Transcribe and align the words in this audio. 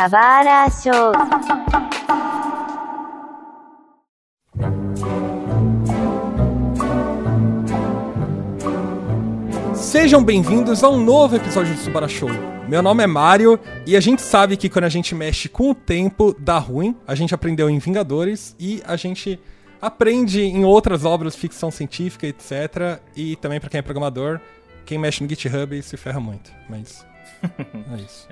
Kawara 0.00 0.66
Show. 0.70 1.12
Sejam 9.74 10.24
bem-vindos 10.24 10.82
a 10.82 10.88
um 10.88 11.04
novo 11.04 11.36
episódio 11.36 11.74
do 11.74 11.80
Subara 11.80 12.08
Show. 12.08 12.30
Meu 12.66 12.80
nome 12.80 13.04
é 13.04 13.06
Mário 13.06 13.60
e 13.86 13.94
a 13.94 14.00
gente 14.00 14.22
sabe 14.22 14.56
que 14.56 14.70
quando 14.70 14.84
a 14.84 14.88
gente 14.88 15.14
mexe 15.14 15.50
com 15.50 15.72
o 15.72 15.74
tempo 15.74 16.34
dá 16.38 16.56
ruim. 16.56 16.96
A 17.06 17.14
gente 17.14 17.34
aprendeu 17.34 17.68
em 17.68 17.78
Vingadores 17.78 18.56
e 18.58 18.82
a 18.86 18.96
gente 18.96 19.38
aprende 19.82 20.40
em 20.40 20.64
outras 20.64 21.04
obras 21.04 21.34
de 21.34 21.40
ficção 21.40 21.70
científica, 21.70 22.26
etc. 22.26 23.02
E 23.14 23.36
também 23.36 23.60
para 23.60 23.68
quem 23.68 23.80
é 23.80 23.82
programador, 23.82 24.40
quem 24.86 24.96
mexe 24.96 25.22
no 25.22 25.28
GitHub 25.28 25.82
se 25.82 25.98
ferra 25.98 26.20
muito. 26.20 26.50
Mas 26.70 27.04
é 27.92 27.96
isso. 27.96 28.26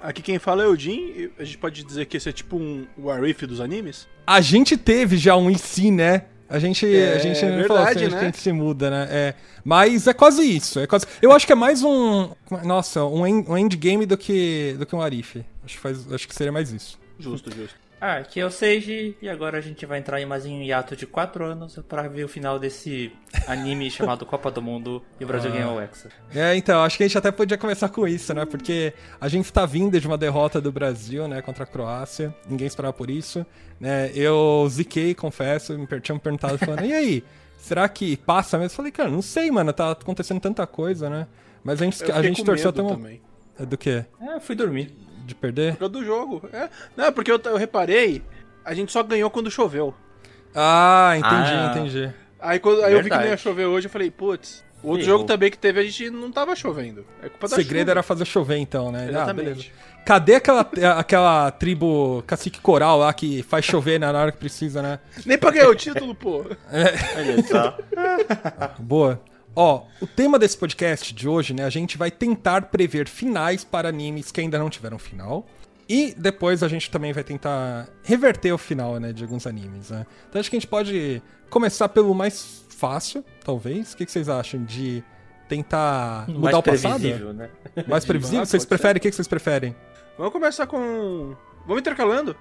Aqui 0.00 0.22
quem 0.22 0.38
fala 0.38 0.62
é 0.62 0.66
o 0.66 0.76
Jin, 0.76 1.30
a 1.38 1.44
gente 1.44 1.58
pode 1.58 1.82
dizer 1.82 2.06
que 2.06 2.16
esse 2.16 2.28
é 2.28 2.32
tipo 2.32 2.56
um 2.56 2.86
Warif 2.96 3.44
dos 3.46 3.60
animes? 3.60 4.06
A 4.26 4.40
gente 4.40 4.76
teve 4.76 5.16
já 5.16 5.36
um 5.36 5.50
IC, 5.50 5.90
né? 5.90 6.24
A 6.48 6.58
gente, 6.58 6.86
É 6.86 7.14
a 7.14 7.18
gente 7.18 7.40
verdade, 7.40 7.66
falou 7.68 7.82
assim, 7.82 8.06
né? 8.08 8.18
a 8.20 8.24
gente 8.24 8.38
se 8.38 8.52
muda, 8.52 8.88
né? 8.90 9.08
É, 9.10 9.34
mas 9.64 10.06
é 10.06 10.14
quase 10.14 10.42
isso. 10.42 10.78
É 10.80 10.86
quase, 10.86 11.04
eu 11.20 11.30
acho 11.32 11.46
que 11.46 11.52
é 11.52 11.56
mais 11.56 11.82
um. 11.82 12.30
Nossa, 12.64 13.04
um, 13.04 13.26
en- 13.26 13.44
um 13.48 13.58
endgame 13.58 14.06
do 14.06 14.16
que, 14.16 14.74
do 14.78 14.86
que 14.86 14.96
um 14.96 15.02
Arif. 15.02 15.44
Acho 15.64 15.74
que, 15.74 15.80
faz, 15.80 16.10
acho 16.12 16.26
que 16.26 16.34
seria 16.34 16.50
mais 16.52 16.72
isso. 16.72 16.98
Justo, 17.18 17.50
justo. 17.54 17.76
Ah, 18.00 18.18
aqui 18.18 18.38
é 18.38 18.46
o 18.46 18.50
Seiji 18.50 19.16
e 19.20 19.28
agora 19.28 19.58
a 19.58 19.60
gente 19.60 19.84
vai 19.84 19.98
entrar 19.98 20.20
em 20.20 20.24
mais 20.24 20.46
um 20.46 20.62
hiato 20.62 20.94
de 20.94 21.04
4 21.04 21.44
anos 21.44 21.80
pra 21.88 22.02
ver 22.06 22.22
o 22.22 22.28
final 22.28 22.56
desse 22.56 23.12
anime 23.44 23.90
chamado 23.90 24.24
Copa 24.24 24.52
do 24.52 24.62
Mundo 24.62 25.02
e 25.18 25.24
o 25.24 25.26
Brasil 25.26 25.50
ganhou 25.50 25.74
o 25.76 25.80
Hexa. 25.80 26.08
É, 26.32 26.54
então, 26.54 26.80
acho 26.84 26.96
que 26.96 27.02
a 27.02 27.08
gente 27.08 27.18
até 27.18 27.32
podia 27.32 27.58
começar 27.58 27.88
com 27.88 28.06
isso, 28.06 28.32
né? 28.32 28.44
Porque 28.46 28.92
a 29.20 29.26
gente 29.26 29.52
tá 29.52 29.66
vindo 29.66 30.00
de 30.00 30.06
uma 30.06 30.16
derrota 30.16 30.60
do 30.60 30.70
Brasil, 30.70 31.26
né, 31.26 31.42
contra 31.42 31.64
a 31.64 31.66
Croácia. 31.66 32.32
Ninguém 32.48 32.68
esperava 32.68 32.92
por 32.92 33.10
isso. 33.10 33.44
Né? 33.80 34.12
Eu 34.14 34.64
ziquei, 34.70 35.12
confesso, 35.12 35.76
me 35.76 35.86
per- 35.86 36.00
tinham 36.00 36.16
me 36.16 36.20
perguntado, 36.22 36.56
falando, 36.56 36.84
e 36.84 36.92
aí, 36.92 37.24
será 37.56 37.88
que 37.88 38.16
passa 38.18 38.58
mesmo? 38.58 38.72
Eu 38.74 38.76
falei, 38.76 38.92
cara, 38.92 39.08
não 39.10 39.22
sei, 39.22 39.50
mano, 39.50 39.72
tá 39.72 39.90
acontecendo 39.90 40.38
tanta 40.40 40.64
coisa, 40.68 41.10
né? 41.10 41.26
Mas 41.64 41.82
a 41.82 41.84
gente, 41.84 42.00
Eu 42.08 42.14
a 42.14 42.22
gente 42.22 42.44
torceu 42.44 42.70
até 42.70 42.80
um... 42.80 42.88
também. 42.90 43.20
Do 43.58 43.76
quê? 43.76 44.04
É, 44.20 44.34
eu 44.36 44.40
fui 44.40 44.54
dormir. 44.54 44.96
De 45.28 45.34
perder? 45.34 45.72
Por 45.74 45.78
causa 45.80 45.92
do 45.92 46.04
jogo. 46.04 46.48
É. 46.52 46.68
Não, 46.96 47.12
porque 47.12 47.30
eu, 47.30 47.38
eu 47.44 47.56
reparei, 47.58 48.22
a 48.64 48.72
gente 48.72 48.90
só 48.90 49.02
ganhou 49.02 49.28
quando 49.30 49.50
choveu. 49.50 49.94
Ah, 50.54 51.12
entendi, 51.16 51.52
Ah. 51.52 51.72
entendi. 51.76 52.14
Aí, 52.40 52.58
quando, 52.58 52.82
aí 52.82 52.94
eu 52.94 53.02
vi 53.02 53.10
que 53.10 53.16
não 53.16 53.24
ia 53.26 53.36
chover 53.36 53.66
hoje, 53.66 53.86
eu 53.86 53.90
falei, 53.90 54.10
putz. 54.10 54.64
O 54.82 54.88
outro 54.90 55.04
Ferrou. 55.04 55.18
jogo 55.18 55.28
também 55.28 55.50
que 55.50 55.58
teve, 55.58 55.80
a 55.80 55.82
gente 55.82 56.08
não 56.08 56.30
tava 56.32 56.54
chovendo. 56.56 57.04
É 57.22 57.28
culpa 57.28 57.46
O 57.46 57.50
da 57.50 57.56
segredo 57.56 57.80
chuva. 57.80 57.90
era 57.90 58.02
fazer 58.02 58.24
chover, 58.24 58.56
então, 58.58 58.90
né? 58.92 59.04
Ah, 59.06 59.10
Exatamente. 59.10 59.44
beleza. 59.44 59.66
Cadê 60.06 60.34
aquela, 60.36 60.60
aquela 60.96 61.50
tribo 61.50 62.22
cacique 62.26 62.60
coral 62.60 62.98
lá 63.00 63.12
que 63.12 63.42
faz 63.42 63.64
chover 63.64 63.98
na 64.00 64.10
hora 64.12 64.32
que 64.32 64.38
precisa, 64.38 64.80
né? 64.80 64.98
Nem 65.26 65.36
pra 65.36 65.50
ganhar 65.50 65.68
o 65.68 65.74
título, 65.74 66.14
pô. 66.14 66.44
Olha 66.72 67.42
só. 67.46 67.76
Boa. 68.78 69.20
Ó, 69.54 69.82
o 70.00 70.06
tema 70.06 70.38
desse 70.38 70.56
podcast 70.56 71.12
de 71.12 71.28
hoje, 71.28 71.52
né? 71.52 71.64
A 71.64 71.70
gente 71.70 71.98
vai 71.98 72.10
tentar 72.10 72.62
prever 72.66 73.08
finais 73.08 73.64
para 73.64 73.88
animes 73.88 74.30
que 74.30 74.40
ainda 74.40 74.58
não 74.58 74.70
tiveram 74.70 74.98
final. 74.98 75.46
E 75.88 76.14
depois 76.16 76.62
a 76.62 76.68
gente 76.68 76.90
também 76.90 77.12
vai 77.12 77.24
tentar 77.24 77.88
reverter 78.04 78.52
o 78.52 78.58
final, 78.58 78.98
né, 79.00 79.10
de 79.12 79.24
alguns 79.24 79.46
animes, 79.46 79.88
né? 79.90 80.06
Então 80.28 80.38
acho 80.38 80.50
que 80.50 80.56
a 80.56 80.60
gente 80.60 80.68
pode 80.68 81.22
começar 81.48 81.88
pelo 81.88 82.14
mais 82.14 82.62
fácil, 82.68 83.24
talvez. 83.42 83.94
O 83.94 83.96
que, 83.96 84.04
que 84.04 84.12
vocês 84.12 84.28
acham 84.28 84.62
de 84.64 85.02
tentar 85.48 86.26
mudar 86.28 86.40
Mais 86.42 86.56
o 86.56 86.62
passado? 86.62 87.00
previsível, 87.00 87.32
né? 87.32 87.48
Mais 87.86 88.04
previsível? 88.06 88.44
Vocês 88.44 88.66
preferem? 88.66 88.98
O 88.98 89.00
que, 89.00 89.08
que 89.08 89.16
vocês 89.16 89.26
preferem? 89.26 89.74
Vamos 90.18 90.32
começar 90.32 90.66
com... 90.66 91.34
Vamos 91.66 91.80
intercalando? 91.80 92.36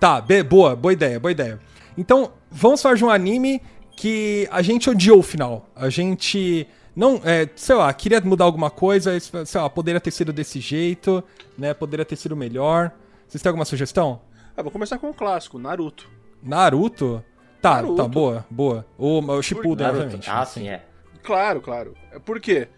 Tá, 0.00 0.18
be- 0.20 0.42
boa, 0.42 0.74
boa 0.74 0.92
ideia, 0.94 1.20
boa 1.20 1.30
ideia. 1.32 1.60
Então, 1.98 2.32
vamos 2.50 2.80
falar 2.80 2.94
de 2.94 3.04
um 3.04 3.10
anime 3.10 3.60
que 3.96 4.46
a 4.50 4.60
gente 4.62 4.88
odiou 4.90 5.18
o 5.18 5.22
final. 5.22 5.68
A 5.74 5.88
gente 5.88 6.68
não, 6.94 7.20
é, 7.24 7.48
sei 7.56 7.74
lá, 7.74 7.92
queria 7.92 8.20
mudar 8.20 8.44
alguma 8.44 8.70
coisa, 8.70 9.18
sei 9.18 9.60
lá, 9.60 9.68
poderia 9.70 10.00
ter 10.00 10.10
sido 10.10 10.32
desse 10.32 10.60
jeito, 10.60 11.24
né? 11.58 11.72
Poderia 11.74 12.04
ter 12.04 12.16
sido 12.16 12.36
melhor. 12.36 12.92
Vocês 13.26 13.42
têm 13.42 13.48
alguma 13.50 13.64
sugestão? 13.64 14.20
Ah, 14.56 14.62
vou 14.62 14.70
começar 14.70 14.98
com 14.98 15.10
o 15.10 15.14
clássico, 15.14 15.58
Naruto. 15.58 16.08
Naruto? 16.42 17.24
Tá, 17.60 17.76
Naruto. 17.76 17.96
tá, 17.96 18.06
boa, 18.08 18.46
boa. 18.50 18.86
O, 18.98 19.18
o 19.20 19.42
Shippuden, 19.42 19.86
Naruto. 19.86 20.02
obviamente. 20.04 20.30
Ah, 20.30 20.44
sim, 20.44 20.68
é. 20.68 20.84
Claro, 21.22 21.60
claro. 21.60 21.94
É 22.12 22.18
Por 22.18 22.38
quê? 22.38 22.68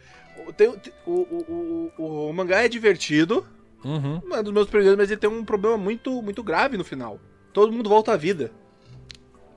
O, 0.46 0.52
tem- 0.52 0.68
o, 0.68 1.10
o, 1.12 1.92
o, 1.98 2.28
o 2.28 2.32
mangá 2.32 2.62
é 2.64 2.68
divertido, 2.68 3.46
Uhum. 3.84 4.20
um 4.24 4.42
dos 4.42 4.52
meus 4.52 4.66
preferidos, 4.68 4.96
mas 4.98 5.10
ele 5.10 5.20
tem 5.20 5.30
um 5.30 5.44
problema 5.44 5.76
muito, 5.76 6.20
muito 6.22 6.42
grave 6.42 6.76
no 6.76 6.84
final. 6.84 7.20
Todo 7.52 7.72
mundo 7.72 7.88
volta 7.88 8.12
à 8.12 8.16
vida. 8.16 8.50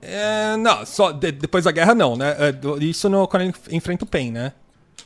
É, 0.02 0.56
não, 0.56 0.84
só 0.84 1.12
de- 1.12 1.30
depois 1.32 1.64
da 1.64 1.70
guerra 1.70 1.94
não, 1.94 2.16
né? 2.16 2.34
É, 2.38 2.84
isso 2.84 3.08
no, 3.08 3.26
quando 3.28 3.42
ele 3.42 3.54
enfrenta 3.70 4.04
o 4.04 4.06
Pain, 4.08 4.32
né? 4.32 4.52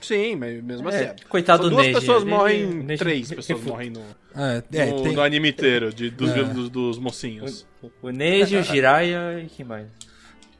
Sim, 0.01 0.37
mas 0.37 0.63
mesmo 0.63 0.89
assim. 0.89 0.99
É, 0.99 1.17
coitado 1.29 1.65
Só 1.65 1.69
do 1.69 1.75
duas 1.75 1.87
Neji, 1.87 2.01
pessoas 2.01 2.23
ele- 2.23 2.31
morrem, 2.31 2.65
o 2.65 2.83
Neji- 2.83 2.99
três 2.99 3.29
pessoas 3.35 3.63
morrem 3.63 3.91
no, 3.91 4.01
É, 4.35 4.63
é, 4.73 4.87
no, 4.87 5.03
tem- 5.03 5.13
no 5.15 5.21
anime 5.23 5.51
inteiro, 5.51 5.93
de, 5.93 6.11
dos, 6.11 6.31
É. 6.31 6.43
dos, 6.45 6.69
dos 6.71 6.99
mocinhos. 6.99 7.67
O 8.03 8.11
Neji, 8.11 8.57
o 8.57 8.63
Jiraiya 8.65 9.41
e 9.45 9.47
quem 9.49 9.65
mais? 9.67 9.87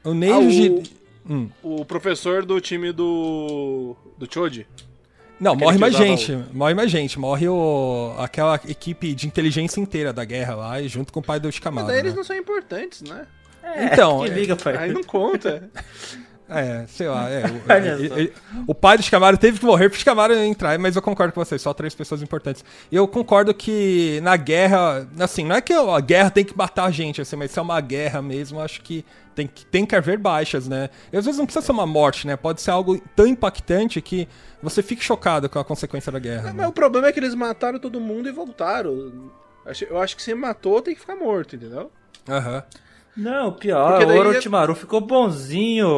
o 0.03 0.13
Neji... 0.13 0.69
Ah, 0.69 0.93
o- 0.93 1.07
Hum. 1.29 1.49
O 1.61 1.83
professor 1.83 2.45
do 2.45 2.61
time 2.61 2.93
do. 2.93 3.97
do 4.17 4.33
Choji. 4.33 4.65
Não, 5.37 5.51
Aquele 5.51 5.65
morre 5.65 5.77
mais 5.77 5.93
gente. 5.97 6.37
Morre 6.53 6.73
mais 6.73 6.89
gente. 6.89 7.19
Morre 7.19 7.49
o... 7.49 8.15
aquela 8.17 8.55
equipe 8.65 9.13
de 9.13 9.27
inteligência 9.27 9.81
inteira 9.81 10.13
da 10.13 10.23
guerra 10.23 10.55
lá, 10.55 10.81
e 10.81 10.87
junto 10.87 11.11
com 11.11 11.19
o 11.19 11.23
pai 11.23 11.37
do 11.37 11.49
Mas 11.49 11.55
Shikamaru. 11.55 11.87
daí 11.87 11.99
eles 11.99 12.13
né? 12.13 12.17
não 12.17 12.23
são 12.23 12.33
importantes, 12.33 13.01
né? 13.01 13.27
Então, 13.75 14.19
Quem 14.19 14.31
é- 14.31 14.35
liga 14.35 14.55
pra 14.55 14.79
Aí 14.79 14.91
não 14.91 15.03
conta. 15.03 15.69
É, 16.49 16.85
sei 16.87 17.09
lá. 17.09 17.29
É, 17.29 17.43
o, 17.45 18.71
o 18.71 18.75
pai 18.75 18.97
do 18.97 19.03
Shikamaru 19.03 19.37
teve 19.37 19.59
que 19.59 19.65
morrer 19.65 19.89
pro 19.89 19.97
Shikamaru 19.97 20.33
entrar, 20.33 20.79
mas 20.79 20.95
eu 20.95 21.01
concordo 21.01 21.33
com 21.33 21.43
vocês, 21.43 21.61
só 21.61 21.73
três 21.73 21.93
pessoas 21.93 22.21
importantes. 22.21 22.63
E 22.89 22.95
eu 22.95 23.07
concordo 23.07 23.53
que 23.53 24.19
na 24.23 24.37
guerra, 24.37 25.07
assim, 25.19 25.43
não 25.43 25.55
é 25.57 25.61
que 25.61 25.73
a 25.73 25.99
guerra 25.99 26.29
tem 26.29 26.45
que 26.45 26.57
matar 26.57 26.85
a 26.85 26.91
gente, 26.91 27.21
assim, 27.21 27.35
mas 27.35 27.51
se 27.51 27.59
é 27.59 27.61
uma 27.61 27.81
guerra 27.81 28.21
mesmo, 28.21 28.59
eu 28.59 28.63
acho 28.63 28.81
que 28.81 29.03
tem 29.35 29.45
que, 29.45 29.65
tem 29.65 29.85
que 29.85 29.95
haver 29.95 30.17
baixas, 30.17 30.67
né? 30.67 30.89
E 31.11 31.17
às 31.17 31.25
vezes 31.25 31.37
não 31.37 31.45
precisa 31.45 31.65
ser 31.65 31.71
uma 31.71 31.85
morte, 31.85 32.25
né? 32.25 32.37
Pode 32.37 32.61
ser 32.61 32.71
algo 32.71 32.97
tão 33.15 33.27
impactante 33.27 34.01
que 34.01 34.27
você 34.63 34.81
fique 34.81 35.03
chocado 35.03 35.49
com 35.49 35.59
a 35.59 35.65
consequência 35.65 36.11
da 36.11 36.19
guerra. 36.19 36.43
Mas 36.45 36.55
né? 36.55 36.67
o 36.67 36.71
problema 36.71 37.07
é 37.07 37.11
que 37.11 37.19
eles 37.19 37.35
mataram 37.35 37.77
todo 37.77 37.99
mundo 37.99 38.29
e 38.29 38.31
voltaram. 38.31 39.31
Eu 39.89 39.99
acho 39.99 40.15
que 40.15 40.23
se 40.23 40.33
matou 40.33 40.81
tem 40.81 40.93
que 40.95 41.01
ficar 41.01 41.15
morto, 41.15 41.57
entendeu? 41.57 41.91
Aham. 42.27 42.63
Não, 43.17 43.51
pior, 43.51 44.03
o 44.03 44.09
Orochimaru 44.17 44.75
ficou 44.75 45.01
bonzinho, 45.01 45.89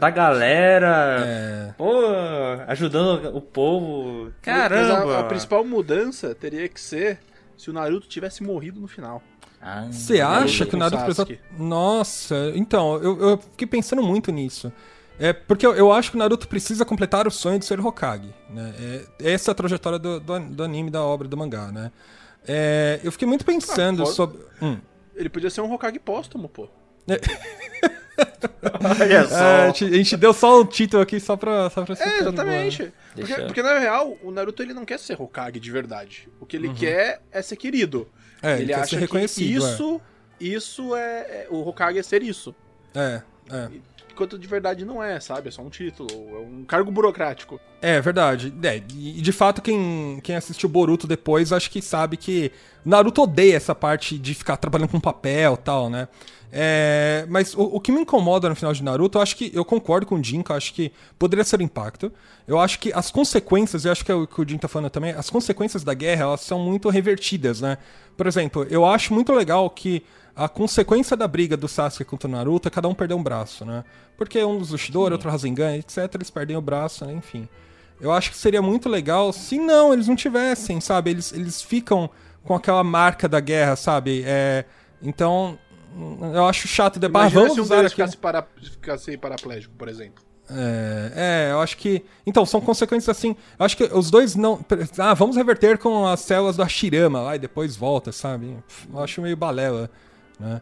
da 0.00 0.10
galera, 0.10 1.24
É. 1.24 1.74
pô, 1.78 1.92
ajudando 2.66 3.36
o 3.36 3.40
povo. 3.40 4.32
Caramba! 4.42 5.16
a, 5.16 5.20
a 5.20 5.24
principal 5.24 5.64
mudança 5.64 6.34
teria 6.34 6.68
que 6.68 6.80
ser 6.80 7.20
se 7.56 7.70
o 7.70 7.72
Naruto 7.72 8.08
tivesse 8.08 8.42
morrido 8.42 8.80
no 8.80 8.88
final. 8.88 9.22
Ah, 9.62 9.86
Você 9.90 10.20
acha 10.20 10.66
que 10.66 10.74
o 10.74 10.78
Naruto 10.78 11.04
precisa. 11.04 11.26
Nossa, 11.58 12.52
então, 12.54 12.96
eu, 13.02 13.20
eu 13.20 13.38
fiquei 13.38 13.66
pensando 13.66 14.02
muito 14.02 14.30
nisso. 14.32 14.72
É 15.18 15.32
porque 15.32 15.66
eu, 15.66 15.74
eu 15.74 15.92
acho 15.92 16.10
que 16.10 16.16
o 16.16 16.18
Naruto 16.18 16.46
precisa 16.46 16.84
completar 16.84 17.26
o 17.26 17.30
sonho 17.30 17.58
de 17.58 17.64
ser 17.64 17.80
Hokage. 17.80 18.34
Né? 18.50 18.74
É, 19.20 19.32
essa 19.32 19.50
é 19.50 19.52
a 19.52 19.54
trajetória 19.54 19.98
do, 19.98 20.20
do, 20.20 20.38
do 20.40 20.62
anime, 20.62 20.90
da 20.90 21.02
obra, 21.02 21.26
do 21.26 21.36
mangá, 21.36 21.72
né? 21.72 21.90
É, 22.46 23.00
eu 23.02 23.10
fiquei 23.10 23.26
muito 23.26 23.44
pensando 23.44 24.02
Ah, 24.02 24.06
sobre. 24.06 24.38
Hum. 24.60 24.76
Ele 25.16 25.28
podia 25.28 25.50
ser 25.50 25.60
um 25.62 25.72
Hokage 25.72 25.98
póstumo, 25.98 26.48
pô. 26.48 26.68
Olha 29.00 29.14
É, 29.14 29.24
só. 29.24 29.36
a, 29.36 29.66
gente, 29.68 29.84
a 29.84 29.96
gente 29.96 30.16
deu 30.16 30.32
só 30.32 30.60
o 30.60 30.64
título 30.64 31.02
aqui 31.02 31.18
só 31.20 31.36
pra, 31.36 31.68
só 31.70 31.84
pra 31.84 31.94
ser 31.96 32.04
É, 32.08 32.18
exatamente. 32.20 32.82
né? 32.84 32.92
Porque, 33.14 33.34
porque, 33.42 33.62
na 33.62 33.78
real, 33.78 34.16
o 34.22 34.30
Naruto 34.30 34.62
ele 34.62 34.74
não 34.74 34.84
quer 34.84 34.98
ser 34.98 35.20
Hokage 35.20 35.58
de 35.60 35.70
verdade. 35.70 36.28
O 36.40 36.46
que 36.46 36.56
ele 36.56 36.72
quer 36.74 37.22
é 37.32 37.42
ser 37.42 37.56
querido. 37.56 38.08
É, 38.42 38.54
ele 38.54 38.62
ele 38.64 38.72
quer 38.74 38.80
acha 38.80 38.90
ser 38.90 38.98
reconhecido, 38.98 39.46
que 39.46 39.52
isso, 39.56 40.00
isso 40.40 40.96
é, 40.96 41.18
é- 41.20 41.46
O 41.50 41.66
Hokage 41.66 41.98
é 41.98 42.02
ser 42.02 42.22
isso. 42.22 42.54
É, 42.94 43.22
é. 43.50 43.68
Enquanto 44.16 44.38
de 44.38 44.48
verdade 44.48 44.82
não 44.82 45.02
é, 45.02 45.20
sabe? 45.20 45.48
É 45.48 45.50
só 45.50 45.60
um 45.60 45.68
título, 45.68 46.08
é 46.10 46.38
um 46.38 46.64
cargo 46.64 46.90
burocrático. 46.90 47.60
É, 47.82 48.00
verdade. 48.00 48.50
É, 48.62 48.76
e 48.94 49.20
de 49.20 49.30
fato, 49.30 49.60
quem, 49.60 50.18
quem 50.22 50.34
assistiu 50.34 50.70
Boruto 50.70 51.06
depois, 51.06 51.52
acho 51.52 51.70
que 51.70 51.82
sabe 51.82 52.16
que 52.16 52.50
Naruto 52.82 53.20
odeia 53.20 53.56
essa 53.56 53.74
parte 53.74 54.16
de 54.16 54.32
ficar 54.32 54.56
trabalhando 54.56 54.88
com 54.88 54.98
papel 54.98 55.52
e 55.52 55.58
tal, 55.58 55.90
né? 55.90 56.08
É, 56.50 57.26
mas 57.28 57.52
o, 57.52 57.60
o 57.60 57.78
que 57.78 57.92
me 57.92 58.00
incomoda 58.00 58.48
no 58.48 58.56
final 58.56 58.72
de 58.72 58.82
Naruto, 58.82 59.18
eu 59.18 59.22
acho 59.22 59.36
que 59.36 59.50
eu 59.52 59.66
concordo 59.66 60.06
com 60.06 60.14
o 60.14 60.24
Jin, 60.24 60.42
que 60.42 60.50
eu 60.50 60.56
acho 60.56 60.72
que 60.72 60.90
poderia 61.18 61.44
ser 61.44 61.60
impacto. 61.60 62.10
Eu 62.48 62.58
acho 62.58 62.78
que 62.78 62.90
as 62.94 63.10
consequências, 63.10 63.84
eu 63.84 63.92
acho 63.92 64.02
que 64.02 64.10
é 64.10 64.14
o 64.14 64.26
que 64.26 64.40
o 64.40 64.48
Jin 64.48 64.56
tá 64.56 64.66
falando 64.66 64.88
também, 64.88 65.10
as 65.12 65.28
consequências 65.28 65.84
da 65.84 65.92
guerra, 65.92 66.22
elas 66.22 66.40
são 66.40 66.58
muito 66.58 66.88
revertidas, 66.88 67.60
né? 67.60 67.76
Por 68.16 68.26
exemplo, 68.26 68.66
eu 68.70 68.86
acho 68.86 69.12
muito 69.12 69.30
legal 69.34 69.68
que 69.68 70.02
a 70.36 70.48
consequência 70.48 71.16
da 71.16 71.26
briga 71.26 71.56
do 71.56 71.66
Sasuke 71.66 72.04
contra 72.04 72.28
o 72.28 72.30
Naruto 72.30 72.68
é 72.68 72.70
cada 72.70 72.86
um 72.86 72.94
perder 72.94 73.14
um 73.14 73.22
braço, 73.22 73.64
né? 73.64 73.82
Porque 74.18 74.42
um 74.44 74.58
dos 74.58 74.70
Ushidori, 74.72 75.14
outro 75.14 75.30
Rasengan, 75.30 75.76
etc, 75.76 76.14
eles 76.14 76.28
perdem 76.28 76.56
o 76.56 76.60
braço, 76.60 77.06
né? 77.06 77.14
Enfim. 77.14 77.48
Eu 77.98 78.12
acho 78.12 78.30
que 78.30 78.36
seria 78.36 78.60
muito 78.60 78.88
legal 78.88 79.32
se 79.32 79.58
não, 79.58 79.94
eles 79.94 80.06
não 80.06 80.14
tivessem, 80.14 80.78
sabe? 80.80 81.10
Eles, 81.10 81.32
eles 81.32 81.62
ficam 81.62 82.10
com 82.44 82.54
aquela 82.54 82.84
marca 82.84 83.26
da 83.26 83.40
guerra, 83.40 83.76
sabe? 83.76 84.22
É, 84.26 84.66
então, 85.00 85.58
eu 86.34 86.46
acho 86.46 86.68
chato. 86.68 87.00
De... 87.00 87.06
Ah, 87.06 87.28
vamos 87.28 87.54
se 87.54 87.60
um 87.60 87.62
usar 87.62 87.80
aqui. 87.80 87.90
ficasse, 87.90 88.16
para... 88.18 88.46
ficasse 88.60 89.16
paraplégico, 89.16 89.74
por 89.74 89.88
exemplo. 89.88 90.22
É, 90.50 91.12
é, 91.16 91.52
eu 91.52 91.60
acho 91.60 91.76
que. 91.76 92.04
Então, 92.26 92.44
são 92.46 92.60
consequências 92.60 93.16
assim. 93.16 93.34
Eu 93.58 93.64
acho 93.64 93.76
que 93.76 93.84
os 93.84 94.10
dois 94.10 94.36
não. 94.36 94.64
Ah, 94.98 95.14
vamos 95.14 95.36
reverter 95.36 95.78
com 95.78 96.06
as 96.06 96.20
células 96.20 96.56
do 96.56 96.62
Hashirama 96.62 97.20
lá 97.20 97.36
e 97.36 97.38
depois 97.38 97.74
volta, 97.74 98.12
sabe? 98.12 98.56
Eu 98.92 99.00
acho 99.00 99.20
meio 99.20 99.36
balela, 99.36 99.90
né? 100.38 100.60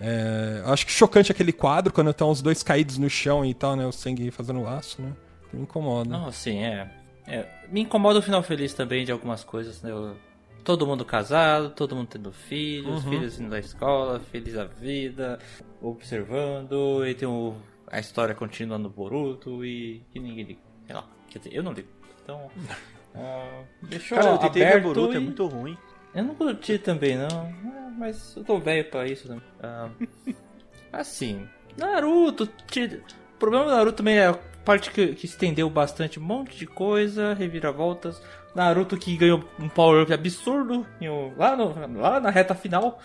É, 0.00 0.62
eu 0.66 0.72
acho 0.72 0.84
que 0.84 0.92
chocante 0.92 1.30
aquele 1.30 1.52
quadro 1.52 1.92
quando 1.92 2.10
estão 2.10 2.28
os 2.30 2.42
dois 2.42 2.62
caídos 2.62 2.98
no 2.98 3.08
chão 3.08 3.44
e 3.44 3.54
tal, 3.54 3.76
né? 3.76 3.86
O 3.86 3.92
sangue 3.92 4.30
fazendo 4.30 4.60
laço, 4.62 5.00
né? 5.00 5.12
Me 5.52 5.62
incomoda. 5.62 6.10
Não, 6.10 6.30
sim, 6.32 6.58
é. 6.64 6.90
É, 7.26 7.46
Me 7.70 7.80
incomoda 7.82 8.18
o 8.18 8.22
final 8.22 8.42
feliz 8.42 8.74
também 8.74 9.04
de 9.04 9.12
algumas 9.12 9.44
coisas, 9.44 9.80
né? 9.82 9.90
Eu- 9.90 10.16
Todo 10.64 10.86
mundo 10.86 11.04
casado, 11.04 11.68
todo 11.70 11.94
mundo 11.94 12.08
tendo 12.08 12.32
filhos, 12.32 13.04
filhos 13.04 13.38
indo 13.38 13.50
da 13.50 13.58
escola, 13.58 14.18
feliz 14.32 14.56
a 14.56 14.64
vida, 14.64 15.38
observando, 15.82 17.04
e 17.06 17.14
tem 17.14 17.28
o- 17.28 17.54
a 17.90 17.98
história 18.00 18.34
contínua 18.34 18.78
no 18.78 18.88
Boruto 18.88 19.64
e, 19.64 20.02
e 20.14 20.18
ninguém 20.20 20.44
liga. 20.44 20.60
Sei 20.86 20.94
lá, 20.94 21.04
quer 21.28 21.38
dizer, 21.38 21.54
eu 21.54 21.62
não 21.62 21.72
ligo. 21.72 21.88
Então, 22.22 22.50
ah, 23.14 23.62
deixou 23.82 24.16
Cara, 24.18 24.30
eu 24.30 24.38
tentei 24.38 24.62
ver 24.64 24.68
aberto 24.72 24.84
Boruto, 24.84 25.12
é 25.16 25.20
e- 25.20 25.24
muito 25.24 25.46
ruim. 25.46 25.78
Eu 26.14 26.24
não 26.24 26.34
curti 26.34 26.78
também, 26.78 27.16
não. 27.16 27.26
É, 27.46 27.90
mas 27.98 28.34
eu 28.36 28.44
tô 28.44 28.58
velho 28.58 28.84
pra 28.90 29.06
isso, 29.06 29.28
né? 29.32 29.40
Ah, 29.62 29.88
assim, 30.92 31.48
Naruto. 31.76 32.46
ti- 32.70 33.00
O 33.34 33.38
problema 33.38 33.64
do 33.66 33.70
Naruto 33.72 33.96
também 33.98 34.16
é 34.18 34.28
a 34.28 34.34
parte 34.64 34.90
que, 34.90 35.08
que 35.14 35.26
estendeu 35.26 35.68
bastante 35.68 36.18
um 36.18 36.22
monte 36.22 36.56
de 36.56 36.66
coisa, 36.66 37.34
reviravoltas. 37.34 38.22
Naruto 38.54 38.96
que 38.96 39.16
ganhou 39.16 39.44
um 39.58 39.68
power-up 39.68 40.12
absurdo 40.12 40.86
um- 41.02 41.32
lá, 41.36 41.56
no- 41.56 42.00
lá 42.00 42.20
na 42.20 42.30
reta 42.30 42.54
final, 42.54 43.00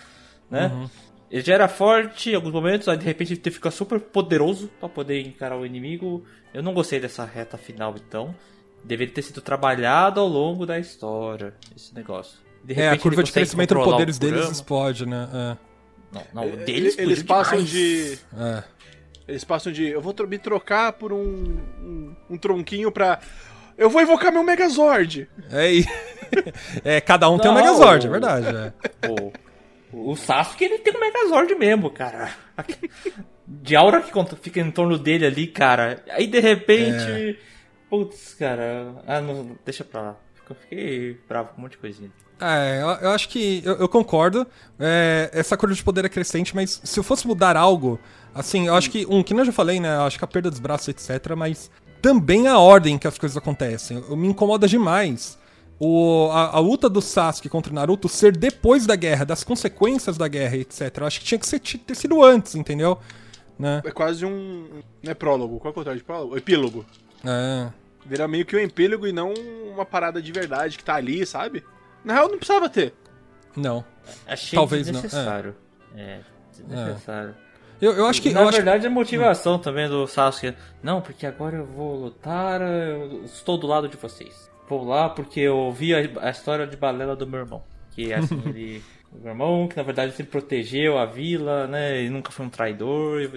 né? 0.49 0.71
Ele 1.31 1.41
já 1.43 1.53
era 1.55 1.67
forte 1.67 2.31
em 2.31 2.35
alguns 2.35 2.51
momentos, 2.53 2.87
aí 2.87 2.97
de 2.97 3.05
repente 3.05 3.33
ele 3.33 3.51
fica 3.51 3.69
super 3.69 3.99
poderoso 3.99 4.67
pra 4.79 4.89
poder 4.89 5.21
encarar 5.27 5.57
o 5.57 5.65
inimigo. 5.65 6.23
Eu 6.53 6.63
não 6.63 6.73
gostei 6.73 6.99
dessa 6.99 7.23
reta 7.25 7.57
final, 7.57 7.93
então. 7.97 8.33
Deveria 8.83 9.13
ter 9.13 9.21
sido 9.23 9.41
trabalhado 9.41 10.19
ao 10.21 10.27
longo 10.27 10.65
da 10.65 10.79
história, 10.79 11.53
esse 11.75 11.93
negócio. 11.93 12.39
De 12.73 12.79
é, 12.79 12.87
a 12.87 12.91
repente 12.91 13.01
curva 13.01 13.23
de 13.23 13.31
crescimento 13.31 13.73
dos 13.73 13.83
poderes 13.83 14.19
deles 14.19 14.49
explode, 14.49 15.05
né? 15.05 15.57
Não, 16.11 16.23
não, 16.33 16.43
o 16.43 16.45
Eles, 16.47 16.65
deles 16.65 16.97
eles 16.97 17.23
passam 17.23 17.63
demais. 17.63 17.69
de. 17.69 18.19
É. 18.37 18.43
é. 18.43 18.63
Eles 19.27 19.43
passam 19.43 19.71
de. 19.71 19.87
Eu 19.87 20.01
vou 20.01 20.13
tro- 20.13 20.27
me 20.27 20.37
trocar 20.37 20.93
por 20.93 21.11
um, 21.13 21.17
um, 21.81 22.15
um 22.31 22.37
tronquinho 22.37 22.91
pra. 22.91 23.19
Eu 23.77 23.89
vou 23.89 24.01
invocar 24.01 24.31
meu 24.31 24.43
Megazord! 24.43 25.29
É, 25.51 25.69
é, 26.97 27.01
cada 27.01 27.29
um 27.29 27.37
tem 27.39 27.49
um 27.49 27.53
Não, 27.53 27.61
Megazord, 27.61 28.05
é 28.05 28.09
o- 28.09 28.11
verdade. 28.11 28.47
é. 28.47 28.73
O, 29.91 30.11
o 30.11 30.15
Sasuke 30.15 30.63
ele 30.63 30.77
tem 30.79 30.95
um 30.95 30.99
Megazord 30.99 31.55
mesmo, 31.55 31.89
cara. 31.89 32.31
De 33.47 33.75
aura 33.75 34.01
que 34.01 34.11
fica 34.35 34.59
em 34.59 34.69
torno 34.69 34.99
dele 34.99 35.25
ali, 35.25 35.47
cara. 35.47 36.03
Aí 36.11 36.27
de 36.27 36.39
repente. 36.39 37.39
Putz, 37.89 38.35
cara. 38.35 38.93
Ah, 39.07 39.19
não, 39.21 39.57
deixa 39.65 39.83
pra 39.83 40.01
lá. 40.01 40.15
Eu 40.47 40.55
fiquei 40.55 41.17
bravo 41.27 41.49
com 41.49 41.57
um 41.59 41.61
monte 41.63 41.71
de 41.71 41.77
coisinha. 41.79 42.11
É, 42.39 42.81
eu, 42.81 42.87
eu 42.87 43.09
acho 43.11 43.27
que 43.29 43.61
eu, 43.65 43.75
eu 43.75 43.89
concordo. 43.89 44.47
É, 44.79 45.29
essa 45.33 45.57
curva 45.57 45.75
de 45.75 45.83
poder 45.83 46.05
é 46.05 46.09
crescente, 46.09 46.55
mas 46.55 46.81
se 46.83 46.99
eu 46.99 47.03
fosse 47.03 47.27
mudar 47.27 47.57
algo, 47.57 47.99
assim, 48.33 48.67
eu 48.67 48.75
acho 48.75 48.89
que, 48.89 49.05
um, 49.09 49.21
que 49.21 49.33
nem 49.33 49.41
eu 49.41 49.45
já 49.45 49.51
falei, 49.51 49.79
né? 49.79 49.95
Eu 49.97 50.03
acho 50.03 50.17
que 50.17 50.23
a 50.23 50.27
perda 50.27 50.49
dos 50.49 50.59
braços, 50.59 50.87
etc., 50.87 51.35
mas 51.35 51.69
também 52.01 52.47
a 52.47 52.57
ordem 52.57 52.97
que 52.97 53.07
as 53.07 53.17
coisas 53.17 53.37
acontecem. 53.37 54.03
Eu, 54.09 54.15
me 54.15 54.27
incomoda 54.27 54.67
demais 54.67 55.37
o, 55.79 56.29
a, 56.31 56.57
a 56.57 56.59
luta 56.59 56.89
do 56.89 57.01
Sasuke 57.01 57.49
contra 57.49 57.71
o 57.71 57.75
Naruto 57.75 58.09
ser 58.09 58.35
depois 58.35 58.85
da 58.85 58.95
guerra, 58.95 59.25
das 59.25 59.43
consequências 59.43 60.17
da 60.17 60.27
guerra, 60.27 60.57
etc. 60.57 60.97
Eu 60.97 61.07
acho 61.07 61.19
que 61.19 61.25
tinha 61.25 61.39
que 61.39 61.47
ser, 61.47 61.59
ter 61.59 61.95
sido 61.95 62.23
antes, 62.23 62.55
entendeu? 62.55 62.99
Né? 63.57 63.81
É 63.83 63.91
quase 63.91 64.25
um. 64.25 64.81
Não 65.03 65.11
é 65.11 65.13
prólogo, 65.13 65.59
qual 65.59 65.69
é 65.69 65.71
o 65.71 65.75
contrário 65.75 65.99
de 65.99 66.05
prólogo? 66.05 66.37
Epílogo. 66.37 66.85
É. 67.25 67.67
Vira 68.05 68.27
meio 68.27 68.45
que 68.45 68.55
um 68.55 68.59
epílogo 68.59 69.05
e 69.05 69.11
não 69.11 69.33
uma 69.73 69.85
parada 69.85 70.21
de 70.21 70.31
verdade 70.31 70.77
que 70.77 70.83
tá 70.83 70.95
ali, 70.95 71.25
sabe? 71.25 71.63
Na 72.03 72.13
real, 72.13 72.29
não 72.29 72.37
precisava 72.37 72.69
ter. 72.69 72.93
Não. 73.55 73.83
Achei 74.27 74.57
Talvez 74.57 74.87
não, 74.87 74.93
desnecessário. 74.93 75.55
É, 75.95 76.19
desnecessário. 76.51 77.35
Eu, 77.81 77.93
eu 77.93 78.05
acho 78.07 78.21
que. 78.21 78.29
Na 78.31 78.41
eu 78.41 78.43
acho 78.49 78.57
que- 78.57 78.63
verdade, 78.63 78.87
a 78.87 78.89
motivação 78.89 79.57
também 79.59 79.87
do 79.87 80.05
Sasuke. 80.07 80.53
Não, 80.83 81.01
porque 81.01 81.25
agora 81.25 81.57
eu 81.57 81.65
vou 81.65 81.95
lutar, 81.95 82.61
eu 82.61 83.23
estou 83.23 83.57
do 83.57 83.67
lado 83.67 83.87
de 83.87 83.97
vocês. 83.97 84.49
Vou 84.67 84.83
lá 84.85 85.09
porque 85.09 85.39
eu 85.39 85.57
ouvi 85.57 85.93
a, 85.95 85.99
a 86.21 86.29
história 86.29 86.67
de 86.67 86.75
balela 86.77 87.15
do 87.15 87.25
meu 87.25 87.39
irmão. 87.39 87.63
Que 87.91 88.13
assim, 88.13 88.41
ele. 88.47 88.83
O 89.11 89.17
meu 89.17 89.29
irmão, 89.31 89.67
que 89.67 89.75
na 89.75 89.81
verdade 89.81 90.11
sempre 90.11 90.31
protegeu 90.31 90.97
a 90.99 91.05
vila, 91.05 91.65
né? 91.65 91.97
Ele 91.97 92.11
nunca 92.11 92.31
foi 92.31 92.45
um 92.45 92.49
traidor, 92.49 93.27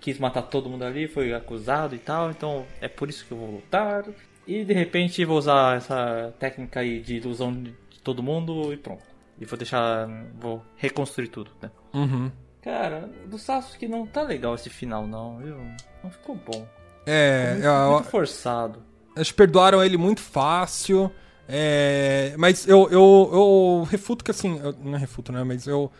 quis 0.00 0.18
matar 0.18 0.40
todo 0.42 0.70
mundo 0.70 0.84
ali, 0.84 1.06
foi 1.06 1.34
acusado 1.34 1.94
e 1.94 1.98
tal, 1.98 2.30
então 2.30 2.64
é 2.80 2.88
por 2.88 3.10
isso 3.10 3.26
que 3.26 3.32
eu 3.32 3.36
vou 3.38 3.50
lutar. 3.50 4.04
E 4.46 4.64
de 4.64 4.72
repente 4.72 5.22
vou 5.26 5.36
usar 5.36 5.76
essa 5.76 6.32
técnica 6.38 6.80
aí 6.80 7.00
de 7.00 7.16
ilusão 7.16 7.52
de 7.52 7.74
todo 8.08 8.22
mundo 8.22 8.72
e 8.72 8.76
pronto. 8.76 9.02
E 9.40 9.44
vou 9.44 9.58
deixar. 9.58 10.08
Vou 10.40 10.62
reconstruir 10.76 11.28
tudo, 11.28 11.50
né? 11.60 11.70
Uhum. 11.92 12.32
Cara, 12.62 13.08
do 13.26 13.38
Sasuke 13.38 13.86
não 13.86 14.06
tá 14.06 14.22
legal 14.22 14.54
esse 14.54 14.70
final, 14.70 15.06
não, 15.06 15.36
viu? 15.38 15.56
Não 16.02 16.10
ficou 16.10 16.34
bom. 16.34 16.66
É, 17.06 17.52
Muito, 17.52 17.66
eu- 17.66 17.92
muito 17.92 18.08
forçado. 18.08 18.82
Eles 19.14 19.30
perdoaram 19.32 19.82
ele 19.84 19.96
muito 19.96 20.20
fácil. 20.20 21.12
É, 21.50 22.34
mas 22.36 22.68
eu, 22.68 22.88
eu, 22.90 23.30
eu 23.32 23.88
refuto 23.90 24.22
que 24.22 24.30
assim. 24.30 24.60
eu- 24.62 24.74
não 24.84 24.94
é 24.94 24.98
refuto, 24.98 25.32
né? 25.32 25.42
Mas 25.42 25.66
eu 25.66 25.90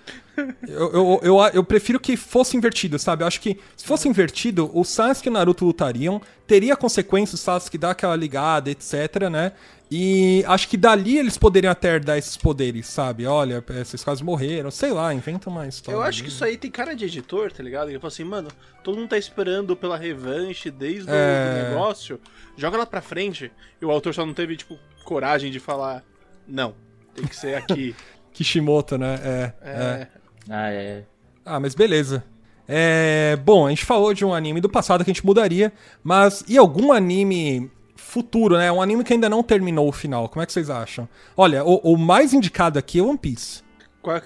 eu, 0.68 0.92
eu, 0.92 1.20
eu. 1.22 1.38
eu 1.54 1.64
prefiro 1.64 1.98
que 1.98 2.16
fosse 2.16 2.56
invertido, 2.56 2.98
sabe? 2.98 3.22
Eu 3.24 3.26
acho 3.26 3.40
que 3.40 3.58
se 3.76 3.84
fosse 3.84 4.06
invertido, 4.08 4.70
o 4.72 4.84
Sasuke 4.84 5.28
e 5.28 5.30
o 5.30 5.32
Naruto 5.32 5.64
lutariam, 5.64 6.20
teria 6.46 6.76
consequências, 6.76 7.40
o 7.40 7.42
Sasuke 7.42 7.78
dar 7.78 7.90
aquela 7.92 8.14
ligada, 8.14 8.70
etc, 8.70 9.28
né? 9.30 9.52
E 9.90 10.44
acho 10.46 10.68
que 10.68 10.76
dali 10.76 11.16
eles 11.18 11.38
poderiam 11.38 11.70
até 11.72 11.94
herdar 11.94 12.18
esses 12.18 12.36
poderes, 12.36 12.86
sabe? 12.86 13.24
Olha, 13.26 13.64
esses 13.80 14.04
quase 14.04 14.22
morreram, 14.22 14.70
sei 14.70 14.92
lá, 14.92 15.14
inventa 15.14 15.48
uma 15.48 15.66
história. 15.66 15.96
Eu 15.96 16.02
acho 16.02 16.18
que 16.18 16.26
ali. 16.26 16.34
isso 16.34 16.44
aí 16.44 16.58
tem 16.58 16.70
cara 16.70 16.94
de 16.94 17.06
editor, 17.06 17.50
tá 17.50 17.62
ligado? 17.62 17.88
Ele 17.88 17.98
fala 17.98 18.08
assim, 18.12 18.22
mano, 18.24 18.48
todo 18.84 18.98
mundo 18.98 19.08
tá 19.08 19.16
esperando 19.16 19.74
pela 19.74 19.96
revanche 19.96 20.70
desde 20.70 21.10
o 21.10 21.14
É. 21.14 21.62
do 21.64 21.70
negócio, 21.70 22.20
joga 22.54 22.76
lá 22.76 22.84
pra 22.84 23.00
frente. 23.00 23.50
E 23.80 23.84
o 23.86 23.90
autor 23.90 24.12
só 24.12 24.26
não 24.26 24.34
teve, 24.34 24.58
tipo, 24.58 24.78
coragem 25.08 25.50
de 25.50 25.58
falar, 25.58 26.04
não, 26.46 26.74
tem 27.14 27.24
que 27.26 27.34
ser 27.34 27.54
aqui. 27.56 27.96
Kishimoto, 28.34 28.98
né? 28.98 29.18
É, 29.24 29.52
é. 29.62 29.72
É, 29.72 30.08
Ah, 30.50 30.70
é. 30.70 31.04
Ah, 31.46 31.58
mas 31.58 31.74
beleza. 31.74 32.22
É, 32.68 33.34
bom, 33.42 33.66
a 33.66 33.70
gente 33.70 33.86
falou 33.86 34.12
de 34.12 34.22
um 34.22 34.34
anime 34.34 34.60
do 34.60 34.68
passado 34.68 35.02
que 35.02 35.10
a 35.10 35.14
gente 35.14 35.24
mudaria, 35.24 35.72
mas 36.04 36.44
e 36.46 36.58
algum 36.58 36.92
anime 36.92 37.70
futuro, 37.96 38.58
né? 38.58 38.70
Um 38.70 38.82
anime 38.82 39.02
que 39.02 39.14
ainda 39.14 39.30
não 39.30 39.42
terminou 39.42 39.88
o 39.88 39.92
final. 39.92 40.28
Como 40.28 40.42
é 40.42 40.46
que 40.46 40.52
vocês 40.52 40.68
acham? 40.68 41.08
Olha, 41.34 41.64
o, 41.64 41.76
o 41.94 41.96
mais 41.96 42.34
indicado 42.34 42.78
aqui 42.78 42.98
é 42.98 43.02
One 43.02 43.16
Piece. 43.16 43.62
Qual- 44.02 44.20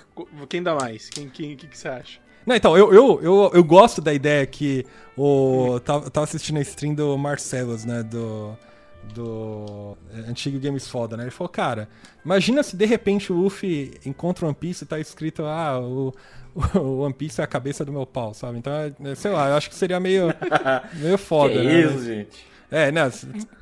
quem 0.48 0.62
dá 0.64 0.74
mais? 0.74 1.08
Quem, 1.08 1.28
quem, 1.28 1.56
que, 1.56 1.68
que 1.68 1.78
você 1.78 1.88
acha? 1.88 2.18
Não, 2.44 2.56
então, 2.56 2.76
eu, 2.76 2.92
eu, 2.92 3.20
eu, 3.22 3.50
eu 3.54 3.62
gosto 3.64 4.00
da 4.00 4.12
ideia 4.12 4.44
que 4.44 4.84
o. 5.16 5.78
Tava, 5.84 6.10
tava 6.10 6.24
assistindo 6.24 6.56
a 6.58 6.60
stream 6.62 6.92
do 6.94 7.16
Marcelos, 7.16 7.84
né? 7.84 8.02
Do. 8.02 8.58
Do. 9.14 9.96
é, 10.14 10.30
Antigo 10.30 10.58
Games 10.58 10.88
Foda, 10.88 11.16
né? 11.16 11.24
Ele 11.24 11.30
falou, 11.30 11.48
cara, 11.48 11.88
imagina 12.24 12.62
se 12.62 12.76
de 12.76 12.86
repente 12.86 13.32
o 13.32 13.36
Luffy 13.36 13.98
encontra 14.06 14.44
o 14.44 14.48
One 14.48 14.56
Piece 14.58 14.84
e 14.84 14.86
tá 14.86 14.98
escrito, 14.98 15.44
ah, 15.44 15.80
o, 15.80 16.14
o 16.74 17.00
One 17.00 17.12
Piece 17.12 17.40
é 17.40 17.44
a 17.44 17.46
cabeça 17.46 17.84
do 17.84 17.92
meu 17.92 18.06
pau, 18.06 18.32
sabe? 18.32 18.58
Então, 18.58 18.72
é, 18.72 19.14
sei 19.14 19.30
lá, 19.30 19.48
eu 19.48 19.56
acho 19.56 19.68
que 19.68 19.74
seria 19.74 20.00
meio. 20.00 20.28
meio 20.94 21.18
foda, 21.18 21.54
que 21.54 21.62
né? 21.62 21.80
isso, 21.80 22.04
gente. 22.04 22.46
É, 22.70 22.90
né? 22.90 23.10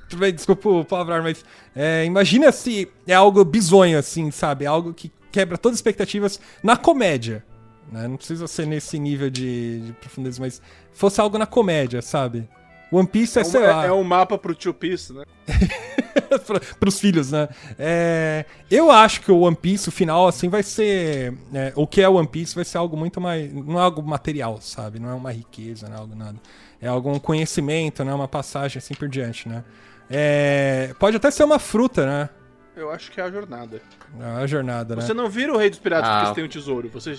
Tudo 0.08 0.20
bem, 0.20 0.32
desculpa 0.32 0.68
o 0.68 0.84
palavrar, 0.84 1.22
mas 1.22 1.44
é, 1.74 2.04
imagina 2.04 2.52
se 2.52 2.88
é 3.06 3.14
algo 3.14 3.44
bizonho, 3.44 3.98
assim, 3.98 4.30
sabe? 4.30 4.66
Algo 4.66 4.94
que 4.94 5.10
quebra 5.32 5.58
todas 5.58 5.74
as 5.74 5.78
expectativas 5.78 6.40
na 6.62 6.76
comédia. 6.76 7.44
Né? 7.90 8.06
Não 8.06 8.16
precisa 8.16 8.46
ser 8.46 8.66
nesse 8.66 8.98
nível 8.98 9.30
de, 9.30 9.80
de 9.80 9.92
profundeza, 9.94 10.40
mas 10.40 10.62
fosse 10.92 11.20
algo 11.20 11.36
na 11.38 11.46
comédia, 11.46 12.00
sabe? 12.00 12.48
One 12.92 13.06
Piece 13.06 13.38
é, 13.38 13.42
um, 13.42 13.44
sei 13.44 13.60
lá, 13.60 13.86
é 13.86 13.92
um 13.92 14.02
mapa 14.02 14.36
pro 14.36 14.54
Two 14.54 14.74
Piece, 14.74 15.12
né? 15.12 15.24
pra, 16.46 16.60
pros 16.78 16.98
filhos, 16.98 17.30
né? 17.30 17.48
É, 17.78 18.44
eu 18.70 18.90
acho 18.90 19.20
que 19.20 19.30
o 19.30 19.40
One 19.40 19.54
Piece, 19.56 19.88
o 19.88 19.92
final, 19.92 20.26
assim, 20.26 20.48
vai 20.48 20.62
ser. 20.62 21.34
é, 21.54 21.72
o 21.76 21.86
que 21.86 22.00
é 22.02 22.08
o 22.08 22.14
One 22.14 22.26
Piece 22.26 22.54
vai 22.54 22.64
ser 22.64 22.78
algo 22.78 22.96
muito 22.96 23.20
mais. 23.20 23.52
Não 23.52 23.78
é 23.78 23.82
algo 23.82 24.02
material, 24.02 24.60
sabe? 24.60 24.98
Não 24.98 25.08
é 25.10 25.14
uma 25.14 25.32
riqueza, 25.32 25.88
não 25.88 25.96
é 25.96 25.98
algo 26.00 26.16
nada. 26.16 26.36
É 26.80 26.88
algum 26.88 27.18
conhecimento, 27.18 28.04
né? 28.04 28.12
Uma 28.12 28.26
passagem 28.28 28.78
assim 28.78 28.94
por 28.94 29.08
diante, 29.08 29.48
né? 29.48 29.62
É, 30.10 30.92
pode 30.98 31.16
até 31.16 31.30
ser 31.30 31.44
uma 31.44 31.58
fruta, 31.58 32.04
né? 32.04 32.28
Eu 32.74 32.90
acho 32.90 33.10
que 33.12 33.20
é 33.20 33.24
a 33.24 33.30
jornada. 33.30 33.80
É 34.18 34.24
a 34.42 34.46
jornada, 34.46 34.96
né? 34.96 35.02
Você 35.02 35.14
não 35.14 35.28
vira 35.28 35.52
o 35.52 35.56
rei 35.58 35.70
dos 35.70 35.78
piratas 35.78 36.08
Ah. 36.08 36.14
porque 36.14 36.28
você 36.28 36.34
tem 36.34 36.44
um 36.44 36.48
tesouro. 36.48 36.88
Você 36.88 37.18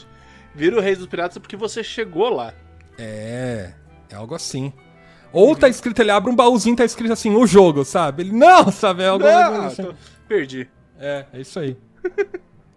vira 0.54 0.76
o 0.76 0.82
rei 0.82 0.96
dos 0.96 1.08
piratas 1.08 1.38
porque 1.38 1.56
você 1.56 1.84
chegou 1.84 2.30
lá. 2.30 2.54
É, 2.98 3.72
é 4.10 4.16
algo 4.16 4.36
assim. 4.36 4.74
Ou 5.34 5.56
tá 5.56 5.68
escrito, 5.70 6.00
ele 6.02 6.12
abre 6.12 6.30
um 6.32 6.36
baúzinho, 6.36 6.76
tá 6.76 6.84
escrito 6.86 7.14
assim, 7.14 7.34
o 7.36 7.46
jogo, 7.48 7.84
sabe? 7.86 8.24
Ele, 8.24 8.32
não, 8.34 8.72
sabe? 8.72 9.04
É 9.04 9.08
algo 9.08 9.26
Ah, 9.26 9.66
assim. 9.68 9.84
tô- 9.84 9.94
perdi. 10.28 10.70
É, 11.00 11.26
é 11.34 11.40
isso 11.42 11.60
aí. 11.60 11.78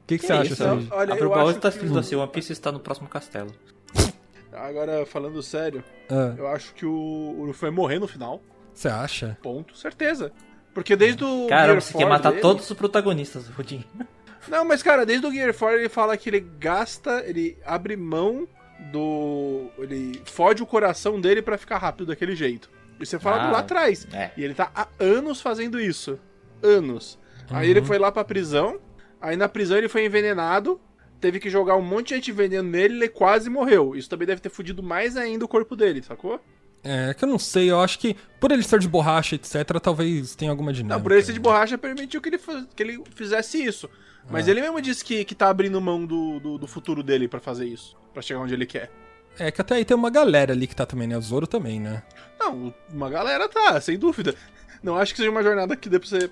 que, 0.07 0.19
que 0.19 0.27
você 0.27 0.33
acha, 0.33 0.45
isso? 0.53 0.57
Sérgio? 0.63 0.89
Olha, 0.91 1.13
Abre 1.15 1.27
o 1.27 1.31
baú 1.31 1.51
e 1.51 1.55
tá 1.55 1.71
que 1.71 1.77
escrito 1.77 1.95
o- 1.95 1.99
assim, 1.99 2.15
One 2.17 2.31
Piece 2.31 2.53
está 2.53 2.71
no 2.71 2.79
próximo 2.81 3.09
castelo. 3.09 3.51
Agora, 4.53 5.05
falando 5.05 5.43
sério, 5.43 5.83
Ah, 6.09 6.33
eu 6.37 6.47
acho 6.49 6.73
que 6.75 6.87
o, 6.87 6.93
o 7.39 7.45
Luffy 7.47 7.63
vai 7.63 7.71
morrer 7.71 7.99
no 7.99 8.07
final. 8.07 8.41
Você 8.73 8.89
acha? 8.89 9.37
Ponto. 9.43 9.77
Certeza. 9.77 10.31
Porque 10.73 10.95
desde 10.97 11.25
o. 11.25 11.47
Gear 11.49 11.75
você 11.81 11.93
quer 11.93 11.99
4 12.05 12.09
matar 12.09 12.31
dele- 12.31 12.43
todos 12.43 12.69
os 12.71 12.77
protagonistas, 12.77 13.49
Rudinho. 13.49 13.85
Não, 14.49 14.65
mas 14.65 14.83
cara, 14.83 15.05
desde 15.07 15.27
o 15.27 15.33
Gear 15.33 15.55
4 15.55 15.79
ele 15.79 15.89
fala 15.89 16.17
que 16.17 16.29
ele 16.29 16.41
gasta, 16.41 17.23
ele 17.27 17.57
abre 17.65 17.97
mão 17.97 18.47
do. 18.93 19.69
Ele 19.79 20.21
fode 20.25 20.63
o 20.63 20.67
coração 20.67 21.21
dele 21.21 21.43
pra 21.43 21.57
ficar 21.59 21.79
rápido 21.79 22.07
daquele 22.07 22.35
jeito. 22.37 22.71
Isso 23.01 23.11
você 23.11 23.19
fala 23.19 23.45
Ah, 23.45 23.51
lá 23.51 23.59
atrás. 23.59 24.07
É. 24.13 24.31
E 24.37 24.45
ele 24.45 24.55
tá 24.55 24.71
há 24.75 24.89
anos 24.99 25.41
fazendo 25.41 25.81
isso. 25.81 26.19
Anos. 26.63 27.19
Aí 27.51 27.67
Uhum. 27.67 27.71
ele 27.77 27.83
foi 27.83 27.99
lá 27.99 28.11
pra 28.13 28.25
prisão. 28.25 28.79
Aí 29.21 29.37
na 29.37 29.49
prisão 29.49 29.77
ele 29.79 29.89
foi 29.89 30.05
envenenado. 30.05 30.81
Teve 31.21 31.41
que 31.41 31.49
jogar 31.49 31.77
um 31.77 31.83
monte 31.83 32.09
de 32.09 32.15
gente 32.17 32.33
veneno 32.33 32.69
nele 32.69 32.95
ele 32.95 33.09
quase 33.09 33.49
morreu. 33.49 33.97
Isso 33.97 34.09
também 34.11 34.27
deve 34.27 34.41
ter 34.41 34.51
fudido 34.51 34.83
mais 34.83 35.17
ainda 35.17 35.45
o 35.45 35.49
corpo 35.49 35.75
dele, 35.75 36.03
sacou? 36.03 36.41
É, 36.83 37.15
que 37.15 37.25
eu 37.25 37.29
não 37.29 37.39
sei, 37.39 37.71
eu 37.71 37.81
acho 37.81 37.99
que 37.99 38.15
por 38.39 38.53
ele 38.53 38.63
ser 38.63 38.79
de 38.79 38.87
borracha, 38.87 39.35
etc, 39.37 39.65
talvez 39.83 40.37
tenha 40.37 40.51
alguma 40.51 40.71
dinâmica. 40.71 40.97
Não, 40.97 41.03
por 41.03 41.13
ele 41.13 41.23
ser 41.23 41.33
de 41.33 41.41
borracha 41.41 41.79
permitiu 41.79 42.21
que 42.21 42.29
ele, 42.29 42.39
que 42.77 42.83
ele 42.83 43.03
fizesse 43.15 43.63
isso. 43.65 43.89
Mas 44.31 44.49
ele 44.49 44.61
mesmo 44.61 44.81
disse 44.81 45.05
que, 45.05 45.25
que 45.25 45.35
tá 45.35 45.49
abrindo 45.49 45.81
mão 45.81 46.05
do, 46.07 46.41
do, 46.41 46.59
do 46.59 46.67
futuro 46.67 47.03
dele 47.03 47.29
pra 47.29 47.41
fazer 47.41 47.67
isso. 47.67 47.97
Pra 48.13 48.23
chegar 48.23 48.41
onde 48.41 48.55
ele 48.55 48.67
quer. 48.67 48.91
É, 49.39 49.51
que 49.51 49.61
até 49.61 49.75
aí 49.75 49.85
tem 49.85 49.97
uma 49.97 50.11
galera 50.11 50.53
ali 50.53 50.67
que 50.67 50.77
tá 50.77 50.87
também, 50.87 51.09
né? 51.09 51.17
O 51.19 51.21
Zoro 51.21 51.47
também, 51.47 51.81
né? 51.81 52.03
Não, 52.39 52.73
uma 52.93 53.11
galera 53.11 53.49
tá, 53.49 53.81
sem 53.81 53.99
dúvida. 53.99 54.35
Não 54.83 54.97
acho 54.97 55.13
que 55.13 55.19
seja 55.19 55.31
uma 55.31 55.43
jornada 55.43 55.77
que 55.77 55.89
dê 55.89 55.99
pra 55.99 56.09
você 56.09 56.31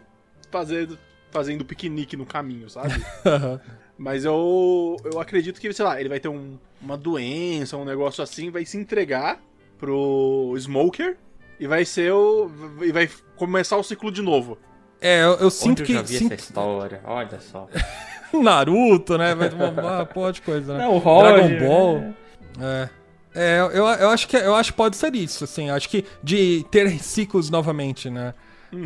fazer 0.50 0.88
fazendo 1.30 1.64
piquenique 1.64 2.16
no 2.16 2.26
caminho, 2.26 2.68
sabe? 2.70 2.94
Mas 3.98 4.24
eu, 4.24 4.96
eu 5.04 5.18
acredito 5.20 5.60
que, 5.60 5.72
sei 5.72 5.84
lá, 5.84 5.98
ele 6.00 6.08
vai 6.08 6.20
ter 6.20 6.28
um- 6.28 6.58
uma 6.80 6.96
doença, 6.96 7.76
um 7.76 7.84
negócio 7.84 8.22
assim, 8.22 8.50
vai 8.50 8.64
se 8.64 8.76
entregar 8.76 9.40
pro 9.78 10.54
Smoker 10.58 11.16
e 11.58 11.66
vai 11.66 11.84
ser 11.84 12.12
o. 12.12 12.50
e 12.82 12.92
vai 12.92 13.08
começar 13.36 13.76
o 13.76 13.82
ciclo 13.82 14.10
de 14.12 14.22
novo. 14.22 14.58
É, 15.02 15.24
eu, 15.24 15.34
eu 15.34 15.50
sinto 15.50 15.82
eu 15.82 15.86
que. 15.86 15.92
já 15.94 16.02
vi 16.02 16.18
sinto- 16.18 16.32
essa 16.34 16.42
história? 16.42 17.00
Olha 17.04 17.38
só. 17.40 17.68
Naruto, 18.32 19.18
né? 19.18 19.34
Vai 19.34 19.50
tomar 19.50 19.70
uma 19.70 20.06
porra 20.06 20.32
de 20.32 20.40
coisa, 20.42 20.72
né? 20.76 20.84
Não, 20.84 20.94
o 20.94 20.98
Roger, 20.98 21.34
Dragon 21.58 21.66
Ball. 21.66 21.98
né? 22.00 22.14
É. 22.60 22.88
É, 23.34 23.60
eu, 23.60 23.86
eu 23.86 24.10
acho 24.10 24.28
que 24.28 24.36
eu 24.36 24.54
acho 24.54 24.72
que 24.72 24.76
pode 24.76 24.94
ser 24.96 25.14
isso, 25.14 25.44
assim. 25.44 25.68
eu 25.68 25.74
Acho 25.74 25.88
que 25.88 26.04
de 26.22 26.64
ter 26.70 26.90
ciclos 27.02 27.48
novamente, 27.50 28.10
né? 28.10 28.34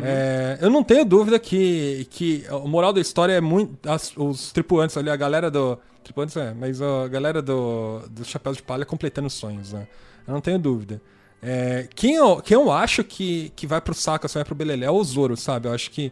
É, 0.03 0.57
eu 0.61 0.69
não 0.69 0.83
tenho 0.83 1.05
dúvida 1.05 1.39
que, 1.39 2.05
que 2.09 2.45
o 2.51 2.67
moral 2.67 2.91
da 2.91 2.99
história 2.99 3.33
é 3.33 3.41
muito. 3.41 3.89
as- 3.89 4.13
os 4.17 4.51
tripulantes 4.51 4.97
ali, 4.97 5.09
a 5.09 5.15
galera 5.15 5.49
do. 5.51 5.77
Tripulantes 6.03 6.35
é, 6.37 6.53
mas 6.53 6.81
a 6.81 7.07
galera 7.09 7.41
do, 7.41 8.01
dos 8.09 8.27
Chapéus 8.27 8.57
de 8.57 8.63
Palha 8.63 8.85
completando 8.85 9.27
os 9.27 9.33
sonhos, 9.33 9.73
né? 9.73 9.87
Eu 10.25 10.33
não 10.33 10.41
tenho 10.41 10.57
dúvida. 10.59 11.01
É, 11.41 11.87
quem, 11.95 12.15
eu, 12.15 12.37
quem 12.41 12.55
eu 12.55 12.71
acho 12.71 13.03
que, 13.03 13.51
que 13.55 13.67
vai 13.67 13.79
pro 13.79 13.93
saco, 13.93 14.25
assim, 14.25 14.35
vai 14.39 14.45
pro 14.45 14.55
Belelé 14.55 14.85
é 14.85 14.91
o 14.91 15.03
Zoro, 15.03 15.37
sabe? 15.37 15.67
Eu 15.67 15.73
acho 15.73 15.91
que 15.91 16.11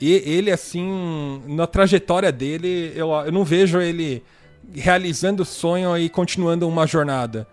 ele, 0.00 0.50
assim, 0.50 1.42
na 1.46 1.66
trajetória 1.66 2.30
dele, 2.30 2.92
eu, 2.94 3.10
eu 3.10 3.32
não 3.32 3.44
vejo 3.44 3.80
ele 3.80 4.22
realizando 4.74 5.42
o 5.42 5.46
sonho 5.46 5.96
e 5.96 6.08
continuando 6.10 6.68
uma 6.68 6.86
jornada, 6.86 7.46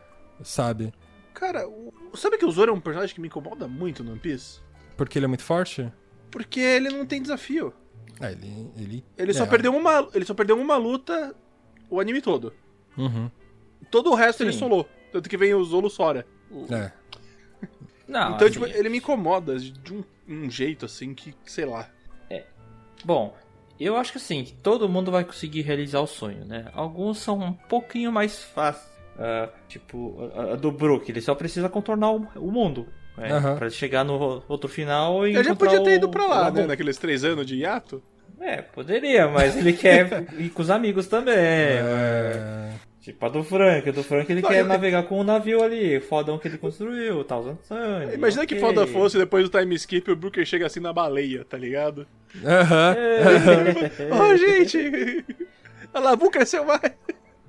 sabe? 0.44 0.94
Cara, 1.34 1.68
o- 1.68 1.94
sabe 2.16 2.38
que 2.38 2.46
o 2.46 2.52
Zoro 2.52 2.72
é 2.72 2.74
um 2.76 2.80
personagem 2.82 3.16
que 3.16 3.22
me 3.22 3.28
incomoda 3.28 3.68
muito 3.68 4.04
no 4.04 4.12
One 4.12 4.20
Piece? 4.20 4.60
Porque 4.98 5.18
ele 5.18 5.26
é 5.26 5.28
muito 5.28 5.44
forte? 5.44 5.92
Porque 6.30 6.60
ele 6.60 6.90
não 6.90 7.06
tem 7.06 7.22
desafio. 7.22 7.74
É, 8.20 8.32
ele. 8.32 8.72
Ele, 8.78 9.04
Ele 9.18 9.34
só 9.34 9.44
é. 9.44 9.48
perdeu 9.48 9.74
uma. 9.76 10.08
Ele 10.14 10.26
só 10.26 10.34
perdeu 10.34 10.60
uma 10.60 10.76
luta 10.78 11.34
o 11.90 12.00
anime 12.00 12.22
todo. 12.22 12.54
Uhum. 12.98 13.30
Todo 13.90 14.12
o 14.12 14.16
resto 14.16 14.44
ele 14.44 14.54
Sim. 14.54 14.60
solou. 14.60 14.88
Tanto 15.12 15.30
que 15.30 15.38
vem 15.38 15.54
o 15.54 15.64
Zolo 15.64 15.90
Sora. 15.90 16.26
O- 16.52 16.72
É. 16.74 16.92
Não, 18.08 18.36
então, 18.36 18.48
assim, 18.48 18.60
tipo, 18.60 18.66
ele 18.66 18.90
me 18.90 18.98
incomoda 18.98 19.58
de 19.58 19.94
um, 19.94 20.04
um 20.28 20.50
jeito 20.50 20.86
assim 20.86 21.14
que, 21.14 21.34
sei 21.46 21.66
lá. 21.66 21.90
Bom, 23.04 23.36
eu 23.80 23.98
acho 23.98 24.12
que 24.14 24.18
assim, 24.18 24.44
que 24.44 24.54
todo 24.54 24.88
mundo 24.88 25.12
vai 25.12 25.24
conseguir 25.24 25.62
realizar 25.62 26.00
o 26.00 26.08
sonho, 26.08 26.46
né? 26.46 26.68
Alguns 26.74 27.18
são 27.20 27.40
um 27.40 27.54
pouquinho 27.54 28.12
mais 28.12 28.42
fáceis. 28.44 28.92
Ah, 29.20 29.50
tipo, 29.68 30.32
a, 30.36 30.54
a 30.54 30.56
do 30.56 30.72
Brook, 30.72 31.10
ele 31.12 31.22
só 31.22 31.36
precisa 31.36 31.70
contornar 31.70 32.12
o, 32.12 32.28
o 32.36 32.52
mundo. 32.52 32.88
Né? 33.18 33.32
Aham. 33.32 33.58
Pra 33.58 33.70
chegar 33.70 34.04
no 34.04 34.44
outro 34.48 34.70
final 34.70 35.28
e. 35.28 35.36
Ele 35.36 35.44
já 35.44 35.56
podia 35.56 35.84
ter 35.84 35.96
ido 35.96 36.10
pra 36.10 36.26
lá, 36.26 36.50
né? 36.50 36.66
Naqueles 36.66 36.98
três 36.98 37.24
anos 37.24 37.46
de 37.46 37.58
hiato. 37.58 38.02
É, 38.40 38.62
poderia, 38.62 39.28
mas 39.28 39.56
ele 39.56 39.74
quer 39.74 40.26
ir 40.40 40.50
com 40.50 40.62
os 40.62 40.70
amigos 40.70 41.08
também. 41.08 41.36
É. 41.36 42.72
Tipo 43.04 43.26
a 43.26 43.30
do 43.30 43.44
Frank. 43.44 43.90
A 43.90 43.92
do 43.92 44.02
Frank 44.02 44.32
ele 44.32 44.42
Não, 44.42 44.50
quer 44.50 44.62
eu- 44.62 44.66
navegar 44.66 45.04
com 45.04 45.20
o 45.20 45.24
navio 45.26 45.62
ali, 45.62 46.00
fodão 46.00 46.40
que 46.40 46.48
ele 46.48 46.58
construiu, 46.58 47.22
Thousand 47.26 47.58
Sun. 47.64 48.14
Imagina 48.14 48.46
que 48.46 48.56
ok. 48.56 48.66
foda 48.66 48.88
fosse 48.88 49.18
depois 49.18 49.48
do 49.50 49.60
time 49.60 49.76
skip 49.76 50.10
o 50.10 50.16
Brooker 50.16 50.46
chega 50.46 50.66
assim 50.68 50.80
na 50.80 50.94
baleia, 50.94 51.44
tá 51.44 51.58
ligado? 51.58 52.08
Aham. 52.44 52.96
Ô, 54.32 54.38
gente! 54.38 55.26
A 55.94 56.00
Labu 56.00 56.32
cresceu 56.32 56.64
mais! 56.64 56.82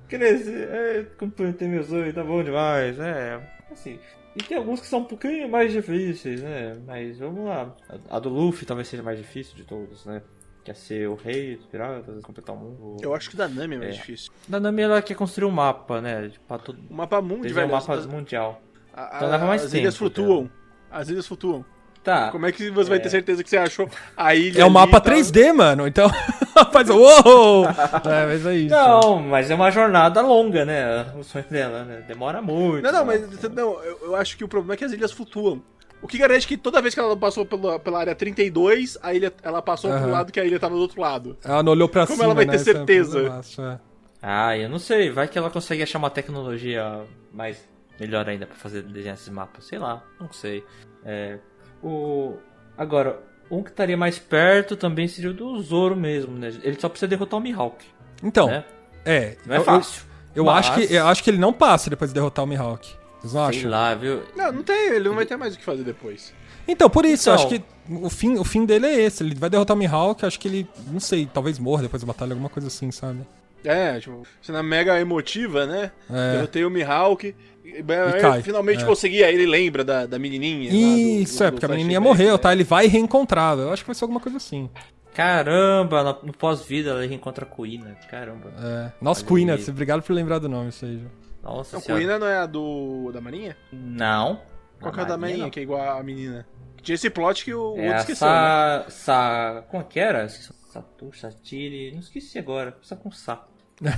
Crescer, 0.09 0.67
é, 0.71 1.03
completei 1.17 1.67
meu 1.67 1.83
sonho, 1.83 2.13
tá 2.13 2.23
bom 2.23 2.43
demais, 2.43 2.99
é. 2.99 3.39
Assim. 3.71 3.97
E 4.35 4.43
tem 4.43 4.57
alguns 4.57 4.81
que 4.81 4.87
são 4.87 4.99
um 4.99 5.05
pouquinho 5.05 5.47
mais 5.49 5.71
difíceis, 5.71 6.41
né? 6.43 6.77
Mas 6.85 7.17
vamos 7.17 7.45
lá. 7.45 7.73
A 8.09 8.19
do 8.19 8.27
Luffy 8.29 8.65
talvez 8.65 8.87
seja 8.89 9.01
mais 9.01 9.17
difícil 9.17 9.55
de 9.55 9.63
todos, 9.63 10.05
né? 10.05 10.21
Quer 10.65 10.75
ser 10.75 11.07
o 11.07 11.13
rei 11.13 11.55
dos 11.57 11.67
piratas, 11.67 12.23
completar 12.23 12.55
o 12.55 12.59
mundo. 12.59 12.97
Eu 13.01 13.13
acho 13.13 13.29
que 13.29 13.37
da 13.37 13.47
Nami 13.47 13.75
é 13.75 13.77
mais 13.77 13.89
É. 13.91 13.97
difícil. 13.99 14.31
Na 14.49 14.59
Nami 14.59 14.81
ela 14.81 14.99
quer 14.99 15.13
construir 15.13 15.45
um 15.47 15.51
mapa, 15.51 16.01
né? 16.01 16.31
Pra 16.47 16.57
todo. 16.57 16.79
O 16.89 16.93
mapa 16.93 17.21
mundo, 17.21 17.43
velho. 17.47 17.71
um 17.71 17.75
as- 17.75 17.87
mapa 17.87 17.99
as- 17.99 18.07
mundial. 18.07 18.59
a- 18.91 19.11
Então 19.15 19.29
leva 19.29 19.45
mais 19.45 19.63
as 19.63 19.73
ilhas 19.73 19.93
tempo, 19.93 20.11
flutuam. 20.11 20.49
As 20.89 21.07
ilhas 21.07 21.27
flutuam. 21.27 21.63
Tá. 22.03 22.29
Como 22.31 22.45
é 22.47 22.51
que 22.51 22.69
você 22.71 22.89
vai 22.89 22.99
ter 22.99 23.09
certeza 23.09 23.43
que 23.43 23.49
você 23.49 23.57
achou 23.57 23.87
a 24.17 24.33
ilha? 24.35 24.59
É 24.59 24.63
ali 24.63 24.71
mapa 24.73 24.89
e 24.97 25.01
tal? 25.01 25.01
3D, 25.01 25.53
mano. 25.53 25.87
Então. 25.87 26.09
faz 26.71 26.89
o. 26.89 26.95
Uou! 26.97 27.65
É, 27.65 28.25
mas 28.27 28.45
é 28.45 28.55
isso. 28.55 28.69
Não, 28.75 29.19
mas 29.19 29.51
é 29.51 29.55
uma 29.55 29.69
jornada 29.71 30.21
longa, 30.21 30.65
né? 30.65 31.05
O 31.17 31.23
sonho 31.23 31.45
dela, 31.49 31.83
né? 31.83 32.03
Demora 32.07 32.41
muito. 32.41 32.83
Não, 32.83 32.91
não, 32.91 33.05
né? 33.05 33.19
mas 33.27 33.43
não, 33.51 33.83
eu, 33.83 33.99
eu 34.03 34.15
acho 34.15 34.35
que 34.37 34.43
o 34.43 34.47
problema 34.47 34.73
é 34.73 34.77
que 34.77 34.85
as 34.85 34.91
ilhas 34.93 35.11
flutuam. 35.11 35.61
O 36.01 36.07
que 36.07 36.17
garante 36.17 36.47
que 36.47 36.55
toda 36.57 36.81
vez 36.81 36.93
que 36.93 36.99
ela 36.99 37.15
passou 37.17 37.45
pela, 37.45 37.79
pela 37.79 37.99
área 37.99 38.13
32, 38.13 38.97
a 39.01 39.13
ilha, 39.13 39.33
ela 39.41 39.61
passou 39.61 39.89
pro 39.89 39.99
Aham. 39.99 40.11
lado 40.11 40.31
que 40.31 40.39
a 40.39 40.45
ilha 40.45 40.59
tava 40.59 40.75
do 40.75 40.81
outro 40.81 41.01
lado. 41.01 41.37
Ela 41.43 41.63
não 41.63 41.71
olhou 41.71 41.89
pra 41.89 42.05
Como 42.05 42.15
cima. 42.17 42.25
ela 42.25 42.35
vai 42.35 42.45
né? 42.45 42.51
ter 42.51 42.57
Esse 42.59 42.69
é 42.69 42.73
certeza? 42.73 43.11
problemaço, 43.19 43.61
é. 43.61 43.79
Ah, 44.21 44.57
eu 44.57 44.69
não 44.69 44.77
sei. 44.79 45.09
Vai 45.09 45.27
que 45.27 45.37
ela 45.37 45.49
consegue 45.49 45.81
achar 45.81 45.97
uma 45.97 46.09
tecnologia 46.11 47.01
mais 47.31 47.57
melhor 47.99 48.27
ainda 48.29 48.45
pra 48.45 48.55
fazer 48.55 48.83
desenhar 48.83 49.15
esses 49.15 49.29
mapas. 49.29 49.65
Sei 49.65 49.79
lá, 49.79 50.03
não 50.19 50.31
sei. 50.31 50.63
É, 51.03 51.39
o 51.81 52.35
agora 52.77 53.19
um 53.49 53.63
que 53.63 53.69
estaria 53.69 53.95
mais 53.97 54.17
perto 54.19 54.75
também 54.75 55.07
seria 55.07 55.31
o 55.31 55.33
do 55.33 55.59
Zoro 55.61 55.95
mesmo, 55.95 56.37
né? 56.37 56.53
Ele 56.63 56.79
só 56.79 56.89
precisa 56.89 57.07
derrotar 57.07 57.39
o 57.39 57.41
Mihawk, 57.43 57.83
Então, 58.23 58.47
né? 58.47 58.63
é. 59.05 59.37
Não 59.45 59.55
é 59.55 59.59
eu- 59.59 59.63
fácil. 59.63 60.03
Eu, 60.35 60.41
eu 60.43 60.45
Mas- 60.45 60.67
acho 60.69 60.75
que, 60.87 60.93
eu 60.93 61.07
acho 61.07 61.23
que 61.23 61.29
ele 61.29 61.37
não 61.37 61.53
passa 61.53 61.89
depois 61.89 62.09
de 62.11 62.15
derrotar 62.15 62.43
o 62.43 62.47
Mihawk. 62.47 62.93
Vocês 63.29 63.33
não 63.33 63.49
Sei 63.51 63.59
acham? 63.59 63.71
lá, 63.71 63.93
viu? 63.95 64.21
Não, 64.35 64.51
não 64.51 64.63
tem, 64.63 64.89
ele 64.95 65.07
não 65.09 65.15
vai 65.15 65.25
ter 65.25 65.35
mais 65.37 65.55
o 65.55 65.57
que 65.57 65.63
fazer 65.65 65.83
depois. 65.83 66.33
Então, 66.67 66.89
por 66.89 67.05
isso, 67.05 67.29
eu 67.29 67.33
Então. 67.35 67.45
acho 67.45 67.55
que 67.55 67.63
o 68.05 68.09
fim, 68.09 68.37
o 68.37 68.43
fim 68.43 68.65
dele 68.65 68.87
é 68.87 69.01
esse. 69.01 69.23
Ele 69.23 69.35
vai 69.35 69.49
derrotar 69.49 69.75
o 69.75 69.79
Mihawk, 69.79 70.25
acho 70.25 70.39
que 70.39 70.47
ele, 70.47 70.67
não 70.91 70.99
sei, 70.99 71.27
talvez 71.31 71.59
morra 71.59 71.83
depois 71.83 72.01
da 72.01 72.07
batalha, 72.07 72.31
alguma 72.33 72.49
coisa 72.49 72.67
assim, 72.67 72.89
sabe? 72.91 73.19
É, 73.63 73.99
tipo, 73.99 74.23
cena 74.41 74.61
mega 74.61 74.99
emotiva, 74.99 75.65
né? 75.65 75.91
É. 76.09 76.33
Derrotei 76.33 76.63
o 76.65 76.69
Mihawk. 76.69 77.35
E, 77.63 77.77
aí, 77.77 78.21
cai, 78.21 78.43
finalmente 78.43 78.83
é. 78.83 78.85
consegui, 78.85 79.23
aí 79.23 79.33
ele 79.33 79.47
lembra 79.47 79.83
da, 79.83 80.05
da 80.05 80.19
menininha. 80.19 80.71
lá, 80.71 80.77
do- 80.77 80.99
Isso, 80.99 81.37
do- 81.39 81.43
é, 81.43 81.47
do 81.47 81.53
porque 81.53 81.65
a 81.65 81.69
menininha 81.69 81.99
morreu, 81.99 82.33
né? 82.33 82.37
tá? 82.37 82.53
Ele 82.53 82.63
vai 82.63 82.85
reencontrá-la. 82.87 83.63
Eu 83.63 83.73
acho 83.73 83.81
que 83.83 83.87
vai 83.87 83.95
ser 83.95 84.03
alguma 84.03 84.19
coisa 84.19 84.37
assim. 84.37 84.69
Caramba, 85.15 86.19
no, 86.23 86.33
pós-vida 86.33 86.91
ela 86.91 87.05
reencontra 87.05 87.45
a 87.45 87.47
Kuina. 87.47 87.95
Caramba. 88.11 88.51
É. 88.61 88.91
Nossa, 89.01 89.23
Queen, 89.25 89.45
né? 89.45 89.57
Obrigado 89.69 90.03
por 90.03 90.13
lembrar 90.13 90.39
do 90.39 90.47
nome, 90.49 90.69
isso 90.69 90.85
aí. 90.85 91.01
Nossa 91.45 91.77
Não, 91.77 91.83
senhora. 91.83 92.19
Não 92.19 92.27
é 92.27 92.37
a 92.39 92.45
do 92.47 93.11
da 93.13 93.21
Marinha? 93.21 93.55
Não. 93.71 94.41
Qual 94.81 94.91
que 94.91 94.99
é 94.99 95.03
a 95.03 95.05
da 95.05 95.17
Marinha, 95.17 95.43
não. 95.43 95.49
que 95.51 95.59
é 95.59 95.63
igual 95.63 95.97
a 95.97 96.03
menina? 96.03 96.45
Tinha 96.81 96.95
esse 96.95 97.09
plot 97.09 97.45
que 97.45 97.53
o 97.53 97.77
É 97.77 97.93
a 97.93 97.97
esqueceu, 97.97 98.27
né? 98.27 98.33
Sa... 98.33 98.85
Sa... 98.89 99.63
Como 99.69 99.83
é 99.83 99.85
que 99.85 99.99
era? 99.99 100.27
Satur, 100.27 101.15
Satire... 101.15 101.91
Não 101.91 101.99
esqueci 101.99 102.39
agora. 102.39 102.71
Precisa 102.71 102.95
com 102.95 103.11
Sa. 103.11 103.47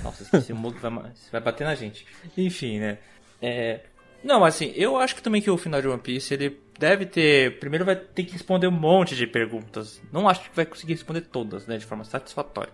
Nossa, 0.03 0.23
esqueci. 0.23 0.51
o 0.51 0.55
Mug 0.57 0.77
vai, 0.79 0.91
vai 1.31 1.41
bater 1.41 1.63
na 1.63 1.73
gente. 1.73 2.05
Enfim, 2.37 2.79
né? 2.79 2.97
É... 3.41 3.81
Não, 4.23 4.43
assim, 4.43 4.73
eu 4.75 4.97
acho 4.97 5.15
que 5.15 5.21
também 5.21 5.41
que 5.41 5.49
o 5.49 5.57
final 5.57 5.81
de 5.81 5.87
One 5.87 6.01
Piece, 6.01 6.33
ele 6.33 6.59
deve 6.77 7.05
ter... 7.05 7.59
Primeiro 7.59 7.85
vai 7.85 7.95
ter 7.95 8.23
que 8.23 8.33
responder 8.33 8.67
um 8.67 8.71
monte 8.71 9.15
de 9.15 9.25
perguntas. 9.25 10.01
Não 10.11 10.27
acho 10.27 10.41
que 10.41 10.55
vai 10.55 10.65
conseguir 10.65 10.93
responder 10.93 11.21
todas, 11.21 11.65
né? 11.65 11.77
De 11.77 11.85
forma 11.85 12.03
satisfatória. 12.03 12.73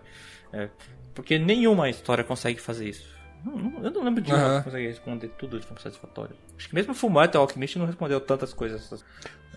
É, 0.52 0.68
Porque 1.14 1.38
nenhuma 1.38 1.88
história 1.88 2.24
consegue 2.24 2.60
fazer 2.60 2.88
isso. 2.88 3.13
Não- 3.44 3.56
não- 3.56 3.84
Eu 3.84 3.90
não 3.90 4.02
lembro 4.04 4.22
de 4.22 4.30
que 4.32 4.62
consegue 4.64 4.86
responder 4.86 5.28
tudo 5.38 5.58
de 5.60 5.66
forma 5.66 5.80
satisfatória. 5.80 6.34
Acho 6.56 6.68
que 6.68 6.74
mesmo 6.74 6.92
o 6.92 6.94
Fullmetal 6.94 7.42
Alchemist 7.42 7.78
não 7.78 7.86
respondeu 7.86 8.20
tantas 8.20 8.52
coisas. 8.54 9.04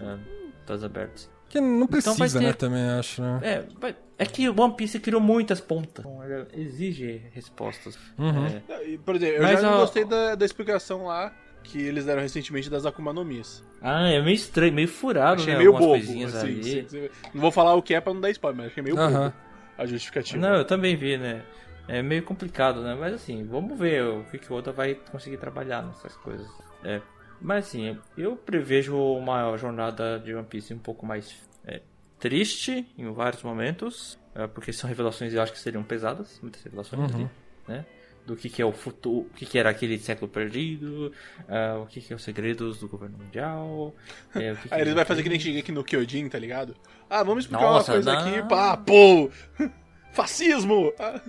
É, 0.01 0.17
todas 0.65 0.83
abertas. 0.83 1.29
Que 1.49 1.61
não 1.61 1.83
Então 1.83 1.87
precisa, 1.87 2.15
vai 2.17 2.29
ter- 2.29 2.39
né, 2.41 2.53
também, 2.53 2.83
acho, 2.89 3.21
né? 3.21 3.39
É, 3.41 3.63
vai- 3.79 3.95
é 4.17 4.25
que 4.25 4.49
o 4.49 4.59
One 4.61 4.73
Piece 4.75 4.99
criou 4.99 5.21
muitas 5.21 5.61
pontas. 5.61 6.03
Então, 6.05 6.21
ele 6.23 6.45
exige 6.53 7.21
respostas. 7.33 7.97
Uhum. 8.17 8.47
É, 8.67 8.97
Por 8.97 9.15
exemplo, 9.15 9.35
eu 9.37 9.43
Mas, 9.43 9.61
já 9.61 9.67
não 9.71 9.77
ó, 9.77 9.81
gostei 9.81 10.03
da, 10.03 10.35
da 10.35 10.45
explicação 10.45 11.05
lá 11.05 11.33
que 11.63 11.81
eles 11.81 12.03
deram 12.05 12.21
recentemente 12.21 12.69
das 12.69 12.85
Akuma 12.85 13.13
no 13.13 13.23
Mis. 13.23 13.63
Ah, 13.81 14.09
é 14.09 14.21
meio 14.21 14.35
estranho, 14.35 14.73
meio 14.73 14.87
furado, 14.89 15.41
Achei 15.41 15.53
né? 15.53 15.59
meio 15.59 15.71
bobo. 15.71 15.85
coisinhas 15.87 16.35
assim, 16.35 16.47
ali. 16.47 16.63
sim, 16.63 16.85
sim. 16.89 17.09
Não 17.33 17.39
vou 17.41 17.51
falar 17.51 17.75
o 17.75 17.81
que 17.81 17.93
é 17.93 18.01
pra 18.01 18.13
não 18.13 18.19
dar 18.19 18.29
spoiler, 18.31 18.57
mas 18.57 18.71
achei 18.71 18.83
meio 18.83 18.97
Aham. 18.99 19.23
bobo 19.29 19.33
a 19.77 19.85
justificativa. 19.85 20.39
Não, 20.45 20.55
eu 20.55 20.65
também 20.65 20.95
vi, 20.97 21.17
né? 21.17 21.43
É 21.87 22.01
meio 22.01 22.23
complicado, 22.23 22.81
né? 22.81 22.95
Mas 22.99 23.13
assim, 23.13 23.45
vamos 23.45 23.77
ver 23.79 24.03
o 24.03 24.23
que, 24.25 24.37
que 24.37 24.51
o 24.51 24.55
Oda 24.55 24.71
vai 24.71 24.95
conseguir 25.11 25.37
trabalhar 25.37 25.81
nessas 25.83 26.15
coisas. 26.17 26.47
É. 26.83 27.01
Mas 27.39 27.67
assim, 27.67 27.97
eu 28.17 28.35
prevejo 28.35 28.97
uma 28.97 29.55
jornada 29.57 30.19
de 30.19 30.33
One 30.33 30.45
Piece 30.45 30.73
um 30.73 30.79
pouco 30.79 31.05
mais 31.05 31.35
é, 31.65 31.81
triste 32.19 32.85
em 32.97 33.11
vários 33.13 33.41
momentos. 33.43 34.19
é, 34.35 34.47
porque 34.47 34.73
são 34.73 34.87
revelações 34.89 35.33
eu 35.33 35.41
acho 35.41 35.51
que 35.53 35.59
seriam 35.59 35.83
pesadas, 35.83 36.39
muitas 36.41 36.61
revelações 36.63 37.13
ali, 37.13 37.29
né? 37.67 37.85
Do 38.25 38.35
que, 38.35 38.49
que 38.49 38.61
é 38.61 38.65
o 38.65 38.73
futuro, 38.73 39.27
o 39.27 39.29
que, 39.33 39.45
que 39.45 39.57
era 39.57 39.69
aquele 39.69 39.97
século 39.97 40.29
perdido, 40.29 41.13
ah, 41.47 41.79
o 41.81 41.85
que, 41.85 42.01
que 42.01 42.11
é 42.11 42.15
os 42.15 42.21
segredos 42.23 42.77
do 42.79 42.87
governo 42.89 43.17
mundial. 43.19 43.95
é, 44.35 44.51
o 44.51 44.57
que 44.57 44.67
que 44.67 44.73
Aí 44.73 44.81
eles 44.81 44.89
não 44.89 44.95
vai 44.97 45.05
fazer 45.05 45.23
que 45.23 45.29
nem 45.29 45.39
Shingeki 45.39 45.71
no 45.71 45.81
Kyojin, 45.83 46.27
tá 46.27 46.37
ligado? 46.37 46.75
Ah, 47.09 47.23
vamos 47.23 47.45
explicar 47.45 47.63
Nossa, 47.63 47.93
uma 47.93 47.95
coisa 48.03 48.11
dá- 48.11 48.19
aqui, 48.19 48.49
pá, 48.49 48.75
pô! 48.75 49.29
Fascismo! 50.11 50.91
Ah. 50.99 51.21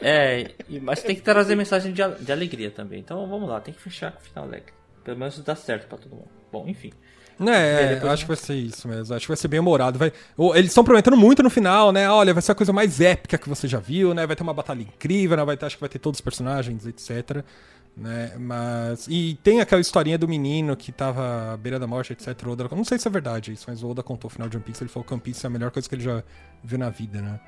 É, 0.00 0.52
mas 0.82 1.02
tem 1.02 1.14
que 1.14 1.22
trazer 1.22 1.54
mensagem 1.54 1.92
de, 1.92 2.02
de 2.20 2.32
alegria 2.32 2.70
também. 2.70 3.00
Então 3.00 3.28
vamos 3.28 3.48
lá, 3.48 3.60
tem 3.60 3.74
que 3.74 3.80
fechar 3.80 4.12
com 4.12 4.20
o 4.20 4.22
final 4.22 4.44
alegre. 4.44 4.72
Pelo 5.04 5.18
menos 5.18 5.38
dá 5.40 5.54
certo 5.54 5.88
pra 5.88 5.98
todo 5.98 6.14
mundo. 6.14 6.28
Bom, 6.52 6.66
enfim. 6.68 6.92
É, 7.48 7.94
depois, 7.94 8.02
eu 8.02 8.10
acho 8.10 8.22
né? 8.22 8.24
que 8.24 8.28
vai 8.28 8.36
ser 8.36 8.54
isso 8.54 8.86
mesmo. 8.86 9.14
Acho 9.14 9.24
que 9.24 9.28
vai 9.28 9.36
ser 9.36 9.48
bem 9.48 9.60
humorado. 9.60 9.98
Vai... 9.98 10.12
Eles 10.54 10.70
estão 10.70 10.84
prometendo 10.84 11.16
muito 11.16 11.42
no 11.42 11.48
final, 11.48 11.90
né? 11.90 12.08
Olha, 12.10 12.34
vai 12.34 12.42
ser 12.42 12.52
a 12.52 12.54
coisa 12.54 12.72
mais 12.72 13.00
épica 13.00 13.38
que 13.38 13.48
você 13.48 13.66
já 13.66 13.78
viu, 13.78 14.12
né? 14.12 14.26
Vai 14.26 14.36
ter 14.36 14.42
uma 14.42 14.52
batalha 14.52 14.82
incrível, 14.82 15.36
né? 15.36 15.44
Vai 15.44 15.56
ter, 15.56 15.66
acho 15.66 15.76
que 15.76 15.80
vai 15.80 15.88
ter 15.88 15.98
todos 15.98 16.18
os 16.18 16.20
personagens, 16.20 16.86
etc. 16.86 17.42
Né? 17.96 18.34
Mas. 18.38 19.06
E 19.08 19.38
tem 19.42 19.60
aquela 19.60 19.80
historinha 19.80 20.18
do 20.18 20.28
menino 20.28 20.76
que 20.76 20.92
tava 20.92 21.54
à 21.54 21.56
beira 21.56 21.78
da 21.78 21.86
morte, 21.86 22.12
etc. 22.12 22.28
Oda... 22.46 22.68
Não 22.70 22.84
sei 22.84 22.98
se 22.98 23.08
é 23.08 23.10
verdade 23.10 23.52
isso, 23.52 23.64
mas 23.68 23.82
o 23.82 23.88
Oda 23.88 24.02
contou 24.02 24.28
o 24.28 24.32
final 24.32 24.48
de 24.48 24.58
One 24.58 24.64
Piece. 24.64 24.82
Ele 24.82 24.90
falou 24.90 25.06
que 25.06 25.14
One 25.14 25.22
Piece 25.22 25.44
é 25.44 25.48
a 25.48 25.50
melhor 25.50 25.70
coisa 25.70 25.88
que 25.88 25.94
ele 25.94 26.04
já 26.04 26.22
viu 26.62 26.78
na 26.78 26.90
vida, 26.90 27.22
né? 27.22 27.40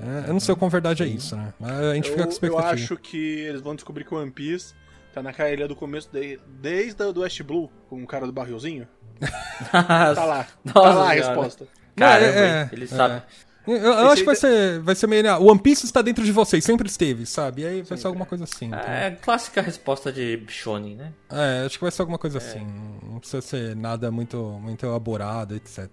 É, 0.00 0.28
eu 0.28 0.32
não 0.32 0.40
sei 0.40 0.52
o 0.54 0.56
quão 0.56 0.68
verdade 0.70 1.02
é 1.02 1.06
isso, 1.06 1.36
né? 1.36 1.52
Mas 1.58 1.70
a 1.72 1.94
gente 1.94 2.08
eu, 2.08 2.12
fica 2.12 2.24
com 2.24 2.28
eu 2.28 2.32
expectativa. 2.32 2.70
acho 2.72 2.96
que 2.96 3.16
eles 3.40 3.60
vão 3.60 3.74
descobrir 3.74 4.04
que 4.04 4.14
o 4.14 4.18
One 4.18 4.30
Piece 4.30 4.74
tá 5.14 5.22
naquela 5.22 5.50
ilha 5.50 5.66
do 5.66 5.74
começo, 5.74 6.10
de, 6.12 6.38
desde 6.60 7.02
a 7.02 7.10
do 7.10 7.20
West 7.20 7.42
Blue, 7.42 7.70
com 7.88 8.02
o 8.02 8.06
cara 8.06 8.26
do 8.26 8.32
barrilzinho. 8.32 8.86
Tá 9.72 10.24
lá. 10.24 10.44
tá 10.44 10.72
Nossa 10.74 10.94
lá 10.94 11.10
a 11.10 11.12
resposta. 11.14 11.66
Caramba, 11.96 12.26
É, 12.38 12.62
hein? 12.62 12.68
ele 12.72 12.84
é. 12.84 12.88
sabe. 12.88 13.22
Eu, 13.66 13.74
eu 13.74 13.92
Esse 13.92 14.04
acho 14.04 14.16
que 14.16 14.24
vai 14.24 14.34
aí 14.34 14.40
ser, 14.40 14.80
vai 14.80 14.94
ser 14.94 15.06
meio. 15.08 15.26
O 15.40 15.50
One 15.50 15.58
Piece 15.58 15.86
está 15.86 16.00
dentro 16.00 16.22
de 16.24 16.30
vocês, 16.30 16.62
sempre 16.62 16.86
esteve, 16.86 17.26
sabe? 17.26 17.62
E 17.62 17.66
aí 17.66 17.82
vai 17.82 17.98
ser 17.98 18.06
alguma 18.06 18.24
coisa 18.26 18.44
assim. 18.44 18.66
então. 18.66 18.78
É 18.78 19.10
clássica 19.10 19.60
resposta 19.60 20.12
de 20.12 20.40
Shonen, 20.46 20.94
né? 20.94 21.12
É, 21.30 21.64
acho 21.66 21.76
que 21.78 21.82
vai 21.82 21.90
ser 21.90 22.02
alguma 22.02 22.18
coisa 22.18 22.38
assim. 22.38 22.64
Não 23.02 23.18
precisa 23.18 23.40
ser 23.42 23.74
nada 23.74 24.10
muito, 24.10 24.36
muito 24.60 24.86
elaborado, 24.86 25.56
etc. 25.56 25.88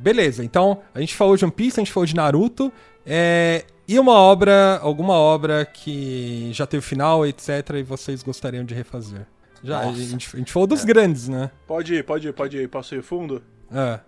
Beleza, 0.00 0.44
então 0.44 0.80
a 0.94 1.00
gente 1.00 1.14
falou 1.14 1.36
de 1.36 1.44
One 1.44 1.52
Piece, 1.52 1.78
a 1.78 1.84
gente 1.84 1.92
falou 1.92 2.06
de 2.06 2.14
Naruto. 2.14 2.72
É, 3.04 3.64
e 3.86 3.98
uma 3.98 4.14
obra, 4.14 4.78
alguma 4.82 5.14
obra 5.14 5.64
que 5.64 6.50
já 6.52 6.66
teve 6.66 6.82
final, 6.82 7.26
etc. 7.26 7.48
E 7.78 7.82
vocês 7.82 8.22
gostariam 8.22 8.64
de 8.64 8.74
refazer? 8.74 9.26
Já, 9.62 9.80
a 9.80 9.92
gente, 9.92 10.30
a 10.34 10.38
gente 10.38 10.52
falou 10.52 10.66
dos 10.66 10.84
grandes, 10.84 11.28
né? 11.28 11.50
Pode 11.66 11.94
ir, 11.94 12.04
pode 12.04 12.28
ir, 12.28 12.32
pode 12.32 12.56
ir. 12.56 12.68
Posso 12.68 12.94
ir 12.94 13.02
fundo? 13.02 13.42
É. 13.70 14.00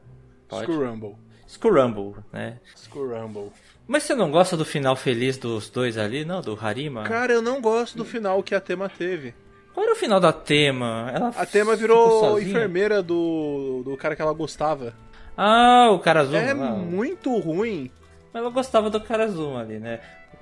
Pode. 0.48 0.70
Skull 1.46 1.74
Rumble, 1.74 2.14
né? 2.32 2.58
Skull 2.74 3.08
Rumble. 3.08 3.52
Mas 3.86 4.04
você 4.04 4.14
não 4.14 4.30
gosta 4.30 4.56
do 4.56 4.64
final 4.64 4.96
feliz 4.96 5.36
dos 5.36 5.68
dois 5.68 5.98
ali, 5.98 6.24
não? 6.24 6.40
Do 6.40 6.58
Harima? 6.58 7.02
Cara, 7.02 7.32
eu 7.34 7.42
não 7.42 7.60
gosto 7.60 7.98
do 7.98 8.04
final 8.06 8.42
que 8.42 8.54
a 8.54 8.60
Tema 8.60 8.88
teve. 8.88 9.34
Qual 9.74 9.84
era 9.84 9.94
o 9.94 9.98
final 9.98 10.18
da 10.20 10.32
Tema? 10.32 11.10
Ela 11.12 11.28
A 11.36 11.44
Tema 11.44 11.76
virou 11.76 12.40
enfermeira 12.40 13.02
do, 13.02 13.82
do 13.84 13.96
cara 13.96 14.16
que 14.16 14.22
ela 14.22 14.32
gostava. 14.32 14.94
Ah, 15.36 15.88
o 15.90 15.98
Karazuma. 15.98 16.38
É 16.38 16.54
não. 16.54 16.78
muito 16.78 17.36
ruim. 17.38 17.90
Ela 18.34 18.50
gostava 18.50 18.88
do 18.90 19.00
Karazuma 19.00 19.60
ali, 19.60 19.78
né? 19.78 20.00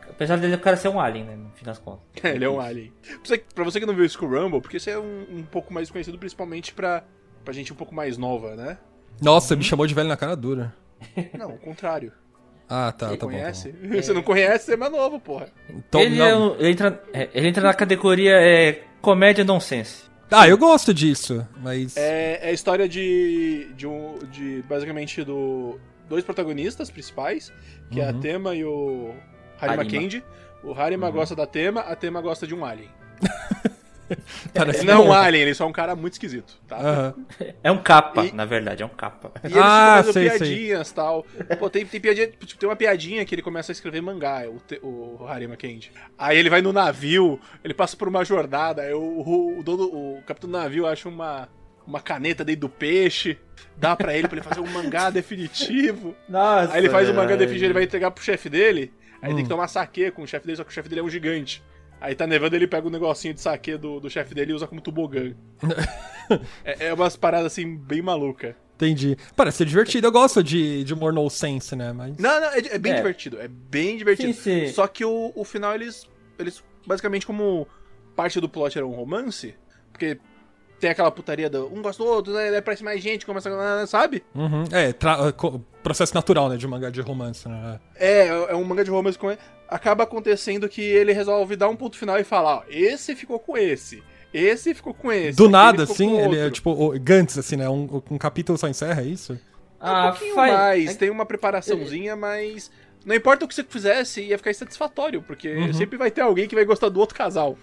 Apesar 0.09 0.37
dele 0.37 0.55
o 0.55 0.59
cara 0.61 0.77
ser 0.77 0.89
um 0.89 1.01
alien, 1.01 1.25
né? 1.25 1.37
No 1.37 1.51
fim 1.55 1.65
das 1.65 1.79
contas. 1.79 2.01
Ele 2.25 2.45
é 2.45 2.49
um 2.49 2.61
alien. 2.61 2.93
Pra 3.03 3.19
você, 3.25 3.39
pra 3.39 3.65
você 3.65 3.81
que 3.81 3.87
não 3.87 3.95
viu 3.95 4.03
o 4.03 4.07
Skull 4.07 4.29
Rumble, 4.29 4.61
porque 4.61 4.77
esse 4.77 4.91
é 4.91 4.99
um, 4.99 5.25
um 5.31 5.43
pouco 5.43 5.73
mais 5.73 5.91
conhecido 5.91 6.19
principalmente 6.19 6.75
pra, 6.75 7.05
pra 7.45 7.55
gente 7.55 7.73
um 7.73 7.77
pouco 7.77 7.95
mais 7.95 8.19
nova, 8.19 8.55
né? 8.57 8.77
Nossa, 9.23 9.55
me 9.57 9.63
chamou 9.65 9.87
de 9.87 9.95
velho 9.95 10.09
na 10.09 10.17
cara 10.17 10.37
dura. 10.37 10.75
Não, 11.39 11.51
o 11.55 11.59
contrário. 11.59 12.13
Ah, 12.69 12.93
tá, 12.93 13.09
Você 13.09 13.17
tá 13.17 13.27
bom, 13.27 13.33
tá 13.33 13.39
conhece? 13.39 13.73
bom. 13.73 13.97
Você 13.97 14.13
não 14.13 14.23
conhece, 14.23 14.67
você 14.67 14.75
é 14.75 14.77
mais 14.77 14.93
novo, 14.93 15.19
porra. 15.19 15.49
Então, 15.69 16.01
ele, 16.03 16.17
não- 16.17 16.25
é 16.25 16.37
um- 16.37 16.55
ele, 16.57 16.71
entra, 16.71 17.03
é, 17.13 17.29
ele 17.35 17.49
entra 17.49 17.63
na 17.65 17.75
categoria 17.75 18.33
é, 18.41 18.83
comédia 19.01 19.43
nonsense. 19.45 20.05
Ah, 20.31 20.49
eu 20.49 20.57
gosto 20.57 20.95
disso, 20.95 21.47
mas. 21.61 21.97
É, 21.97 22.39
é 22.43 22.49
a 22.51 22.53
história 22.53 22.89
de, 22.89 23.69
de, 23.77 23.87
um, 23.87 24.19
de 24.31 24.63
basicamente 24.69 25.25
do 25.25 25.79
dois 26.09 26.25
protagonistas 26.25 26.91
principais, 26.91 27.53
que 27.91 28.01
é 28.01 28.09
a 28.09 28.13
Uhum. 28.13 28.21
Tema 28.21 28.55
e 28.55 28.65
o 28.65 29.13
Harima, 29.61 29.83
Harima. 29.83 30.01
Candy. 30.01 30.25
O 30.63 30.73
Harima 30.75 31.11
gosta 31.11 31.35
da 31.35 31.47
Tema, 31.47 31.81
a 31.81 31.97
Tema 31.97 32.21
gosta 32.21 32.47
de 32.47 32.55
um 32.55 32.65
alien. 32.65 32.91
Parece 34.55 34.81
Ele 34.81 34.93
não 34.93 35.03
é 35.05 35.07
um 35.07 35.13
alien, 35.13 35.43
ele 35.43 35.55
só 35.55 35.65
é 35.65 35.67
um 35.69 35.73
cara 35.73 35.95
muito 35.95 36.15
esquisito, 36.15 36.55
tá? 36.67 36.77
Aham. 36.79 37.15
É 37.63 37.71
um 37.71 37.79
capa, 37.83 38.27
E- 38.27 38.33
na 38.33 38.45
verdade, 38.45 38.83
é 38.83 38.87
um 38.87 38.91
capa. 38.91 39.33
E 39.45 39.47
eles 39.47 39.57
Ah, 39.57 40.03
sei, 40.05 40.29
fazendo 40.29 40.39
sei. 40.39 40.49
piadinhas 40.49 40.91
e 40.91 40.95
tal. 40.95 41.27
Pô, 41.59 41.71
tem, 41.71 41.87
tem, 41.87 42.01
piadinha, 42.01 42.27
tipo, 42.29 42.47
tem 42.59 42.69
uma 42.69 42.77
piadinha 42.77 43.25
que 43.25 43.35
ele 43.35 43.43
começa 43.43 43.71
a 43.71 43.75
escrever 43.75 44.01
mangá, 44.01 44.45
o, 44.49 44.59
te- 44.61 44.81
o 44.83 45.25
Harima 45.27 45.57
Candy. 45.57 45.93
Aí 46.19 46.39
ele 46.39 46.51
vai 46.51 46.61
no 46.63 46.73
navio, 46.73 47.41
ele 47.63 47.75
passa 47.75 47.97
por 47.97 48.09
uma 48.09 48.25
jornada, 48.25 48.83
aí 48.83 48.93
o, 48.95 49.01
o, 49.01 49.59
o 49.59 49.63
dono, 49.63 49.85
o 49.85 50.23
capitão 50.27 50.51
do 50.51 50.57
navio 50.59 50.87
acha 50.87 51.09
uma, 51.09 51.49
uma 51.87 52.01
caneta 52.01 52.45
dentro 52.45 52.63
do 52.63 52.69
peixe, 52.69 53.39
dá 53.77 53.95
pra 53.97 54.15
ele 54.17 54.27
pra 54.29 54.37
ele 54.39 54.45
fazer 54.45 54.61
um 54.61 54.67
mangá 54.71 55.09
definitivo. 55.11 56.15
Nossa, 56.29 56.73
Aí 56.73 56.81
ele 56.81 56.91
faz 56.91 57.09
o 57.09 57.15
mangá 57.15 57.33
ai. 57.33 57.37
definitivo, 57.39 57.67
ele 57.67 57.75
vai 57.75 57.85
entregar 57.85 58.11
pro 58.11 58.25
chefe 58.25 58.49
dele, 58.49 58.93
aí 59.23 59.33
Hum. 59.33 59.37
tem 59.37 59.45
que 59.45 59.51
tomar 59.51 59.69
saque 59.69 60.11
com 60.11 60.23
o 60.23 60.27
chefe 60.27 60.47
dele, 60.47 60.57
só 60.57 60.65
que 60.65 60.71
o 60.71 60.73
chefe 60.75 60.89
dele 60.89 61.01
é 61.01 61.05
um 61.05 61.11
gigante. 61.11 61.63
Aí 62.01 62.15
tá 62.15 62.27
nevando, 62.27 62.57
ele 62.57 62.67
pega 62.67 62.87
o 62.87 62.91
negocinho 62.91 63.35
de 63.35 63.41
saque 63.41 63.77
do, 63.77 64.01
do 64.01 64.09
chefe 64.09 64.35
dele 64.35 64.53
e 64.53 64.55
usa 64.55 64.67
como 64.67 64.81
tobogã. 64.81 65.35
é, 66.65 66.87
é 66.89 66.95
umas 66.95 67.17
paradas 67.17 67.47
assim, 67.53 67.77
bem 67.77 68.01
maluca. 68.01 68.57
Entendi. 68.77 69.17
Parece 69.37 69.59
ser 69.59 69.67
divertido. 69.67 70.07
Eu 70.07 70.13
gosto 70.13 70.43
de, 70.43 70.83
de 70.85 70.95
humor 70.95 71.13
no 71.13 71.29
sense, 71.29 71.77
né? 71.77 71.93
Mas. 71.93 72.17
Não, 72.17 72.41
não, 72.41 72.49
é, 72.49 72.59
é 72.61 72.79
bem 72.79 72.93
É. 72.93 72.97
divertido. 72.97 73.39
É 73.39 73.47
bem 73.47 73.99
divertido. 73.99 74.33
Sim, 74.33 74.67
sim. 74.67 74.73
Só 74.73 74.87
que 74.87 75.05
o, 75.05 75.33
o 75.35 75.45
final, 75.45 75.75
eles, 75.75 76.09
eles. 76.39 76.65
Basicamente, 76.87 77.27
como 77.27 77.69
parte 78.17 78.41
do 78.41 78.49
plot 78.49 78.79
era 78.79 78.87
um 78.87 78.93
romance, 78.93 79.55
porque 79.93 80.19
tem 80.81 80.89
aquela 80.89 81.11
putaria 81.11 81.51
do 81.51 81.67
um 81.67 81.83
gosta 81.83 82.03
do 82.03 82.09
outro, 82.09 82.33
né? 82.33 82.51
Daí 82.51 82.63
Parece 82.63 82.83
mais 82.83 83.03
gente, 83.03 83.27
começa 83.27 83.51
a. 83.51 83.87
Sabe? 83.87 84.25
Uhum. 84.35 84.65
É, 84.73 84.95
processo 85.83 86.15
natural, 86.15 86.49
né? 86.49 86.57
De 86.57 86.67
um 86.67 86.71
mangá 86.71 86.89
de 86.89 87.03
romance, 87.03 87.47
né? 87.47 87.79
É, 87.97 88.27
é 88.29 88.55
um 88.57 88.65
manga 88.65 88.83
de 88.83 88.91
romance 88.91 89.19
com. 89.19 89.37
Acaba 89.71 90.03
acontecendo 90.05 90.69
que 90.69 90.81
ele 90.83 91.13
resolve 91.13 91.55
dar 91.57 91.69
um 91.69 91.77
ponto 91.77 91.97
final 91.97 92.19
e 92.19 92.25
falar: 92.25 92.57
ó, 92.59 92.63
esse 92.69 93.15
ficou 93.15 93.39
com 93.39 93.57
esse. 93.57 94.03
Esse 94.35 94.75
ficou 94.75 94.93
com 94.95 95.11
esse. 95.13 95.37
Do 95.37 95.49
nada, 95.49 95.85
assim, 95.85 96.19
ele 96.21 96.39
é 96.39 96.51
tipo 96.51 96.71
o 96.71 96.99
Gantz, 97.01 97.39
assim, 97.39 97.57
né? 97.57 97.69
Um, 97.69 98.03
um 98.11 98.19
capítulo 98.19 98.59
só 98.59 98.69
encerra, 98.69 99.03
é 99.03 99.07
isso? 99.07 99.39
É 99.81 99.91
um 99.91 100.03
pouquinho 100.11 100.35
faz- 100.35 100.53
mais, 100.53 100.91
é- 100.91 100.95
tem 100.95 101.11
uma 101.11 101.25
preparaçãozinha, 101.25 102.15
mas. 102.17 102.71
Não 103.05 103.15
importa 103.15 103.47
o 103.47 103.49
que 103.49 103.55
você 103.55 103.65
fizesse, 103.65 104.21
ia 104.21 104.37
ficar 104.37 104.51
insatisfatório, 104.51 105.23
porque 105.23 105.49
Uhum. 105.55 105.73
sempre 105.73 105.97
vai 105.97 106.11
ter 106.11 106.21
alguém 106.21 106.47
que 106.47 106.55
vai 106.55 106.67
gostar 106.67 106.91
do 106.91 107.01
outro 107.01 107.17
casal. 107.17 107.57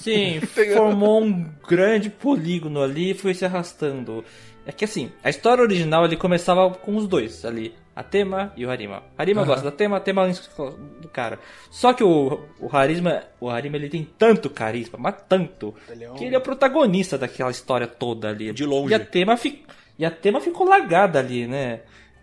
Sim, 0.00 0.40
formou 0.74 1.22
um 1.22 1.44
grande 1.68 2.08
polígono 2.08 2.82
ali 2.82 3.10
e 3.10 3.14
foi 3.14 3.34
se 3.34 3.44
arrastando. 3.44 4.24
É 4.64 4.72
que 4.72 4.84
assim, 4.84 5.10
a 5.22 5.28
história 5.30 5.62
original 5.62 6.04
ele 6.04 6.16
começava 6.16 6.70
com 6.70 6.96
os 6.96 7.06
dois 7.06 7.44
ali, 7.44 7.74
a 7.98 8.02
Tema 8.04 8.52
e 8.56 8.64
o 8.64 8.70
Harima. 8.70 9.02
Harima 9.18 9.40
Aham. 9.40 9.48
gosta 9.50 9.64
da 9.64 9.76
Tema, 9.76 9.96
a 9.96 10.00
Tema 10.00 10.24
gosta 10.26 10.70
do 11.00 11.08
cara. 11.08 11.40
Só 11.68 11.92
que 11.92 12.04
o, 12.04 12.40
o 12.60 12.68
Harima, 12.76 13.24
o 13.40 13.50
Harima 13.50 13.76
ele 13.76 13.88
tem 13.88 14.08
tanto 14.16 14.48
carisma, 14.48 14.96
mas 15.00 15.16
tanto, 15.28 15.74
Ele 15.90 16.04
é 16.04 16.10
um- 16.12 16.14
que 16.14 16.24
ele 16.24 16.34
é 16.36 16.38
o 16.38 16.40
protagonista 16.40 17.18
daquela 17.18 17.50
história 17.50 17.88
toda 17.88 18.28
ali. 18.28 18.52
De 18.52 18.64
longe. 18.64 18.92
E 18.92 18.94
a 18.94 19.00
Tema, 19.04 19.36
fi, 19.36 19.64
e 19.98 20.04
a 20.04 20.10
Tema 20.12 20.40
ficou 20.40 20.64
largada 20.68 21.18
ali, 21.18 21.48
né? 21.48 21.80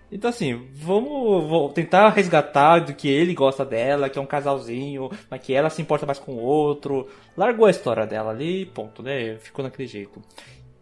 Então 0.09 0.29
assim, 0.29 0.69
vamos, 0.75 1.73
tentar 1.73 2.07
resgatar 2.09 2.79
do 2.79 2.93
que 2.93 3.09
ele 3.09 3.33
gosta 3.33 3.65
dela, 3.65 4.07
que 4.09 4.17
é 4.17 4.21
um 4.21 4.25
casalzinho, 4.25 5.09
mas 5.29 5.41
que 5.41 5.53
ela 5.53 5.69
se 5.69 5.81
importa 5.81 6.05
mais 6.05 6.19
com 6.19 6.33
o 6.35 6.41
outro. 6.41 7.09
Largou 7.35 7.65
a 7.65 7.71
história 7.71 8.05
dela 8.05 8.31
ali 8.31 8.61
e 8.61 8.65
ponto, 8.65 9.03
né? 9.03 9.35
Ficou 9.39 9.63
naquele 9.65 9.87
jeito. 9.89 10.21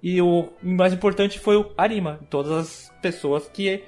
E 0.03 0.21
o 0.21 0.49
mais 0.61 0.93
importante 0.93 1.39
foi 1.39 1.55
o 1.55 1.71
Arima, 1.77 2.19
todas 2.29 2.51
as 2.51 2.93
pessoas 3.01 3.47
que 3.47 3.81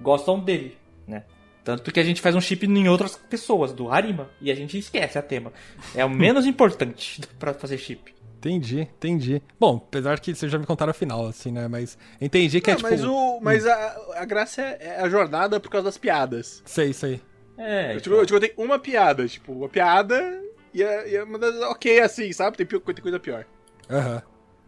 gostam 0.00 0.38
dele, 0.40 0.76
né? 1.06 1.24
Tanto 1.62 1.92
que 1.92 2.00
a 2.00 2.02
gente 2.02 2.20
faz 2.20 2.34
um 2.34 2.40
chip 2.40 2.66
em 2.66 2.88
outras 2.88 3.16
pessoas, 3.16 3.72
do 3.72 3.90
Harima, 3.90 4.30
e 4.40 4.50
a 4.50 4.54
gente 4.54 4.78
esquece 4.78 5.18
a 5.18 5.22
tema. 5.22 5.52
É 5.94 6.04
o 6.04 6.10
menos 6.10 6.46
importante 6.46 7.20
pra 7.38 7.52
fazer 7.54 7.78
chip. 7.78 8.14
Entendi, 8.38 8.80
entendi. 8.80 9.42
Bom, 9.58 9.76
apesar 9.76 10.18
que 10.18 10.34
vocês 10.34 10.50
já 10.50 10.58
me 10.58 10.64
contaram 10.64 10.90
a 10.92 10.94
final, 10.94 11.26
assim, 11.26 11.52
né? 11.52 11.68
Mas 11.68 11.98
entendi 12.18 12.58
que 12.62 12.70
é 12.70 12.72
Não, 12.72 12.78
tipo. 12.78 12.90
mas 12.90 13.04
o, 13.04 13.40
mas 13.42 13.66
a, 13.66 13.96
a 14.16 14.24
graça 14.24 14.62
é, 14.62 14.78
é 14.80 15.00
a 15.02 15.08
jornada 15.10 15.60
por 15.60 15.70
causa 15.70 15.84
das 15.84 15.98
piadas. 15.98 16.62
Sei, 16.64 16.94
sei. 16.94 17.20
É, 17.58 17.94
Eu 17.94 18.00
te, 18.00 18.08
eu 18.08 18.24
te 18.24 18.32
contei 18.32 18.54
uma 18.56 18.78
piada, 18.78 19.28
tipo, 19.28 19.52
uma 19.52 19.68
piada 19.68 20.40
e 20.72 20.82
é, 20.82 21.10
e 21.10 21.16
é 21.16 21.22
uma 21.22 21.38
das 21.38 21.54
ok 21.56 22.00
assim, 22.00 22.32
sabe? 22.32 22.56
Tem, 22.56 22.64
tem 22.66 22.80
coisa 22.80 23.20
pior. 23.20 23.44
Aham. 23.90 24.22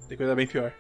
Tem 0.07 0.19
coisa 0.19 0.35
bem 0.35 0.47
pior. 0.47 0.75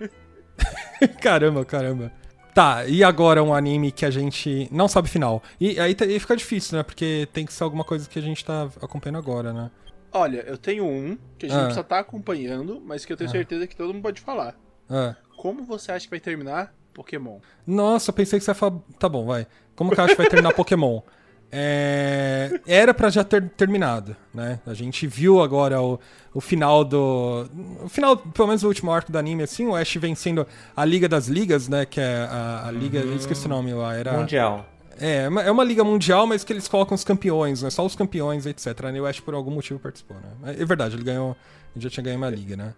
caramba, 1.23 1.65
caramba. 1.65 2.13
Tá, 2.55 2.85
e 2.87 3.03
agora 3.03 3.43
um 3.43 3.55
anime 3.55 3.91
que 3.91 4.05
a 4.05 4.11
gente 4.11 4.69
não 4.71 4.87
sabe 4.87 5.09
final. 5.09 5.43
E 5.59 5.81
aí, 5.81 5.95
tá- 5.95 6.05
aí 6.05 6.19
fica 6.21 6.37
difícil, 6.37 6.77
né? 6.77 6.83
Porque 6.83 7.27
tem 7.33 7.47
que 7.47 7.53
ser 7.53 7.65
alguma 7.65 7.83
coisa 7.85 8.09
que 8.09 8.19
a 8.19 8.23
gente 8.23 8.45
tá 8.45 8.69
acompanhando 8.83 9.17
agora, 9.19 9.53
né? 9.55 9.71
Olha, 10.13 10.41
eu 10.47 10.59
tenho 10.59 10.85
um 10.85 11.17
que 11.39 11.47
a 11.47 11.49
gente 11.49 11.59
Ah. 11.59 11.63
precisa 11.65 11.81
estar 11.81 11.99
acompanhando, 12.01 12.83
mas 12.85 13.05
que 13.07 13.13
eu 13.13 13.17
tenho 13.17 13.31
certeza 13.31 13.67
que 13.67 13.75
todo 13.75 13.95
mundo 13.95 14.03
pode 14.03 14.21
falar. 14.21 14.55
Ah. 14.91 15.17
Como 15.39 15.65
você 15.65 15.93
acha 15.93 16.05
que 16.05 16.11
vai 16.11 16.21
terminar 16.21 16.75
Pokémon? 16.93 17.39
Nossa, 17.67 18.11
eu 18.11 18.15
pensei 18.15 18.39
que 18.39 18.45
você 18.45 18.51
ia 18.51 18.55
falar. 18.55 18.79
Tá 18.99 19.09
bom, 19.09 19.25
vai. 19.25 19.47
Como 19.75 19.91
que 19.91 19.99
eu 19.99 20.05
acho 20.05 20.15
que 20.15 20.21
vai 20.21 20.29
terminar 20.29 20.53
Pokémon? 20.55 21.01
É, 21.55 22.61
Era 22.67 22.95
pra 22.95 23.11
já 23.11 23.23
ter 23.23 23.43
terminado, 23.51 24.17
né? 24.35 24.59
A 24.67 24.73
gente 24.75 25.07
viu 25.07 25.41
agora 25.43 25.81
o, 25.81 25.99
o 26.33 26.41
final 26.41 26.85
do. 26.85 27.47
O 27.85 27.89
final, 27.89 28.17
pelo 28.17 28.49
menos 28.49 28.63
o 28.65 28.69
último 28.69 28.91
arco 28.91 29.13
do 29.13 29.19
anime, 29.19 29.43
assim, 29.43 29.67
o 29.67 29.77
Ash 29.77 29.95
vencendo 29.97 30.47
a 30.77 30.85
Liga 30.85 31.09
das 31.09 31.29
Ligas, 31.29 31.69
né? 31.69 31.85
Que 31.85 32.01
é 32.01 32.27
a, 32.31 32.65
a 32.69 32.71
Liga. 32.71 32.99
Eu 33.01 33.15
esqueci 33.15 33.47
o 33.47 33.49
nome 33.51 33.73
lá. 33.75 33.95
Era. 33.95 34.13
Mundial. 34.15 34.67
É, 34.99 35.25
é 35.25 35.29
uma- 35.29 35.43
é 35.43 35.51
uma 35.51 35.65
liga 35.65 35.83
mundial, 35.83 36.27
mas 36.27 36.45
que 36.45 36.53
eles 36.53 36.69
colocam 36.69 36.95
os 36.95 37.03
campeões, 37.05 37.63
né? 37.63 37.71
Só 37.71 37.85
os 37.85 37.97
campeões, 37.97 38.45
etc. 38.47 38.67
E 38.95 39.01
o 39.01 39.07
Ash 39.07 39.21
por 39.21 39.35
algum 39.35 39.51
motivo 39.51 39.79
participou, 39.81 40.17
né? 40.19 40.55
É 40.59 40.65
verdade, 40.65 40.97
ele 40.97 41.05
ganhou. 41.05 41.37
Ele 41.75 41.83
já 41.83 41.91
tinha 41.91 42.05
ganho 42.05 42.19
uma 42.19 42.29
liga, 42.31 42.57
né? 42.57 42.75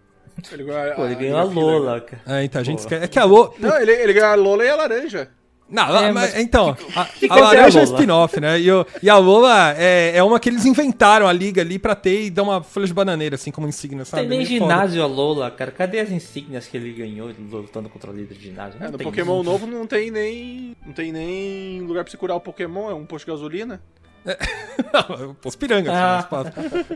Ele 0.51 0.63
ganhou 0.63 0.95
Pô, 0.95 1.05
ele 1.05 1.15
ganhou 1.15 1.37
a 1.39 1.43
Liga 1.43 1.53
Filler. 1.53 1.65
Lola, 1.79 2.01
cara. 2.01 2.21
É, 2.25 2.43
então 2.43 2.59
a 2.61 2.63
gente 2.63 2.79
esquece. 2.79 3.03
É 3.03 3.07
que 3.07 3.19
a 3.19 3.23
Lo. 3.25 3.53
Não, 3.59 3.77
ele, 3.79 3.91
ele 3.91 4.13
ganhou 4.13 4.29
a 4.29 4.35
Lola 4.35 4.63
e 4.65 4.69
a 4.69 4.75
laranja. 4.75 5.29
Não, 5.67 5.83
É, 5.97 6.11
mas, 6.11 6.33
mas- 6.33 6.37
então, 6.43 6.77
a, 6.95 7.05
que 7.05 7.25
a 7.31 7.35
é 7.37 7.41
laranja 7.41 7.79
é 7.79 7.85
Lola? 7.85 7.95
spin-off, 7.97 8.39
né? 8.39 8.59
E, 8.61 8.71
o- 8.71 8.85
e 9.01 9.09
a 9.09 9.17
Lola 9.17 9.73
é, 9.75 10.15
é 10.15 10.21
uma 10.23 10.39
que 10.39 10.47
eles 10.47 10.63
inventaram 10.63 11.27
a 11.27 11.33
liga 11.33 11.61
ali 11.61 11.79
pra 11.79 11.95
ter 11.95 12.25
e 12.25 12.29
dar 12.29 12.43
uma 12.43 12.61
folha 12.61 12.85
de 12.85 12.93
bananeira, 12.93 13.33
assim, 13.33 13.49
como 13.49 13.67
insígnia, 13.67 14.05
sabe? 14.05 14.21
Tem 14.21 14.29
nem 14.29 14.47
Meio 14.47 14.59
foda. 14.59 14.71
ginásio 14.73 15.01
a 15.03 15.07
Lola, 15.07 15.49
cara. 15.49 15.71
Cadê 15.71 15.99
as 15.99 16.11
insígnias 16.11 16.67
que 16.67 16.77
ele 16.77 16.91
ganhou 16.93 17.31
lutando 17.51 17.89
contra 17.89 18.11
o 18.11 18.13
líder 18.15 18.35
de 18.37 18.43
ginásio? 18.43 18.77
É, 18.79 18.83
Não 18.83 18.91
no 18.91 18.97
tem 18.99 19.05
Pokémon 19.07 19.41
isso. 19.41 19.43
novo 19.51 19.65
não 19.65 19.87
tem 19.87 20.11
nem. 20.11 20.75
Não 20.85 20.93
tem 20.93 21.11
nem 21.11 21.81
lugar 21.81 22.03
pra 22.03 22.11
você 22.11 22.17
curar 22.17 22.35
o 22.35 22.39
Pokémon, 22.41 22.91
é 22.91 22.93
um 22.93 23.05
posto 23.05 23.25
de 23.25 23.31
gasolina. 23.31 23.81
Não, 24.93 25.35
os 25.45 25.55
pirangas, 25.55 25.93
Ah. 25.93 26.27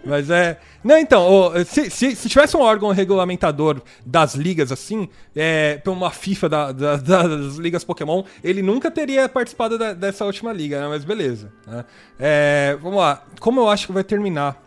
Mas 0.06 0.30
é. 0.30 0.58
Não, 0.84 0.98
então, 0.98 1.52
se, 1.66 1.90
se, 1.90 2.16
se 2.16 2.30
tivesse 2.30 2.56
um 2.58 2.62
órgão 2.62 2.92
regulamentador 2.92 3.82
das 4.06 4.36
ligas 4.36 4.72
assim, 4.72 5.08
é, 5.36 5.82
uma 5.86 6.10
FIFA 6.12 6.50
da- 6.50 6.72
da- 6.72 6.96
das 6.98 7.56
ligas 7.56 7.84
Pokémon, 7.84 8.24
ele 8.44 8.62
nunca 8.62 8.90
teria 8.90 9.28
participado 9.30 9.78
da- 9.78 9.94
dessa 9.94 10.26
última 10.26 10.52
liga, 10.52 10.82
né? 10.82 10.88
Mas 10.88 11.04
beleza. 11.06 11.52
né? 11.68 11.86
É, 12.20 12.78
vamos 12.82 13.00
lá. 13.00 13.24
Como 13.40 13.60
eu 13.60 13.70
acho 13.70 13.88
que 13.88 13.94
vai 13.94 14.04
terminar? 14.04 14.62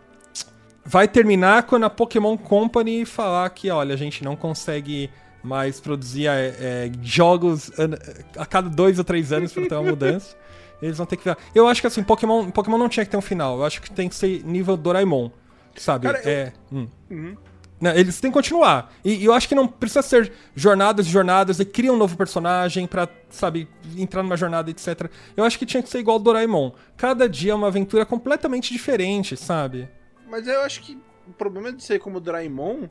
Vai 0.85 1.07
terminar 1.07 1.63
quando 1.63 1.83
a 1.85 1.89
Pokémon 1.89 2.37
Company 2.37 3.05
falar 3.05 3.49
que, 3.51 3.69
olha, 3.69 3.93
a 3.93 3.97
gente 3.97 4.23
não 4.23 4.35
consegue 4.35 5.09
mais 5.41 5.79
produzir 5.79 6.27
é, 6.27 6.55
é, 6.59 6.91
jogos 7.01 7.69
a 8.37 8.45
cada 8.45 8.69
dois 8.69 8.97
ou 8.97 9.03
três 9.03 9.31
anos 9.33 9.51
pra 9.51 9.67
ter 9.67 9.75
uma 9.75 9.83
mudança. 9.91 10.35
Eles 10.83 10.97
vão 10.97 11.05
ter 11.05 11.17
que 11.17 11.23
virar. 11.23 11.37
Eu 11.55 11.67
acho 11.67 11.81
que 11.81 11.87
assim, 11.87 12.03
Pokémon, 12.03 12.49
Pokémon 12.51 12.77
não 12.77 12.89
tinha 12.89 13.05
que 13.05 13.11
ter 13.11 13.17
um 13.17 13.21
final. 13.21 13.57
Eu 13.59 13.65
acho 13.65 13.81
que 13.81 13.91
tem 13.91 14.09
que 14.09 14.15
ser 14.15 14.43
nível 14.43 14.75
Doraemon. 14.77 15.29
Sabe? 15.75 16.05
Cara, 16.07 16.19
eu- 16.23 16.29
é. 16.29 16.53
hum. 16.71 16.87
Uhum. 17.09 17.37
Não, 17.81 17.91
eles 17.91 18.19
têm 18.21 18.31
que 18.31 18.33
continuar. 18.35 18.93
E, 19.03 19.15
e 19.15 19.25
eu 19.25 19.33
acho 19.33 19.47
que 19.47 19.55
não 19.55 19.67
precisa 19.67 20.01
ser 20.01 20.31
jornadas 20.55 21.05
e 21.05 21.09
jornadas 21.09 21.59
e 21.59 21.65
cria 21.65 21.91
um 21.91 21.97
novo 21.97 22.15
personagem 22.15 22.87
pra, 22.87 23.09
sabe, 23.29 23.67
entrar 23.97 24.23
numa 24.23 24.37
jornada, 24.37 24.69
etc. 24.71 25.09
Eu 25.35 25.43
acho 25.43 25.59
que 25.59 25.65
tinha 25.65 25.83
que 25.83 25.89
ser 25.89 25.99
igual 25.99 26.17
Doraemon. 26.17 26.71
Cada 26.95 27.27
dia 27.27 27.51
é 27.51 27.55
uma 27.55 27.67
aventura 27.67 28.05
completamente 28.05 28.71
diferente, 28.71 29.35
sabe? 29.35 29.89
Mas 30.29 30.47
eu 30.47 30.61
acho 30.61 30.81
que 30.81 30.97
o 31.27 31.33
problema 31.33 31.73
de 31.73 31.83
ser 31.83 31.99
como 31.99 32.21
Doraemon 32.21 32.87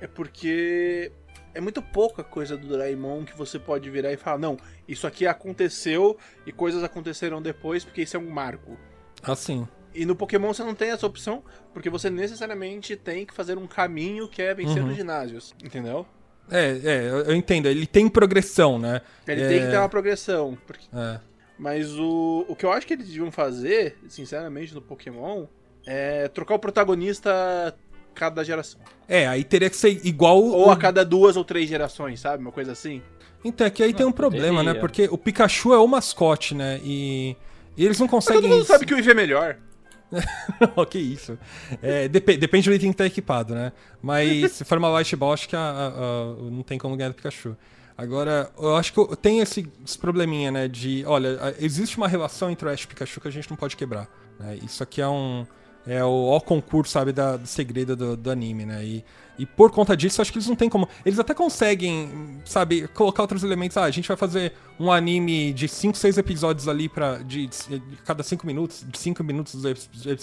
é 0.00 0.06
porque 0.06 1.10
é 1.54 1.60
muito 1.60 1.80
pouca 1.82 2.22
coisa 2.24 2.56
do 2.56 2.66
Doraemon 2.68 3.24
que 3.24 3.36
você 3.36 3.58
pode 3.58 3.88
virar 3.90 4.12
e 4.12 4.16
falar, 4.16 4.38
não, 4.38 4.56
isso 4.86 5.06
aqui 5.06 5.26
aconteceu 5.26 6.16
e 6.46 6.52
coisas 6.52 6.82
aconteceram 6.84 7.40
depois 7.42 7.84
porque 7.84 8.02
isso 8.02 8.16
é 8.16 8.20
um 8.20 8.28
marco. 8.30 8.76
Assim. 9.22 9.66
E 9.94 10.04
no 10.06 10.14
Pokémon 10.14 10.52
você 10.52 10.62
não 10.62 10.74
tem 10.74 10.90
essa 10.90 11.06
opção, 11.06 11.42
porque 11.72 11.90
você 11.90 12.08
necessariamente 12.10 12.94
tem 12.94 13.24
que 13.26 13.34
fazer 13.34 13.58
um 13.58 13.66
caminho 13.66 14.28
que 14.28 14.40
é 14.42 14.54
vencer 14.54 14.82
Uhum. 14.82 14.90
os 14.90 14.96
ginásios, 14.96 15.54
entendeu? 15.64 16.06
É, 16.50 16.70
é, 16.84 17.08
eu, 17.10 17.34
entendo. 17.34 17.66
Ele 17.66 17.86
tem 17.86 18.08
progressão, 18.08 18.78
né? 18.78 19.02
Ele 19.26 19.42
É, 19.42 19.48
tem 19.48 19.60
que 19.60 19.70
ter 19.70 19.76
uma 19.78 19.88
progressão. 19.88 20.56
porque- 20.66 20.86
é. 20.94 21.20
Mas 21.58 21.92
o, 21.98 22.44
o 22.48 22.54
que 22.54 22.64
eu 22.64 22.70
acho 22.72 22.86
que 22.86 22.92
eles 22.94 23.06
deviam 23.08 23.32
fazer, 23.32 23.98
sinceramente, 24.08 24.72
no 24.74 24.80
Pokémon, 24.80 25.46
é 25.86 26.28
trocar 26.28 26.54
o 26.54 26.58
protagonista 26.58 27.74
cada 28.18 28.44
geração. 28.44 28.80
É, 29.08 29.26
aí 29.28 29.44
teria 29.44 29.70
que 29.70 29.76
ser 29.76 30.04
igual. 30.04 30.42
Ou 30.42 30.66
o- 30.66 30.70
a 30.70 30.76
cada 30.76 31.04
duas 31.04 31.36
ou 31.36 31.44
três 31.44 31.68
gerações, 31.68 32.18
sabe? 32.20 32.42
Uma 32.42 32.52
coisa 32.52 32.72
assim. 32.72 33.00
Então, 33.44 33.66
é 33.66 33.70
que 33.70 33.82
aí 33.82 33.94
tem 33.94 34.04
um 34.04 34.10
problema, 34.12 34.62
né? 34.64 34.74
poderia. 34.74 34.80
Porque 34.80 35.08
o 35.10 35.16
Pikachu 35.16 35.72
é 35.72 35.78
o 35.78 35.86
mascote, 35.86 36.54
né? 36.54 36.80
E, 36.82 37.36
e 37.76 37.84
eles 37.84 37.98
não 37.98 38.06
Mas 38.06 38.10
conseguem. 38.10 38.42
todo 38.42 38.50
mundo 38.50 38.64
sabe 38.66 38.84
que 38.84 38.92
o 38.92 38.98
Eevee 38.98 39.12
é 39.12 39.14
melhor. 39.14 39.56
Não, 40.74 40.86
que 40.86 40.98
isso. 40.98 41.38
É, 41.82 42.08
depe- 42.08 42.38
depende 42.38 42.68
do 42.70 42.74
item 42.74 42.90
que 42.92 42.96
tá 42.96 43.04
equipado, 43.04 43.54
né? 43.54 43.72
Mas 44.00 44.52
se 44.52 44.64
for 44.64 44.78
uma 44.78 44.88
Light 44.88 45.14
Ball, 45.14 45.34
acho 45.34 45.46
que 45.46 45.54
a- 45.54 45.60
a- 45.60 45.88
a- 45.88 46.50
não 46.50 46.62
tem 46.62 46.78
como 46.78 46.96
ganhar 46.96 47.10
do 47.10 47.14
Pikachu. 47.14 47.54
Agora, 47.96 48.50
eu 48.58 48.74
acho 48.76 48.92
que 48.92 49.16
tem 49.16 49.40
esse, 49.40 49.70
esse 49.86 49.98
probleminha, 49.98 50.50
né? 50.50 50.66
De, 50.66 51.04
olha, 51.06 51.54
existe 51.60 51.98
uma 51.98 52.08
relação 52.08 52.50
entre 52.50 52.66
o 52.66 52.70
Ash 52.72 52.82
e 52.82 52.84
o 52.86 52.88
Pikachu 52.88 53.20
que 53.20 53.28
a 53.28 53.30
gente 53.30 53.50
não 53.50 53.56
pode 53.56 53.76
quebrar. 53.76 54.08
né? 54.40 54.58
Isso 54.62 54.82
aqui 54.82 55.02
é 55.02 55.06
um. 55.08 55.46
É 55.86 56.04
o, 56.04 56.26
ó 56.26 56.38
concurso, 56.40 56.92
sabe, 56.92 57.12
da- 57.12 57.36
do 57.38 57.46
segredo 57.46 57.96
do, 57.96 58.16
do 58.16 58.30
anime, 58.30 58.66
né? 58.66 58.84
E, 58.84 59.04
e 59.38 59.46
por 59.46 59.70
conta 59.70 59.96
disso, 59.96 60.20
acho 60.20 60.30
que 60.30 60.36
eles 60.38 60.48
não 60.48 60.56
tem 60.56 60.68
como. 60.68 60.86
Eles 61.04 61.18
até 61.18 61.32
conseguem, 61.32 62.40
sabe, 62.44 62.86
colocar 62.88 63.22
outros 63.22 63.42
elementos. 63.42 63.76
Ah, 63.76 63.84
a 63.84 63.90
gente 63.90 64.06
vai 64.06 64.16
fazer 64.16 64.52
um 64.78 64.92
anime 64.92 65.52
de 65.52 65.66
5, 65.66 65.96
6 65.96 66.18
episódios 66.18 66.68
ali 66.68 66.88
para 66.88 67.18
de, 67.22 67.46
de 67.46 67.80
cada 68.04 68.22
5 68.22 68.46
minutos, 68.46 68.84
de 68.86 68.98
5 68.98 69.24
minutos, 69.24 69.54
os 69.54 69.64
epi- 69.64 69.80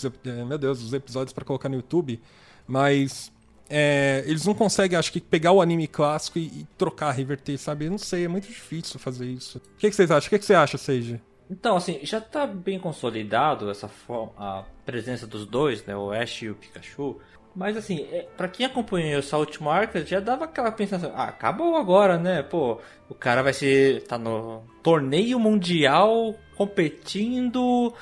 epi- 0.08 0.30
eh, 0.30 0.46
meu 0.46 0.58
Deus, 0.58 0.84
os 0.84 0.94
episódios 0.94 1.34
pra 1.34 1.44
colocar 1.44 1.68
no 1.70 1.76
YouTube. 1.76 2.20
Mas 2.68 3.32
é, 3.70 4.24
eles 4.28 4.46
não 4.46 4.54
conseguem, 4.54 4.98
acho 5.00 5.12
que, 5.12 5.20
pegar 5.20 5.52
o 5.52 5.62
anime 5.62 5.88
clássico 5.88 6.38
e, 6.38 6.44
e 6.48 6.68
trocar, 6.78 7.12
reverter, 7.12 7.58
sabe? 7.58 7.86
Eu 7.86 7.92
não 7.92 7.98
sei, 7.98 8.26
é 8.26 8.28
muito 8.28 8.48
difícil 8.48 9.00
fazer 9.00 9.26
isso. 9.26 9.58
O 9.58 9.62
que, 9.80 9.90
que 9.90 9.96
vocês 9.96 10.12
acham? 10.12 10.28
O 10.28 10.30
que, 10.30 10.38
que 10.40 10.46
você 10.46 10.54
acha, 10.54 10.78
Seiji? 10.78 11.20
Então, 11.50 11.76
assim, 11.76 12.00
já 12.04 12.20
tá 12.20 12.48
bem 12.48 12.80
consolidado 12.80 13.70
essa 13.70 13.88
forma, 13.88 14.34
a 14.38 14.64
presença 14.86 15.28
dos 15.28 15.46
dois, 15.46 15.86
né, 15.86 15.96
o 15.96 16.12
Ash 16.12 16.42
e 16.42 16.50
o 16.50 16.56
Pikachu. 16.56 17.20
Mas 17.56 17.78
assim, 17.78 18.06
é, 18.12 18.28
para 18.36 18.50
quem 18.50 18.66
acompanhou 18.66 19.20
essa 19.20 19.38
última 19.38 19.74
arca, 19.74 20.06
já 20.06 20.20
dava 20.20 20.44
aquela 20.44 20.72
pensação, 20.72 21.12
ah, 21.16 21.30
acabou 21.30 21.78
agora, 21.78 22.18
né? 22.18 22.44
Pô, 22.44 22.82
o 23.08 23.16
cara 23.16 23.42
vai 23.42 23.54
ser 23.54 24.04
tá 24.04 24.18
no 24.18 24.62
torneio 24.84 25.40
mundial 25.40 26.36
competindo 26.58 27.94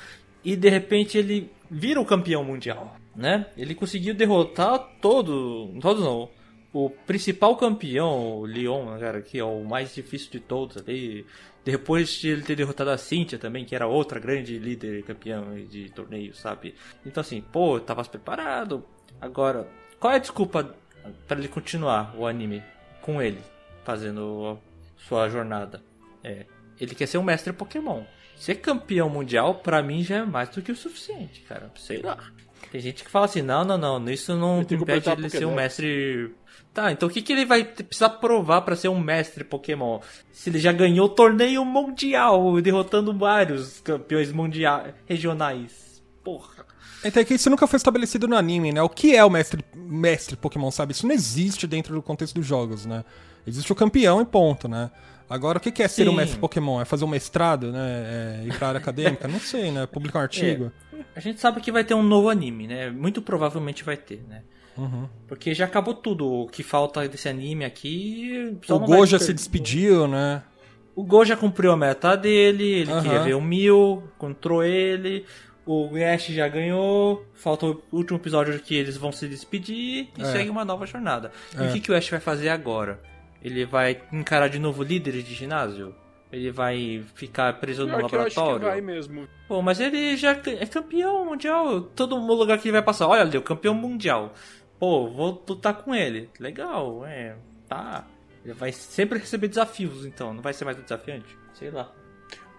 e 0.44 0.56
de 0.56 0.68
repente 0.68 1.16
ele 1.16 1.52
vira 1.70 2.00
o 2.00 2.04
campeão 2.04 2.42
mundial, 2.42 2.96
né? 3.14 3.46
Ele 3.56 3.76
conseguiu 3.76 4.12
derrotar 4.12 4.76
todo, 5.00 5.72
todos 5.80 6.02
não, 6.02 6.28
o 6.72 6.90
principal 6.90 7.56
campeão, 7.56 8.38
o 8.38 8.44
Leon, 8.44 8.98
cara, 8.98 9.22
que 9.22 9.38
é 9.38 9.44
o 9.44 9.62
mais 9.62 9.94
difícil 9.94 10.32
de 10.32 10.40
todos 10.40 10.76
ali. 10.76 11.24
Depois 11.64 12.10
de 12.10 12.28
ele 12.28 12.42
ter 12.42 12.56
derrotado 12.56 12.90
a 12.90 12.98
Cynthia 12.98 13.38
também, 13.38 13.64
que 13.64 13.74
era 13.74 13.86
outra 13.86 14.20
grande 14.20 14.58
líder 14.58 15.02
campeã 15.04 15.42
de 15.68 15.90
torneio, 15.90 16.34
sabe? 16.34 16.74
Então 17.06 17.20
assim, 17.20 17.40
pô, 17.40 17.80
tava 17.80 18.04
preparado. 18.04 18.84
Agora, 19.20 19.66
qual 19.98 20.12
é 20.12 20.16
a 20.16 20.18
desculpa 20.18 20.74
para 21.26 21.38
ele 21.38 21.48
continuar 21.48 22.14
o 22.16 22.26
anime 22.26 22.62
com 23.00 23.22
ele, 23.22 23.40
fazendo 23.82 24.58
sua 24.96 25.28
jornada? 25.30 25.82
É, 26.22 26.44
ele 26.78 26.94
quer 26.94 27.06
ser 27.06 27.18
um 27.18 27.22
mestre 27.22 27.52
Pokémon. 27.52 28.02
Ser 28.36 28.56
campeão 28.56 29.08
mundial, 29.08 29.54
pra 29.54 29.82
mim, 29.82 30.02
já 30.02 30.16
é 30.16 30.24
mais 30.24 30.48
do 30.50 30.60
que 30.60 30.72
o 30.72 30.76
suficiente, 30.76 31.40
cara. 31.42 31.70
Sei 31.76 32.02
lá. 32.02 32.18
Tem 32.70 32.80
gente 32.80 33.04
que 33.04 33.10
fala 33.10 33.26
assim, 33.26 33.42
não, 33.42 33.64
não, 33.64 33.78
não, 33.78 34.10
isso 34.10 34.34
não 34.36 34.60
impede 34.60 35.08
ele 35.10 35.30
ser 35.30 35.44
um 35.44 35.50
Pokédex. 35.50 35.54
mestre... 35.54 36.34
Tá, 36.74 36.90
então 36.90 37.08
o 37.08 37.12
que, 37.12 37.22
que 37.22 37.32
ele 37.32 37.46
vai 37.46 37.64
precisar 37.64 38.10
provar 38.10 38.62
pra 38.62 38.74
ser 38.74 38.88
um 38.88 38.98
mestre 38.98 39.44
Pokémon? 39.44 40.00
Se 40.32 40.50
ele 40.50 40.58
já 40.58 40.72
ganhou 40.72 41.06
o 41.06 41.08
torneio 41.08 41.64
mundial, 41.64 42.60
derrotando 42.60 43.16
vários 43.16 43.80
campeões 43.80 44.32
mundiais, 44.32 44.92
regionais. 45.06 46.02
Porra. 46.24 46.66
Então 47.04 47.22
é 47.22 47.24
que 47.24 47.34
isso 47.34 47.48
nunca 47.48 47.68
foi 47.68 47.76
estabelecido 47.76 48.26
no 48.26 48.36
anime, 48.36 48.72
né? 48.72 48.82
O 48.82 48.88
que 48.88 49.14
é 49.14 49.24
o 49.24 49.30
mestre, 49.30 49.64
mestre 49.76 50.34
Pokémon, 50.34 50.68
sabe? 50.72 50.92
Isso 50.92 51.06
não 51.06 51.14
existe 51.14 51.64
dentro 51.64 51.94
do 51.94 52.02
contexto 52.02 52.34
dos 52.34 52.46
jogos, 52.46 52.84
né? 52.84 53.04
Existe 53.46 53.70
o 53.70 53.76
campeão 53.76 54.20
e 54.20 54.24
ponto, 54.24 54.66
né? 54.66 54.90
Agora, 55.30 55.58
o 55.58 55.60
que 55.60 55.82
é 55.82 55.86
ser 55.86 56.04
Sim. 56.04 56.08
um 56.08 56.14
mestre 56.14 56.40
Pokémon? 56.40 56.80
É 56.80 56.84
fazer 56.84 57.04
um 57.04 57.08
mestrado, 57.08 57.70
né? 57.70 58.40
É 58.42 58.46
ir 58.46 58.58
pra 58.58 58.68
área 58.68 58.80
acadêmica? 58.80 59.28
Não 59.28 59.38
sei, 59.38 59.70
né? 59.70 59.86
Publicar 59.86 60.18
um 60.18 60.22
artigo? 60.22 60.72
A 61.14 61.20
gente 61.20 61.38
sabe 61.38 61.60
que 61.60 61.70
vai 61.70 61.84
ter 61.84 61.94
um 61.94 62.02
novo 62.02 62.28
anime, 62.28 62.66
né? 62.66 62.90
Muito 62.90 63.22
provavelmente 63.22 63.84
vai 63.84 63.96
ter, 63.96 64.24
né? 64.28 64.42
Uhum. 64.76 65.08
Porque 65.28 65.54
já 65.54 65.64
acabou 65.64 65.94
tudo. 65.94 66.26
O 66.26 66.46
que 66.48 66.62
falta 66.62 67.06
desse 67.08 67.28
anime 67.28 67.64
aqui. 67.64 68.56
O 68.68 68.78
Go 68.78 69.06
já 69.06 69.18
ter- 69.18 69.24
se 69.24 69.32
despediu, 69.34 70.06
né? 70.08 70.42
O 70.96 71.02
Go 71.02 71.24
já 71.24 71.36
cumpriu 71.36 71.72
a 71.72 71.76
meta 71.76 72.16
dele, 72.16 72.64
ele 72.80 72.90
Aham. 72.92 73.02
queria 73.02 73.20
ver 73.20 73.34
o 73.34 73.40
Mil, 73.40 74.04
encontrou 74.16 74.62
ele. 74.62 75.24
O 75.66 75.88
Ash 76.14 76.26
já 76.26 76.46
ganhou. 76.46 77.24
Falta 77.34 77.66
o 77.66 77.82
último 77.92 78.18
episódio 78.18 78.58
que 78.60 78.74
eles 78.74 78.96
vão 78.96 79.10
se 79.10 79.26
despedir 79.26 80.08
e 80.16 80.22
É. 80.22 80.24
segue 80.26 80.50
uma 80.50 80.64
nova 80.64 80.86
jornada. 80.86 81.32
E 81.58 81.64
É. 81.64 81.68
o 81.68 81.72
que, 81.72 81.80
que 81.80 81.90
o 81.90 81.96
Ash 81.96 82.08
vai 82.10 82.20
fazer 82.20 82.48
agora? 82.50 83.00
Ele 83.42 83.64
vai 83.64 84.00
encarar 84.12 84.48
de 84.48 84.58
novo 84.58 84.82
líderes 84.82 85.24
de 85.24 85.34
ginásio? 85.34 85.94
Ele 86.32 86.50
vai 86.50 87.02
ficar 87.14 87.52
preso 87.60 87.86
no 87.86 87.96
Pior 87.96 88.08
que 88.08 88.16
eu 88.16 88.20
acho 88.22 88.30
que 88.34 88.40
laboratório? 88.40 88.68
vai 88.68 88.80
mesmo. 88.80 89.28
Pô, 89.46 89.62
mas 89.62 89.78
ele 89.80 90.16
já 90.16 90.32
é 90.32 90.66
campeão 90.66 91.24
mundial. 91.24 91.80
Todo 91.80 92.16
lugar 92.16 92.58
que 92.58 92.66
ele 92.68 92.72
vai 92.72 92.82
passar. 92.82 93.06
Olha, 93.06 93.24
deu 93.24 93.40
campeão 93.40 93.72
mundial. 93.74 94.34
Pô, 94.84 95.08
vou 95.08 95.42
lutar 95.48 95.72
com 95.82 95.94
ele. 95.94 96.28
Legal, 96.38 97.06
é. 97.06 97.36
Tá. 97.66 98.04
Ele 98.44 98.52
vai 98.52 98.70
sempre 98.70 99.18
receber 99.18 99.48
desafios, 99.48 100.04
então. 100.04 100.34
Não 100.34 100.42
vai 100.42 100.52
ser 100.52 100.66
mais 100.66 100.76
desafiante? 100.76 101.38
Sei 101.54 101.70
lá. 101.70 101.90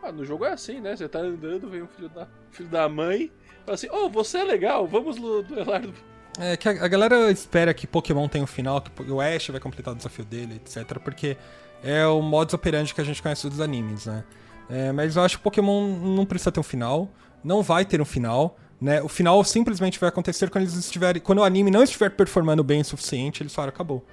Ah, 0.01 0.11
no 0.11 0.25
jogo 0.25 0.43
é 0.43 0.51
assim, 0.51 0.81
né? 0.81 0.95
Você 0.95 1.07
tá 1.07 1.19
andando, 1.19 1.69
vem 1.69 1.83
um 1.83 1.87
filho 1.87 2.09
da, 2.09 2.27
filho 2.49 2.67
da 2.67 2.89
mãe, 2.89 3.31
fala 3.63 3.75
assim, 3.75 3.87
ô, 3.91 4.09
você 4.09 4.39
é 4.39 4.43
legal, 4.43 4.87
vamos 4.87 5.17
duelar. 5.17 5.81
do-" 5.81 5.93
É 6.39 6.57
que 6.57 6.67
a, 6.67 6.71
a 6.71 6.87
galera 6.87 7.29
espera 7.29 7.71
que 7.75 7.85
Pokémon 7.85 8.27
tenha 8.27 8.43
um 8.43 8.47
final, 8.47 8.81
que 8.81 9.03
o 9.03 9.21
Ash 9.21 9.49
vai 9.49 9.59
completar 9.59 9.93
o 9.93 9.97
desafio 9.97 10.25
dele, 10.25 10.55
etc. 10.55 10.97
Porque 11.03 11.37
é 11.83 12.07
o 12.07 12.23
modus 12.23 12.55
operandi 12.55 12.91
que 12.91 13.01
a 13.01 13.03
gente 13.03 13.21
conhece 13.21 13.47
dos 13.47 13.61
animes, 13.61 14.07
né? 14.07 14.23
É, 14.67 14.91
mas 14.91 15.15
eu 15.15 15.21
acho 15.21 15.37
que 15.37 15.43
Pokémon 15.43 15.95
não 15.95 16.25
precisa 16.25 16.51
ter 16.51 16.59
um 16.59 16.63
final, 16.63 17.07
não 17.43 17.61
vai 17.61 17.85
ter 17.85 18.01
um 18.01 18.05
final, 18.05 18.57
né? 18.85 19.01
O 19.01 19.07
final 19.09 19.43
simplesmente 19.43 19.99
vai 19.99 20.09
acontecer 20.09 20.49
quando 20.49 20.63
eles 20.63 20.75
estiverem, 20.75 21.21
quando 21.21 21.39
o 21.39 21.43
anime 21.43 21.71
não 21.71 21.83
estiver 21.83 22.09
performando 22.11 22.63
bem 22.63 22.81
o 22.81 22.85
suficiente, 22.85 23.41
eles 23.43 23.53
falam, 23.53 23.69
acabou. 23.69 24.05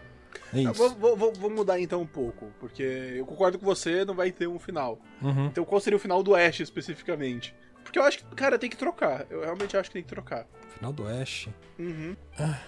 É 0.55 0.59
Ah, 0.59 0.63
isso. 0.71 0.75
vou, 0.75 1.17
vou- 1.17 1.33
vou- 1.33 1.51
mudar 1.51 1.79
então 1.81 2.01
um 2.03 2.07
pouco, 2.07 2.51
porque 2.59 2.83
eu 2.83 3.25
concordo 3.27 3.59
com 3.59 3.65
você, 3.67 4.05
não 4.05 4.15
vai 4.15 4.31
ter 4.33 4.47
um 4.49 4.59
final. 4.59 4.99
Uhum. 5.21 5.47
Então 5.47 5.65
qual 5.65 5.81
seria 5.81 5.97
o 5.97 6.01
final 6.01 6.23
do 6.23 6.35
Ash 6.35 6.61
especificamente? 6.61 7.55
Porque 7.85 7.99
eu 7.99 8.03
acho 8.05 8.19
que, 8.19 8.25
cara, 8.35 8.59
tem 8.59 8.71
que 8.71 8.77
trocar. 8.77 9.27
Eu 9.31 9.41
realmente 9.43 9.77
acho 9.77 9.91
que 9.91 9.95
tem 9.95 10.03
que 10.03 10.09
trocar. 10.09 10.47
Final 10.77 10.93
do 10.93 11.07
Ash. 11.07 11.49
Uhum. 11.79 12.17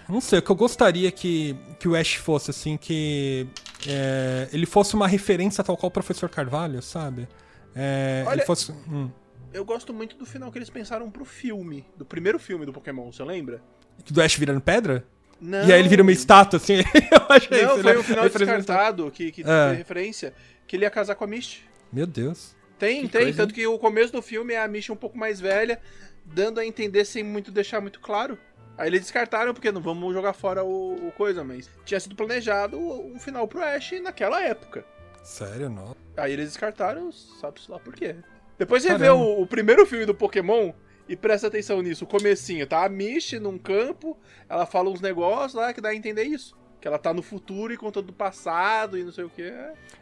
Não 0.09 0.19
sei, 0.21 0.39
o 0.39 0.41
que 0.41 0.49
eu 0.51 0.55
gostaria 0.55 1.11
que, 1.11 1.55
que 1.79 1.87
o 1.87 1.95
Ash 1.95 2.15
fosse, 2.15 2.51
assim, 2.51 2.75
que 2.77 3.47
é, 3.87 4.49
ele 4.51 4.65
fosse 4.65 4.93
uma 4.95 5.07
referência 5.07 5.63
tal 5.63 5.77
qual 5.77 5.87
o 5.87 5.91
Professor 5.91 6.29
Carvalho, 6.29 6.81
sabe? 6.81 7.27
É, 7.75 8.23
Olha- 8.27 8.37
ele 8.39 8.45
fosse. 8.45 8.71
hum. 8.71 9.09
Eu 9.55 9.63
gosto 9.63 9.93
muito 9.93 10.17
do 10.17 10.25
final 10.25 10.51
que 10.51 10.57
eles 10.57 10.69
pensaram 10.69 11.09
pro 11.09 11.23
filme, 11.23 11.85
do 11.95 12.03
primeiro 12.03 12.37
filme 12.37 12.65
do 12.65 12.73
Pokémon, 12.73 13.09
você 13.09 13.23
lembra? 13.23 13.61
Do 14.11 14.21
Ash 14.21 14.35
virando 14.35 14.59
pedra? 14.59 15.05
Não. 15.39 15.65
E 15.65 15.71
aí 15.71 15.79
ele 15.79 15.87
vira 15.87 16.01
uma 16.01 16.11
estátua, 16.11 16.57
assim. 16.57 16.73
eu 17.09 17.25
achei 17.35 17.61
Não, 17.63 17.73
isso, 17.75 17.81
foi 17.83 17.93
né? 17.93 17.99
um 17.99 18.03
final 18.03 18.29
descartado 18.29 19.09
que, 19.11 19.31
que 19.31 19.43
É. 19.43 19.71
referência, 19.73 20.33
que 20.67 20.75
ele 20.75 20.83
ia 20.83 20.89
casar 20.89 21.15
com 21.15 21.23
a 21.23 21.27
Misty. 21.27 21.65
Meu 21.91 22.05
Deus. 22.05 22.53
Tem, 22.77 23.03
Que 23.03 23.07
tem. 23.07 23.21
coisa, 23.21 23.37
tanto 23.37 23.53
que 23.53 23.65
o 23.65 23.79
começo 23.79 24.11
do 24.11 24.21
filme 24.21 24.53
é 24.53 24.61
a 24.61 24.67
Misty 24.67 24.91
um 24.91 24.95
pouco 24.97 25.17
mais 25.17 25.39
velha, 25.39 25.79
dando 26.25 26.59
a 26.59 26.65
entender 26.65 27.05
sem 27.05 27.23
muito 27.23 27.49
deixar 27.49 27.79
muito 27.79 28.01
claro. 28.01 28.37
Aí 28.77 28.89
eles 28.89 28.99
descartaram, 29.01 29.53
porque 29.53 29.71
não 29.71 29.79
vamos 29.81 30.13
jogar 30.13 30.33
fora 30.33 30.65
o, 30.65 31.07
o 31.07 31.11
coisa, 31.13 31.45
mas 31.45 31.69
tinha 31.85 31.99
sido 31.99 32.13
planejado 32.13 32.77
um 32.77 33.17
final 33.17 33.47
pro 33.47 33.63
Ash 33.63 33.93
naquela 34.03 34.41
época. 34.43 34.83
Sério, 35.23 35.69
não. 35.69 35.95
Aí 36.17 36.33
eles 36.33 36.47
descartaram, 36.47 37.09
sabe-se 37.11 37.71
lá 37.71 37.79
por 37.79 37.95
quê. 37.95 38.17
Depois 38.57 38.83
você 38.83 38.89
vê 38.97 39.07
Caramba. 39.07 39.23
o, 39.23 39.41
o 39.41 39.47
primeiro 39.47 39.85
filme 39.85 40.05
do 40.05 40.15
Pokémon 40.15 40.71
e 41.07 41.15
presta 41.15 41.47
atenção 41.47 41.81
nisso, 41.81 42.03
o 42.03 42.07
comecinho, 42.07 42.65
tá? 42.65 42.83
A 42.83 42.89
Misty 42.89 43.39
num 43.39 43.57
campo, 43.57 44.17
ela 44.49 44.65
fala 44.65 44.89
uns 44.89 45.01
negócios 45.01 45.53
lá 45.53 45.73
que 45.73 45.81
dá 45.81 45.89
a 45.89 45.95
entender 45.95 46.23
isso. 46.23 46.55
Que 46.81 46.87
ela 46.87 46.97
tá 46.99 47.13
no 47.13 47.21
futuro 47.21 47.73
e 47.73 47.77
contando 47.77 48.07
do 48.07 48.13
passado 48.13 48.97
e 48.97 49.03
não 49.03 49.11
sei 49.11 49.23
o 49.23 49.29
que. 49.29 49.51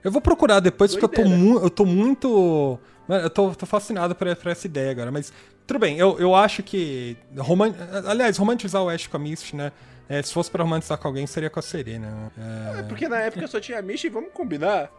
Eu 0.04 0.12
vou 0.12 0.22
procurar 0.22 0.60
depois, 0.60 0.92
porque 0.92 1.06
eu 1.06 1.10
tô, 1.10 1.22
Doideira. 1.22 1.40
mu 1.40 1.60
eu 1.60 1.70
tô 1.70 1.86
muito. 1.86 2.80
Mano, 3.08 3.24
eu 3.24 3.30
tô, 3.30 3.56
tô 3.56 3.66
fascinado 3.66 4.14
por, 4.16 4.36
por 4.36 4.52
essa 4.52 4.68
ideia 4.68 4.92
agora. 4.92 5.12
Mas 5.12 5.32
tudo 5.66 5.80
bem, 5.80 5.98
eu, 5.98 6.20
eu 6.20 6.36
acho 6.36 6.62
que. 6.62 7.16
Roman... 7.38 7.74
Aliás, 8.06 8.38
romantizar 8.38 8.84
o 8.84 8.90
Ash 8.90 9.08
com 9.08 9.16
a 9.16 9.20
Misty, 9.20 9.56
né? 9.56 9.72
É, 10.10 10.22
se 10.22 10.34
fosse 10.34 10.52
pra 10.52 10.64
romantizar 10.64 10.98
com 10.98 11.08
alguém, 11.08 11.26
seria 11.26 11.50
com 11.50 11.60
a 11.60 11.62
Serena. 11.62 12.32
né? 12.36 12.80
É 12.80 12.84
porque 12.84 13.08
na 13.08 13.22
época 13.22 13.48
só 13.48 13.62
tinha 13.62 13.80
a 13.80 13.82
Misty, 13.82 14.10
vamos 14.10 14.32
combinar. 14.34 14.92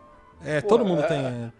É, 0.44 0.56
é 0.56 0.60
Pô, 0.60 0.68
todo 0.68 0.84
mundo 0.84 1.02
a- 1.02 1.06
tem. 1.06 1.18
É, 1.18 1.50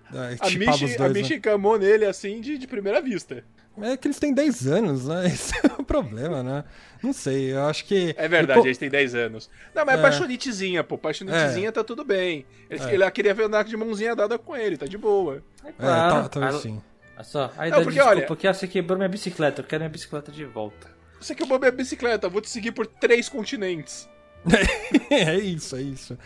A 0.41 0.49
chipado 0.49 0.59
Misty, 0.71 0.85
os 0.87 0.95
a 0.95 0.97
dois. 0.99 1.13
Misty 1.13 1.41
camou 1.41 1.79
nele 1.79 2.05
assim 2.07 2.41
de, 2.41 2.57
de 2.59 2.67
primeira 2.67 3.01
vista. 3.01 3.45
né? 3.77 3.93
É 3.93 3.97
que 3.97 4.07
eles 4.07 4.19
têm 4.19 4.33
10 4.33 4.67
anos, 4.67 5.07
né? 5.09 5.27
Esse 5.33 5.55
é 5.67 5.71
o 5.79 5.85
problema, 5.85 6.43
né? 6.43 6.65
Não 7.03 7.13
sei, 7.13 7.53
eu 7.53 7.65
acho 7.67 7.85
que. 7.85 8.15
É 8.17 8.27
verdade, 8.29 8.61
Pô, 8.61 8.67
eles 8.67 8.79
têm 8.79 8.89
10 8.89 9.15
anos. 9.15 9.51
Não, 9.75 9.85
mas 9.85 9.97
é 9.97 9.99
É. 9.99 10.03
paixonitezinha, 10.03 10.83
pô. 10.85 10.97
Paixonitezinha 10.97 11.71
tá 11.73 11.83
tudo 11.85 12.05
bem. 12.05 12.47
Ele, 12.71 12.83
É. 12.83 12.95
Ela 12.95 13.11
queria 13.11 13.35
ver 13.35 13.45
andar 13.45 13.65
de 13.65 13.77
mãozinha 13.77 14.15
dada 14.17 14.39
com 14.39 14.57
ele, 14.57 14.77
tá 14.77 14.87
de 14.87 14.97
boa. 14.97 15.43
É 15.65 15.69
É, 15.69 15.73
claro. 15.73 16.23
tá, 16.23 16.29
talvez 16.29 16.55
Ah, 16.55 16.59
sim. 16.61 16.83
Olha 17.17 17.25
só, 17.25 17.53
aí 17.57 17.71
Não, 17.71 17.79
dá 17.79 17.85
porque, 17.85 17.95
desculpa, 17.99 18.11
olha- 18.19 18.27
porque 18.27 18.47
ah, 18.49 18.55
você 18.55 18.67
quebrou 18.67 18.97
minha 18.99 19.09
bicicleta, 19.09 19.61
eu 19.61 19.65
quero 19.67 19.81
minha 19.83 19.91
bicicleta 19.91 20.33
de 20.33 20.45
volta. 20.45 20.89
Você 21.21 21.35
que 21.35 21.43
eu 21.43 21.47
vou 21.47 21.59
minha 21.59 21.71
bicicleta, 21.71 22.29
vou 22.29 22.41
te 22.41 22.51
seguir 22.51 22.73
por 22.73 22.87
três 22.87 23.29
continentes. 23.29 24.09
é 25.11 25.37
isso, 25.39 25.75
é 25.77 25.81
isso. 25.83 26.19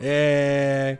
É... 0.00 0.98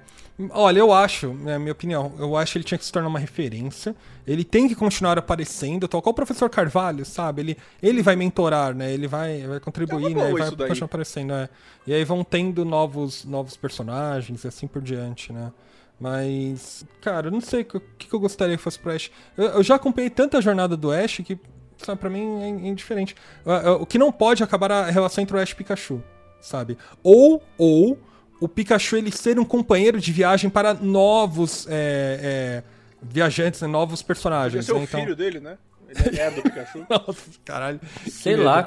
Olha, 0.51 0.81
eu 0.81 0.93
acho, 0.93 1.35
é 1.47 1.55
a 1.55 1.59
minha 1.59 1.73
opinião, 1.73 2.13
eu 2.19 2.37
acho 2.37 2.53
que 2.53 2.59
ele 2.59 2.65
tinha 2.65 2.77
que 2.77 2.85
se 2.85 2.93
tornar 2.93 3.09
uma 3.09 3.19
referência. 3.19 3.97
Ele 4.27 4.45
tem 4.45 4.69
que 4.69 4.75
continuar 4.75 5.17
aparecendo, 5.17 5.89
tal 5.89 6.03
qual 6.03 6.11
o 6.11 6.15
professor 6.15 6.51
Carvalho, 6.51 7.07
sabe? 7.07 7.41
Ele, 7.41 7.57
ele 7.83 8.03
vai 8.03 8.17
mentorar, 8.17 8.75
né? 8.75 8.93
Ele 8.93 9.07
vai, 9.09 9.47
vai 9.47 9.61
contribuir, 9.61 10.13
É 10.13 10.15
né? 10.15 10.15
boa 10.15 10.29
E 10.29 10.33
vai 10.55 10.69
continuar 10.69 10.87
aparecendo, 10.87 11.29
né? 11.29 11.49
E 11.87 11.95
aí 11.95 12.05
vão 12.05 12.23
tendo 12.23 12.67
novos, 12.67 13.25
novos 13.25 13.57
personagens 13.57 14.45
e 14.45 14.49
assim 14.49 14.67
por 14.67 14.83
diante, 14.83 15.33
né? 15.33 15.51
Mas, 15.99 16.85
cara, 17.01 17.29
eu 17.29 17.31
não 17.31 17.41
sei 17.41 17.63
o 17.63 17.65
que, 17.65 17.81
que 18.07 18.13
eu 18.15 18.21
gostaria 18.21 18.59
que 18.59 18.63
fosse 18.63 18.79
pro 18.79 18.93
Ash. 18.93 19.11
Eu, 19.39 19.47
eu 19.47 19.63
já 19.63 19.77
acompanhei 19.77 20.11
tanta 20.11 20.43
jornada 20.43 20.77
do 20.77 20.93
Ash 20.93 21.23
que, 21.25 21.39
sabe, 21.79 21.99
pra 21.99 22.11
mim 22.11 22.43
é 22.43 22.49
indiferente. 22.49 23.17
Ah, 23.47 23.63
ah, 23.69 23.73
O 23.77 23.87
que 23.87 23.97
não 23.97 24.13
pode 24.13 24.43
acabar 24.43 24.71
a 24.71 24.91
relação 24.91 25.23
entre 25.23 25.35
o 25.35 25.41
Ash 25.41 25.53
e 25.53 25.55
Pikachu, 25.57 26.03
sabe? 26.43 26.77
Ou, 27.03 27.43
ou 27.57 27.99
o 28.41 28.49
Pikachu 28.49 28.97
ele 28.97 29.11
ser 29.13 29.39
um 29.39 29.45
companheiro 29.45 30.01
de 30.01 30.13
viagem 30.13 30.51
para 30.51 30.75
novos 30.75 31.67
é, 31.69 32.63
é, 32.63 32.63
viajantes, 33.03 33.61
né? 33.63 33.69
novos 33.69 34.03
personagens. 34.03 34.67
ser 34.67 34.73
né? 34.75 34.81
o 34.81 34.83
Então... 34.83 35.01
filho 35.01 35.17
dele, 35.17 35.41
né? 35.41 35.57
Ele 35.89 36.19
é 36.19 36.31
do 36.31 36.43
Pikachu. 36.43 36.85
Nossa, 36.91 37.31
caralho. 37.45 37.81
Sei 38.11 38.37
lá, 38.37 38.63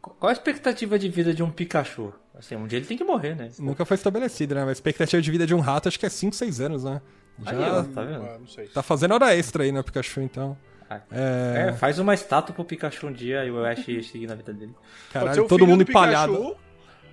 qual 0.00 0.30
a 0.30 0.32
expectativa 0.32 0.98
de 0.98 1.08
vida 1.08 1.34
de 1.34 1.42
um 1.42 1.50
Pikachu? 1.50 2.12
Assim, 2.36 2.56
um 2.56 2.66
dia 2.66 2.78
ele 2.78 2.86
tem 2.86 2.96
que 2.96 3.04
morrer, 3.04 3.34
né? 3.36 3.50
Nunca 3.58 3.84
foi 3.84 3.94
estabelecido, 3.96 4.54
né? 4.54 4.60
Mas 4.62 4.70
a 4.70 4.72
expectativa 4.72 5.20
de 5.22 5.30
vida 5.30 5.46
de 5.46 5.54
um 5.54 5.60
rato 5.60 5.88
acho 5.88 5.98
que 5.98 6.06
é 6.06 6.08
5, 6.08 6.34
6 6.34 6.60
anos, 6.60 6.84
né? 6.84 7.00
Já 7.44 7.50
Aí, 7.50 7.70
ó. 7.70 7.82
Tá 7.82 8.02
vendo? 8.02 8.24
Ah, 8.24 8.38
não 8.38 8.46
sei. 8.46 8.66
tá 8.68 8.82
fazendo 8.82 9.14
hora 9.14 9.34
extra 9.34 9.64
aí 9.64 9.72
no 9.72 9.82
Pikachu, 9.82 10.20
então. 10.20 10.56
Ah, 10.88 11.00
É, 11.10 11.66
É, 11.68 11.72
faz 11.72 11.98
uma 11.98 12.14
estátua 12.14 12.54
pro 12.54 12.64
Pikachu 12.64 13.06
um 13.08 13.12
dia 13.12 13.44
e 13.44 13.50
o 13.50 13.64
Ash 13.64 13.84
seguir 13.84 14.26
na 14.26 14.34
vida 14.34 14.52
dele. 14.52 14.74
Caralho, 15.12 15.46
todo 15.46 15.66
mundo 15.66 15.82
empalhado. 15.82 16.56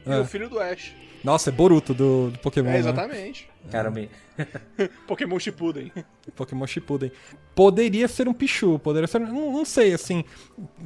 E 0.06 0.12
É. 0.12 0.20
o 0.20 0.26
filho 0.26 0.50
do 0.50 0.60
Ash. 0.60 0.94
Nossa, 1.24 1.50
é 1.50 1.54
Boruto 1.54 1.94
do, 1.94 2.32
do 2.32 2.40
Pokémon. 2.40 2.70
É, 2.70 2.74
né? 2.74 2.80
exatamente. 2.80 3.50
Caramba, 3.70 4.02
Pokémon 5.08 5.38
Shippuden. 5.40 5.92
Pokémon 6.36 6.66
Shippuden. 6.66 7.12
Poderia 7.54 8.08
ser 8.08 8.28
um 8.28 8.34
Pichu, 8.34 8.80
poderia 8.80 9.08
ser. 9.08 9.20
Não, 9.20 9.52
não 9.52 9.66
sei, 9.66 9.94
assim. 9.94 10.24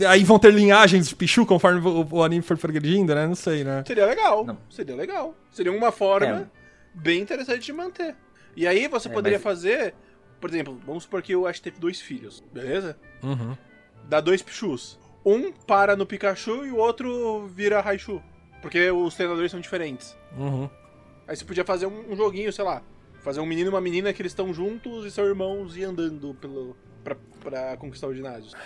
Aí 0.07 0.23
vão 0.23 0.37
ter 0.37 0.53
linhagens 0.53 1.07
de 1.07 1.15
Pichu 1.15 1.45
conforme 1.45 1.79
o, 1.87 2.07
o 2.11 2.23
anime 2.23 2.41
for 2.41 2.57
progredindo, 2.57 3.15
né? 3.15 3.25
Não 3.25 3.35
sei, 3.35 3.63
né? 3.63 3.83
Seria 3.87 4.05
legal. 4.05 4.43
Não. 4.45 4.57
Seria 4.69 4.95
legal. 4.95 5.33
Seria 5.51 5.71
uma 5.71 5.91
forma 5.91 6.27
É. 6.27 6.99
bem 6.99 7.21
interessante 7.21 7.65
de 7.65 7.71
manter. 7.73 8.15
E 8.57 8.67
aí 8.67 8.87
você 8.87 9.07
É, 9.07 9.11
poderia 9.11 9.37
mas- 9.37 9.43
fazer, 9.43 9.93
por 10.41 10.49
exemplo, 10.49 10.79
vamos 10.85 11.03
supor 11.03 11.21
que 11.21 11.35
o 11.35 11.45
Ash 11.47 11.59
teve 11.59 11.79
dois 11.79 12.01
filhos, 12.01 12.43
beleza? 12.53 12.97
Uhum. 13.23 13.55
Dá 14.09 14.19
dois 14.19 14.41
Pichus. 14.41 14.99
Um 15.25 15.51
para 15.51 15.95
no 15.95 16.05
Pikachu 16.05 16.65
e 16.65 16.71
o 16.71 16.77
outro 16.77 17.47
vira 17.47 17.79
Raichu. 17.81 18.21
Porque 18.65 18.89
os 18.89 19.13
treinadores 19.13 19.51
são 19.51 19.59
diferentes. 19.59 20.17
Uhum. 20.35 20.67
Aí 21.27 21.35
você 21.35 21.45
podia 21.45 21.63
fazer 21.63 21.85
um, 21.85 22.13
um 22.13 22.15
joguinho, 22.15 22.51
sei 22.51 22.65
lá. 22.65 22.81
Fazer 23.21 23.39
um 23.39 23.45
menino 23.45 23.69
e 23.69 23.71
uma 23.71 23.79
menina 23.79 24.11
que 24.11 24.19
eles 24.19 24.31
estão 24.31 24.51
juntos 24.51 25.05
e 25.05 25.11
são 25.11 25.23
irmãos 25.23 25.77
e 25.77 25.83
andando 25.83 26.33
pelo. 26.41 26.75
Pra 27.03 27.15
pra 27.45 27.77
conquistar 27.77 28.07
o 28.07 28.13
ginásio? 28.15 28.57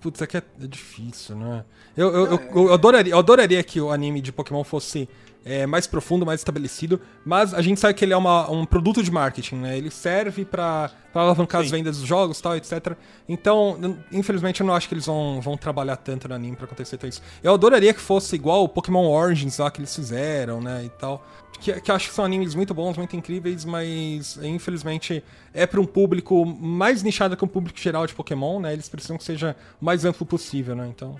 Putz, 0.00 0.22
é 0.22 0.26
que 0.26 0.38
é, 0.38 0.42
é 0.62 0.66
difícil, 0.66 1.36
né? 1.36 1.66
Eu, 1.94 2.08
eu, 2.08 2.26
eu, 2.30 2.40
eu, 2.54 2.72
adoraria, 2.72 3.12
eu 3.12 3.18
adoraria 3.18 3.62
que 3.62 3.78
o 3.78 3.90
anime 3.90 4.22
de 4.22 4.32
Pokémon 4.32 4.64
fosse 4.64 5.06
é, 5.44 5.66
mais 5.66 5.86
profundo, 5.86 6.24
mais 6.24 6.40
estabelecido, 6.40 7.00
mas 7.24 7.52
a 7.54 7.60
gente 7.62 7.80
sabe 7.80 7.94
que 7.94 8.04
ele 8.04 8.12
é 8.12 8.16
uma, 8.16 8.50
um 8.50 8.64
produto 8.64 9.02
de 9.02 9.10
marketing, 9.10 9.56
né? 9.56 9.76
Ele 9.76 9.90
serve 9.90 10.44
para 10.44 10.90
alavancar 11.14 11.60
Sim. 11.60 11.64
as 11.64 11.70
vendas 11.70 11.98
dos 11.98 12.06
jogos 12.06 12.40
tal, 12.40 12.56
etc. 12.56 12.96
Então, 13.28 13.98
infelizmente, 14.10 14.60
eu 14.60 14.66
não 14.66 14.74
acho 14.74 14.88
que 14.88 14.94
eles 14.94 15.06
vão, 15.06 15.40
vão 15.40 15.56
trabalhar 15.56 15.96
tanto 15.96 16.28
no 16.28 16.34
anime 16.34 16.56
pra 16.56 16.66
acontecer 16.66 16.96
tudo 16.96 17.08
isso. 17.08 17.22
Eu 17.42 17.54
adoraria 17.54 17.92
que 17.92 18.00
fosse 18.00 18.34
igual 18.36 18.64
o 18.64 18.68
Pokémon 18.68 19.08
Origins 19.10 19.58
lá 19.58 19.70
que 19.70 19.80
eles 19.80 19.94
fizeram, 19.94 20.60
né? 20.60 20.84
E 20.84 20.88
tal. 20.90 21.24
Que, 21.60 21.80
que 21.80 21.92
acho 21.92 22.08
que 22.08 22.14
são 22.14 22.24
animes 22.24 22.54
muito 22.54 22.74
bons, 22.74 22.96
muito 22.96 23.14
incríveis, 23.14 23.64
mas 23.64 24.36
infelizmente 24.42 25.22
é 25.54 25.64
para 25.64 25.80
um 25.80 25.86
público 25.86 26.44
mais 26.44 27.02
nichado 27.02 27.36
que 27.36 27.44
um 27.44 27.48
público 27.48 27.78
geral 27.78 28.06
de 28.06 28.14
Pokémon, 28.14 28.60
né? 28.60 28.72
Eles 28.72 28.88
precisam 28.88 29.16
que 29.16 29.24
seja 29.24 29.56
o 29.80 29.84
mais 29.84 30.04
amplo 30.04 30.26
possível, 30.26 30.74
né? 30.74 30.88
Então. 30.88 31.16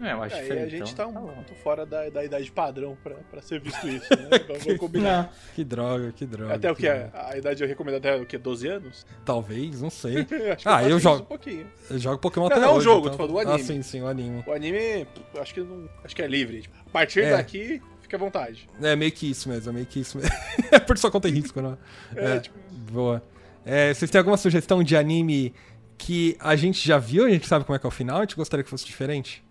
É, 0.00 0.12
eu 0.12 0.22
acho 0.22 0.36
é, 0.36 0.42
diferente. 0.42 0.74
a 0.74 0.78
gente 0.78 0.92
então, 0.92 1.12
tá 1.12 1.20
um 1.20 1.26
ponto 1.26 1.52
tá 1.52 1.54
fora 1.62 1.84
da, 1.84 2.08
da 2.08 2.24
idade 2.24 2.50
padrão 2.50 2.96
pra, 3.02 3.14
pra 3.30 3.42
ser 3.42 3.60
visto 3.60 3.88
isso, 3.88 4.08
né? 4.10 4.38
Vamos 4.64 4.78
combinar. 4.78 5.32
que 5.54 5.64
droga, 5.64 6.12
que 6.12 6.26
droga. 6.26 6.54
Até 6.54 6.70
o 6.70 6.76
que? 6.76 6.86
A, 6.86 7.30
a 7.32 7.36
idade 7.36 7.62
eu 7.62 7.68
recomendo 7.68 7.96
até 7.96 8.14
o 8.14 8.24
que? 8.24 8.38
12 8.38 8.68
anos? 8.68 9.06
Talvez, 9.24 9.80
não 9.80 9.90
sei. 9.90 10.26
ah, 10.64 10.82
eu, 10.82 10.90
eu 10.90 11.00
jogo. 11.00 11.22
Um 11.22 11.26
pouquinho. 11.26 11.66
Eu 11.90 11.98
jogo 11.98 12.18
Pokémon 12.18 12.48
não, 12.48 12.56
até 12.56 12.64
não, 12.64 12.74
hoje. 12.74 12.86
Não, 12.86 12.92
o 12.92 12.94
jogo, 12.94 13.06
então... 13.06 13.12
tu 13.12 13.16
falou 13.16 13.32
do 13.32 13.38
anime. 13.40 13.62
Ah, 13.62 13.64
sim, 13.64 13.82
sim, 13.82 14.02
o 14.02 14.06
anime. 14.06 14.44
O 14.46 14.52
anime, 14.52 15.06
acho 15.40 15.54
que, 15.54 15.60
não, 15.60 15.88
acho 16.04 16.14
que 16.14 16.22
é 16.22 16.26
livre. 16.26 16.62
Tipo, 16.62 16.76
a 16.86 16.90
partir 16.90 17.24
é. 17.24 17.30
daqui, 17.30 17.82
fica 18.00 18.16
à 18.16 18.20
vontade. 18.20 18.68
É 18.80 18.94
meio 18.94 19.12
que 19.12 19.30
isso 19.30 19.48
mesmo, 19.48 19.70
é 19.70 19.72
meio 19.72 19.86
que 19.86 20.00
isso 20.00 20.16
mesmo. 20.18 20.32
é 20.70 20.78
por 20.78 20.96
sua 20.96 21.10
conta 21.10 21.28
e 21.28 21.32
risco, 21.32 21.60
né? 21.60 21.76
É, 22.14 22.36
é 22.36 22.40
tipo... 22.40 22.58
Boa. 22.90 23.22
É, 23.64 23.92
vocês 23.92 24.10
têm 24.10 24.18
alguma 24.18 24.36
sugestão 24.36 24.82
de 24.82 24.96
anime 24.96 25.52
que 25.98 26.36
a 26.40 26.56
gente 26.56 26.86
já 26.86 26.96
viu, 26.96 27.26
a 27.26 27.28
gente 27.28 27.46
sabe 27.46 27.64
como 27.64 27.76
é 27.76 27.78
que 27.78 27.84
é 27.84 27.88
o 27.88 27.90
final, 27.90 28.18
a 28.18 28.20
gente 28.20 28.36
gostaria 28.36 28.62
que 28.62 28.70
fosse 28.70 28.86
diferente? 28.86 29.44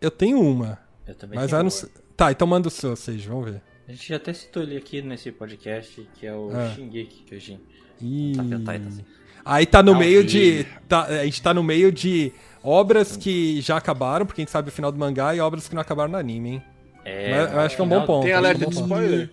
Eu 0.00 0.10
tenho 0.10 0.40
uma. 0.40 0.78
Eu 1.06 1.14
também 1.14 1.38
mas 1.38 1.50
tenho 1.50 1.62
não... 1.62 1.70
Tá, 2.16 2.30
então 2.32 2.46
manda 2.46 2.68
o 2.68 2.70
seu, 2.70 2.96
vocês, 2.96 3.24
vamos 3.24 3.50
ver. 3.50 3.62
A 3.88 3.92
gente 3.92 4.08
já 4.08 4.16
até 4.16 4.32
citou 4.32 4.62
ele 4.62 4.76
aqui 4.76 5.02
nesse 5.02 5.32
podcast, 5.32 6.08
que 6.14 6.26
é 6.26 6.34
o 6.34 6.50
ah. 6.54 6.72
Shingeki 6.74 7.24
Kyojin. 7.24 7.60
Ih. 8.00 8.32
Assim. 8.86 9.04
Aí 9.44 9.66
tá 9.66 9.82
no 9.82 9.92
não 9.92 9.98
meio 9.98 10.20
vi. 10.20 10.26
de. 10.26 10.66
Tá, 10.88 11.04
a 11.04 11.24
gente 11.24 11.42
tá 11.42 11.52
no 11.52 11.62
meio 11.62 11.90
de 11.90 12.32
obras 12.62 13.16
que 13.16 13.60
já 13.60 13.76
acabaram, 13.76 14.24
porque 14.24 14.40
a 14.40 14.42
gente 14.42 14.50
sabe 14.50 14.68
o 14.68 14.72
final 14.72 14.92
do 14.92 14.98
mangá, 14.98 15.34
e 15.34 15.40
obras 15.40 15.68
que 15.68 15.74
não 15.74 15.82
acabaram 15.82 16.10
no 16.10 16.18
anime, 16.18 16.50
hein? 16.50 16.62
É. 17.04 17.30
Mas, 17.30 17.52
eu 17.52 17.60
acho 17.60 17.76
que 17.76 17.82
é 17.82 17.84
um 17.84 17.88
bom 17.88 18.06
ponto. 18.06 18.24
Tem 18.24 18.32
alerta 18.32 18.66
de 18.66 18.74
spoiler? 18.74 19.30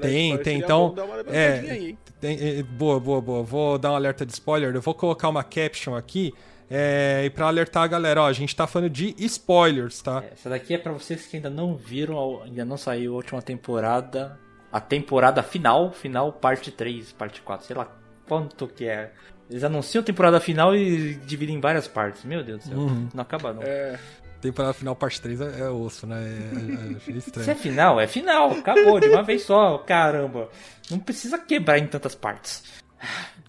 Tem, 0.00 0.38
tem. 0.38 0.58
Então. 0.58 0.94
É, 1.28 1.94
tem, 2.20 2.38
é, 2.40 2.62
boa, 2.62 2.98
boa, 2.98 3.20
boa. 3.20 3.42
Vou 3.42 3.78
dar 3.78 3.92
um 3.92 3.94
alerta 3.94 4.24
de 4.24 4.32
spoiler. 4.32 4.74
Eu 4.74 4.80
vou 4.80 4.94
colocar 4.94 5.28
uma 5.28 5.44
caption 5.44 5.94
aqui 5.94 6.32
é, 6.74 7.26
e 7.26 7.28
para 7.28 7.48
alertar 7.48 7.82
a 7.82 7.86
galera, 7.86 8.22
ó, 8.22 8.26
a 8.26 8.32
gente 8.32 8.56
tá 8.56 8.66
falando 8.66 8.88
de 8.88 9.14
spoilers, 9.18 10.00
tá? 10.00 10.24
É, 10.24 10.32
essa 10.32 10.48
daqui 10.48 10.72
é 10.72 10.78
para 10.78 10.90
vocês 10.90 11.26
que 11.26 11.36
ainda 11.36 11.50
não 11.50 11.76
viram, 11.76 12.42
ainda 12.42 12.64
não 12.64 12.78
saiu 12.78 13.12
a 13.12 13.16
última 13.16 13.42
temporada, 13.42 14.38
a 14.72 14.80
temporada 14.80 15.42
final, 15.42 15.92
final 15.92 16.32
parte 16.32 16.70
3, 16.70 17.12
parte 17.12 17.42
4, 17.42 17.66
sei 17.66 17.76
lá 17.76 17.94
quanto 18.26 18.66
que 18.66 18.86
é. 18.86 19.12
Eles 19.50 19.62
anunciam 19.64 20.00
a 20.00 20.04
temporada 20.04 20.40
final 20.40 20.74
e 20.74 21.14
dividem 21.26 21.56
em 21.56 21.60
várias 21.60 21.86
partes. 21.86 22.24
Meu 22.24 22.42
Deus 22.42 22.60
do 22.60 22.68
céu, 22.70 22.78
uhum. 22.78 23.06
não 23.12 23.20
acaba 23.20 23.52
não. 23.52 23.62
É... 23.62 23.98
Temporada 24.40 24.72
final, 24.72 24.96
parte 24.96 25.20
3 25.20 25.42
é, 25.42 25.60
é 25.60 25.68
osso, 25.68 26.06
né? 26.06 26.16
É, 26.24 27.10
é, 27.10 27.12
é 27.12 27.12
estranho. 27.18 27.44
Se 27.44 27.50
é 27.50 27.54
final, 27.54 28.00
é 28.00 28.06
final. 28.06 28.50
Acabou 28.50 28.98
de 28.98 29.08
uma 29.08 29.22
vez 29.22 29.42
só. 29.42 29.76
Caramba. 29.76 30.48
Não 30.90 30.98
precisa 30.98 31.36
quebrar 31.38 31.78
em 31.78 31.86
tantas 31.86 32.14
partes. 32.14 32.64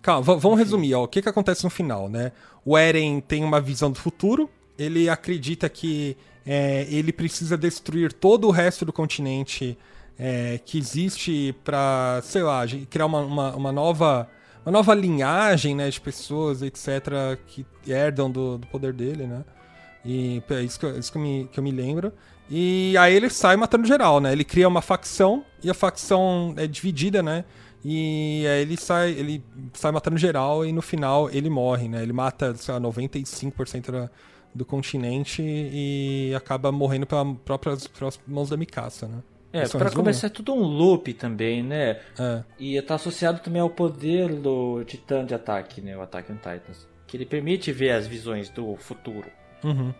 Calma, 0.01 0.35
vamos 0.37 0.59
resumir, 0.59 0.93
ó. 0.93 1.03
O 1.03 1.07
que, 1.07 1.21
que 1.21 1.29
acontece 1.29 1.63
no 1.63 1.69
final, 1.69 2.09
né? 2.09 2.33
O 2.65 2.77
Eren 2.77 3.19
tem 3.19 3.43
uma 3.43 3.59
visão 3.59 3.91
do 3.91 3.99
futuro, 3.99 4.49
ele 4.77 5.09
acredita 5.09 5.69
que 5.69 6.17
é, 6.45 6.87
ele 6.89 7.11
precisa 7.11 7.57
destruir 7.57 8.11
todo 8.11 8.47
o 8.47 8.51
resto 8.51 8.85
do 8.85 8.93
continente 8.93 9.77
é, 10.17 10.59
que 10.63 10.77
existe 10.77 11.55
para, 11.63 12.21
sei 12.23 12.43
lá, 12.43 12.63
criar 12.89 13.05
uma, 13.05 13.19
uma, 13.19 13.55
uma, 13.55 13.71
nova 13.71 14.29
uma 14.65 14.71
nova 14.71 14.93
linhagem 14.93 15.75
né, 15.75 15.89
de 15.89 15.99
pessoas, 15.99 16.61
etc., 16.61 17.37
que 17.47 17.65
herdam 17.87 18.31
do, 18.31 18.57
do 18.57 18.67
poder 18.67 18.93
dele, 18.93 19.25
né? 19.25 19.43
E 20.05 20.41
é 20.49 20.61
isso, 20.61 20.79
que, 20.79 20.87
isso 20.87 21.11
que, 21.11 21.17
eu 21.17 21.21
me, 21.21 21.49
que 21.51 21.59
eu 21.59 21.63
me 21.63 21.71
lembro. 21.71 22.11
E 22.49 22.95
aí 22.97 23.15
ele 23.15 23.29
sai 23.29 23.55
matando 23.55 23.87
geral, 23.87 24.19
né? 24.19 24.31
Ele 24.31 24.43
cria 24.43 24.67
uma 24.67 24.81
facção 24.81 25.45
e 25.63 25.69
a 25.69 25.73
facção 25.73 26.53
é 26.57 26.67
dividida, 26.67 27.23
né? 27.23 27.45
E 27.85 28.45
aí 28.47 28.61
ele 28.61 28.77
sai, 28.77 29.11
ele 29.11 29.43
sai 29.73 29.91
matando 29.91 30.17
geral 30.17 30.65
e 30.65 30.71
no 30.71 30.81
final 30.81 31.29
ele 31.29 31.49
morre, 31.49 31.87
né? 31.87 32.01
Ele 32.01 32.13
mata, 32.13 32.55
sei 32.55 32.73
lá, 32.73 32.79
95% 32.79 33.91
da, 33.91 34.09
do 34.55 34.63
continente 34.63 35.41
e 35.43 36.33
acaba 36.35 36.71
morrendo 36.71 37.05
pelas 37.05 37.37
próprias, 37.43 37.87
pelas 37.87 38.19
mãos 38.25 38.49
da 38.49 38.57
Mikasa, 38.57 39.07
né? 39.07 39.21
É, 39.53 39.67
para 39.67 39.91
começar 39.91 40.27
é 40.27 40.29
tudo 40.31 40.51
um 40.51 40.63
loop 40.63 41.13
também, 41.13 41.61
né? 41.61 41.99
É. 42.17 42.43
E 42.57 42.81
tá 42.81 42.95
associado 42.95 43.39
também 43.39 43.61
ao 43.61 43.69
poder 43.69 44.33
do 44.33 44.83
Titã 44.83 45.23
de 45.23 45.35
ataque, 45.35 45.79
né? 45.79 45.95
O 45.95 46.01
Attack 46.01 46.31
on 46.31 46.37
Titans. 46.37 46.87
Que 47.05 47.17
ele 47.17 47.25
permite 47.25 47.71
ver 47.71 47.91
as 47.91 48.07
visões 48.07 48.49
do 48.49 48.75
futuro 48.77 49.29
uhum. 49.63 49.93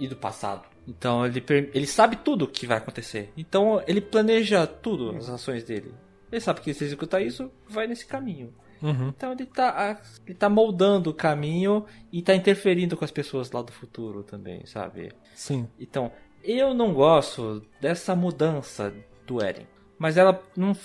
e 0.00 0.08
do 0.08 0.16
passado. 0.16 0.62
Então 0.88 1.26
ele, 1.26 1.44
ele 1.74 1.86
sabe 1.86 2.16
tudo 2.16 2.46
o 2.46 2.48
que 2.48 2.66
vai 2.66 2.78
acontecer. 2.78 3.30
Então 3.36 3.82
ele 3.86 4.00
planeja 4.00 4.66
tudo, 4.66 5.14
as 5.16 5.28
ações 5.28 5.64
dele. 5.64 5.92
Ele 6.34 6.40
sabe 6.40 6.60
que 6.62 6.74
se 6.74 6.82
executar 6.82 7.22
isso, 7.22 7.48
vai 7.68 7.86
nesse 7.86 8.04
caminho. 8.04 8.52
Uhum. 8.82 9.10
Então 9.16 9.30
ele 9.30 9.46
tá, 9.46 10.00
ele 10.26 10.34
tá 10.34 10.48
moldando 10.48 11.10
o 11.10 11.14
caminho 11.14 11.86
e 12.12 12.20
tá 12.20 12.34
interferindo 12.34 12.96
com 12.96 13.04
as 13.04 13.12
pessoas 13.12 13.52
lá 13.52 13.62
do 13.62 13.70
futuro 13.70 14.24
também, 14.24 14.66
sabe? 14.66 15.12
Sim. 15.32 15.68
Então, 15.78 16.10
eu 16.42 16.74
não 16.74 16.92
gosto 16.92 17.62
dessa 17.80 18.16
mudança 18.16 18.92
do 19.24 19.40
Eren. 19.40 19.68
Mas 19.96 20.16
ela 20.16 20.42
não. 20.56 20.76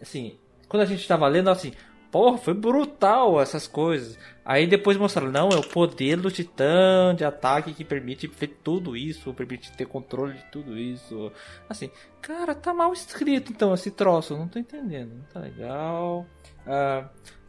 Assim, 0.00 0.38
quando 0.68 0.84
a 0.84 0.86
gente 0.86 1.08
tava 1.08 1.26
lendo, 1.26 1.50
assim, 1.50 1.72
porra, 2.14 2.38
foi 2.38 2.54
brutal 2.54 3.40
essas 3.40 3.66
coisas. 3.66 4.16
Aí 4.44 4.68
depois 4.68 4.96
mostraram, 4.96 5.32
não, 5.32 5.48
é 5.48 5.56
o 5.56 5.68
poder 5.68 6.16
do 6.16 6.30
titã 6.30 7.12
de 7.12 7.24
ataque 7.24 7.74
que 7.74 7.84
permite 7.84 8.28
ver 8.28 8.60
tudo 8.62 8.96
isso, 8.96 9.34
permite 9.34 9.72
ter 9.72 9.84
controle 9.84 10.34
de 10.34 10.44
tudo 10.44 10.78
isso. 10.78 11.32
Assim, 11.68 11.90
cara, 12.22 12.54
tá 12.54 12.72
mal 12.72 12.92
escrito 12.92 13.50
então 13.50 13.74
esse 13.74 13.90
troço, 13.90 14.36
não 14.36 14.46
tô 14.46 14.60
entendendo, 14.60 15.12
não 15.12 15.24
tá 15.24 15.40
legal. 15.40 16.24
Ah, 16.64 17.08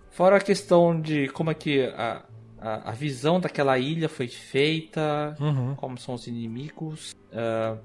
fora 0.09 0.37
a 0.37 0.41
questão 0.41 0.99
de 0.99 1.27
como 1.27 1.51
é 1.51 1.53
que 1.53 1.85
a, 1.85 2.23
a, 2.59 2.89
a 2.89 2.91
visão 2.91 3.39
daquela 3.39 3.77
ilha 3.77 4.09
foi 4.09 4.27
feita, 4.27 5.35
uhum. 5.39 5.75
como 5.75 5.95
são 5.99 6.15
os 6.15 6.25
inimigos. 6.25 7.15
Ah, 7.31 7.77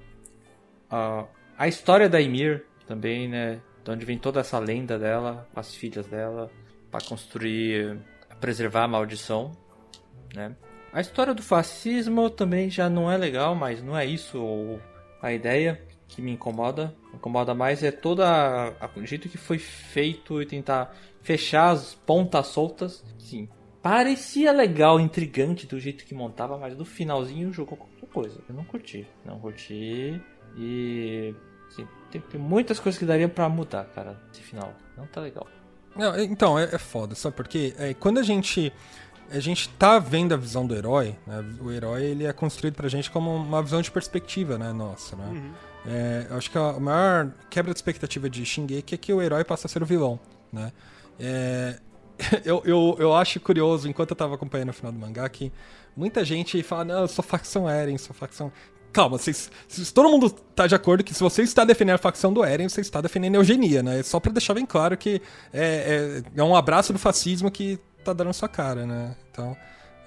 a, 0.89 1.25
a 1.59 1.67
história 1.67 2.09
da 2.09 2.19
Ymir 2.19 2.65
também, 2.87 3.27
né? 3.27 3.61
De 3.83 3.91
onde 3.91 4.03
vem 4.03 4.17
toda 4.17 4.39
essa 4.39 4.57
lenda 4.57 4.97
dela, 4.97 5.47
as 5.55 5.75
filhas 5.75 6.07
dela 6.07 6.49
para 6.91 7.03
construir, 7.05 7.97
preservar 8.39 8.83
a 8.83 8.87
maldição, 8.87 9.51
né? 10.35 10.55
A 10.93 10.99
história 10.99 11.33
do 11.33 11.41
fascismo 11.41 12.29
também 12.29 12.69
já 12.69 12.89
não 12.89 13.09
é 13.09 13.15
legal, 13.15 13.55
mas 13.55 13.81
não 13.81 13.97
é 13.97 14.05
isso 14.05 14.77
a 15.21 15.31
ideia 15.31 15.81
que 16.07 16.21
me 16.21 16.31
incomoda. 16.31 16.93
Me 17.09 17.15
incomoda 17.15 17.55
mais 17.55 17.81
é 17.81 17.91
todo 17.91 18.21
o 18.21 19.05
jeito 19.05 19.29
que 19.29 19.37
foi 19.37 19.57
feito 19.57 20.41
e 20.41 20.45
tentar 20.45 20.93
fechar 21.21 21.69
as 21.69 21.95
pontas 21.95 22.47
soltas. 22.47 23.05
Sim, 23.17 23.47
parecia 23.81 24.51
legal, 24.51 24.99
intrigante 24.99 25.65
do 25.65 25.79
jeito 25.79 26.03
que 26.03 26.13
montava, 26.13 26.57
mas 26.57 26.77
no 26.77 26.83
finalzinho 26.83 27.53
jogou 27.53 27.77
qualquer 27.77 28.07
coisa. 28.07 28.41
Eu 28.49 28.53
não 28.53 28.65
curti, 28.65 29.07
não 29.23 29.39
curti 29.39 30.21
e 30.57 31.33
tem, 32.11 32.19
tem 32.19 32.41
muitas 32.41 32.81
coisas 32.81 32.99
que 32.99 33.05
daria 33.05 33.29
para 33.29 33.47
mudar, 33.47 33.85
cara, 33.85 34.21
esse 34.33 34.41
final. 34.41 34.73
Não 34.97 35.07
tá 35.07 35.21
legal. 35.21 35.47
Não, 35.95 36.19
então, 36.19 36.57
é, 36.57 36.63
é 36.71 36.77
foda, 36.77 37.15
sabe 37.15 37.35
por 37.35 37.47
quê? 37.47 37.73
É, 37.77 37.93
quando 37.93 38.19
a 38.19 38.23
gente 38.23 38.71
a 39.29 39.39
gente 39.39 39.69
tá 39.69 39.97
vendo 39.97 40.33
a 40.33 40.37
visão 40.37 40.67
do 40.67 40.75
herói, 40.75 41.15
né? 41.25 41.43
o 41.61 41.71
herói 41.71 42.03
ele 42.03 42.25
é 42.25 42.33
construído 42.33 42.75
pra 42.75 42.89
gente 42.89 43.09
como 43.09 43.33
uma 43.33 43.63
visão 43.63 43.81
de 43.81 43.89
perspectiva, 43.89 44.57
né, 44.57 44.73
nossa, 44.73 45.15
né? 45.15 45.25
Uhum. 45.25 45.51
É, 45.85 46.27
eu 46.29 46.37
acho 46.37 46.51
que 46.51 46.57
a 46.57 46.73
maior 46.73 47.31
quebra 47.49 47.73
de 47.73 47.77
expectativa 47.77 48.29
de 48.29 48.45
Shingeki 48.45 48.93
é 48.93 48.97
que 48.97 49.13
o 49.13 49.21
herói 49.21 49.43
passa 49.43 49.67
a 49.67 49.69
ser 49.69 49.81
o 49.81 49.85
vilão, 49.85 50.19
né? 50.51 50.71
É, 51.19 51.79
eu, 52.45 52.61
eu, 52.65 52.97
eu 52.99 53.15
acho 53.15 53.39
curioso, 53.39 53.87
enquanto 53.87 54.11
eu 54.11 54.15
tava 54.15 54.35
acompanhando 54.35 54.69
o 54.69 54.73
final 54.73 54.91
do 54.91 54.99
mangá, 54.99 55.27
que 55.29 55.51
muita 55.95 56.23
gente 56.25 56.61
fala, 56.61 56.83
não, 56.83 57.01
eu 57.01 57.07
sou 57.07 57.23
facção 57.23 57.69
Eren, 57.69 57.97
sou 57.97 58.13
facção 58.13 58.51
calma, 58.91 59.17
vocês, 59.17 59.49
todo 59.93 60.09
mundo 60.09 60.29
tá 60.29 60.67
de 60.67 60.75
acordo 60.75 61.03
que 61.03 61.13
se 61.13 61.21
você 61.21 61.41
está 61.43 61.63
defendendo 61.63 61.95
a 61.95 61.99
facção 61.99 62.33
do 62.33 62.43
Eren, 62.43 62.67
você 62.67 62.81
está 62.81 63.01
defendendo 63.01 63.35
a 63.35 63.37
eugenia, 63.39 63.81
né? 63.81 64.03
Só 64.03 64.19
para 64.19 64.31
deixar 64.31 64.53
bem 64.53 64.65
claro 64.65 64.97
que 64.97 65.21
é, 65.53 66.21
é, 66.23 66.39
é, 66.39 66.43
um 66.43 66.55
abraço 66.55 66.91
do 66.93 66.99
fascismo 66.99 67.49
que 67.49 67.79
tá 68.03 68.13
dando 68.13 68.27
na 68.27 68.33
sua 68.33 68.49
cara, 68.49 68.85
né? 68.85 69.15
Então, 69.31 69.55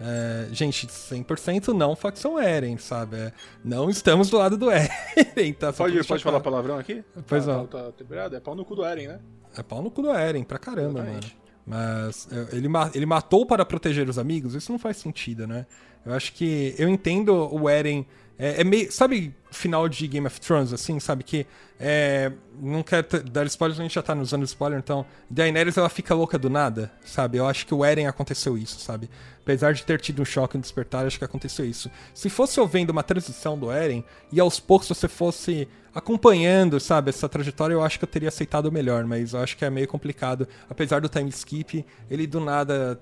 é, 0.01 0.49
gente, 0.53 0.87
100% 0.87 1.68
não 1.68 1.94
facção 1.94 2.38
Eren, 2.38 2.77
sabe? 2.79 3.16
É, 3.16 3.33
não 3.64 3.88
estamos 3.88 4.29
do 4.29 4.38
lado 4.38 4.57
do 4.57 4.68
Eren, 4.73 5.53
tá? 5.53 5.73
pode 5.73 6.03
pode 6.05 6.23
falar 6.23 6.40
palavrão 6.40 6.79
aqui? 6.79 7.05
Pois 7.27 7.47
tá, 7.47 7.53
não. 7.53 7.66
Tá, 7.66 7.92
tá, 7.92 8.37
é 8.37 8.40
pau 8.40 8.55
no 8.55 8.64
cu 8.64 8.75
do 8.77 8.85
Eren, 8.85 9.09
né? 9.09 9.20
É 9.57 9.62
pau 9.62 9.83
no 9.83 9.90
cu 9.90 10.03
do 10.03 10.11
Eren, 10.11 10.42
pra 10.42 10.59
caramba, 10.59 11.01
Exatamente. 11.01 11.37
mano. 11.37 11.44
Mas 11.66 12.29
é, 12.31 12.57
ele, 12.57 12.68
ele 12.94 13.07
matou 13.07 13.47
para 13.47 13.64
proteger 13.64 14.09
os 14.09 14.19
amigos? 14.19 14.54
Isso 14.54 14.71
não 14.71 14.79
faz 14.79 14.98
sentido, 14.98 15.46
né? 15.46 15.67
Eu 16.04 16.13
acho 16.13 16.33
que. 16.35 16.75
Eu 16.79 16.88
entendo 16.88 17.33
o 17.52 17.69
Eren. 17.69 18.06
É, 18.39 18.61
é 18.61 18.65
meio. 18.65 18.91
Sabe, 18.93 19.35
final 19.55 19.88
de 19.88 20.07
Game 20.07 20.27
of 20.27 20.40
Thrones, 20.40 20.73
assim, 20.73 20.98
sabe? 21.00 21.25
Que. 21.25 21.46
É, 21.79 22.31
não 22.61 22.85
quero 22.85 23.07
dar 23.25 23.44
spoiler, 23.46 23.79
a 23.79 23.83
gente 23.83 23.94
já 23.94 24.02
tá 24.02 24.15
usando 24.15 24.44
spoiler, 24.44 24.79
então. 24.79 25.05
Daenerys 25.29 25.77
ela 25.77 25.88
fica 25.88 26.15
louca 26.15 26.38
do 26.38 26.48
nada, 26.48 26.92
sabe? 27.05 27.38
Eu 27.38 27.46
acho 27.46 27.67
que 27.67 27.75
o 27.75 27.85
Eren 27.85 28.07
aconteceu 28.07 28.57
isso, 28.57 28.79
sabe? 28.81 29.11
Apesar 29.42 29.75
de 29.75 29.85
ter 29.85 30.00
tido 30.00 30.23
um 30.23 30.25
choque 30.25 30.57
no 30.57 30.63
despertar, 30.63 31.05
acho 31.05 31.19
que 31.19 31.25
aconteceu 31.25 31.65
isso. 31.65 31.90
Se 32.15 32.31
fosse 32.31 32.59
eu 32.59 32.67
vendo 32.67 32.90
uma 32.90 33.02
transição 33.02 33.59
do 33.59 33.71
Eren 33.71 34.05
e 34.33 34.40
aos 34.40 34.61
poucos 34.61 34.88
você 34.88 35.09
fosse 35.09 35.69
acompanhando, 35.94 36.81
sabe, 36.81 37.11
essa 37.11 37.29
trajetória, 37.29 37.73
eu 37.73 37.83
acho 37.83 37.98
que 37.98 38.05
eu 38.05 38.09
teria 38.09 38.29
aceitado 38.29 38.71
melhor, 38.73 39.05
mas 39.05 39.33
eu 39.33 39.40
acho 39.40 39.57
que 39.57 39.65
é 39.65 39.71
meio 39.71 39.87
complicado. 39.87 40.48
Apesar 40.69 41.00
do 41.00 41.09
time 41.09 41.29
skip, 41.31 41.87
ele 42.11 42.27
do 42.27 42.40
nada 42.40 43.00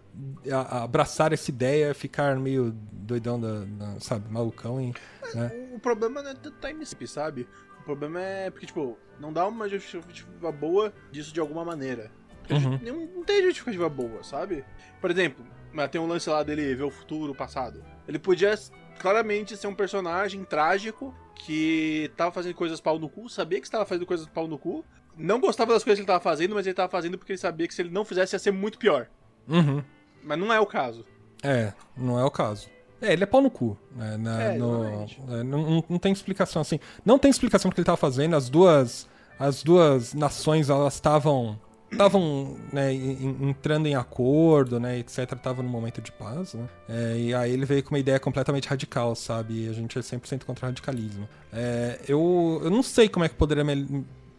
abraçar 0.82 1.32
essa 1.32 1.50
ideia, 1.50 1.94
ficar 1.94 2.36
meio 2.36 2.74
doidão, 2.92 3.40
da, 3.40 3.64
da 3.64 4.00
sabe, 4.00 4.30
malucão. 4.30 4.80
E, 4.80 4.94
né? 5.34 5.50
O 5.74 5.78
problema 5.78 6.22
não 6.22 6.30
é 6.30 6.34
do 6.42 6.50
time 6.50 6.82
skip, 6.82 7.06
sabe? 7.06 7.48
O 7.80 7.84
problema 7.84 8.20
é 8.20 8.50
porque, 8.50 8.66
tipo, 8.66 8.98
não 9.18 9.32
dá 9.32 9.46
uma 9.46 9.68
justificativa 9.68 10.52
boa 10.52 10.92
disso 11.10 11.32
de 11.32 11.40
alguma 11.40 11.64
maneira. 11.64 12.10
Uhum. 12.50 12.78
Não, 12.82 13.06
não 13.06 13.24
tem 13.24 13.42
justificativa 13.42 13.88
boa, 13.88 14.22
sabe? 14.22 14.64
Por 15.00 15.10
exemplo, 15.10 15.44
tem 15.90 16.00
um 16.00 16.06
lance 16.06 16.28
lá 16.28 16.42
dele 16.42 16.74
ver 16.74 16.84
o 16.84 16.90
futuro, 16.90 17.32
o 17.32 17.34
passado. 17.34 17.84
Ele 18.06 18.18
podia 18.18 18.54
claramente 18.98 19.56
ser 19.56 19.66
um 19.66 19.74
personagem 19.74 20.44
trágico 20.44 21.14
que 21.34 22.10
tava 22.16 22.30
fazendo 22.30 22.54
coisas 22.54 22.80
pau 22.80 22.98
no 22.98 23.08
cu, 23.08 23.28
sabia 23.28 23.60
que 23.60 23.66
estava 23.66 23.84
fazendo 23.84 24.06
coisas 24.06 24.26
pau 24.26 24.46
no 24.46 24.58
cu, 24.58 24.84
não 25.16 25.40
gostava 25.40 25.72
das 25.72 25.82
coisas 25.82 25.98
que 25.98 26.02
ele 26.02 26.06
tava 26.06 26.22
fazendo, 26.22 26.54
mas 26.54 26.66
ele 26.66 26.74
tava 26.74 26.90
fazendo 26.90 27.18
porque 27.18 27.32
ele 27.32 27.38
sabia 27.38 27.66
que 27.66 27.74
se 27.74 27.82
ele 27.82 27.90
não 27.90 28.04
fizesse 28.04 28.34
ia 28.34 28.38
ser 28.38 28.52
muito 28.52 28.78
pior. 28.78 29.08
Uhum. 29.48 29.82
Mas 30.22 30.38
não 30.38 30.52
é 30.52 30.60
o 30.60 30.66
caso. 30.66 31.04
É, 31.42 31.72
não 31.96 32.18
é 32.18 32.24
o 32.24 32.30
caso. 32.30 32.68
É, 33.02 33.12
ele 33.12 33.24
é 33.24 33.26
pau 33.26 33.40
no 33.40 33.50
cu. 33.50 33.76
Né? 33.94 34.16
Na, 34.16 34.42
é, 34.42 34.58
no, 34.58 35.06
é, 35.30 35.42
não, 35.42 35.84
não 35.88 35.98
tem 35.98 36.12
explicação 36.12 36.62
assim. 36.62 36.78
Não 37.04 37.18
tem 37.18 37.30
explicação 37.30 37.68
do 37.70 37.74
que 37.74 37.80
ele 37.80 37.86
tava 37.86 37.96
fazendo. 37.96 38.36
As 38.36 38.48
duas, 38.48 39.08
as 39.38 39.62
duas 39.62 40.14
nações, 40.14 40.70
elas 40.70 40.94
estavam 40.94 41.58
estavam 41.90 42.56
né, 42.72 42.90
entrando 42.94 43.86
em 43.86 43.94
acordo, 43.94 44.80
né, 44.80 44.98
etc, 44.98 45.30
estavam 45.32 45.62
no 45.62 45.68
momento 45.68 46.00
de 46.00 46.10
paz, 46.10 46.54
né? 46.54 46.66
É, 46.88 47.18
e 47.18 47.34
aí 47.34 47.52
ele 47.52 47.66
veio 47.66 47.82
com 47.82 47.90
uma 47.90 47.98
ideia 47.98 48.18
completamente 48.18 48.66
radical, 48.66 49.14
sabe? 49.14 49.66
E 49.66 49.68
a 49.68 49.74
gente 49.74 49.98
é 49.98 50.00
100% 50.00 50.44
contra 50.44 50.64
o 50.64 50.68
radicalismo. 50.70 51.28
É, 51.52 52.00
eu, 52.08 52.62
eu 52.64 52.70
não 52.70 52.82
sei 52.82 53.10
como 53.10 53.26
é 53.26 53.28
que 53.28 53.34
poderia 53.34 53.62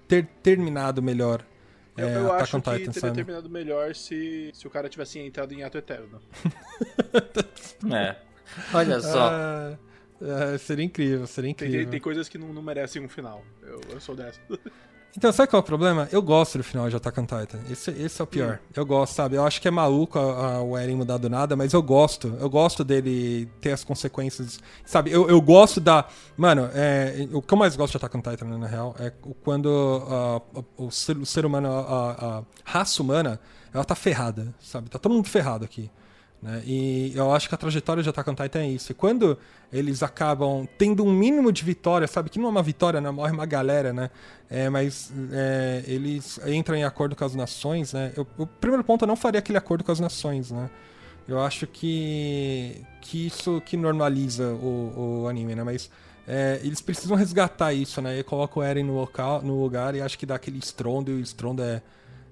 ter 0.07 0.25
terminado 0.41 0.99
melhor 0.99 1.45
eu, 1.97 2.07
é, 2.07 2.15
eu 2.17 2.33
acho 2.33 2.59
que 2.59 2.71
Titan, 2.71 2.77
teria 2.77 2.93
sabe? 2.93 3.15
terminado 3.15 3.49
melhor 3.49 3.93
se, 3.93 4.49
se 4.53 4.65
o 4.65 4.69
cara 4.69 4.89
tivesse 4.89 5.19
entrado 5.19 5.53
em 5.53 5.63
ato 5.63 5.77
eterno. 5.77 6.19
é. 7.93 8.15
Olha 8.73 9.01
só. 9.01 9.29
Ah, 9.31 9.77
é, 10.53 10.57
seria 10.57 10.85
incrível, 10.85 11.27
seria 11.27 11.49
incrível. 11.49 11.81
Tem, 11.81 11.89
tem 11.89 11.99
coisas 11.99 12.29
que 12.29 12.37
não, 12.37 12.53
não 12.53 12.61
merecem 12.61 13.03
um 13.03 13.09
final. 13.09 13.43
Eu, 13.61 13.81
eu 13.91 13.99
sou 13.99 14.15
dessa. 14.15 14.39
Então, 15.15 15.31
sabe 15.31 15.47
qual 15.47 15.59
é 15.59 15.63
o 15.63 15.65
problema? 15.65 16.09
Eu 16.11 16.23
gosto 16.23 16.57
do 16.57 16.63
final 16.63 16.89
de 16.89 16.95
Attack 16.95 17.19
on 17.19 17.25
Titan. 17.25 17.59
Esse, 17.69 17.91
esse 17.91 18.19
é 18.19 18.23
o 18.23 18.27
pior. 18.27 18.59
Hum. 18.63 18.67
Eu 18.75 18.85
gosto, 18.85 19.13
sabe? 19.13 19.35
Eu 19.35 19.45
acho 19.45 19.61
que 19.61 19.67
é 19.67 19.71
maluco 19.71 20.17
a, 20.17 20.55
a, 20.55 20.61
o 20.63 20.75
Eren 20.75 20.95
mudar 20.95 21.17
do 21.17 21.29
nada, 21.29 21.55
mas 21.55 21.71
eu 21.71 21.83
gosto. 21.83 22.35
Eu 22.39 22.49
gosto 22.49 22.83
dele 22.83 23.47
ter 23.61 23.73
as 23.73 23.83
consequências. 23.83 24.59
Sabe? 24.83 25.11
Eu, 25.11 25.29
eu 25.29 25.39
gosto 25.39 25.79
da. 25.79 26.07
Mano, 26.35 26.67
é, 26.73 27.27
o 27.31 27.43
que 27.43 27.53
eu 27.53 27.57
mais 27.57 27.75
gosto 27.75 27.91
de 27.91 27.97
Attack 27.97 28.17
on 28.17 28.21
Titan, 28.21 28.45
né, 28.45 28.57
na 28.57 28.65
real, 28.65 28.95
é 28.99 29.11
quando 29.43 29.67
uh, 29.67 30.65
o, 30.77 30.89
ser, 30.89 31.15
o 31.17 31.25
ser 31.27 31.45
humano, 31.45 31.71
a, 31.71 32.39
a 32.39 32.43
raça 32.63 33.03
humana, 33.03 33.39
ela 33.71 33.85
tá 33.85 33.93
ferrada, 33.93 34.53
sabe? 34.59 34.89
Tá 34.89 34.97
todo 34.97 35.13
mundo 35.13 35.29
ferrado 35.29 35.63
aqui. 35.63 35.91
Né? 36.43 36.61
E 36.65 37.13
eu 37.15 37.33
acho 37.33 37.47
que 37.47 37.55
a 37.55 37.57
trajetória 37.57 38.03
de 38.03 38.09
Attack 38.09 38.29
on 38.29 38.35
Titan 38.35 38.59
é 38.59 38.67
isso. 38.67 38.91
E 38.91 38.95
quando 38.95 39.37
eles 39.71 40.03
acabam 40.03 40.67
tendo 40.77 41.01
um 41.05 41.11
mínimo 41.11 41.53
de 41.53 41.63
vitória, 41.63 42.05
sabe? 42.05 42.29
Que 42.29 42.37
não 42.37 42.47
é 42.47 42.51
uma 42.51 42.61
vitória, 42.61 42.99
né? 42.99 43.09
Morre 43.09 43.31
uma 43.31 43.45
galera, 43.45 43.93
né? 43.93 44.09
É, 44.49 44.69
mas 44.69 45.09
é, 45.31 45.83
eles 45.87 46.41
entram 46.45 46.75
em 46.75 46.83
acordo 46.83 47.15
com 47.15 47.23
as 47.23 47.33
nações, 47.33 47.93
né? 47.93 48.11
Eu, 48.17 48.27
o 48.37 48.45
primeiro 48.45 48.83
ponto, 48.83 49.03
eu 49.03 49.07
não 49.07 49.15
faria 49.15 49.39
aquele 49.39 49.57
acordo 49.57 49.85
com 49.85 49.91
as 49.93 50.01
nações, 50.01 50.51
né? 50.51 50.69
Eu 51.25 51.39
acho 51.39 51.65
que, 51.65 52.83
que 52.99 53.27
isso 53.27 53.61
que 53.61 53.77
normaliza 53.77 54.49
o, 54.49 55.21
o 55.23 55.27
anime, 55.29 55.55
né? 55.55 55.63
Mas 55.63 55.89
é, 56.27 56.59
eles 56.61 56.81
precisam 56.81 57.15
resgatar 57.15 57.71
isso, 57.71 58.01
né? 58.01 58.19
E 58.19 58.23
colocam 58.23 58.61
o 58.61 58.65
Eren 58.65 58.83
no, 58.83 58.95
local, 58.95 59.41
no 59.41 59.61
lugar 59.61 59.95
e 59.95 60.01
acho 60.01 60.19
que 60.19 60.25
dá 60.25 60.35
aquele 60.35 60.59
estrondo 60.59 61.09
e 61.09 61.13
o 61.13 61.19
estrondo 61.21 61.63
é... 61.63 61.81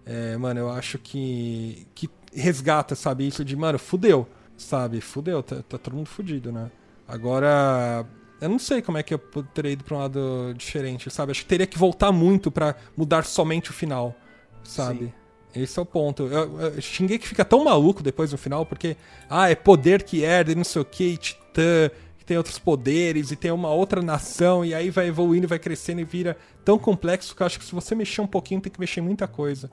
é 0.05 0.36
mano, 0.36 0.59
eu 0.59 0.70
acho 0.70 0.97
que, 0.99 1.88
que 1.95 2.09
resgata, 2.34 2.95
sabe? 2.95 3.27
Isso 3.27 3.43
de, 3.43 3.55
mano, 3.55 3.77
fudeu, 3.79 4.27
sabe? 4.57 5.01
Fudeu, 5.01 5.43
tá, 5.43 5.57
tá 5.67 5.77
todo 5.77 5.95
mundo 5.95 6.07
fudido, 6.07 6.51
né? 6.51 6.71
Agora, 7.07 8.05
eu 8.39 8.49
não 8.49 8.59
sei 8.59 8.82
como 8.82 8.97
é 8.97 9.03
que 9.03 9.13
eu 9.13 9.19
teria 9.53 9.71
ido 9.71 9.84
pra 9.84 9.97
um 9.97 9.99
lado 9.99 10.53
diferente, 10.55 11.09
sabe? 11.09 11.32
Acho 11.32 11.41
que 11.41 11.47
teria 11.47 11.67
que 11.67 11.77
voltar 11.77 12.11
muito 12.11 12.49
para 12.49 12.75
mudar 12.95 13.25
somente 13.25 13.69
o 13.69 13.73
final, 13.73 14.15
sabe? 14.63 15.05
Sim. 15.05 15.13
Esse 15.61 15.77
é 15.77 15.82
o 15.82 15.86
ponto. 15.86 16.23
Eu, 16.23 16.59
eu 16.59 16.82
xinguei 16.82 17.17
que 17.17 17.27
fica 17.27 17.43
tão 17.43 17.63
maluco 17.63 18.01
depois 18.01 18.32
no 18.32 18.38
final, 18.38 18.65
porque, 18.65 18.95
ah, 19.29 19.49
é 19.49 19.55
poder 19.55 20.03
que 20.03 20.23
herda 20.23 20.53
e 20.53 20.55
não 20.55 20.63
sei 20.63 20.82
o 20.82 20.86
que, 20.86 21.17
titã, 21.17 21.91
que 22.17 22.25
tem 22.25 22.38
outros 22.38 22.57
poderes 22.57 23.32
e 23.32 23.36
tem 23.36 23.51
uma 23.51 23.69
outra 23.69 24.01
nação, 24.01 24.63
e 24.63 24.73
aí 24.73 24.89
vai 24.89 25.07
evoluindo, 25.07 25.47
vai 25.47 25.59
crescendo 25.59 25.99
e 26.01 26.05
vira 26.05 26.38
tão 26.63 26.79
complexo 26.79 27.36
que 27.36 27.43
eu 27.43 27.45
acho 27.45 27.59
que 27.59 27.65
se 27.65 27.73
você 27.73 27.93
mexer 27.93 28.21
um 28.21 28.27
pouquinho, 28.27 28.61
tem 28.61 28.71
que 28.71 28.79
mexer 28.79 29.01
muita 29.01 29.27
coisa. 29.27 29.69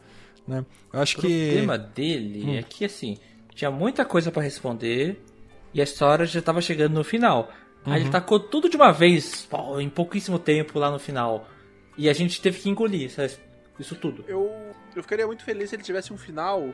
Né? 0.49 0.65
Eu 0.93 1.01
acho 1.01 1.19
o 1.19 1.21
que. 1.21 1.27
O 1.27 1.47
problema 1.47 1.79
dele 1.79 2.45
hum. 2.47 2.55
é 2.57 2.63
que, 2.63 2.85
assim, 2.87 3.19
tinha 3.55 3.71
muita 3.71 4.05
coisa 4.05 4.33
para 4.33 4.43
responder 4.43 5.23
e 5.75 5.81
a 5.81 5.85
história 5.85 6.25
já 6.25 6.41
tava 6.41 6.63
chegando 6.63 6.95
no 6.95 7.05
final. 7.05 7.53
Uhum. 7.87 7.93
Aí 7.93 7.99
ele 7.99 8.07
uhum. 8.07 8.11
tacou 8.11 8.41
tudo 8.41 8.69
de 8.69 8.77
uma 8.77 8.91
vez, 8.91 9.47
pô, 9.47 9.79
em 9.79 9.91
pouquíssimo 9.91 10.39
tempo 10.39 10.79
lá 10.79 10.91
no 10.91 10.99
final. 10.99 11.47
E 11.97 12.09
a 12.09 12.13
gente 12.13 12.41
teve 12.41 12.59
que 12.59 12.71
engolir 12.71 13.11
isso 13.79 13.95
tudo. 13.97 14.25
Eu, 14.27 14.51
eu 14.97 15.03
ficaria 15.03 15.27
muito 15.27 15.45
feliz 15.45 15.69
se 15.69 15.77
ele 15.77 15.83
tivesse 15.83 16.13
um 16.13 16.17
final 16.17 16.73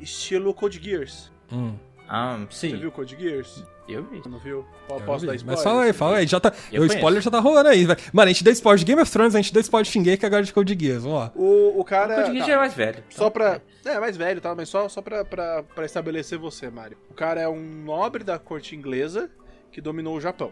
estilo 0.00 0.54
Code 0.54 0.80
Geass. 0.82 1.30
Hum. 1.52 1.74
Ah, 2.12 2.36
sim. 2.50 2.70
Você 2.70 2.76
viu 2.76 2.90
Code 2.90 3.16
Geass? 3.16 3.64
Eu 3.88 4.02
vi. 4.02 4.20
Não 4.28 4.40
viu? 4.40 4.66
Posso 4.88 5.24
dar 5.24 5.36
spoiler? 5.36 5.44
Mas 5.46 5.62
fala 5.62 5.82
aí, 5.84 5.92
fala 5.92 6.16
aí. 6.16 6.26
Já 6.26 6.40
tá, 6.40 6.52
o 6.72 6.84
spoiler 6.86 7.22
já 7.22 7.30
tá 7.30 7.38
rolando 7.38 7.68
aí. 7.68 7.86
Mano, 8.12 8.28
a 8.28 8.32
gente 8.32 8.42
deu 8.42 8.52
spoiler 8.52 8.80
de 8.80 8.84
Game 8.84 9.00
of 9.00 9.12
Thrones, 9.12 9.36
a 9.36 9.40
gente 9.40 9.52
deu 9.52 9.60
spoiler 9.60 9.84
de 9.84 9.92
Shingeki 9.92 10.26
agora 10.26 10.42
de 10.42 10.52
Code 10.52 10.76
Geass. 10.76 11.04
Vamos 11.04 11.18
lá. 11.20 11.32
O, 11.36 11.78
o 11.78 11.84
cara... 11.84 12.14
O 12.14 12.16
Code 12.16 12.32
Geass 12.32 12.40
tá. 12.40 12.46
já 12.48 12.54
é 12.54 12.58
mais 12.58 12.74
velho. 12.74 13.04
Só 13.10 13.28
então. 13.28 13.30
pra... 13.30 13.60
É, 13.84 14.00
mais 14.00 14.16
velho, 14.16 14.40
tá? 14.40 14.52
Mas 14.56 14.68
só, 14.68 14.88
só 14.88 15.00
pra, 15.00 15.24
pra, 15.24 15.62
pra 15.62 15.84
estabelecer 15.84 16.36
você, 16.36 16.68
Mário. 16.68 16.98
O 17.08 17.14
cara 17.14 17.40
é 17.40 17.48
um 17.48 17.62
nobre 17.62 18.24
da 18.24 18.40
corte 18.40 18.74
inglesa 18.74 19.30
que 19.70 19.80
dominou 19.80 20.16
o 20.16 20.20
Japão. 20.20 20.50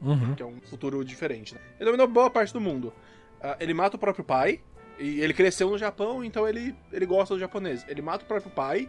Uhum. 0.00 0.34
Que 0.34 0.42
é 0.42 0.46
um 0.46 0.58
futuro 0.62 1.04
diferente, 1.04 1.54
né? 1.54 1.60
Ele 1.78 1.84
dominou 1.84 2.08
boa 2.08 2.30
parte 2.30 2.50
do 2.50 2.62
mundo. 2.62 2.94
Uh, 3.42 3.54
ele 3.60 3.74
mata 3.74 3.96
o 3.96 3.98
próprio 3.98 4.24
pai. 4.24 4.60
E 4.98 5.20
ele 5.20 5.34
cresceu 5.34 5.68
no 5.68 5.76
Japão, 5.76 6.24
então 6.24 6.48
ele, 6.48 6.74
ele 6.92 7.04
gosta 7.04 7.34
do 7.34 7.40
japonês. 7.40 7.84
Ele 7.88 8.00
mata 8.00 8.24
o 8.24 8.26
próprio 8.28 8.50
pai 8.50 8.88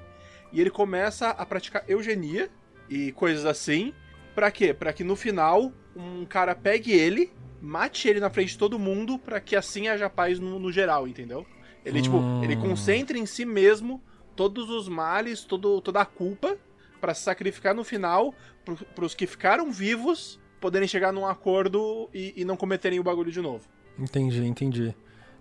e 0.52 0.62
ele 0.62 0.70
começa 0.70 1.30
a 1.30 1.46
praticar 1.46 1.84
eugenia 1.88 2.50
e 2.90 3.12
coisas 3.12 3.46
assim. 3.46 3.94
Pra 4.34 4.52
quê? 4.52 4.74
Pra 4.74 4.94
que 4.94 5.04
no 5.04 5.16
final 5.16 5.72
um 5.96 6.26
cara 6.26 6.54
pegue 6.54 6.92
ele, 6.92 7.32
mate 7.62 8.08
ele 8.08 8.20
na 8.20 8.30
frente 8.30 8.50
de 8.50 8.58
todo 8.58 8.78
mundo, 8.78 9.18
pra 9.18 9.40
que 9.40 9.56
assim 9.56 9.88
haja 9.88 10.10
paz 10.10 10.40
no, 10.40 10.60
no 10.60 10.72
geral, 10.72 11.08
entendeu? 11.08 11.46
Ele, 11.86 12.00
hum. 12.00 12.02
tipo, 12.02 12.18
ele 12.44 12.56
concentra 12.56 13.18
em 13.18 13.26
si 13.26 13.46
mesmo 13.46 14.02
todos 14.36 14.70
os 14.70 14.90
males, 14.90 15.44
todo, 15.44 15.80
toda 15.82 16.02
a 16.02 16.06
culpa, 16.06 16.58
para 17.00 17.14
se 17.14 17.22
sacrificar 17.22 17.74
no 17.74 17.84
final, 17.84 18.34
pro, 18.66 18.76
pros 18.76 19.14
que 19.16 19.26
ficaram 19.26 19.72
vivos 19.72 20.40
poderem 20.60 20.88
chegar 20.88 21.14
num 21.14 21.26
acordo 21.26 22.10
e, 22.14 22.34
e 22.36 22.44
não 22.44 22.58
cometerem 22.58 23.00
o 23.00 23.04
bagulho 23.04 23.32
de 23.32 23.40
novo. 23.40 23.68
Entendi, 23.98 24.44
entendi. 24.44 24.96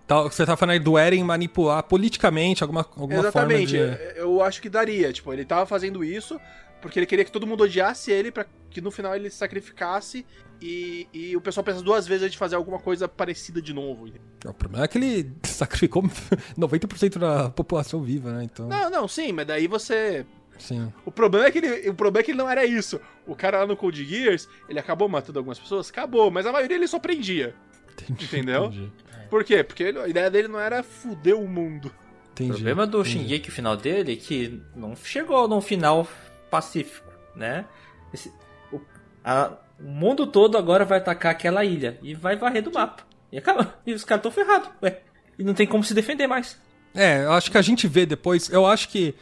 Tá, 0.06 0.22
você 0.22 0.44
tá 0.44 0.56
falando 0.56 0.72
aí 0.74 0.78
do 0.78 0.98
Eren 0.98 1.24
manipular 1.24 1.82
politicamente 1.82 2.62
alguma, 2.62 2.86
alguma 2.96 3.20
Exatamente, 3.20 3.76
forma 3.78 3.96
de... 3.96 4.18
eu 4.18 4.42
acho 4.42 4.60
que 4.60 4.68
daria. 4.68 5.12
Tipo, 5.12 5.32
ele 5.32 5.44
tava 5.44 5.64
fazendo 5.64 6.04
isso 6.04 6.38
porque 6.84 6.98
ele 6.98 7.06
queria 7.06 7.24
que 7.24 7.32
todo 7.32 7.46
mundo 7.46 7.64
odiasse 7.64 8.12
ele 8.12 8.30
para 8.30 8.44
que 8.68 8.78
no 8.78 8.90
final 8.90 9.16
ele 9.16 9.30
se 9.30 9.36
sacrificasse 9.36 10.26
e, 10.60 11.08
e 11.14 11.34
o 11.34 11.40
pessoal 11.40 11.64
pensa 11.64 11.80
duas 11.80 12.06
vezes 12.06 12.30
de 12.30 12.36
fazer 12.36 12.56
alguma 12.56 12.78
coisa 12.78 13.08
parecida 13.08 13.62
de 13.62 13.72
novo. 13.72 14.06
O 14.44 14.52
problema 14.52 14.84
é 14.84 14.88
que 14.88 14.98
ele 14.98 15.32
sacrificou 15.44 16.02
90% 16.58 17.18
da 17.18 17.48
população 17.48 18.02
viva, 18.02 18.32
né? 18.32 18.44
Então... 18.44 18.68
Não, 18.68 18.90
não, 18.90 19.08
sim, 19.08 19.32
mas 19.32 19.46
daí 19.46 19.66
você 19.66 20.26
Sim. 20.58 20.92
O 21.04 21.10
problema, 21.10 21.46
é 21.46 21.50
que 21.50 21.58
ele, 21.58 21.88
o 21.88 21.94
problema 21.94 22.20
é 22.20 22.22
que 22.22 22.30
ele 22.30 22.38
não 22.38 22.48
era 22.48 22.64
isso. 22.64 23.00
O 23.26 23.34
cara 23.34 23.60
lá 23.60 23.66
no 23.66 23.76
Code 23.76 24.04
Gears, 24.04 24.46
ele 24.68 24.78
acabou 24.78 25.08
matando 25.08 25.38
algumas 25.38 25.58
pessoas? 25.58 25.88
Acabou, 25.88 26.30
mas 26.30 26.46
a 26.46 26.52
maioria 26.52 26.76
ele 26.76 26.86
só 26.86 26.98
prendia. 26.98 27.54
Entendi, 27.92 28.24
entendeu? 28.24 28.66
Entendi. 28.66 28.92
Por 29.28 29.44
quê? 29.44 29.62
Porque 29.62 29.84
a 29.84 30.08
ideia 30.08 30.30
dele 30.30 30.48
não 30.48 30.60
era 30.60 30.82
fuder 30.82 31.36
o 31.36 31.46
mundo. 31.46 31.92
Entendi, 32.32 32.50
o 32.50 32.54
problema 32.54 32.86
do 32.86 33.04
Shingeki, 33.04 33.48
o 33.48 33.52
final 33.52 33.76
dele, 33.76 34.14
é 34.14 34.16
que 34.16 34.60
não 34.74 34.96
chegou 34.96 35.46
num 35.46 35.60
final 35.60 36.06
pacífico, 36.50 37.08
né? 37.34 37.64
Esse, 38.12 38.32
o, 38.72 38.80
a, 39.24 39.52
o 39.78 39.84
mundo 39.84 40.26
todo 40.26 40.58
agora 40.58 40.84
vai 40.84 40.98
atacar 40.98 41.32
aquela 41.32 41.64
ilha 41.64 41.98
e 42.02 42.14
vai 42.14 42.36
varrer 42.36 42.62
do 42.62 42.72
mapa. 42.72 43.04
E 43.30 43.38
acaba. 43.38 43.74
E 43.86 43.92
os 43.92 44.04
caras 44.04 44.24
estão 44.24 44.32
ferrados, 44.32 44.68
ué. 44.82 45.00
E 45.38 45.44
não 45.44 45.54
tem 45.54 45.66
como 45.66 45.84
se 45.84 45.94
defender 45.94 46.26
mais. 46.26 46.58
É, 46.94 47.24
eu 47.24 47.32
acho 47.32 47.50
que 47.50 47.58
a 47.58 47.62
gente 47.62 47.88
vê 47.88 48.06
depois. 48.06 48.48
Eu 48.50 48.66
acho 48.66 48.88
que 48.88 49.14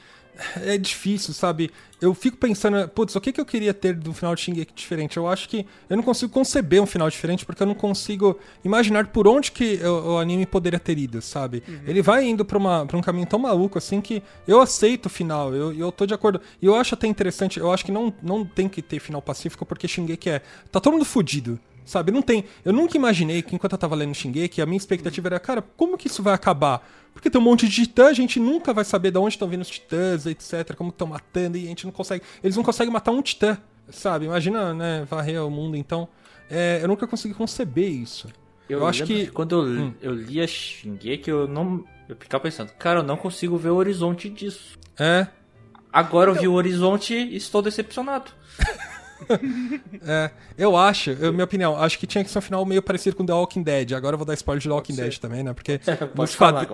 é 0.56 0.78
difícil, 0.78 1.34
sabe? 1.34 1.70
Eu 2.00 2.14
fico 2.14 2.36
pensando, 2.36 2.88
putz, 2.88 3.14
o 3.14 3.20
que, 3.20 3.32
que 3.32 3.40
eu 3.40 3.44
queria 3.44 3.72
ter 3.72 3.94
do 3.94 4.12
final 4.12 4.34
de 4.34 4.40
Shingeki 4.40 4.72
diferente? 4.74 5.16
Eu 5.16 5.28
acho 5.28 5.48
que 5.48 5.64
eu 5.88 5.96
não 5.96 6.02
consigo 6.02 6.32
conceber 6.32 6.82
um 6.82 6.86
final 6.86 7.08
diferente 7.08 7.46
porque 7.46 7.62
eu 7.62 7.66
não 7.66 7.74
consigo 7.74 8.38
imaginar 8.64 9.06
por 9.08 9.28
onde 9.28 9.52
que 9.52 9.76
o, 9.84 10.14
o 10.14 10.18
anime 10.18 10.44
poderia 10.44 10.80
ter 10.80 10.98
ido, 10.98 11.22
sabe? 11.22 11.62
Uhum. 11.68 11.80
Ele 11.86 12.02
vai 12.02 12.24
indo 12.24 12.44
pra, 12.44 12.58
uma, 12.58 12.84
pra 12.86 12.96
um 12.96 13.00
caminho 13.00 13.26
tão 13.26 13.38
maluco 13.38 13.78
assim 13.78 14.00
que 14.00 14.22
eu 14.48 14.60
aceito 14.60 15.06
o 15.06 15.10
final, 15.10 15.54
eu, 15.54 15.72
eu 15.72 15.92
tô 15.92 16.04
de 16.04 16.14
acordo. 16.14 16.40
E 16.60 16.66
eu 16.66 16.74
acho 16.74 16.94
até 16.94 17.06
interessante, 17.06 17.60
eu 17.60 17.70
acho 17.70 17.84
que 17.84 17.92
não, 17.92 18.12
não 18.22 18.44
tem 18.44 18.68
que 18.68 18.82
ter 18.82 18.98
final 18.98 19.22
pacífico 19.22 19.64
porque 19.64 19.86
Shingeki 19.86 20.30
é. 20.30 20.42
Tá 20.72 20.80
todo 20.80 20.94
mundo 20.94 21.04
fudido. 21.04 21.58
Sabe, 21.84 22.12
não 22.12 22.22
tem. 22.22 22.44
Eu 22.64 22.72
nunca 22.72 22.96
imaginei 22.96 23.42
que 23.42 23.54
enquanto 23.54 23.72
eu 23.72 23.78
tava 23.78 23.94
lendo 23.94 24.14
Shingeki, 24.14 24.62
a 24.62 24.66
minha 24.66 24.76
expectativa 24.76 25.28
era, 25.28 25.40
cara, 25.40 25.62
como 25.76 25.98
que 25.98 26.06
isso 26.06 26.22
vai 26.22 26.34
acabar? 26.34 26.86
Porque 27.12 27.28
tem 27.28 27.40
um 27.40 27.44
monte 27.44 27.68
de 27.68 27.74
titã, 27.74 28.06
a 28.06 28.12
gente 28.12 28.40
nunca 28.40 28.72
vai 28.72 28.84
saber 28.84 29.10
de 29.10 29.18
onde 29.18 29.34
estão 29.34 29.48
vindo 29.48 29.62
os 29.62 29.68
titãs, 29.68 30.24
etc, 30.26 30.74
como 30.76 30.90
estão 30.90 31.06
matando, 31.06 31.58
e 31.58 31.64
a 31.64 31.68
gente 31.68 31.84
não 31.84 31.92
consegue. 31.92 32.24
Eles 32.42 32.56
não 32.56 32.62
conseguem 32.62 32.92
matar 32.92 33.10
um 33.10 33.20
titã, 33.20 33.58
sabe? 33.90 34.26
Imagina, 34.26 34.72
né, 34.72 35.06
varrer 35.08 35.44
o 35.44 35.50
mundo, 35.50 35.76
então. 35.76 36.08
É, 36.50 36.80
eu 36.82 36.88
nunca 36.88 37.06
consegui 37.06 37.34
conceber 37.34 37.90
isso. 37.90 38.28
Eu, 38.68 38.80
eu 38.80 38.86
acho 38.86 39.04
que. 39.04 39.26
Quando 39.28 39.56
eu, 39.56 39.84
hum. 39.84 39.94
eu 40.00 40.14
lia 40.14 40.46
Shingeki, 40.46 41.30
eu 41.30 41.46
não. 41.46 41.84
Eu 42.08 42.16
ficava 42.16 42.42
pensando, 42.42 42.70
cara, 42.72 43.00
eu 43.00 43.04
não 43.04 43.16
consigo 43.16 43.56
ver 43.56 43.70
o 43.70 43.76
horizonte 43.76 44.28
disso. 44.28 44.78
É. 44.98 45.26
Agora 45.92 46.30
eu 46.30 46.34
vi 46.34 46.48
o 46.48 46.54
horizonte 46.54 47.14
e 47.14 47.36
estou 47.36 47.60
decepcionado. 47.60 48.30
é, 50.06 50.30
eu 50.56 50.76
acho, 50.76 51.10
eu, 51.10 51.32
minha 51.32 51.44
opinião, 51.44 51.76
acho 51.76 51.98
que 51.98 52.06
tinha 52.06 52.24
que 52.24 52.30
ser 52.30 52.38
um 52.38 52.42
final 52.42 52.64
meio 52.64 52.82
parecido 52.82 53.16
com 53.16 53.24
The 53.24 53.32
Walking 53.32 53.62
Dead. 53.62 53.92
Agora 53.92 54.14
eu 54.14 54.18
vou 54.18 54.26
dar 54.26 54.34
spoiler 54.34 54.60
de 54.60 54.68
The 54.68 54.74
Walking 54.74 54.94
Dead 54.94 55.18
também, 55.18 55.42
né? 55.42 55.52
Porque 55.52 55.80
nos, 56.14 56.34
quadri... 56.36 56.68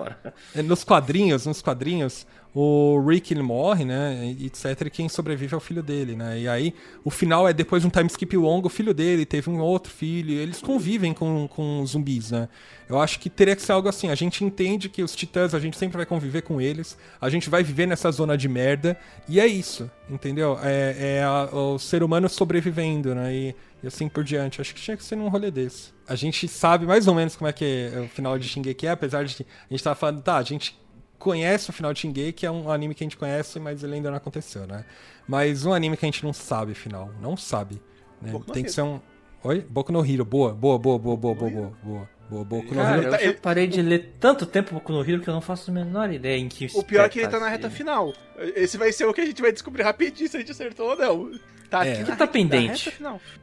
nos, 0.63 0.83
quadrinhos, 0.83 1.45
nos 1.45 1.61
quadrinhos, 1.61 2.25
o 2.53 2.99
Rick 3.07 3.33
ele 3.33 3.43
morre, 3.43 3.85
né, 3.85 4.35
etc, 4.39 4.87
e 4.87 4.89
quem 4.89 5.07
sobrevive 5.07 5.53
é 5.53 5.57
o 5.57 5.59
filho 5.59 5.83
dele, 5.83 6.15
né, 6.15 6.39
e 6.39 6.47
aí 6.47 6.73
o 7.03 7.11
final 7.11 7.47
é 7.47 7.53
depois 7.53 7.83
de 7.83 7.87
um 7.87 7.91
time 7.91 8.07
skip 8.07 8.35
longo, 8.35 8.67
o 8.67 8.69
filho 8.69 8.93
dele 8.93 9.25
teve 9.25 9.49
um 9.49 9.59
outro 9.59 9.91
filho, 9.91 10.31
eles 10.31 10.59
convivem 10.59 11.13
com, 11.13 11.47
com 11.47 11.85
zumbis, 11.85 12.31
né, 12.31 12.49
eu 12.87 12.99
acho 12.99 13.19
que 13.19 13.29
teria 13.29 13.55
que 13.55 13.61
ser 13.61 13.71
algo 13.71 13.87
assim, 13.87 14.09
a 14.09 14.15
gente 14.15 14.43
entende 14.43 14.89
que 14.89 15.03
os 15.03 15.15
titãs, 15.15 15.53
a 15.53 15.59
gente 15.59 15.77
sempre 15.77 15.97
vai 15.97 16.05
conviver 16.07 16.41
com 16.41 16.59
eles, 16.59 16.97
a 17.21 17.29
gente 17.29 17.49
vai 17.49 17.63
viver 17.63 17.85
nessa 17.85 18.11
zona 18.11 18.35
de 18.35 18.49
merda, 18.49 18.97
e 19.27 19.39
é 19.39 19.45
isso, 19.45 19.89
entendeu, 20.09 20.57
é, 20.63 21.17
é 21.19 21.23
a, 21.23 21.55
o 21.55 21.77
ser 21.77 22.01
humano 22.01 22.27
sobrevivendo, 22.27 23.13
né, 23.13 23.33
e, 23.33 23.55
e, 23.83 23.87
assim 23.87 24.09
por 24.09 24.23
diante, 24.23 24.59
acho 24.59 24.73
que 24.73 24.81
tinha 24.81 24.97
que 24.97 25.03
ser 25.03 25.15
num 25.15 25.29
rolê 25.29 25.51
desse. 25.51 25.93
A 26.07 26.15
gente 26.15 26.47
sabe 26.47 26.87
mais 26.87 27.07
ou 27.07 27.13
menos 27.13 27.35
como 27.35 27.47
é 27.47 27.53
que 27.53 27.91
é 27.93 27.99
o 27.99 28.07
final 28.07 28.39
de 28.39 28.49
Shingeki 28.49 28.87
é, 28.87 28.89
apesar 28.89 29.23
de 29.23 29.45
a 29.69 29.71
gente 29.73 29.83
tava 29.83 29.95
falando, 29.95 30.23
tá, 30.23 30.37
a 30.37 30.43
gente 30.43 30.75
conhece 31.19 31.69
o 31.69 31.73
final 31.73 31.93
de 31.93 31.99
Shingeki, 31.99 32.31
que 32.31 32.45
é 32.45 32.51
um 32.51 32.71
anime 32.71 32.95
que 32.95 33.03
a 33.03 33.05
gente 33.05 33.17
conhece, 33.17 33.59
mas 33.59 33.83
ele 33.83 33.95
ainda 33.95 34.09
não 34.09 34.17
aconteceu, 34.17 34.65
né? 34.65 34.85
Mas 35.27 35.65
um 35.65 35.73
anime 35.73 35.95
que 35.95 36.05
a 36.05 36.07
gente 36.07 36.23
não 36.23 36.33
sabe, 36.33 36.73
final. 36.73 37.11
Não 37.21 37.37
sabe. 37.37 37.79
Né? 38.21 38.33
Tem 38.51 38.63
que 38.63 38.71
ser 38.71 38.81
um. 38.81 38.99
Oi? 39.43 39.61
Boku 39.69 39.91
no 39.91 40.03
Hero. 40.03 40.25
Boa, 40.25 40.53
boa, 40.53 40.79
boa, 40.79 40.97
boa, 40.97 41.17
boa, 41.17 41.35
boa, 41.35 41.51
boa, 41.51 41.73
boa. 41.83 42.09
Boa, 42.29 42.45
Boku 42.45 42.73
no 42.73 42.81
Hero. 42.81 43.15
Eu 43.15 43.33
parei 43.35 43.67
de 43.67 43.81
ler 43.81 44.15
tanto 44.19 44.45
tempo 44.45 44.73
Boku 44.73 44.91
no 44.91 45.01
Hero 45.01 45.21
que 45.21 45.27
eu 45.27 45.33
não 45.33 45.41
faço 45.41 45.71
a 45.71 45.73
menor 45.73 46.11
ideia 46.11 46.37
em 46.37 46.47
que 46.47 46.67
O 46.73 46.83
pior 46.83 47.05
é 47.05 47.09
que 47.09 47.19
ele 47.19 47.27
tá 47.27 47.39
na 47.39 47.49
reta 47.49 47.69
final. 47.69 48.13
Esse 48.55 48.77
vai 48.77 48.91
ser 48.91 49.05
o 49.05 49.13
que 49.13 49.21
a 49.21 49.25
gente 49.25 49.41
vai 49.41 49.51
descobrir 49.51 49.83
rapidinho 49.83 50.29
se 50.29 50.37
a 50.37 50.39
gente 50.39 50.51
acertou 50.51 50.91
ou 50.91 50.95
não. 50.95 51.39
Tá 51.69 51.85
é. 51.85 51.93
aqui. 51.93 52.03
O 52.03 52.05
que 52.05 52.15
tá 52.15 52.27
pendente? 52.27 52.89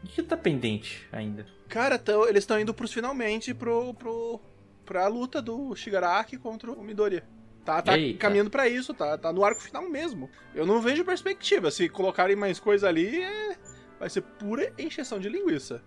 O 0.02 0.06
que 0.08 0.22
tá 0.22 0.36
pendente 0.36 1.06
ainda? 1.12 1.46
Cara, 1.68 1.98
tão, 1.98 2.28
eles 2.28 2.42
estão 2.42 2.58
indo 2.60 2.72
pros 2.72 2.92
finalmente 2.92 3.52
pro, 3.52 3.92
pro, 3.94 4.40
pra 4.84 5.06
luta 5.08 5.42
do 5.42 5.74
Shigaraki 5.74 6.36
contra 6.36 6.70
o 6.70 6.82
Midoriya. 6.82 7.24
Tá, 7.66 7.82
tá 7.82 7.92
caminhando 8.16 8.48
para 8.48 8.68
isso, 8.68 8.94
tá, 8.94 9.18
tá 9.18 9.32
no 9.32 9.44
arco 9.44 9.60
final 9.60 9.90
mesmo. 9.90 10.30
Eu 10.54 10.64
não 10.64 10.80
vejo 10.80 11.04
perspectiva. 11.04 11.68
Se 11.72 11.88
colocarem 11.88 12.36
mais 12.36 12.60
coisa 12.60 12.88
ali, 12.88 13.24
é... 13.24 13.56
vai 13.98 14.08
ser 14.08 14.20
pura 14.20 14.72
encheção 14.78 15.18
de 15.18 15.28
linguiça. 15.28 15.82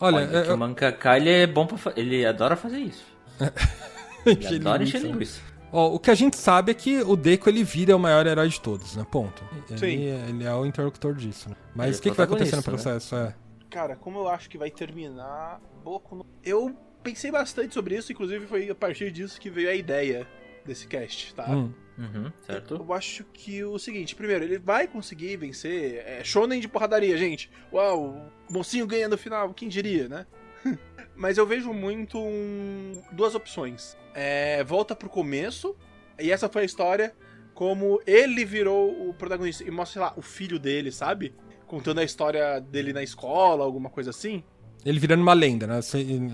Olha, 0.00 0.16
Olha 0.16 0.36
eu... 0.46 0.54
o 0.54 0.58
Mankaká, 0.58 1.16
ele 1.16 1.30
é 1.30 1.46
bom 1.46 1.64
pra 1.64 1.92
Ele 1.94 2.26
adora 2.26 2.56
fazer 2.56 2.78
isso. 2.78 3.04
ele 4.26 4.56
adora 4.56 4.82
encher 4.82 5.00
linguiça. 5.00 5.40
Ó, 5.72 5.94
o 5.94 6.00
que 6.00 6.10
a 6.10 6.14
gente 6.16 6.36
sabe 6.36 6.72
é 6.72 6.74
que 6.74 7.00
o 7.02 7.14
Deco 7.14 7.48
ele 7.48 7.62
vira 7.62 7.94
o 7.94 7.98
maior 8.00 8.26
herói 8.26 8.48
de 8.48 8.60
todos, 8.60 8.96
né? 8.96 9.06
Ponto. 9.08 9.44
Sim. 9.76 9.86
Ele, 9.86 10.30
ele 10.30 10.44
é 10.44 10.52
o 10.52 10.66
interlocutor 10.66 11.14
disso, 11.14 11.48
né? 11.48 11.54
Mas 11.72 11.98
o 11.98 12.02
que, 12.02 12.10
que 12.10 12.16
vai 12.16 12.26
acontecer 12.26 12.56
no 12.56 12.62
né? 12.62 12.64
processo? 12.64 13.14
Né? 13.14 13.32
É. 13.36 13.50
Cara, 13.70 13.94
como 13.94 14.18
eu 14.18 14.28
acho 14.28 14.50
que 14.50 14.58
vai 14.58 14.72
terminar. 14.72 15.60
Boku 15.84 16.26
Eu 16.42 16.76
pensei 17.04 17.30
bastante 17.30 17.72
sobre 17.72 17.96
isso, 17.96 18.10
inclusive 18.10 18.48
foi 18.48 18.68
a 18.68 18.74
partir 18.74 19.12
disso 19.12 19.40
que 19.40 19.48
veio 19.48 19.70
a 19.70 19.74
ideia 19.74 20.26
desse 20.64 20.86
cast, 20.86 21.34
tá? 21.34 21.50
Hum. 21.50 21.72
Uhum, 21.98 22.32
certo. 22.46 22.76
Eu 22.76 22.92
acho 22.94 23.24
que 23.24 23.62
o 23.62 23.78
seguinte, 23.78 24.16
primeiro, 24.16 24.42
ele 24.42 24.58
vai 24.58 24.88
conseguir 24.88 25.36
vencer. 25.36 26.02
É 26.06 26.24
shonen 26.24 26.58
de 26.58 26.66
porradaria, 26.66 27.16
gente. 27.18 27.50
Uau, 27.70 28.30
mocinho 28.48 28.86
ganha 28.86 29.06
no 29.06 29.18
final, 29.18 29.52
quem 29.52 29.68
diria, 29.68 30.08
né? 30.08 30.26
Mas 31.14 31.36
eu 31.36 31.46
vejo 31.46 31.72
muito 31.74 32.18
um... 32.18 33.02
duas 33.12 33.34
opções. 33.34 33.98
É, 34.14 34.64
volta 34.64 34.96
pro 34.96 35.10
começo, 35.10 35.76
e 36.18 36.30
essa 36.30 36.48
foi 36.48 36.62
a 36.62 36.64
história, 36.64 37.14
como 37.52 38.00
ele 38.06 38.46
virou 38.46 39.08
o 39.08 39.12
protagonista. 39.12 39.62
E 39.62 39.70
mostra, 39.70 39.92
sei 39.92 40.02
lá, 40.02 40.14
o 40.16 40.22
filho 40.22 40.58
dele, 40.58 40.90
sabe? 40.90 41.34
Contando 41.66 42.00
a 42.00 42.04
história 42.04 42.60
dele 42.60 42.94
na 42.94 43.02
escola, 43.02 43.62
alguma 43.62 43.90
coisa 43.90 44.08
assim. 44.08 44.42
Ele 44.84 44.98
virando 44.98 45.22
uma 45.22 45.34
lenda, 45.34 45.66
né? 45.66 45.80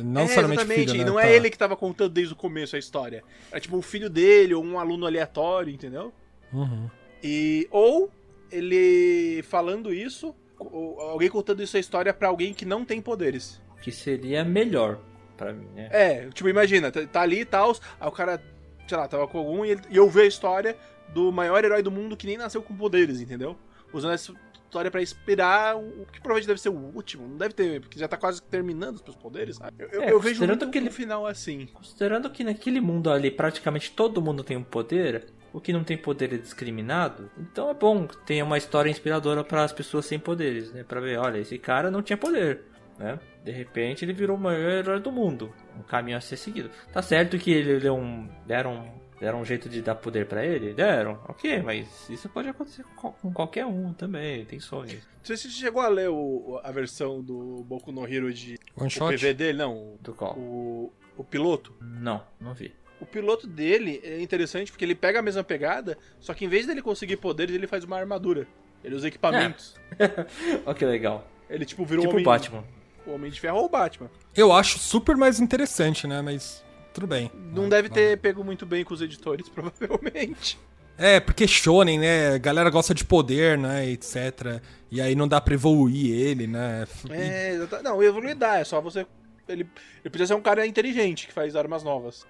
Não 0.05 0.23
é, 0.23 0.29
somente 0.29 0.53
exatamente. 0.53 0.75
filho, 0.75 0.95
né? 0.95 1.01
E 1.01 1.05
não 1.05 1.19
é 1.19 1.23
tá. 1.23 1.29
é 1.29 1.37
ele 1.37 1.51
que 1.51 1.59
tava 1.59 1.77
contando 1.77 2.11
desde 2.11 2.33
o 2.33 2.37
começo 2.37 2.77
a 2.77 2.79
história. 2.79 3.25
É 3.51 3.59
tipo 3.59 3.77
um 3.77 3.83
filho 3.83 4.09
dele 4.09 4.55
ou 4.55 4.65
um 4.65 4.79
aluno 4.79 5.07
aleatório, 5.07 5.73
entendeu? 5.73 6.13
Uhum. 6.53 6.89
E 7.23 7.67
ou 7.71 8.11
ele 8.51 9.43
falando 9.43 9.93
isso, 9.93 10.35
ou 10.59 11.01
alguém 11.01 11.29
contando 11.29 11.63
isso 11.63 11.77
a 11.77 11.81
história 11.81 12.15
para 12.15 12.29
alguém 12.29 12.55
que 12.55 12.65
não 12.65 12.85
tem 12.85 13.01
poderes. 13.01 13.61
Que 13.83 13.91
seria 13.91 14.45
melhor 14.45 15.01
para 15.37 15.53
mim, 15.53 15.69
né? 15.75 15.89
É, 15.93 16.29
tipo, 16.31 16.49
imagina, 16.49 16.91
tá, 16.91 17.21
ali 17.21 17.41
e 17.41 17.45
tal, 17.45 17.77
aí 18.01 18.09
o 18.09 18.13
cara, 18.13 18.43
sei 18.89 18.97
lá, 18.97 19.07
tava 19.07 19.27
com 19.29 19.39
algum 19.39 19.65
e, 19.65 19.71
ele, 19.71 19.83
e 19.91 19.97
eu 19.97 20.09
ver 20.09 20.23
a 20.23 20.27
história 20.27 20.77
do 21.13 21.31
maior 21.31 21.65
herói 21.65 21.83
do 21.83 21.91
mundo 21.91 22.17
que 22.17 22.27
nem 22.27 22.37
nasceu 22.37 22.63
com 22.63 22.77
poderes, 22.77 23.21
entendeu? 23.21 23.57
Usando 23.93 24.15
essa 24.15 24.33
história 24.67 24.91
para 24.91 25.01
esperar 25.01 25.77
o 25.77 26.07
que 26.13 26.21
provavelmente 26.21 26.47
deve 26.47 26.61
ser 26.61 26.69
o 26.69 26.95
último. 26.95 27.27
Não 27.27 27.37
deve 27.37 27.55
ter, 27.55 27.81
porque 27.81 27.99
já 27.99 28.09
tá 28.09 28.17
quase 28.17 28.43
terminando 28.43 28.97
os 28.97 29.03
seus 29.03 29.17
poderes, 29.17 29.57
sabe? 29.57 29.87
Eu, 29.91 30.03
é, 30.03 30.13
eu 30.13 30.21
vejo 30.21 30.45
muito 30.47 30.69
que 30.71 30.79
ele, 30.79 30.91
final 30.91 31.27
assim. 31.27 31.67
Considerando 31.73 32.29
que 32.31 32.45
naquele 32.45 32.81
mundo 32.81 33.11
ali 33.11 33.31
praticamente 33.31 33.93
todo 33.93 34.21
mundo 34.21 34.45
tem 34.45 34.57
um 34.57 34.63
poder, 34.63 35.27
o 35.53 35.61
que 35.61 35.73
não 35.73 35.85
tem 35.85 35.97
poder 35.97 36.33
é 36.33 36.37
discriminado, 36.37 37.31
então 37.39 37.71
é 37.71 37.75
bom 37.75 38.07
que 38.07 38.17
tenha 38.19 38.45
uma 38.45 38.59
história 38.59 38.91
inspiradora 38.91 39.43
para 39.43 39.65
as 39.65 39.73
pessoas 39.73 40.05
sem 40.05 40.19
poderes, 40.19 40.73
né? 40.73 40.85
Pra 40.85 41.01
ver, 41.01 41.19
olha, 41.19 41.39
esse 41.39 41.59
cara 41.59 41.91
não 41.91 42.03
tinha 42.03 42.17
poder, 42.17 42.63
né? 42.99 43.19
De 43.45 43.53
repente 43.53 44.05
ele 44.05 44.13
virou 44.13 44.37
o 44.37 44.41
maior 44.41 44.71
herói 44.71 45.01
do 45.01 45.13
mundo. 45.13 45.53
Um 45.79 45.83
caminho 45.83 46.19
a 46.19 46.21
ser 46.21 46.37
seguido. 46.37 46.71
Tá 46.93 47.01
certo 47.01 47.39
que 47.39 47.53
ele 47.53 47.79
deu 47.79 47.95
um, 47.95 48.29
deram 48.45 48.75
um 48.75 49.06
Deram 49.19 49.41
um 49.41 49.45
jeito 49.45 49.69
de 49.69 49.81
dar 49.81 49.95
poder 49.95 50.27
para 50.27 50.45
ele? 50.45 50.75
Deram, 50.75 51.19
ok, 51.27 51.63
mas 51.63 52.09
isso 52.11 52.29
pode 52.29 52.49
acontecer 52.49 52.85
com 52.95 53.33
qualquer 53.33 53.65
um 53.65 53.93
também, 53.95 54.45
tem 54.45 54.61
sonhos. 54.61 54.93
Não 54.93 55.25
sei 55.25 55.37
se 55.37 55.51
você 55.51 55.59
chegou 55.59 55.81
a 55.81 55.89
ler 55.89 56.11
o, 56.11 56.61
a 56.63 56.71
versão 56.71 57.23
do 57.23 57.65
Boku 57.65 57.91
no 57.91 58.07
Hero 58.07 58.33
de 58.33 58.59
One 58.77 58.91
o 59.01 59.09
PV 59.09 59.35
dele, 59.35 59.59
não. 59.59 59.97
Do 60.01 60.13
qual? 60.13 60.37
O, 60.37 60.93
o 61.17 61.25
piloto. 61.25 61.75
Não, 61.81 62.23
não 62.39 62.53
vi. 62.53 62.75
O 63.01 63.07
piloto 63.07 63.47
dele 63.47 64.01
é 64.05 64.21
interessante 64.21 64.71
porque 64.71 64.85
ele 64.85 64.95
pega 64.95 65.19
a 65.19 65.23
mesma 65.23 65.43
pegada, 65.43 65.99
só 66.21 66.33
que 66.35 66.45
em 66.45 66.49
vez 66.49 66.67
dele 66.67 66.83
conseguir 66.83 67.17
poderes, 67.17 67.55
ele 67.55 67.67
faz 67.67 67.85
uma 67.85 67.99
armadura. 67.99 68.47
Ele 68.85 68.95
usa 68.95 69.09
equipamentos. 69.09 69.75
É. 69.99 70.27
ok, 70.71 70.87
legal. 70.87 71.27
Ele 71.49 71.65
tipo 71.65 71.85
virou 71.85 72.03
tipo 72.03 72.13
um 72.13 72.15
homem, 72.15 72.25
o 72.25 72.27
Batman. 72.27 72.65
O 73.07 73.11
Homem 73.13 73.31
de 73.31 73.41
Ferro 73.41 73.59
ou 73.59 73.65
o 73.67 73.69
Batman. 73.69 74.11
Eu 74.35 74.53
acho 74.53 74.79
super 74.79 75.17
mais 75.17 75.41
interessante, 75.41 76.07
né? 76.07 76.21
Mas 76.23 76.65
tudo 76.97 77.07
bem. 77.07 77.31
Não 77.53 77.69
deve 77.69 77.91
ter 77.91 78.17
pego 78.17 78.43
muito 78.43 78.65
bem 78.65 78.83
com 78.83 78.95
os 78.95 79.03
editores, 79.03 79.49
provavelmente. 79.51 80.59
É, 80.97 81.21
porque 81.21 81.47
shonen, 81.47 81.99
né? 81.99 82.35
A 82.35 82.39
galera 82.39 82.71
gosta 82.71 82.95
de 82.95 83.05
poder, 83.05 83.59
né, 83.59 83.87
etc. 83.91 84.63
E 84.91 84.99
aí 84.99 85.15
não 85.15 85.29
dá 85.29 85.39
pra 85.39 85.53
evoluir 85.53 86.11
ele, 86.11 86.47
né? 86.47 86.87
É, 87.11 87.59
não, 87.85 88.03
evoluir 88.03 88.35
dá, 88.35 88.59
é 88.59 88.65
só 88.65 88.81
você... 88.81 89.07
Ele, 89.47 89.69
ele 90.03 90.11
precisa 90.11 90.29
ser 90.29 90.35
um 90.35 90.43
cara 90.43 90.67
inteligente 90.67 91.27
que 91.27 91.35
faz 91.35 91.55
armas 91.55 91.85
novas. 91.85 92.27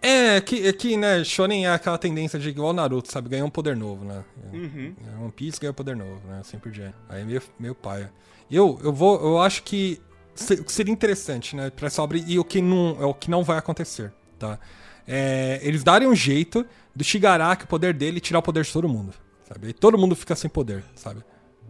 É, 0.00 0.40
que, 0.40 0.66
é 0.66 0.72
que, 0.72 0.96
né, 0.96 1.22
Shonen 1.22 1.66
é 1.66 1.72
aquela 1.72 1.98
tendência 1.98 2.38
de 2.38 2.48
igual 2.48 2.72
Naruto, 2.72 3.12
sabe? 3.12 3.28
Ganhar 3.28 3.44
um 3.44 3.50
poder 3.50 3.76
novo, 3.76 4.04
né? 4.04 4.24
Uhum. 4.52 4.94
One 5.20 5.32
Piece 5.32 5.60
ganha 5.60 5.70
um 5.70 5.74
poder 5.74 5.94
novo, 5.94 6.26
né? 6.26 6.38
Assim 6.40 6.58
por 6.58 6.72
diante. 6.72 6.96
Aí 7.08 7.20
é 7.20 7.24
meio, 7.24 7.42
meio 7.58 7.74
paia. 7.74 8.10
Eu, 8.50 8.80
eu 8.82 8.92
vou, 8.92 9.20
eu 9.20 9.40
acho 9.40 9.62
que 9.62 10.00
seria 10.34 10.92
interessante, 10.92 11.54
né, 11.56 11.70
para 11.70 11.86
essa 11.86 12.02
obra 12.02 12.18
e 12.18 12.38
o 12.38 12.44
que 12.44 12.60
não 12.60 12.96
é 13.00 13.04
o 13.04 13.14
que 13.14 13.30
não 13.30 13.42
vai 13.42 13.58
acontecer, 13.58 14.12
tá? 14.38 14.58
É, 15.06 15.60
eles 15.62 15.84
darem 15.84 16.08
um 16.08 16.14
jeito 16.14 16.64
do 16.94 17.04
Shigaraki, 17.04 17.64
o 17.64 17.68
poder 17.68 17.92
dele, 17.92 18.20
tirar 18.20 18.38
o 18.38 18.42
poder 18.42 18.64
de 18.64 18.72
todo 18.72 18.88
mundo, 18.88 19.12
sabe? 19.46 19.68
E 19.68 19.72
todo 19.72 19.98
mundo 19.98 20.16
fica 20.16 20.34
sem 20.34 20.48
poder, 20.48 20.84
sabe? 20.94 21.22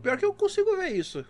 Pior 0.03 0.17
que 0.17 0.25
eu 0.25 0.33
consigo 0.33 0.77
ver 0.77 0.91
isso 0.91 1.25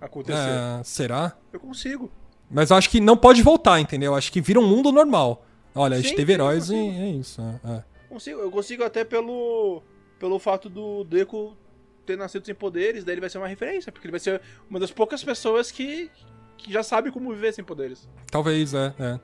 acontecer. 0.00 0.38
É, 0.38 0.82
será? 0.84 1.36
Eu 1.52 1.60
consigo. 1.60 2.10
Mas 2.50 2.70
eu 2.70 2.76
acho 2.76 2.88
que 2.88 3.00
não 3.00 3.16
pode 3.16 3.42
voltar, 3.42 3.78
entendeu? 3.80 4.12
Eu 4.12 4.16
acho 4.16 4.32
que 4.32 4.40
vira 4.40 4.58
um 4.58 4.66
mundo 4.66 4.90
normal. 4.90 5.44
Olha, 5.74 5.96
a 5.96 6.00
gente 6.00 6.14
teve 6.14 6.32
heróis 6.32 6.70
e 6.70 6.76
é 6.76 7.10
isso. 7.10 7.40
É. 7.64 7.82
Consigo, 8.08 8.40
eu 8.40 8.50
consigo 8.50 8.82
até 8.84 9.04
pelo 9.04 9.82
pelo 10.18 10.38
fato 10.38 10.68
do 10.68 11.04
Deco 11.04 11.56
ter 12.04 12.16
nascido 12.16 12.44
sem 12.44 12.54
poderes, 12.54 13.04
daí 13.04 13.14
ele 13.14 13.20
vai 13.20 13.30
ser 13.30 13.38
uma 13.38 13.46
referência, 13.46 13.92
porque 13.92 14.06
ele 14.06 14.12
vai 14.12 14.20
ser 14.20 14.40
uma 14.68 14.80
das 14.80 14.90
poucas 14.90 15.22
pessoas 15.22 15.70
que, 15.70 16.10
que 16.58 16.70
já 16.72 16.82
sabe 16.82 17.10
como 17.10 17.32
viver 17.32 17.52
sem 17.54 17.64
poderes. 17.64 18.06
Talvez, 18.30 18.74
é, 18.74 18.92
é. 18.98 19.20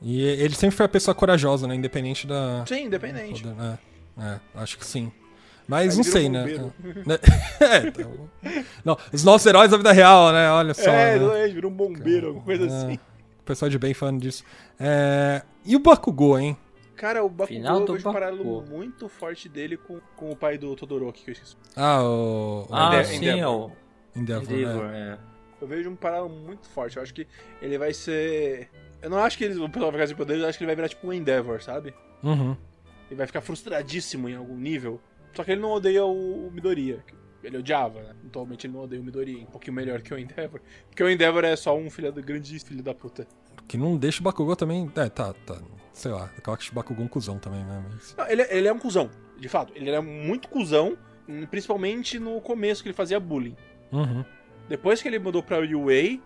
E 0.00 0.22
ele 0.22 0.54
sempre 0.54 0.76
foi 0.76 0.86
a 0.86 0.88
pessoa 0.88 1.14
corajosa, 1.14 1.66
né? 1.66 1.74
Independente 1.74 2.26
da. 2.26 2.64
Sim, 2.66 2.84
independente. 2.84 3.42
Poder, 3.42 3.78
é, 4.18 4.22
é, 4.22 4.40
acho 4.54 4.78
que 4.78 4.84
sim. 4.86 5.12
Mas 5.68 5.96
não 5.96 6.04
sei, 6.04 6.28
um 6.28 6.30
né? 6.30 6.44
é, 7.60 7.88
então... 7.88 8.30
Não, 8.84 8.96
os 9.12 9.24
nossos 9.24 9.44
heróis 9.46 9.70
da 9.70 9.76
vida 9.76 9.90
real, 9.90 10.32
né? 10.32 10.48
Olha 10.50 10.72
só. 10.72 10.88
É, 10.90 11.18
né? 11.18 11.48
virou 11.48 11.70
um 11.70 11.74
bombeiro, 11.74 12.28
alguma 12.28 12.44
coisa 12.44 12.64
É, 12.64 12.66
assim. 12.68 12.94
O 13.40 13.42
pessoal 13.44 13.68
de 13.68 13.78
bem 13.78 13.92
falando 13.92 14.20
disso. 14.20 14.44
É, 14.78 15.42
E 15.64 15.74
o 15.74 15.80
Bakugou, 15.80 16.38
hein? 16.38 16.56
Cara, 16.94 17.24
o 17.24 17.28
Final 17.28 17.36
Bakugou 17.46 17.80
eu 17.80 17.86
do 17.86 17.92
vejo 17.94 18.08
um 18.08 18.12
paralelo 18.12 18.62
muito 18.62 19.08
forte 19.08 19.48
dele 19.48 19.76
com, 19.76 20.00
com 20.16 20.30
o 20.30 20.36
pai 20.36 20.56
do 20.56 20.74
Todoroki, 20.76 21.24
que 21.24 21.30
eu 21.30 21.32
esqueci. 21.32 21.56
Ah, 21.74 22.02
o. 22.02 22.62
o 22.62 22.74
Ah, 22.74 22.86
Endeavor. 22.86 23.04
sim, 23.12 23.26
é 23.28 23.48
o 23.48 23.70
Endeavor, 24.14 24.52
Endeavor, 24.52 24.84
né? 24.86 25.18
é. 25.20 25.35
Eu 25.60 25.66
vejo 25.66 25.90
um 25.90 25.96
paralelo 25.96 26.28
muito 26.28 26.68
forte. 26.68 26.96
Eu 26.96 27.02
acho 27.02 27.14
que 27.14 27.26
ele 27.60 27.78
vai 27.78 27.92
ser. 27.92 28.68
Eu 29.00 29.10
não 29.10 29.18
acho 29.18 29.38
que 29.38 29.44
eles, 29.44 29.56
o 29.56 29.68
pessoal 29.68 29.90
vai 29.90 30.00
ficar 30.00 30.08
sem 30.08 30.16
poderes, 30.16 30.42
eu 30.42 30.48
acho 30.48 30.58
que 30.58 30.64
ele 30.64 30.68
vai 30.68 30.76
virar 30.76 30.88
tipo 30.88 31.06
um 31.06 31.12
Endeavor, 31.12 31.62
sabe? 31.62 31.94
Uhum. 32.22 32.56
Ele 33.08 33.16
vai 33.16 33.26
ficar 33.26 33.40
frustradíssimo 33.40 34.28
em 34.28 34.34
algum 34.34 34.56
nível. 34.56 35.00
Só 35.34 35.44
que 35.44 35.52
ele 35.52 35.60
não 35.60 35.70
odeia 35.70 36.04
o, 36.04 36.48
o 36.48 36.50
Midoriya. 36.50 37.04
Ele 37.42 37.58
odiava, 37.58 38.02
né? 38.02 38.14
Atualmente 38.26 38.66
ele 38.66 38.74
não 38.74 38.82
odeia 38.82 39.00
o 39.00 39.04
Midoriya. 39.04 39.42
Um 39.42 39.50
pouquinho 39.50 39.74
melhor 39.74 40.00
que 40.02 40.12
o 40.12 40.18
Endeavor. 40.18 40.60
Porque 40.88 41.02
o 41.02 41.08
Endeavor 41.08 41.44
é 41.44 41.54
só 41.54 41.76
um 41.76 41.88
filho 41.90 42.10
do 42.10 42.22
grande 42.22 42.58
filho 42.58 42.82
da 42.82 42.94
puta. 42.94 43.26
Que 43.68 43.76
não 43.76 43.96
deixa 43.96 44.20
o 44.20 44.24
Bakugou 44.24 44.56
também. 44.56 44.90
É, 44.96 45.08
tá, 45.08 45.32
tá. 45.32 45.60
Sei 45.92 46.10
lá, 46.10 46.30
eu 46.44 46.52
acho 46.52 46.72
o 46.72 46.74
Bakugou 46.74 47.04
um 47.04 47.08
cuzão 47.08 47.38
também, 47.38 47.64
né? 47.64 47.84
Mas... 47.88 48.14
Não, 48.16 48.28
ele, 48.28 48.42
ele 48.50 48.68
é 48.68 48.72
um 48.72 48.78
cuzão, 48.78 49.10
de 49.38 49.48
fato. 49.48 49.72
Ele 49.76 49.90
é 49.90 50.00
muito 50.00 50.48
cuzão, 50.48 50.96
principalmente 51.50 52.18
no 52.18 52.40
começo 52.40 52.82
que 52.82 52.88
ele 52.88 52.96
fazia 52.96 53.20
bullying. 53.20 53.56
Uhum. 53.92 54.24
Depois 54.68 55.00
que 55.02 55.08
ele 55.08 55.18
mudou 55.18 55.42
pra 55.42 55.58
UA, 55.58 56.18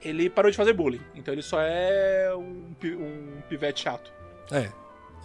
ele 0.00 0.28
parou 0.30 0.50
de 0.50 0.56
fazer 0.56 0.72
bullying. 0.72 1.00
Então 1.14 1.32
ele 1.34 1.42
só 1.42 1.60
é 1.60 2.34
um, 2.34 2.74
um 2.84 3.40
pivete 3.48 3.82
chato. 3.82 4.12
É. 4.50 4.68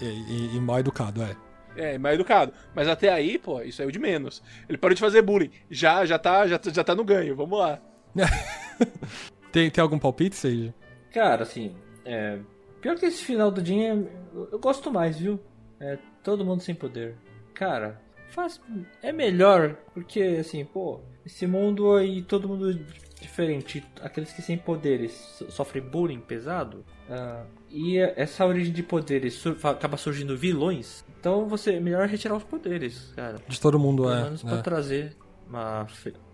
E, 0.02 0.06
e- 0.06 0.56
e 0.56 0.60
mal 0.60 0.80
educado, 0.80 1.24
é. 1.24 1.36
É, 1.76 1.98
mais 1.98 2.16
educado. 2.16 2.54
Mas 2.76 2.88
até 2.88 3.10
aí, 3.10 3.38
pô, 3.38 3.62
isso 3.62 3.82
é 3.82 3.86
o 3.86 3.92
de 3.92 4.00
menos. 4.00 4.42
Ele 4.68 4.78
parou 4.78 4.96
de 4.96 5.02
fazer 5.02 5.22
bullying. 5.22 5.52
Já, 5.70 6.06
já, 6.06 6.18
tá, 6.18 6.48
já, 6.48 6.60
já 6.74 6.84
tá 6.84 6.96
no 6.96 7.04
ganho, 7.04 7.36
vamos 7.36 7.58
lá. 7.60 7.80
Tem, 9.52 9.70
tem 9.72 9.82
algum 9.82 9.98
palpite, 9.98 10.36
Seiji? 10.36 10.74
Cara, 11.12 11.44
assim, 11.44 11.76
é... 12.06 12.38
Pior 12.82 12.96
que 12.96 13.06
esse 13.06 13.24
final 13.24 13.50
do 13.50 13.62
dia, 13.62 13.94
eu, 14.34 14.50
eu 14.52 14.60
gosto 14.60 14.92
mais, 14.92 15.18
viu? 15.18 15.40
É, 15.80 15.98
todo 16.24 16.46
mundo 16.46 16.62
sem 16.62 16.76
poder. 16.76 17.16
Cara, 17.54 18.00
faz... 18.30 18.62
é 19.02 19.12
melhor, 19.12 19.76
porque, 19.94 20.22
assim, 20.40 20.64
pô, 20.66 21.00
esse 21.28 21.46
mundo 21.46 21.94
aí, 21.94 22.22
todo 22.22 22.48
mundo 22.48 22.74
diferente, 23.22 23.84
aqueles 24.02 24.32
que 24.32 24.42
sem 24.42 24.58
poderes 24.58 25.12
so- 25.12 25.52
sofrem 25.52 25.84
bullying 25.84 26.20
pesado, 26.20 26.84
ah, 27.10 27.44
e 27.70 27.98
essa 27.98 28.46
origem 28.46 28.74
de 28.74 28.82
poderes 28.84 29.34
sur- 29.36 29.58
acaba 29.64 29.98
surgindo 29.98 30.36
vilões, 30.38 31.04
então 31.20 31.48
você 31.48 31.74
é 31.76 31.80
melhor 31.80 32.08
retirar 32.08 32.36
os 32.36 32.44
poderes, 32.44 33.12
cara. 33.16 33.38
De 33.48 33.60
todo 33.60 33.78
mundo, 33.80 34.04
Pelo 34.04 34.16
é. 34.16 34.24
menos 34.24 34.44
é. 34.44 34.48
pra 34.48 34.62
trazer 34.62 35.16
uma 35.48 35.86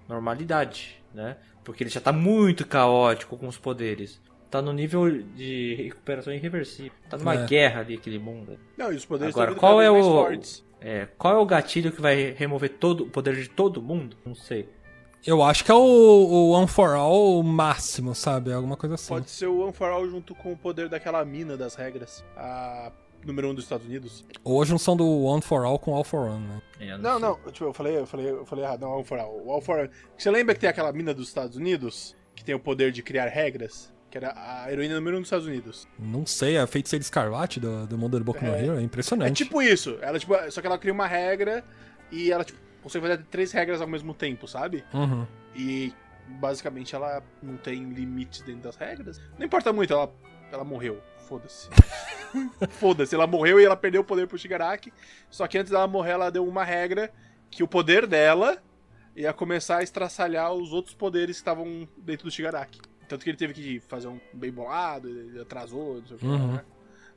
normalidade, 0.07 1.01
né? 1.13 1.37
Porque 1.63 1.83
ele 1.83 1.89
já 1.89 2.01
tá 2.01 2.11
muito 2.11 2.65
caótico 2.67 3.37
com 3.37 3.47
os 3.47 3.57
poderes. 3.57 4.21
Tá 4.51 4.61
no 4.61 4.71
nível 4.73 5.09
de 5.35 5.73
recuperação 5.75 6.31
irreversível. 6.33 6.91
Tá 7.09 7.17
numa 7.17 7.33
É. 7.35 7.45
guerra 7.47 7.79
ali, 7.81 7.95
aquele 7.95 8.19
mundo. 8.19 8.59
Não, 8.77 8.91
e 8.91 8.95
os 8.95 9.05
poderes 9.05 9.33
Agora, 9.33 9.55
qual 9.55 9.81
é 9.81 9.89
o- 9.89 10.03
fortes. 10.03 10.63
É, 10.79 11.07
qual 11.17 11.33
é 11.35 11.37
o 11.39 11.45
gatilho 11.45 11.91
que 11.91 12.01
vai 12.01 12.31
remover 12.37 12.69
todo 12.69 13.05
o 13.05 13.09
poder 13.09 13.35
de 13.35 13.49
todo 13.49 13.81
mundo? 13.81 14.17
Não 14.25 14.35
sei. 14.35 14.67
Eu 15.25 15.41
acho 15.41 15.63
que 15.63 15.71
é 15.71 15.73
o, 15.73 15.79
o 15.79 16.49
One 16.51 16.67
for 16.67 16.89
All 16.95 17.41
máximo, 17.43 18.13
sabe? 18.13 18.51
Alguma 18.51 18.75
coisa 18.75 18.95
assim. 18.95 19.09
Pode 19.13 19.29
ser 19.29 19.47
o 19.47 19.59
One 19.61 19.71
for 19.73 19.89
All 19.89 20.07
junto 20.09 20.35
com 20.35 20.51
o 20.51 20.57
poder 20.57 20.89
daquela 20.89 21.23
mina 21.23 21.55
das 21.55 21.75
regras. 21.75 22.23
A 22.35 22.91
número 23.25 23.49
um 23.49 23.53
dos 23.55 23.63
Estados 23.63 23.85
Unidos. 23.85 24.25
Ou 24.43 24.61
a 24.61 24.65
junção 24.65 24.97
do 24.97 25.07
One 25.23 25.41
for 25.41 25.63
All 25.63 25.79
com 25.79 25.95
All 25.95 26.03
for 26.03 26.27
One, 26.27 26.45
né? 26.45 26.61
É, 26.79 26.91
eu 26.93 26.97
Não, 26.97 27.11
sei. 27.11 27.19
não, 27.21 27.51
tipo, 27.51 27.65
eu 27.65 27.73
falei, 27.73 27.97
eu 27.97 28.05
falei, 28.05 28.29
eu 28.29 28.45
falei 28.45 28.65
errado, 28.65 28.81
não, 28.81 28.89
All 28.89 29.03
for 29.05 29.17
All. 29.17 29.41
O 29.45 29.51
All 29.51 29.61
for 29.61 29.79
All. 29.79 29.87
Você 30.17 30.29
lembra 30.29 30.53
que 30.53 30.59
tem 30.59 30.69
aquela 30.69 30.91
mina 30.91 31.13
dos 31.13 31.29
Estados 31.29 31.55
Unidos? 31.55 32.15
Que 32.35 32.43
tem 32.43 32.53
o 32.53 32.59
poder 32.59 32.91
de 32.91 33.01
criar 33.01 33.27
regras? 33.27 33.93
Que 34.11 34.17
era 34.17 34.33
a 34.35 34.69
heroína 34.71 34.95
número 34.95 35.17
um 35.17 35.21
dos 35.21 35.27
Estados 35.27 35.47
Unidos. 35.47 35.87
Não 35.97 36.25
sei, 36.25 36.57
a 36.57 36.67
feiticeira 36.67 37.01
escarlate 37.01 37.59
do, 37.61 37.87
do 37.87 37.97
mundo 37.97 38.19
do 38.19 38.25
Boku 38.25 38.43
no 38.43 38.53
É. 38.53 38.65
Hero 38.65 38.77
é 38.77 38.81
impressionante. 38.81 39.41
É 39.41 39.45
tipo 39.45 39.61
isso. 39.61 39.97
Ela, 40.01 40.19
tipo, 40.19 40.33
só 40.51 40.59
que 40.59 40.67
ela 40.67 40.77
cria 40.77 40.93
uma 40.93 41.07
regra 41.07 41.63
e 42.11 42.29
ela, 42.31 42.43
tipo, 42.43 42.59
consegue 42.83 43.07
fazer 43.07 43.23
três 43.23 43.51
regras 43.51 43.81
ao 43.81 43.87
mesmo 43.87 44.13
tempo, 44.13 44.47
sabe? 44.47 44.83
Uhum. 44.93 45.25
E 45.55 45.93
basicamente 46.27 46.93
ela 46.93 47.23
não 47.41 47.57
tem 47.57 47.83
limites 47.89 48.41
dentro 48.41 48.63
das 48.63 48.75
regras. 48.75 49.19
Não 49.37 49.45
importa 49.45 49.71
muito, 49.73 49.93
ela, 49.93 50.13
ela 50.51 50.63
morreu. 50.63 51.01
Foda-se. 51.27 51.69
Foda-se, 52.69 53.15
ela 53.15 53.25
morreu 53.25 53.59
e 53.59 53.65
ela 53.65 53.77
perdeu 53.77 54.01
o 54.01 54.03
poder 54.03 54.27
pro 54.27 54.37
Shigaraki. 54.37 54.93
Só 55.29 55.47
que 55.47 55.57
antes 55.57 55.71
dela 55.71 55.87
morrer, 55.87 56.11
ela 56.11 56.29
deu 56.29 56.45
uma 56.45 56.63
regra 56.63 57.11
que 57.49 57.63
o 57.63 57.67
poder 57.67 58.05
dela 58.05 58.61
ia 59.15 59.31
começar 59.31 59.77
a 59.77 59.83
estraçalhar 59.83 60.51
os 60.53 60.73
outros 60.73 60.93
poderes 60.93 61.37
que 61.37 61.41
estavam 61.41 61.87
dentro 61.97 62.25
do 62.25 62.31
Shigaraki. 62.31 62.81
Tanto 63.07 63.23
que 63.23 63.29
ele 63.29 63.37
teve 63.37 63.53
que 63.53 63.79
fazer 63.81 64.07
um 64.07 64.19
bem 64.33 64.51
bolado, 64.51 65.07
ele 65.07 65.39
atrasou, 65.39 65.99
não 65.99 66.07
sei 66.07 66.15
o 66.15 66.19
que. 66.19 66.25
Uhum. 66.25 66.53
Né? 66.53 66.63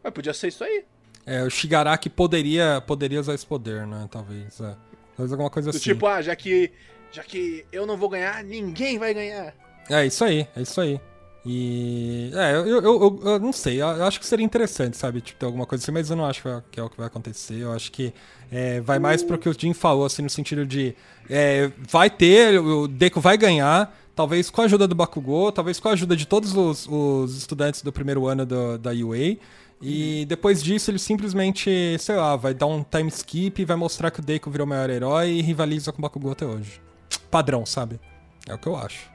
Mas 0.02 0.12
podia 0.12 0.34
ser 0.34 0.48
isso 0.48 0.62
aí. 0.62 0.84
É, 1.24 1.42
o 1.42 1.50
Shigaraki 1.50 2.08
poderia, 2.08 2.80
poderia 2.86 3.18
usar 3.18 3.34
esse 3.34 3.46
poder, 3.46 3.86
né? 3.86 4.06
Talvez. 4.10 4.60
É. 4.60 4.76
Talvez 5.16 5.32
alguma 5.32 5.50
coisa 5.50 5.70
Do 5.70 5.76
assim. 5.76 5.84
tipo, 5.84 6.06
ah, 6.06 6.20
já 6.20 6.36
que, 6.36 6.70
já 7.10 7.22
que 7.22 7.64
eu 7.72 7.86
não 7.86 7.96
vou 7.96 8.08
ganhar, 8.08 8.44
ninguém 8.44 8.98
vai 8.98 9.14
ganhar. 9.14 9.54
É 9.88 10.04
isso 10.06 10.24
aí, 10.24 10.46
é 10.56 10.62
isso 10.62 10.80
aí. 10.80 11.00
E. 11.48 12.30
É, 12.34 12.52
eu, 12.56 12.66
eu, 12.66 12.82
eu, 12.82 13.20
eu 13.24 13.38
não 13.38 13.52
sei, 13.52 13.80
eu 13.80 14.04
acho 14.04 14.18
que 14.18 14.26
seria 14.26 14.44
interessante, 14.44 14.96
sabe? 14.96 15.20
Tipo, 15.20 15.38
ter 15.38 15.46
alguma 15.46 15.64
coisa 15.64 15.82
assim, 15.82 15.92
mas 15.92 16.10
eu 16.10 16.16
não 16.16 16.26
acho 16.26 16.42
que 16.42 16.48
é- 16.48 16.62
que 16.72 16.80
é 16.80 16.82
o 16.82 16.90
que 16.90 16.96
vai 16.96 17.06
acontecer. 17.06 17.60
Eu 17.60 17.72
acho 17.72 17.92
que 17.92 18.12
é, 18.50 18.80
vai 18.80 18.98
mais 18.98 19.22
pro 19.22 19.38
que 19.38 19.48
o 19.48 19.54
Jim 19.58 19.72
falou, 19.72 20.04
assim, 20.04 20.22
no 20.22 20.30
sentido 20.30 20.66
de. 20.66 20.94
é, 21.30 21.70
vai 21.88 22.10
ter, 22.10 22.60
o 22.60 22.88
Deco 22.88 23.20
vai 23.20 23.38
ganhar, 23.38 23.96
talvez 24.14 24.50
com 24.50 24.60
a 24.60 24.64
ajuda 24.64 24.88
do 24.88 24.94
Bakugou, 24.96 25.52
talvez 25.52 25.78
com 25.78 25.88
a 25.88 25.92
ajuda 25.92 26.16
de 26.16 26.26
todos 26.26 26.54
os, 26.56 26.86
os 26.90 27.38
estudantes 27.38 27.80
do 27.82 27.92
primeiro 27.92 28.26
ano 28.26 28.44
do- 28.44 28.76
da 28.78 28.90
UA. 28.90 29.36
E 29.80 30.24
depois 30.26 30.62
disso 30.62 30.90
ele 30.90 30.98
simplesmente, 30.98 31.98
sei 31.98 32.16
lá, 32.16 32.34
vai 32.36 32.54
dar 32.54 32.66
um 32.66 32.82
time 32.82 33.08
skip 33.08 33.60
e 33.60 33.64
vai 33.64 33.76
mostrar 33.76 34.10
que 34.10 34.20
o 34.20 34.22
Deco 34.22 34.50
virou 34.50 34.66
o 34.66 34.68
maior 34.68 34.88
herói 34.88 35.30
e 35.30 35.42
rivaliza 35.42 35.92
com 35.92 35.98
o 35.98 36.02
Bakugou 36.02 36.32
até 36.32 36.46
hoje. 36.46 36.80
Padrão, 37.30 37.66
sabe? 37.66 38.00
É 38.48 38.54
o 38.54 38.58
que 38.58 38.66
eu 38.68 38.76
acho. 38.76 39.10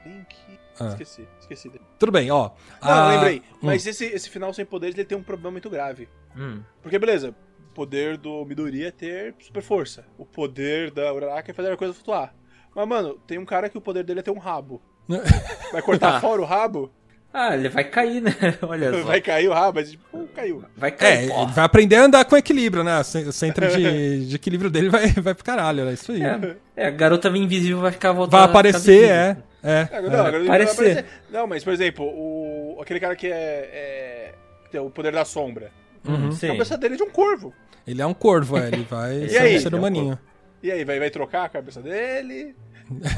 Ah. 0.78 0.88
Esqueci, 0.88 1.26
esqueci 1.40 1.68
dele. 1.68 1.84
Tudo 1.98 2.12
bem, 2.12 2.30
ó. 2.30 2.44
Não, 2.48 2.52
Ah, 2.80 3.10
lembrei. 3.10 3.38
hum. 3.54 3.58
Mas 3.62 3.86
esse, 3.86 4.04
esse 4.06 4.30
final 4.30 4.52
sem 4.54 4.64
poderes 4.64 4.96
ele 4.96 5.04
tem 5.06 5.18
um 5.18 5.22
problema 5.22 5.50
muito 5.50 5.68
grave. 5.68 6.08
Hum. 6.36 6.62
Porque, 6.80 6.98
beleza, 6.98 7.34
o 7.70 7.74
poder 7.74 8.16
do 8.16 8.44
Midoriya 8.44 8.88
é 8.88 8.90
ter 8.90 9.34
super 9.40 9.62
força. 9.62 10.04
O 10.16 10.24
poder 10.24 10.90
da 10.90 11.12
Uraraka 11.12 11.50
é 11.50 11.54
fazer 11.54 11.72
a 11.72 11.76
coisa 11.76 11.92
flutuar. 11.92 12.34
Mas, 12.74 12.88
mano, 12.88 13.18
tem 13.26 13.38
um 13.38 13.44
cara 13.44 13.68
que 13.68 13.76
o 13.76 13.80
poder 13.82 14.04
dele 14.04 14.20
é 14.20 14.22
ter 14.22 14.30
um 14.30 14.38
rabo. 14.38 14.80
Vai 15.72 15.82
cortar 15.82 16.20
fora 16.20 16.40
o 16.40 16.44
rabo? 16.44 16.90
Ah, 17.34 17.54
ele 17.56 17.68
vai 17.70 17.84
cair, 17.84 18.20
né? 18.20 18.34
Olha 18.62 18.92
só. 18.92 19.02
Vai 19.04 19.20
cair 19.20 19.48
o 19.48 19.52
rabo, 19.52 19.78
mas 19.80 19.90
tipo, 19.90 20.28
caiu. 20.34 20.62
Vai 20.76 20.90
É, 20.90 20.92
cair. 20.92 21.18
ele 21.24 21.28
porra. 21.32 21.52
vai 21.52 21.64
aprender 21.64 21.96
a 21.96 22.02
andar 22.04 22.24
com 22.26 22.36
equilíbrio, 22.36 22.84
né? 22.84 22.98
O 23.00 23.04
ce- 23.04 23.24
o 23.26 23.32
centro 23.32 23.66
de, 23.68 24.26
de 24.26 24.36
equilíbrio 24.36 24.70
dele 24.70 24.90
vai, 24.90 25.08
vai 25.12 25.34
pro 25.34 25.42
caralho, 25.44 25.88
é 25.88 25.94
isso 25.94 26.12
aí. 26.12 26.22
É, 26.22 26.56
é, 26.76 26.86
a 26.88 26.90
garota 26.90 27.28
invisível 27.30 27.80
vai 27.80 27.90
ficar 27.92 28.12
voltando. 28.12 28.32
Vai 28.38 28.42
aparecer, 28.48 29.08
é. 29.08 29.36
É. 29.62 29.88
É, 29.90 29.96
é. 29.96 30.00
não, 30.02 30.10
vai 30.10 30.44
Parecer. 30.44 30.72
aparecer. 30.74 31.04
Não, 31.30 31.46
mas, 31.46 31.64
por 31.64 31.72
exemplo, 31.72 32.04
o, 32.04 32.78
aquele 32.82 33.00
cara 33.00 33.16
que 33.16 33.26
é, 33.28 33.32
é- 33.32 34.34
tem 34.70 34.80
o 34.80 34.90
poder 34.90 35.12
da 35.12 35.24
sombra. 35.24 35.70
Uhum. 36.06 36.28
A 36.28 36.32
Sim. 36.32 36.48
cabeça 36.48 36.76
dele 36.76 36.94
é 36.94 36.96
de 36.98 37.02
um 37.04 37.10
corvo. 37.10 37.54
Ele 37.86 38.02
é 38.02 38.06
um 38.06 38.12
corvo, 38.14 38.58
é. 38.58 38.68
Ele 38.68 38.86
vai 38.90 39.14
E 39.24 39.28
ser 39.30 39.38
aí? 39.38 39.56
um 39.56 39.60
ser 39.60 39.74
humaninho. 39.74 40.18
E 40.62 40.70
aí, 40.70 40.84
vai, 40.84 40.98
vai 40.98 41.08
trocar 41.10 41.44
a 41.44 41.48
cabeça 41.48 41.80
dele? 41.80 42.54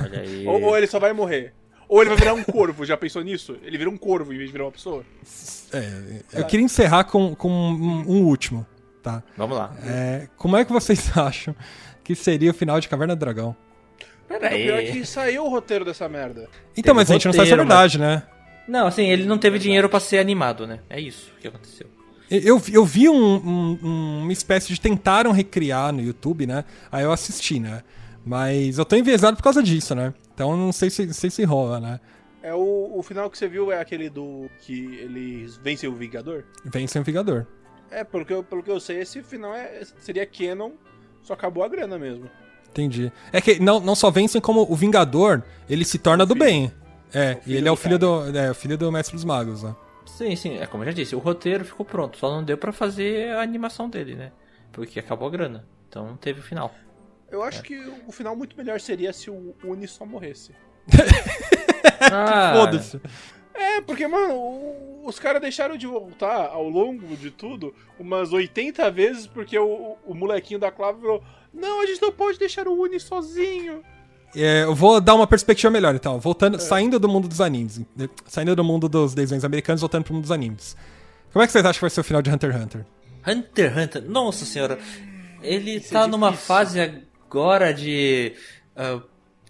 Olha 0.02 0.20
aí. 0.20 0.46
Ou, 0.46 0.62
ou 0.62 0.76
ele 0.78 0.86
só 0.86 0.98
vai 1.00 1.12
morrer? 1.12 1.52
Ou 1.89 2.01
ele 2.01 2.11
vai 2.11 2.18
virar 2.18 2.35
um 2.35 2.43
corvo, 2.45 2.85
já 2.85 2.97
pensou 2.97 3.22
nisso? 3.22 3.57
Ele 3.62 3.76
vira 3.78 3.91
um 3.91 3.97
corvo 3.97 4.32
em 4.32 4.37
vez 4.37 4.49
de 4.49 4.53
virar 4.53 4.64
uma 4.64 4.72
pessoa? 4.72 5.05
É, 5.72 6.22
eu 6.41 6.45
queria 6.45 6.64
encerrar 6.64 7.05
com, 7.05 7.35
com 7.35 7.51
um, 7.51 8.05
um 8.09 8.22
último, 8.24 8.66
tá? 9.03 9.22
Vamos 9.37 9.57
lá. 9.59 9.74
É, 9.85 10.28
como 10.37 10.57
é 10.57 10.64
que 10.64 10.72
vocês 10.72 11.11
acham 11.16 11.55
que 12.03 12.14
seria 12.14 12.51
o 12.51 12.55
final 12.55 12.80
de 12.80 12.89
Caverna 12.89 13.14
do 13.16 13.20
Dragão? 13.20 13.57
Pera 14.26 14.47
O 14.47 14.51
pior 14.51 14.78
é 14.78 14.82
que 14.85 15.05
saiu 15.05 15.45
o 15.45 15.49
roteiro 15.51 15.85
dessa 15.85 16.09
merda. 16.09 16.49
Então, 16.76 16.82
Teve 16.82 16.95
mas 16.95 17.11
a 17.11 17.12
gente 17.14 17.26
não 17.26 17.32
sabe 17.35 17.47
se 17.49 17.53
é 17.53 17.57
verdade, 17.57 17.99
né? 17.99 18.22
Não, 18.66 18.87
assim, 18.87 19.05
ele 19.11 19.26
não 19.26 19.37
teve 19.37 19.59
dinheiro 19.59 19.89
pra 19.89 20.01
ser 20.01 20.18
animado, 20.18 20.66
né? 20.66 20.80
É 20.89 20.99
isso 20.99 21.30
que 21.41 21.47
aconteceu. 21.49 21.87
Eu, 22.30 22.61
eu 22.72 22.85
vi 22.87 23.07
um- 23.11 23.76
um- 23.82 24.18
uma 24.22 24.32
espécie 24.32 24.72
de 24.72 24.80
tentaram 24.80 25.30
recriar 25.30 25.93
no 25.93 26.01
YouTube, 26.01 26.47
né? 26.47 26.64
Aí 26.91 27.05
eu 27.05 27.12
assisti, 27.12 27.61
né? 27.61 27.82
Mas 28.24 28.78
eu 28.78 28.84
tô 28.84 28.96
enviesado 28.96 29.36
por 29.36 29.42
causa 29.42 29.62
disso, 29.62 29.94
né? 29.94 30.14
Então 30.32 30.56
não 30.56 30.72
sei 30.72 30.88
se, 30.90 31.12
sei 31.12 31.30
se 31.30 31.44
rola, 31.44 31.78
né? 31.78 32.00
É 32.42 32.54
o, 32.54 32.92
o 32.94 33.02
final 33.02 33.30
que 33.30 33.38
você 33.38 33.48
viu 33.48 33.72
é 33.72 33.80
aquele 33.80 34.08
do 34.10 34.50
que 34.60 34.96
eles 34.96 35.56
vencem 35.56 35.88
o 35.88 35.94
Vingador? 35.94 36.44
Vem 36.64 36.86
sem 36.86 37.00
o 37.00 37.04
Vingador. 37.04 37.46
É, 37.90 38.02
pelo 38.04 38.24
que 38.24 38.32
eu, 38.32 38.42
pelo 38.42 38.62
que 38.62 38.70
eu 38.70 38.80
sei, 38.80 39.00
esse 39.00 39.22
final 39.22 39.54
é, 39.54 39.82
seria 39.98 40.26
canon, 40.26 40.72
só 41.22 41.32
acabou 41.34 41.62
a 41.64 41.68
grana 41.68 41.98
mesmo. 41.98 42.28
Entendi. 42.68 43.12
É 43.32 43.40
que 43.40 43.60
não, 43.60 43.78
não 43.78 43.94
só 43.94 44.10
vencem 44.10 44.40
como 44.40 44.66
o 44.68 44.74
Vingador, 44.74 45.42
ele 45.70 45.84
se 45.84 45.98
torna 45.98 46.26
do 46.26 46.34
bem. 46.34 46.72
É, 47.12 47.38
e 47.46 47.54
ele 47.54 47.68
é 47.68 47.72
o 47.72 47.76
filho 47.76 47.98
do, 47.98 48.36
é, 48.36 48.50
o 48.50 48.54
filho 48.54 48.76
do 48.76 48.90
Mestre 48.90 49.14
dos 49.14 49.24
Magos, 49.24 49.62
né? 49.62 49.74
Sim, 50.04 50.34
sim, 50.34 50.58
é 50.58 50.66
como 50.66 50.82
eu 50.82 50.88
já 50.88 50.92
disse, 50.92 51.14
o 51.14 51.18
roteiro 51.18 51.64
ficou 51.64 51.86
pronto, 51.86 52.18
só 52.18 52.30
não 52.30 52.42
deu 52.42 52.58
pra 52.58 52.72
fazer 52.72 53.30
a 53.30 53.40
animação 53.40 53.88
dele, 53.88 54.16
né? 54.16 54.32
Porque 54.72 54.98
acabou 54.98 55.28
a 55.28 55.30
grana. 55.30 55.64
Então 55.88 56.06
não 56.06 56.16
teve 56.16 56.40
o 56.40 56.42
final. 56.42 56.74
Eu 57.35 57.43
acho 57.43 57.62
que 57.62 57.76
o 58.07 58.12
final 58.12 58.35
muito 58.37 58.57
melhor 58.57 58.80
seria 58.80 59.12
se 59.12 59.28
o 59.30 59.55
Uni 59.64 59.87
só 59.89 60.07
morresse. 60.07 60.53
Ah, 62.01 62.53
Foda-se. 62.57 63.01
É, 63.55 63.80
porque, 63.80 64.07
mano, 64.07 64.35
o- 64.35 65.03
os 65.07 65.18
caras 65.18 65.41
deixaram 65.41 65.76
de 65.76 65.87
voltar 65.87 66.49
ao 66.49 66.68
longo 66.68 67.16
de 67.16 67.30
tudo 67.30 67.74
umas 67.99 68.32
80 68.32 68.91
vezes 68.91 69.26
porque 69.26 69.59
o, 69.59 69.97
o 70.05 70.14
molequinho 70.14 70.59
da 70.59 70.70
Clava 70.70 70.99
falou: 71.01 71.22
Não, 71.53 71.80
a 71.82 71.87
gente 71.87 72.03
não 72.03 72.12
pode 72.12 72.39
deixar 72.39 72.66
o 72.68 72.78
Uni 72.80 72.99
sozinho. 73.01 73.82
É, 74.35 74.64
eu 74.64 74.74
vou 74.74 75.01
dar 75.01 75.14
uma 75.14 75.26
perspectiva 75.26 75.70
melhor, 75.70 75.95
então. 75.95 76.18
Voltando, 76.18 76.59
saindo 76.61 76.99
do 76.99 77.09
mundo 77.09 77.28
dos 77.28 77.41
animes. 77.41 77.78
né? 77.97 78.09
Saindo 78.26 78.55
do 78.57 78.64
mundo 78.64 78.89
dos 78.89 79.14
desenhos 79.14 79.45
americanos, 79.45 79.80
voltando 79.80 80.05
pro 80.05 80.12
mundo 80.14 80.22
dos 80.22 80.32
animes. 80.32 80.76
Como 81.32 81.43
é 81.43 81.47
que 81.47 81.53
vocês 81.53 81.64
acham 81.64 81.74
que 81.78 81.80
vai 81.82 81.91
ser 81.91 82.01
o 82.01 82.05
final 82.05 82.20
de 82.20 82.30
Hunter 82.30 82.51
x 82.53 82.62
Hunter? 82.62 82.87
Hunter 83.26 83.72
x 83.72 83.85
Hunter, 83.85 84.03
nossa 84.11 84.45
senhora, 84.45 84.78
ele 85.43 85.76
Isso 85.76 85.89
é 85.89 86.01
tá 86.01 86.07
numa 86.09 86.30
difícil. 86.30 86.47
fase 86.49 87.03
agora 87.35 87.74
de. 87.74 88.32
ah, 88.76 89.03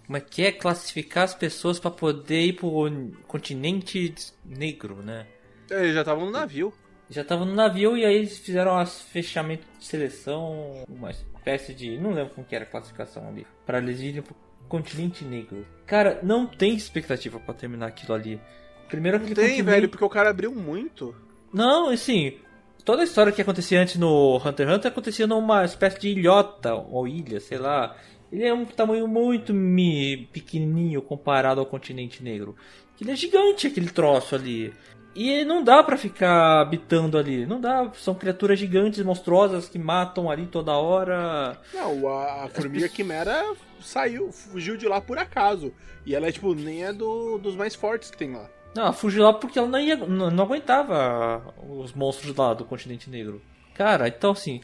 como 0.07 0.17
é 0.17 0.21
que 0.21 0.43
é? 0.43 0.51
Classificar 0.51 1.23
as 1.23 1.35
pessoas 1.35 1.79
pra 1.79 1.91
poder 1.91 2.41
ir 2.41 2.53
pro 2.53 2.89
continente 3.27 4.13
negro, 4.43 5.01
né? 5.01 5.27
É, 5.69 5.81
Eles 5.81 5.93
já 5.93 6.01
estavam 6.01 6.25
no 6.25 6.31
navio. 6.31 6.73
Já 7.09 7.23
tava 7.23 7.45
no 7.45 7.53
navio 7.53 7.95
e 7.95 8.03
aí 8.03 8.15
eles 8.15 8.39
fizeram 8.39 8.77
as 8.77 9.01
fechamento 9.01 9.63
de 9.77 9.85
seleção, 9.85 10.83
uma 10.89 11.11
espécie 11.11 11.73
de. 11.73 11.97
Não 11.99 12.11
lembro 12.11 12.33
como 12.33 12.47
que 12.47 12.55
era 12.55 12.65
a 12.65 12.67
classificação 12.67 13.27
ali. 13.27 13.45
Pra 13.65 13.77
eles 13.77 13.99
irem 13.99 14.23
pro 14.23 14.35
continente 14.67 15.23
negro. 15.23 15.65
Cara, 15.85 16.19
não 16.23 16.47
tem 16.47 16.75
expectativa 16.75 17.39
pra 17.39 17.53
terminar 17.53 17.87
aquilo 17.87 18.13
ali. 18.13 18.41
Primeiro 18.89 19.19
Não 19.19 19.33
tem, 19.33 19.61
velho, 19.61 19.89
porque 19.89 20.03
o 20.03 20.09
cara 20.09 20.31
abriu 20.31 20.51
muito. 20.51 21.15
Não, 21.53 21.89
assim, 21.89 22.37
toda 22.85 23.01
a 23.01 23.03
história 23.03 23.31
que 23.33 23.41
acontecia 23.41 23.81
antes 23.81 23.97
no 23.97 24.37
Hunter 24.37 24.67
x 24.67 24.75
Hunter 24.77 24.91
acontecia 24.91 25.27
numa 25.27 25.65
espécie 25.65 25.99
de 25.99 26.09
ilhota 26.09 26.73
ou 26.75 27.07
ilha, 27.07 27.39
sei 27.39 27.57
lá. 27.57 27.97
Ele 28.31 28.45
é 28.45 28.53
um 28.53 28.65
tamanho 28.65 29.07
muito 29.07 29.53
mi, 29.53 30.29
pequenininho 30.31 31.01
comparado 31.01 31.59
ao 31.59 31.65
continente 31.65 32.23
negro. 32.23 32.55
Ele 33.01 33.11
é 33.11 33.15
gigante 33.15 33.67
aquele 33.67 33.89
troço 33.89 34.35
ali. 34.35 34.73
E 35.15 35.45
não 35.45 35.63
dá 35.63 35.81
pra 35.81 35.97
ficar 35.97 36.61
habitando 36.61 37.17
ali. 37.17 37.45
Não 37.45 37.59
dá, 37.59 37.89
são 37.93 38.13
criaturas 38.13 38.59
gigantes, 38.59 39.03
monstruosas 39.03 39.69
que 39.69 39.79
matam 39.79 40.29
ali 40.29 40.45
toda 40.45 40.73
hora. 40.73 41.57
Não, 41.73 42.07
a, 42.07 42.43
a 42.43 42.49
formiga 42.49 42.89
quimera 42.89 43.55
saiu, 43.79 44.31
fugiu 44.31 44.75
de 44.75 44.87
lá 44.87 44.99
por 44.99 45.17
acaso. 45.17 45.73
E 46.05 46.13
ela 46.13 46.27
é, 46.27 46.31
tipo, 46.31 46.53
nem 46.53 46.83
é 46.83 46.91
do, 46.91 47.37
dos 47.37 47.55
mais 47.55 47.73
fortes 47.73 48.11
que 48.11 48.17
tem 48.17 48.33
lá. 48.33 48.49
Não, 48.75 48.83
ela 48.83 48.93
fugiu 48.93 49.23
lá 49.23 49.33
porque 49.33 49.57
ela 49.57 49.67
não, 49.67 49.79
ia, 49.79 49.95
não, 49.95 50.29
não 50.29 50.43
aguentava 50.43 51.53
os 51.69 51.93
monstros 51.93 52.35
lá 52.35 52.53
do 52.53 52.65
continente 52.65 53.09
negro. 53.09 53.41
Cara, 53.73 54.07
então 54.07 54.31
assim, 54.31 54.61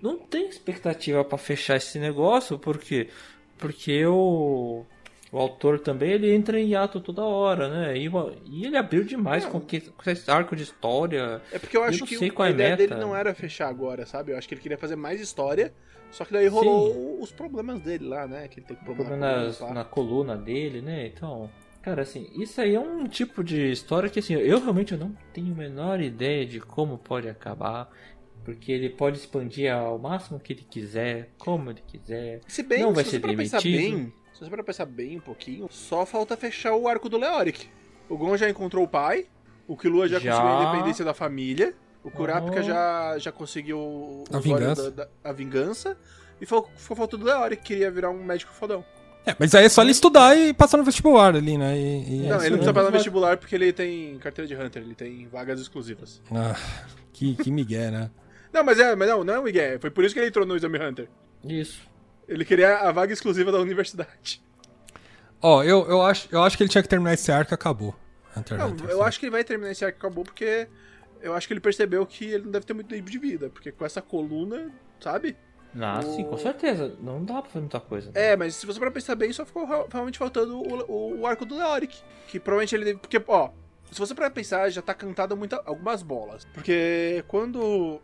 não 0.00 0.18
tem 0.18 0.48
expectativa 0.48 1.24
pra 1.24 1.38
fechar 1.38 1.76
esse 1.76 1.98
negócio, 1.98 2.58
porque 2.58 3.08
porque 3.58 4.04
o, 4.04 4.84
o 5.30 5.38
autor 5.38 5.78
também 5.78 6.10
ele 6.10 6.34
entra 6.34 6.58
em 6.58 6.74
ato 6.74 7.00
toda 7.00 7.22
hora, 7.22 7.68
né? 7.68 7.96
E, 7.96 8.10
e 8.50 8.66
ele 8.66 8.76
abriu 8.76 9.04
demais 9.04 9.46
com, 9.46 9.60
que, 9.60 9.80
com 9.80 10.10
esse 10.10 10.28
arco 10.28 10.56
de 10.56 10.64
história. 10.64 11.40
É 11.52 11.58
porque 11.60 11.76
eu 11.76 11.82
Eu 11.82 11.88
acho 11.88 12.00
não 12.00 12.06
que 12.08 12.16
sei 12.18 12.30
qual 12.30 12.46
a 12.46 12.48
é 12.48 12.50
a 12.50 12.54
ideia 12.54 12.70
meta. 12.70 12.88
dele 12.88 13.00
não 13.00 13.14
era 13.14 13.32
fechar 13.32 13.68
agora, 13.68 14.04
sabe? 14.04 14.32
Eu 14.32 14.38
acho 14.38 14.48
que 14.48 14.54
ele 14.54 14.60
queria 14.60 14.76
fazer 14.78 14.96
mais 14.96 15.20
história, 15.20 15.72
só 16.10 16.24
que 16.24 16.32
daí 16.32 16.48
rolou 16.48 17.20
os 17.22 17.30
problemas 17.30 17.80
dele 17.80 18.06
lá, 18.08 18.26
né? 18.26 18.48
Que 18.48 18.58
ele 18.58 18.66
tem 18.66 18.76
problema, 18.76 19.10
problema 19.10 19.42
nas- 19.44 19.60
lá. 19.60 19.72
na 19.72 19.84
coluna 19.84 20.36
dele, 20.36 20.80
né? 20.82 21.06
Então, 21.06 21.48
cara, 21.82 22.02
assim, 22.02 22.30
isso 22.36 22.60
aí 22.60 22.74
é 22.74 22.80
um 22.80 23.06
tipo 23.06 23.42
de 23.44 23.70
história 23.72 24.08
que, 24.08 24.18
assim, 24.20 24.34
eu 24.34 24.60
realmente 24.60 24.92
eu 24.92 24.98
não 24.98 25.16
tenho 25.32 25.52
a 25.52 25.56
menor 25.56 26.00
ideia 26.00 26.46
de 26.46 26.60
como 26.60 26.96
pode 26.98 27.28
acabar. 27.28 27.90
Porque 28.44 28.72
ele 28.72 28.90
pode 28.90 29.18
expandir 29.18 29.72
ao 29.72 29.96
máximo 30.00 30.40
que 30.40 30.52
ele 30.52 30.66
quiser, 30.68 31.30
como 31.38 31.70
ele 31.70 31.80
quiser. 31.86 32.40
Se 32.48 32.64
bem, 32.64 32.80
Não 32.82 32.92
vai 32.92 33.04
se 33.04 33.10
ser 33.10 33.16
você 33.20 33.20
para 33.28 33.36
pensar 33.36 33.62
demitido. 33.62 33.96
bem, 33.96 34.12
se 34.32 34.40
você 34.40 34.50
para 34.50 34.64
pensar 34.64 34.84
bem 34.86 35.16
um 35.16 35.20
pouquinho, 35.20 35.68
só 35.70 36.04
falta 36.04 36.36
fechar 36.36 36.74
o 36.74 36.88
arco 36.88 37.08
do 37.08 37.16
Leoric. 37.18 37.68
O 38.08 38.16
Gon 38.18 38.36
já 38.36 38.50
encontrou 38.50 38.82
o 38.84 38.88
pai, 38.88 39.26
o 39.68 39.76
Killua 39.76 40.08
já, 40.08 40.18
Já. 40.18 40.32
conseguiu 40.32 40.56
a 40.58 40.64
independência 40.72 41.04
da 41.04 41.14
família, 41.14 41.72
o 42.02 42.10
Kurapika 42.10 42.58
Oh. 42.58 42.62
já, 42.64 43.16
já 43.18 43.30
conseguiu 43.30 43.78
o 43.78 44.24
A 44.32 44.40
vingança. 44.40 44.90
Da, 44.90 45.04
da- 45.04 45.10
a 45.22 45.32
vingança, 45.32 45.96
e 46.40 46.44
ficou, 46.44 46.68
faltando 46.74 47.24
Leoric, 47.24 47.62
que 47.62 47.68
queria 47.68 47.92
virar 47.92 48.10
um 48.10 48.24
médico 48.24 48.52
fodão. 48.52 48.84
É, 49.24 49.36
mas 49.38 49.54
aí 49.54 49.64
é 49.64 49.68
só 49.68 49.82
ele 49.82 49.92
estudar 49.92 50.36
e 50.36 50.52
passar 50.52 50.76
no 50.78 50.84
vestibular 50.84 51.34
ali, 51.36 51.56
né? 51.56 51.78
E, 51.78 52.24
e- 52.24 52.28
não, 52.28 52.36
isso 52.36 52.46
ele 52.46 52.50
não 52.50 52.56
precisa 52.58 52.72
passar 52.74 52.86
no 52.86 52.92
vestibular 52.92 53.36
porque 53.36 53.54
ele 53.54 53.72
tem 53.72 54.18
carteira 54.18 54.48
de 54.48 54.54
Hunter, 54.56 54.82
ele 54.82 54.94
tem 54.94 55.28
vagas 55.28 55.60
exclusivas. 55.60 56.20
Ah, 56.32 56.56
que, 57.12 57.36
que 57.36 57.50
migué, 57.50 57.90
né? 57.90 58.10
Não, 58.52 58.64
mas 58.64 58.78
é, 58.78 58.94
mas 58.96 59.08
não, 59.08 59.22
não 59.24 59.34
é 59.34 59.38
o 59.38 59.42
Miguel, 59.44 59.80
foi 59.80 59.90
por 59.90 60.04
isso 60.04 60.12
que 60.12 60.20
ele 60.20 60.28
entrou 60.28 60.44
no 60.44 60.56
Exame 60.56 60.78
Hunter. 60.78 61.08
Isso. 61.44 61.80
Ele 62.28 62.44
queria 62.44 62.78
a 62.78 62.92
vaga 62.92 63.12
exclusiva 63.12 63.50
da 63.52 63.58
universidade. 63.58 64.42
Ó, 65.40 65.62
eu, 65.62 65.88
eu, 65.88 66.02
acho, 66.02 66.28
eu 66.30 66.42
acho 66.42 66.56
que 66.56 66.62
ele 66.62 66.70
tinha 66.70 66.82
que 66.82 66.88
terminar 66.88 67.14
esse 67.14 67.30
arco 67.32 67.52
e 67.52 67.54
acabou. 67.54 67.94
Hunter 68.36 68.58
Não, 68.58 68.68
Hunter, 68.68 68.86
eu 68.90 68.98
sabe? 68.98 69.08
acho 69.08 69.20
que 69.20 69.26
ele 69.26 69.30
vai 69.32 69.44
terminar 69.44 69.70
esse 69.72 69.84
arco 69.84 69.98
acabou 69.98 70.24
porque 70.24 70.68
eu 71.20 71.34
acho 71.34 71.46
que 71.46 71.52
ele 71.54 71.60
percebeu 71.60 72.04
que 72.06 72.24
ele 72.26 72.44
não 72.44 72.50
deve 72.50 72.66
ter 72.66 72.74
muito 72.74 72.88
tempo 72.88 73.10
de 73.10 73.18
vida, 73.18 73.50
porque 73.50 73.70
com 73.72 73.84
essa 73.84 74.00
coluna, 74.02 74.70
sabe? 75.00 75.36
Ah, 75.80 76.00
O- 76.00 76.02
sim, 76.16 76.24
com 76.24 76.36
certeza. 76.36 76.94
Não 77.00 77.24
dá 77.24 77.40
pra 77.40 77.50
fazer 77.50 77.60
muita 77.60 77.80
coisa. 77.80 78.10
É, 78.14 78.36
mas 78.36 78.54
se 78.56 78.66
você 78.66 78.78
para 78.78 78.90
pensar 78.90 79.14
bem, 79.14 79.32
só 79.32 79.44
ficou 79.46 79.64
real- 79.66 79.88
realmente 79.90 80.18
faltando 80.18 80.58
o, 80.58 80.90
o- 80.90 81.20
o 81.20 81.26
arco 81.26 81.44
do 81.46 81.56
Leoric, 81.56 81.98
que 82.28 82.38
provavelmente 82.38 82.74
ele 82.74 82.84
deve, 82.84 82.98
porque 82.98 83.22
ó, 83.26 83.50
se 83.90 83.98
você 83.98 84.14
para 84.14 84.30
pensar, 84.30 84.68
já 84.70 84.82
tá 84.82 84.92
cantado 84.94 85.36
muita, 85.36 85.62
algumas 85.64 86.02
bolas, 86.02 86.46
porque 86.52 87.24
quando 87.28 88.00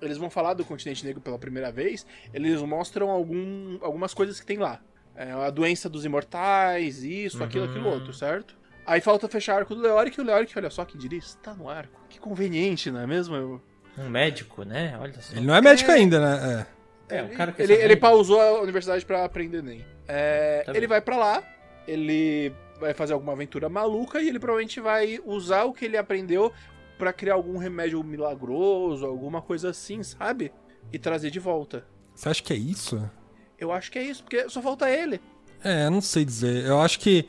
eles 0.00 0.16
vão 0.16 0.30
falar 0.30 0.54
do 0.54 0.64
continente 0.64 1.04
negro 1.04 1.20
pela 1.20 1.38
primeira 1.38 1.70
vez, 1.70 2.06
eles 2.32 2.60
mostram 2.62 3.10
algum, 3.10 3.78
algumas 3.82 4.14
coisas 4.14 4.40
que 4.40 4.46
tem 4.46 4.56
lá. 4.58 4.80
É, 5.14 5.32
a 5.32 5.50
doença 5.50 5.88
dos 5.90 6.04
imortais, 6.06 7.02
isso, 7.04 7.42
aquilo, 7.44 7.66
aquilo 7.66 7.86
Uhum. 7.86 7.92
outro, 7.94 8.12
certo? 8.14 8.56
Aí 8.86 9.00
falta 9.02 9.28
fechar 9.28 9.56
o 9.56 9.58
arco 9.58 9.74
do 9.74 9.82
Leoric, 9.82 10.18
e 10.18 10.22
o 10.22 10.24
Leoric, 10.24 10.56
olha 10.56 10.70
só 10.70 10.86
que 10.86 10.96
diria, 10.96 11.18
está 11.18 11.52
no 11.52 11.68
arco. 11.68 12.00
Que 12.08 12.18
conveniente, 12.18 12.90
não 12.90 13.00
é 13.00 13.06
mesmo? 13.06 13.36
Eu- 13.36 13.62
Um 13.98 14.08
médico, 14.08 14.62
né? 14.64 14.96
Olha 14.98 15.20
só. 15.20 15.36
Ele 15.36 15.46
não 15.46 15.54
é 15.54 15.60
médico 15.60 15.90
É. 15.90 15.94
ainda, 15.94 16.18
né? 16.18 16.60
É, 16.62 16.79
um 17.22 17.28
cara 17.30 17.52
que 17.52 17.62
ele, 17.62 17.74
ele 17.74 17.96
pausou 17.96 18.40
a 18.40 18.60
universidade 18.60 19.04
pra 19.04 19.24
aprender 19.24 19.62
NEM. 19.62 19.84
É, 20.08 20.62
Tá 20.64 20.72
ele 20.72 20.80
bem. 20.80 20.88
vai 20.88 21.00
pra 21.00 21.16
lá, 21.16 21.42
ele 21.86 22.52
vai 22.80 22.94
fazer 22.94 23.12
alguma 23.12 23.32
aventura 23.32 23.68
maluca 23.68 24.20
e 24.22 24.28
ele 24.28 24.38
provavelmente 24.38 24.80
vai 24.80 25.18
usar 25.24 25.64
o 25.64 25.72
que 25.72 25.84
ele 25.84 25.96
aprendeu 25.96 26.52
pra 26.98 27.12
criar 27.12 27.34
algum 27.34 27.56
remédio 27.58 28.02
milagroso, 28.02 29.06
alguma 29.06 29.40
coisa 29.42 29.70
assim, 29.70 30.02
sabe? 30.02 30.52
E 30.92 30.98
trazer 30.98 31.30
de 31.30 31.38
volta. 31.38 31.78
É. 31.78 31.82
Você 32.14 32.28
acha 32.28 32.42
que 32.42 32.52
é 32.52 32.56
isso? 32.56 33.10
Eu 33.58 33.70
acho 33.72 33.90
que 33.92 33.98
é 33.98 34.02
isso, 34.02 34.22
porque 34.22 34.48
só 34.48 34.60
falta 34.62 34.88
ele. 34.90 35.20
É, 35.62 35.86
eu 35.86 35.90
não 35.90 36.00
sei 36.00 36.24
dizer. 36.24 36.64
Eu 36.64 36.80
acho 36.80 36.98
que. 36.98 37.26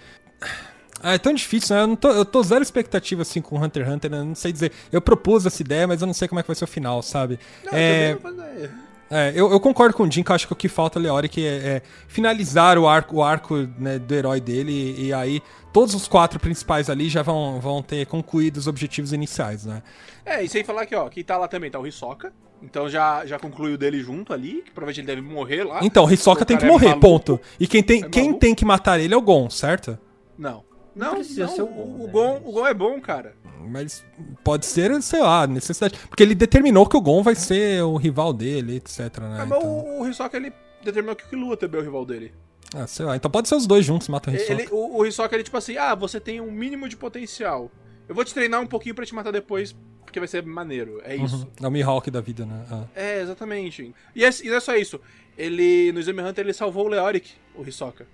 Ah, 1.03 1.13
é 1.13 1.17
tão 1.17 1.33
difícil, 1.33 1.75
né? 1.75 1.81
Eu, 1.83 1.87
não 1.87 1.95
tô, 1.95 2.09
eu 2.11 2.23
tô 2.25 2.41
zero 2.43 2.61
expectativa 2.61 3.21
assim 3.23 3.41
com 3.41 3.57
Hunter 3.61 3.83
x 3.83 3.93
Hunter, 3.93 4.11
né? 4.11 4.17
Eu 4.19 4.25
não 4.25 4.35
sei 4.35 4.51
dizer. 4.51 4.71
Eu 4.91 5.01
propus 5.01 5.45
essa 5.45 5.61
ideia, 5.61 5.87
mas 5.87 5.99
eu 6.01 6.07
não 6.07 6.13
sei 6.13 6.27
como 6.27 6.39
é 6.39 6.43
que 6.43 6.47
vai 6.47 6.55
ser 6.55 6.63
o 6.63 6.67
final, 6.67 7.01
sabe? 7.01 7.39
Não, 7.65 7.73
É, 7.73 8.11
eu 8.13 8.17
também 8.19 8.33
não 8.35 8.35
vou 8.37 8.45
fazer. 8.53 8.71
É, 9.11 9.33
eu, 9.35 9.51
eu 9.51 9.59
concordo 9.59 9.93
com 9.93 10.03
o 10.03 10.11
Jim 10.11 10.23
que 10.23 10.31
eu 10.31 10.35
acho 10.35 10.47
que 10.47 10.53
o 10.53 10.55
que 10.55 10.69
falta 10.69 10.97
a 10.97 11.01
Leoric 11.01 11.45
é, 11.45 11.49
é 11.49 11.81
finalizar 12.07 12.77
o 12.77 12.87
arco, 12.87 13.17
o 13.17 13.23
arco 13.23 13.67
né, 13.77 13.99
do 13.99 14.15
herói 14.15 14.39
dele 14.39 14.71
e, 14.71 15.07
e 15.07 15.13
aí 15.13 15.41
todos 15.73 15.93
os 15.93 16.07
quatro 16.07 16.39
principais 16.39 16.89
ali 16.89 17.09
já 17.09 17.21
vão, 17.21 17.59
vão 17.59 17.83
ter 17.83 18.05
concluído 18.05 18.55
os 18.55 18.67
objetivos 18.67 19.11
iniciais, 19.11 19.65
né? 19.65 19.83
É, 20.25 20.41
e 20.41 20.47
sem 20.47 20.63
falar 20.63 20.85
que, 20.85 20.95
ó, 20.95 21.09
quem 21.09 21.23
tá 21.25 21.37
lá 21.37 21.47
também 21.47 21.69
tá 21.69 21.77
o 21.77 21.85
Hisoka. 21.85 22.31
Então 22.63 22.87
já, 22.87 23.25
já 23.25 23.37
concluiu 23.39 23.77
dele 23.77 23.99
junto 24.01 24.31
ali, 24.33 24.61
que 24.63 24.71
provavelmente 24.71 24.99
ele 24.99 25.07
deve 25.07 25.21
morrer 25.21 25.63
lá. 25.63 25.79
Então, 25.81 26.05
o 26.05 26.13
Hisoka 26.13 26.43
O 26.43 26.45
tem 26.45 26.55
que 26.57 26.63
é 26.63 26.67
morrer, 26.67 26.89
maluco. 26.89 27.01
ponto. 27.01 27.41
E 27.59 27.67
quem 27.67 27.81
tem, 27.83 28.03
É 28.03 28.09
quem 28.09 28.33
tem 28.33 28.53
que 28.55 28.63
matar 28.63 28.99
ele 28.99 29.13
é 29.13 29.17
o 29.17 29.21
Gon, 29.21 29.49
certo? 29.49 29.97
Não. 30.37 30.63
Não 30.95 31.07
Não, 31.07 31.15
precisa 31.15 31.45
não, 31.45 31.55
ser 31.55 31.61
o 31.61 31.65
o, 31.65 31.67
Gon, 31.67 31.83
o, 31.83 32.05
né? 32.07 32.11
Gon, 32.11 32.41
o 32.45 32.51
Gon 32.51 32.67
é 32.67 32.73
bom, 32.73 32.99
cara. 33.01 33.35
Mas 33.69 34.03
pode 34.43 34.65
ser, 34.65 35.01
sei 35.01 35.21
lá, 35.21 35.45
necessidade. 35.47 35.97
Porque 36.09 36.21
ele 36.23 36.35
determinou 36.35 36.85
que 36.87 36.97
o 36.97 37.01
Gon 37.01 37.21
vai 37.23 37.35
ser 37.35 37.81
o 37.83 37.95
rival 37.95 38.33
dele, 38.33 38.77
etc, 38.77 38.99
né? 38.99 39.37
Ah, 39.39 39.45
mas 39.45 39.57
Então, 39.57 39.61
o, 39.63 40.01
o 40.01 40.07
Hisoka, 40.07 40.35
ele 40.37 40.51
determinou 40.83 41.15
que 41.15 41.23
o 41.25 41.27
Killua 41.29 41.55
também 41.55 41.79
é 41.79 41.81
o 41.81 41.85
rival 41.85 42.05
dele. 42.05 42.33
ah, 42.75 42.87
sei 42.87 43.05
lá. 43.05 43.15
Então 43.15 43.29
pode 43.31 43.47
ser 43.47 43.55
os 43.55 43.65
dois 43.67 43.85
juntos 43.85 44.07
matam 44.07 44.33
o 44.33 44.35
Hisoka. 44.35 44.51
Ele, 44.53 44.67
o, 44.71 44.97
o 44.97 45.05
Hisoka, 45.05 45.35
ele 45.35 45.43
tipo 45.43 45.57
assim, 45.57 45.77
ah, 45.77 45.93
você 45.95 46.19
tem 46.19 46.41
um 46.41 46.51
mínimo 46.51 46.89
de 46.89 46.97
potencial. 46.97 47.71
Eu 48.09 48.15
vou 48.15 48.25
te 48.25 48.33
treinar 48.33 48.59
um 48.61 48.67
pouquinho 48.67 48.95
pra 48.95 49.05
te 49.05 49.13
matar 49.15 49.31
depois, 49.31 49.73
porque 50.03 50.19
vai 50.19 50.27
ser 50.27 50.43
maneiro. 50.43 50.99
É 51.05 51.15
isso. 51.15 51.37
Uhum. 51.37 51.47
É 51.63 51.67
o 51.67 51.71
Mihawk 51.71 52.09
da 52.11 52.19
vida, 52.19 52.45
né? 52.45 52.65
Ah. 52.69 52.83
É, 52.95 53.21
exatamente. 53.21 53.93
E, 54.15 54.25
é- 54.25 54.29
e 54.43 54.49
não 54.49 54.55
é 54.57 54.59
só 54.59 54.75
isso. 54.75 54.99
Ele, 55.37 55.91
no 55.93 55.99
Exame 55.99 56.21
Hunter, 56.21 56.43
ele 56.43 56.53
salvou 56.53 56.85
o 56.85 56.89
Leoric, 56.89 57.31
o 57.55 57.63
Hisoka. 57.65 58.05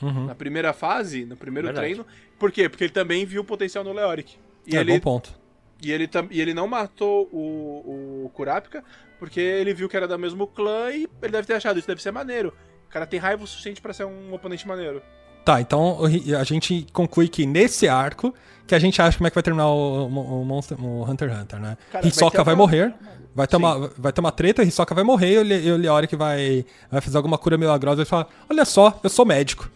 Uhum. 0.00 0.26
Na 0.26 0.34
primeira 0.34 0.72
fase, 0.72 1.24
no 1.24 1.36
primeiro 1.36 1.68
Verdade. 1.68 1.86
treino. 1.86 2.06
Por 2.38 2.52
quê? 2.52 2.68
Porque 2.68 2.84
ele 2.84 2.92
também 2.92 3.24
viu 3.24 3.42
o 3.42 3.44
potencial 3.44 3.82
no 3.82 3.92
Leoric. 3.92 4.36
E 4.66 4.76
é, 4.76 4.80
ele, 4.80 4.92
bom 4.92 5.00
ponto. 5.00 5.34
E 5.82 5.92
ele, 5.92 6.08
e 6.30 6.40
ele 6.40 6.54
não 6.54 6.66
matou 6.66 7.28
o, 7.32 8.24
o 8.26 8.30
Kurapika 8.30 8.82
porque 9.18 9.40
ele 9.40 9.74
viu 9.74 9.88
que 9.88 9.96
era 9.96 10.06
do 10.06 10.18
mesmo 10.18 10.46
clã 10.46 10.90
e 10.90 11.08
ele 11.22 11.32
deve 11.32 11.46
ter 11.46 11.54
achado 11.54 11.78
isso 11.78 11.88
deve 11.88 12.02
ser 12.02 12.10
maneiro. 12.10 12.52
O 12.88 12.92
cara 12.92 13.06
tem 13.06 13.18
raiva 13.18 13.42
o 13.42 13.46
suficiente 13.46 13.80
pra 13.80 13.92
ser 13.92 14.04
um 14.04 14.32
oponente 14.32 14.66
maneiro. 14.66 15.02
Tá, 15.44 15.60
então 15.60 16.00
a 16.38 16.44
gente 16.44 16.86
conclui 16.92 17.28
que 17.28 17.46
nesse 17.46 17.88
arco, 17.88 18.34
que 18.66 18.74
a 18.74 18.78
gente 18.78 19.00
acha 19.00 19.16
como 19.16 19.28
é 19.28 19.30
que 19.30 19.34
vai 19.34 19.42
terminar 19.42 19.68
o, 19.68 20.06
o, 20.06 20.44
Monster, 20.44 20.76
o 20.82 21.08
Hunter 21.08 21.30
x 21.30 21.40
Hunter, 21.40 21.60
né? 21.60 21.78
Cara, 21.92 22.06
Hisoka 22.06 22.38
vai, 22.38 22.46
vai 22.46 22.54
morrer, 22.56 22.92
vai 23.32 23.46
ter, 23.46 23.56
uma, 23.56 23.88
vai 23.96 24.12
ter 24.12 24.20
uma 24.20 24.32
treta, 24.32 24.64
Hisoka 24.64 24.92
vai 24.92 25.04
morrer 25.04 25.40
e 25.44 25.70
o 25.70 25.76
Leori 25.76 26.08
que 26.08 26.16
vai, 26.16 26.66
vai 26.90 27.00
fazer 27.00 27.16
alguma 27.16 27.38
cura 27.38 27.56
milagrosa 27.56 28.02
e 28.02 28.04
falar, 28.04 28.26
olha 28.50 28.64
só, 28.64 28.98
eu 29.04 29.08
sou 29.08 29.24
médico. 29.24 29.70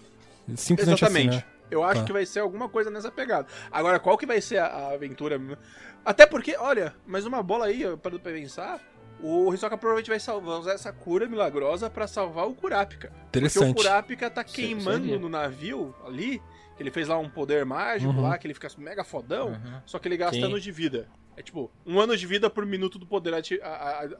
Simplesmente 0.55 1.05
assim, 1.05 1.15
Exatamente. 1.15 1.29
assim, 1.37 1.47
né? 1.47 1.61
Eu 1.71 1.85
acho 1.85 2.01
tá. 2.01 2.07
que 2.07 2.13
vai 2.13 2.27
ser 2.27 2.41
alguma 2.41 2.69
coisa 2.69 2.91
nessa 2.91 3.11
pegada. 3.11 3.47
Agora, 3.71 4.01
qual 4.01 4.19
que 4.19 4.27
vai 4.27 4.41
ser 4.41 4.59
a, 4.59 4.67
a 4.67 4.93
aventura? 4.93 5.41
Até 6.05 6.27
porque, 6.27 6.57
olha, 6.57 6.95
mais 7.07 7.25
uma 7.25 7.43
bola 7.43 7.67
aí, 7.67 7.85
para 7.99 8.19
pensar, 8.19 8.81
o 9.23 9.53
Hisoka 9.53 9.77
provavelmente 9.77 10.11
vai 10.11 10.19
salvar, 10.19 10.59
usar 10.59 10.73
essa 10.73 10.93
cura 10.93 11.29
milagrosa 11.29 11.89
para 11.89 12.07
salvar 12.07 12.49
o 12.49 12.55
Kurapika. 12.55 13.13
Interessante. 13.29 13.67
Porque 13.67 13.81
o 13.81 13.85
Kurapika 13.85 14.31
tá 14.31 14.43
queimando 14.43 15.19
no 15.19 15.29
navio 15.29 15.95
ali, 16.05 16.43
ele 16.79 16.91
fez 16.91 17.09
lá 17.09 17.19
um 17.19 17.29
poder 17.29 17.65
mágico 17.65 18.13
uhum. 18.13 18.23
lá, 18.23 18.39
que 18.39 18.47
ele 18.47 18.55
fica 18.55 18.69
mega 18.79 19.05
fodão, 19.05 19.49
uhum. 19.49 19.81
só 19.85 19.99
que 19.99 20.09
ele 20.09 20.17
gasta 20.17 20.37
Sim. 20.37 20.45
anos 20.45 20.63
de 20.63 20.73
vida. 20.73 21.07
É 21.37 21.43
tipo, 21.43 21.71
um 21.87 22.01
ano 22.01 22.17
de 22.17 22.27
vida 22.27 22.51
por 22.51 22.67
minuto 22.67 22.99
do 22.99 23.07
poder 23.07 23.35
a, 23.35 23.69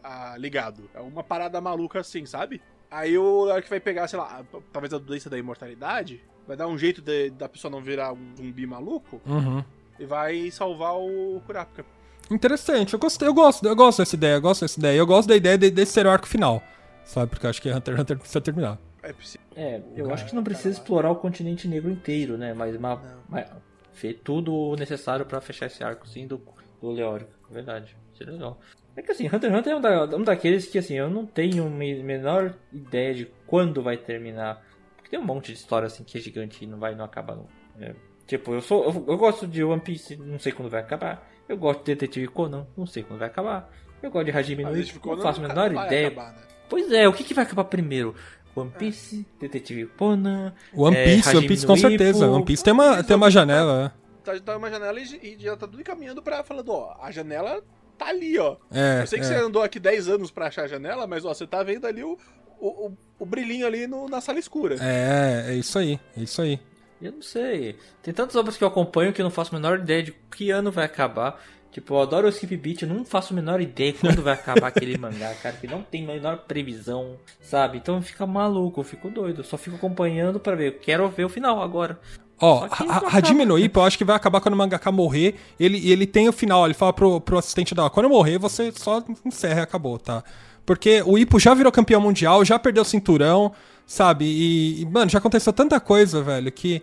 a, 0.03 0.33
a, 0.33 0.37
ligado. 0.39 0.89
É 0.95 1.01
uma 1.01 1.25
parada 1.25 1.61
maluca 1.61 2.01
assim, 2.01 2.25
sabe? 2.25 2.63
Aí 2.91 3.17
o 3.17 3.45
Lark 3.45 3.69
vai 3.69 3.79
pegar, 3.79 4.09
sei 4.09 4.19
lá, 4.19 4.43
talvez 4.73 4.93
a 4.93 4.99
doença 4.99 5.31
da 5.31 5.39
imortalidade, 5.39 6.21
vai 6.47 6.57
dar 6.57 6.67
um 6.67 6.77
jeito 6.77 7.01
de, 7.01 7.31
da 7.31 7.49
pessoa 7.49 7.71
não 7.71 7.81
virar 7.81 8.13
um 8.13 8.35
zumbi 8.37 8.67
maluco 8.67 9.21
uhum. 9.25 9.63
e 9.99 10.05
vai 10.05 10.51
salvar 10.51 10.97
o 10.97 11.41
Kurapika. 11.47 11.85
Interessante, 12.31 12.95
eu 12.95 12.99
gostei, 12.99 13.27
eu 13.27 13.35
gosto, 13.35 13.67
eu 13.67 13.77
gosto 13.77 13.99
dessa 13.99 14.15
ideia, 14.15 14.35
eu 14.35 14.41
gosto 14.41 14.61
dessa 14.63 14.79
ideia. 14.79 14.97
Eu 14.97 15.07
gosto 15.07 15.29
da 15.29 15.37
ideia 15.37 15.59
de, 15.59 15.71
desse 15.71 15.93
ser 15.93 16.07
o 16.07 16.11
arco 16.11 16.27
final, 16.27 16.63
sabe? 17.05 17.31
Porque 17.31 17.47
eu 17.47 17.51
acho 17.51 17.61
que 17.61 17.71
Hunter 17.71 17.95
x 17.95 18.01
Hunter 18.03 18.19
precisa 18.19 18.41
terminar. 18.41 18.79
É, 19.03 19.15
é 19.57 19.83
eu 19.97 20.05
Cara, 20.05 20.15
acho 20.15 20.27
que 20.27 20.35
não 20.35 20.45
precisa 20.45 20.71
explorar 20.71 21.11
o 21.11 21.17
continente 21.17 21.67
negro 21.67 21.91
inteiro, 21.91 22.37
né? 22.37 22.55
Mas, 22.55 22.77
uma, 22.77 23.03
mas 23.29 23.49
ver 23.95 24.21
tudo 24.23 24.55
o 24.55 24.77
necessário 24.77 25.27
para 25.27 25.41
fechar 25.41 25.67
esse 25.67 25.83
arco, 25.83 26.09
sim, 26.09 26.27
do, 26.27 26.41
do 26.81 26.91
Leórico. 26.91 27.33
Verdade, 27.51 27.97
seria 28.17 28.33
legal. 28.33 28.61
É 28.97 29.03
que 29.03 29.13
assim, 29.13 29.27
Hunter 29.27 29.51
x 29.51 29.59
Hunter 29.59 29.73
é 29.73 29.77
um, 29.77 29.81
da, 29.81 30.17
um 30.17 30.23
daqueles 30.23 30.67
que 30.67 30.79
assim, 30.79 30.95
eu 30.95 31.09
não 31.09 31.25
tenho 31.25 31.67
a 31.67 31.71
menor 31.71 32.55
ideia 32.73 33.15
de 33.15 33.31
quando 33.47 33.83
vai 33.83 33.97
terminar 33.97 34.63
tem 35.11 35.19
um 35.19 35.25
monte 35.25 35.47
de 35.47 35.55
história 35.55 35.87
assim 35.87 36.05
que 36.05 36.17
é 36.17 36.21
gigante 36.21 36.65
e 36.65 36.67
não 36.67 36.79
vai 36.79 36.95
não 36.95 37.05
acabar 37.05 37.35
não. 37.35 37.47
É, 37.81 37.95
tipo, 38.27 38.55
eu 38.55 38.63
sou 38.63 38.85
eu, 38.85 39.05
eu, 39.09 39.19
gosto 39.19 39.47
de 39.47 39.63
One 39.65 39.81
Piece, 39.81 40.17
não 40.17 40.39
sei 40.39 40.53
quando 40.53 40.71
vai 40.71 40.81
acabar. 40.81 41.29
Eu 41.49 41.57
gosto 41.57 41.81
de 41.81 41.87
Detetive 41.87 42.29
Conan, 42.29 42.67
não 42.77 42.87
sei 42.87 43.03
quando 43.03 43.19
vai 43.19 43.29
acabar. 43.29 43.69
Eu 44.01 44.11
gosto 44.11 44.27
de 44.27 44.31
Hajime 44.31 44.63
no 44.63 44.79
Ippo, 44.79 45.17
não 45.17 45.21
faço 45.21 45.45
a 45.45 45.49
menor 45.49 45.73
ideia. 45.73 46.07
Acabar, 46.07 46.33
né? 46.33 46.43
Pois 46.69 46.93
é, 46.93 47.09
o 47.09 47.13
que, 47.13 47.25
que 47.25 47.35
vai 47.35 47.45
acabar 47.45 47.65
primeiro? 47.65 48.15
One 48.55 48.71
Piece, 48.71 49.27
é. 49.37 49.41
Detetive 49.41 49.87
Conan. 49.87 50.55
One 50.73 50.97
é, 50.97 51.05
Piece, 51.05 51.35
é, 51.35 51.37
One 51.37 51.49
Piece 51.49 51.67
com 51.67 51.77
certeza. 51.77 52.31
One 52.31 52.45
Piece 52.45 52.63
tem 52.63 52.73
uma, 52.73 53.03
tem 53.03 53.17
uma 53.17 53.31
janela. 53.31 53.93
Tá, 54.23 54.39
tá 54.39 54.57
uma 54.57 54.71
janela 54.71 55.01
e, 55.01 55.03
e 55.23 55.37
já 55.41 55.57
tá 55.57 55.67
tudo 55.67 55.81
encaminhando 55.81 56.23
pra 56.23 56.45
falando, 56.45 56.71
ó, 56.71 56.97
a 57.01 57.11
janela 57.11 57.63
tá 58.01 58.07
ali, 58.07 58.39
ó. 58.39 58.57
É, 58.73 59.03
eu 59.03 59.07
sei 59.07 59.19
que 59.19 59.27
é. 59.27 59.29
você 59.29 59.35
andou 59.35 59.63
aqui 59.63 59.79
10 59.79 60.09
anos 60.09 60.31
pra 60.31 60.47
achar 60.47 60.65
a 60.65 60.69
janela, 60.69 61.07
mas 61.07 61.25
ó, 61.25 61.35
você 61.35 61.47
tá 61.47 61.63
vendo 61.63 61.87
ali 61.87 62.03
o, 62.03 62.19
o, 62.59 62.87
o, 62.87 62.99
o 63.19 63.27
brilhinho 63.27 63.67
ali 63.67 63.87
no, 63.87 64.09
na 64.09 64.23
sala 64.23 64.39
escura. 64.39 64.77
É, 64.81 65.53
é 65.53 65.55
isso 65.55 65.79
aí, 65.79 66.01
é 66.17 66.23
isso 66.23 66.41
aí. 66.41 66.59
Eu 67.01 67.13
não 67.13 67.23
sei. 67.23 67.77
Tem 68.03 68.13
tantas 68.13 68.37
obras 68.37 68.57
que 68.57 68.65
eu 68.65 68.69
acompanho 68.69 69.13
que 69.13 69.21
eu 69.21 69.25
não 69.25 69.31
faço 69.31 69.55
a 69.55 69.59
menor 69.59 69.79
ideia 69.79 70.03
de 70.03 70.13
que 70.13 70.51
ano 70.51 70.71
vai 70.71 70.85
acabar. 70.85 71.43
Tipo, 71.71 71.95
eu 71.95 72.01
adoro 72.01 72.27
o 72.27 72.31
Skip 72.31 72.57
Beat, 72.57 72.83
eu 72.83 72.89
não 72.89 73.05
faço 73.05 73.33
a 73.33 73.37
menor 73.37 73.61
ideia 73.61 73.93
quando 73.93 74.23
vai 74.23 74.35
acabar 74.35 74.67
aquele 74.67 74.97
mangá, 74.99 75.33
cara, 75.35 75.57
que 75.57 75.69
não 75.69 75.83
tem 75.83 76.03
a 76.03 76.07
menor 76.09 76.39
previsão, 76.39 77.17
sabe? 77.41 77.79
Então 77.79 78.03
fica 78.03 78.27
maluco, 78.27 78.81
eu 78.81 78.85
fico 78.85 79.09
doido, 79.09 79.41
eu 79.41 79.45
só 79.45 79.57
fico 79.57 79.77
acompanhando 79.77 80.41
para 80.41 80.57
ver, 80.57 80.67
eu 80.67 80.79
quero 80.81 81.09
ver 81.09 81.25
o 81.25 81.29
final 81.29 81.63
agora. 81.63 82.01
Ó, 82.41 82.67
Hajime 83.13 83.45
no 83.45 83.59
Ippo, 83.59 83.81
eu 83.81 83.85
acho 83.85 83.99
que 83.99 84.05
vai 84.05 84.17
acabar 84.17 84.41
quando 84.41 84.55
o 84.55 84.57
mangaka 84.57 84.91
morrer, 84.91 85.35
ele, 85.59 85.91
ele 85.91 86.07
tem 86.07 86.27
o 86.27 86.33
final, 86.33 86.65
ele 86.65 86.73
fala 86.73 86.93
pro, 86.93 87.21
pro 87.21 87.37
assistente 87.37 87.75
da 87.75 87.91
quando 87.91 88.07
eu 88.07 88.11
morrer, 88.11 88.39
você 88.39 88.73
só 88.73 89.05
encerra 89.25 89.61
e 89.61 89.63
acabou, 89.63 89.99
tá? 89.99 90.25
Porque 90.65 91.03
o 91.05 91.19
Ipo 91.19 91.39
já 91.39 91.53
virou 91.53 91.71
campeão 91.71 92.01
mundial, 92.01 92.43
já 92.45 92.59
perdeu 92.59 92.83
o 92.83 92.87
cinturão, 92.87 93.53
sabe? 93.87 94.25
E, 94.25 94.81
e 94.81 94.87
mano, 94.87 95.11
já 95.11 95.19
aconteceu 95.19 95.53
tanta 95.53 95.79
coisa, 95.79 96.23
velho, 96.23 96.51
que, 96.51 96.83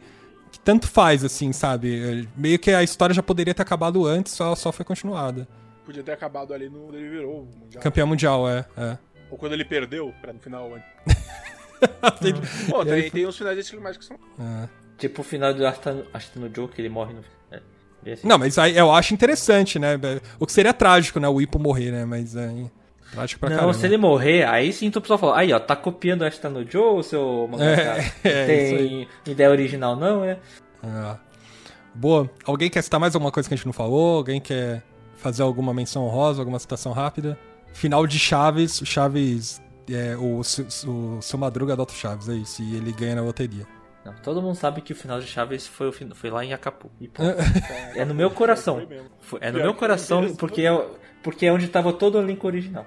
que, 0.51 0.59
tanto 0.59 0.87
faz, 0.87 1.23
assim, 1.23 1.51
sabe? 1.51 2.27
Meio 2.35 2.59
que 2.59 2.69
a 2.69 2.83
história 2.83 3.15
já 3.15 3.23
poderia 3.23 3.53
ter 3.53 3.63
acabado 3.63 4.05
antes, 4.05 4.33
só, 4.33 4.53
só 4.53 4.71
foi 4.71 4.85
continuada. 4.85 5.47
Podia 5.83 6.03
ter 6.03 6.11
acabado 6.11 6.53
ali 6.53 6.69
no 6.69 6.93
ele 6.93 7.09
virou 7.09 7.47
mundial. 7.59 7.81
Campeão 7.81 8.05
mundial, 8.05 8.47
é, 8.47 8.65
é. 8.77 8.97
Ou 9.31 9.37
quando 9.37 9.53
ele 9.53 9.65
perdeu, 9.65 10.13
pra 10.21 10.33
no 10.33 10.39
final. 10.39 10.69
tem, 12.21 12.33
Pô, 12.69 12.85
tem, 12.85 13.09
tem 13.09 13.25
uns 13.25 13.37
finais 13.37 13.55
desse 13.55 13.71
climático 13.71 14.03
que 14.03 14.07
são. 14.07 14.17
É. 14.39 14.86
Tipo 14.97 15.21
o 15.21 15.23
final 15.23 15.53
do 15.53 15.65
Astano, 15.65 16.05
Astano 16.13 16.49
Joe, 16.53 16.67
que 16.67 16.81
ele 16.81 16.89
morre 16.89 17.13
no. 17.13 17.21
É, 17.51 18.13
assim. 18.13 18.27
Não, 18.27 18.37
mas 18.37 18.57
aí 18.57 18.77
eu 18.77 18.91
acho 18.91 19.13
interessante, 19.13 19.77
né? 19.77 19.99
O 20.39 20.45
que 20.45 20.53
seria 20.53 20.73
trágico, 20.73 21.19
né? 21.19 21.27
O 21.27 21.41
Ipo 21.41 21.59
morrer, 21.59 21.91
né? 21.91 22.05
Mas 22.05 22.35
aí. 22.35 22.69
Prático 23.11 23.39
pra 23.39 23.49
não, 23.49 23.57
caramba. 23.57 23.73
se 23.73 23.85
ele 23.85 23.97
morrer, 23.97 24.45
aí 24.45 24.73
sim 24.73 24.91
tu 24.91 24.99
pessoal 24.99 25.17
fala, 25.17 25.37
aí 25.37 25.53
ó, 25.53 25.59
tá 25.59 25.77
copiando 25.77 26.25
esta 26.25 26.49
no 26.49 26.69
Joe, 26.69 27.01
seu 27.03 27.47
mangaka? 27.49 28.03
É, 28.23 28.29
é, 28.29 28.45
tem 28.45 29.07
ideia 29.25 29.49
original 29.49 29.95
não, 29.95 30.25
é? 30.25 30.37
é? 30.83 31.17
Boa. 31.95 32.29
Alguém 32.43 32.69
quer 32.69 32.81
citar 32.81 32.99
mais 32.99 33.15
alguma 33.15 33.31
coisa 33.31 33.47
que 33.47 33.55
a 33.55 33.57
gente 33.57 33.65
não 33.65 33.73
falou? 33.73 34.17
Alguém 34.17 34.41
quer 34.41 34.83
fazer 35.15 35.41
alguma 35.41 35.73
menção 35.73 36.03
honrosa, 36.03 36.41
alguma 36.41 36.59
citação 36.59 36.91
rápida? 36.91 37.37
Final 37.73 38.05
de 38.05 38.19
Chaves, 38.19 38.81
o 38.81 38.85
Chaves, 38.85 39.61
é, 39.89 40.15
o, 40.17 40.41
o, 40.41 41.17
o 41.17 41.21
seu 41.21 41.39
Madruga 41.39 41.73
adota 41.73 41.93
o 41.93 41.95
Chaves, 41.95 42.27
é 42.27 42.33
isso, 42.33 42.61
e 42.61 42.75
ele 42.75 42.91
ganha 42.91 43.15
na 43.15 43.21
loteria. 43.21 43.65
Não, 44.07 44.13
todo 44.23 44.41
mundo 44.41 44.55
sabe 44.55 44.79
que 44.79 44.93
o 44.93 44.95
final 44.95 45.19
de 45.19 45.27
Chaves 45.27 45.67
foi, 45.67 45.91
foi 45.91 46.29
lá 46.29 46.45
em 46.45 46.53
Acapulco. 46.53 46.95
é 47.93 48.05
no 48.05 48.13
meu 48.13 48.31
coração. 48.31 48.87
É 49.41 49.51
no 49.51 49.59
meu 49.59 49.73
coração, 49.73 50.33
porque 50.35 50.61
é, 50.61 50.87
porque 51.21 51.45
é 51.45 51.51
onde 51.51 51.67
tava 51.67 51.91
todo 51.91 52.15
o 52.15 52.21
elenco 52.21 52.47
original. 52.47 52.85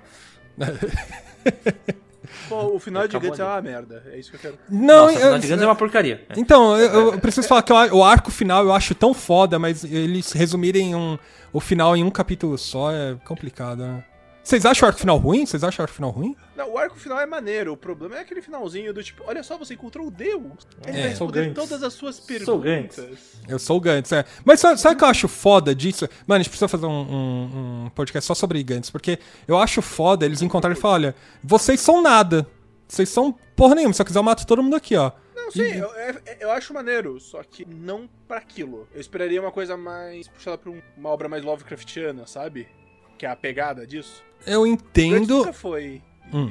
Pô, 2.49 2.75
o 2.75 2.79
final 2.79 3.07
de 3.07 3.19
Gantz 3.19 3.39
é 3.39 3.45
uma 3.45 3.61
merda. 3.61 4.03
É 4.07 4.19
isso 4.19 4.31
que 4.31 4.37
eu 4.37 4.41
quero. 4.41 4.59
Não, 4.71 5.07
Nossa, 5.07 5.13
o 5.13 5.21
final 5.21 5.39
de 5.39 5.49
Gantz 5.49 5.63
é 5.63 5.67
uma 5.67 5.77
porcaria. 5.77 6.25
Então, 6.35 6.79
eu, 6.79 7.13
eu 7.13 7.19
preciso 7.21 7.47
falar 7.47 7.63
que 7.65 7.73
o 7.73 8.03
arco 8.03 8.31
final 8.31 8.65
eu 8.65 8.73
acho 8.73 8.95
tão 8.95 9.13
foda, 9.13 9.59
mas 9.59 9.85
eles 9.85 10.33
resumirem 10.33 10.95
um, 10.95 11.19
o 11.53 11.61
final 11.61 11.95
em 11.95 12.03
um 12.03 12.11
capítulo 12.11 12.57
só 12.57 12.91
é 12.93 13.15
complicado, 13.27 13.83
né? 13.83 14.05
Vocês 14.51 14.67
acham 14.67 14.85
o 14.85 14.89
arco 14.89 14.99
final 14.99 15.17
ruim? 15.17 15.47
Vocês 15.47 15.63
acham 15.63 15.81
o 15.81 15.85
arco 15.85 15.95
final 15.95 16.11
ruim? 16.11 16.35
Não, 16.57 16.73
o 16.73 16.77
arco 16.77 16.99
final 16.99 17.21
é 17.21 17.25
maneiro. 17.25 17.73
O 17.73 17.77
problema 17.77 18.17
é 18.17 18.21
aquele 18.21 18.43
finalzinho 18.43 18.93
do 18.93 19.01
tipo, 19.01 19.23
olha 19.25 19.45
só, 19.45 19.57
você 19.57 19.75
encontrou 19.75 20.09
o 20.09 20.11
Deus. 20.11 20.67
Ele 20.85 20.99
é, 20.99 21.03
vai 21.03 21.09
responder 21.11 21.55
todas 21.55 21.85
as 21.85 21.93
suas 21.93 22.19
perguntas. 22.19 22.47
Sou 22.47 22.59
Gantz. 22.59 22.99
Eu 23.47 23.59
sou 23.61 23.77
o 23.77 23.81
Gantz, 23.81 24.11
é. 24.11 24.25
Mas 24.45 24.59
sabe, 24.59 24.81
sabe 24.81 24.97
o 24.97 24.99
que 24.99 25.05
eu 25.05 25.09
acho 25.09 25.29
foda 25.29 25.73
disso? 25.73 26.09
Mano, 26.27 26.41
a 26.41 26.43
gente 26.43 26.49
precisa 26.49 26.67
fazer 26.67 26.85
um, 26.85 26.91
um, 26.91 27.85
um 27.85 27.91
podcast 27.91 28.27
só 28.27 28.35
sobre 28.35 28.61
Gantz, 28.65 28.91
porque 28.91 29.21
eu 29.47 29.57
acho 29.57 29.81
foda 29.81 30.27
eles 30.27 30.43
encontrarem 30.43 30.77
e 30.77 30.81
falar, 30.81 30.95
olha, 30.95 31.15
vocês 31.45 31.79
são 31.79 32.03
nada. 32.03 32.45
Vocês 32.89 33.09
são 33.09 33.33
porra 33.55 33.77
nenhuma. 33.77 33.95
Se 33.95 34.03
eu 34.03 34.07
quiser, 34.07 34.19
eu 34.19 34.25
mato 34.25 34.45
todo 34.49 34.65
mundo 34.65 34.75
aqui, 34.75 34.97
ó. 34.97 35.13
Não, 35.33 35.53
sim, 35.53 35.63
e... 35.63 35.79
eu, 35.79 35.95
é, 35.95 36.39
eu, 36.41 36.51
acho 36.51 36.75
maneiro, 36.75 37.21
só 37.21 37.41
que 37.45 37.65
não 37.65 38.11
para 38.27 38.39
aquilo. 38.39 38.89
Eu 38.93 39.01
esperaria 39.01 39.41
uma 39.41 39.53
coisa 39.53 39.77
mais 39.77 40.27
puxada 40.27 40.59
pra 40.59 40.73
uma 40.97 41.09
obra 41.09 41.29
mais 41.29 41.45
Lovecraftiana, 41.45 42.27
sabe? 42.27 42.67
Que 43.21 43.27
é 43.27 43.29
a 43.29 43.37
pegada 43.37 43.87
disso. 43.87 44.25
Eu 44.47 44.67
entendo. 44.67 45.41
Nunca 45.41 45.53
foi. 45.53 46.01
Hum, 46.33 46.51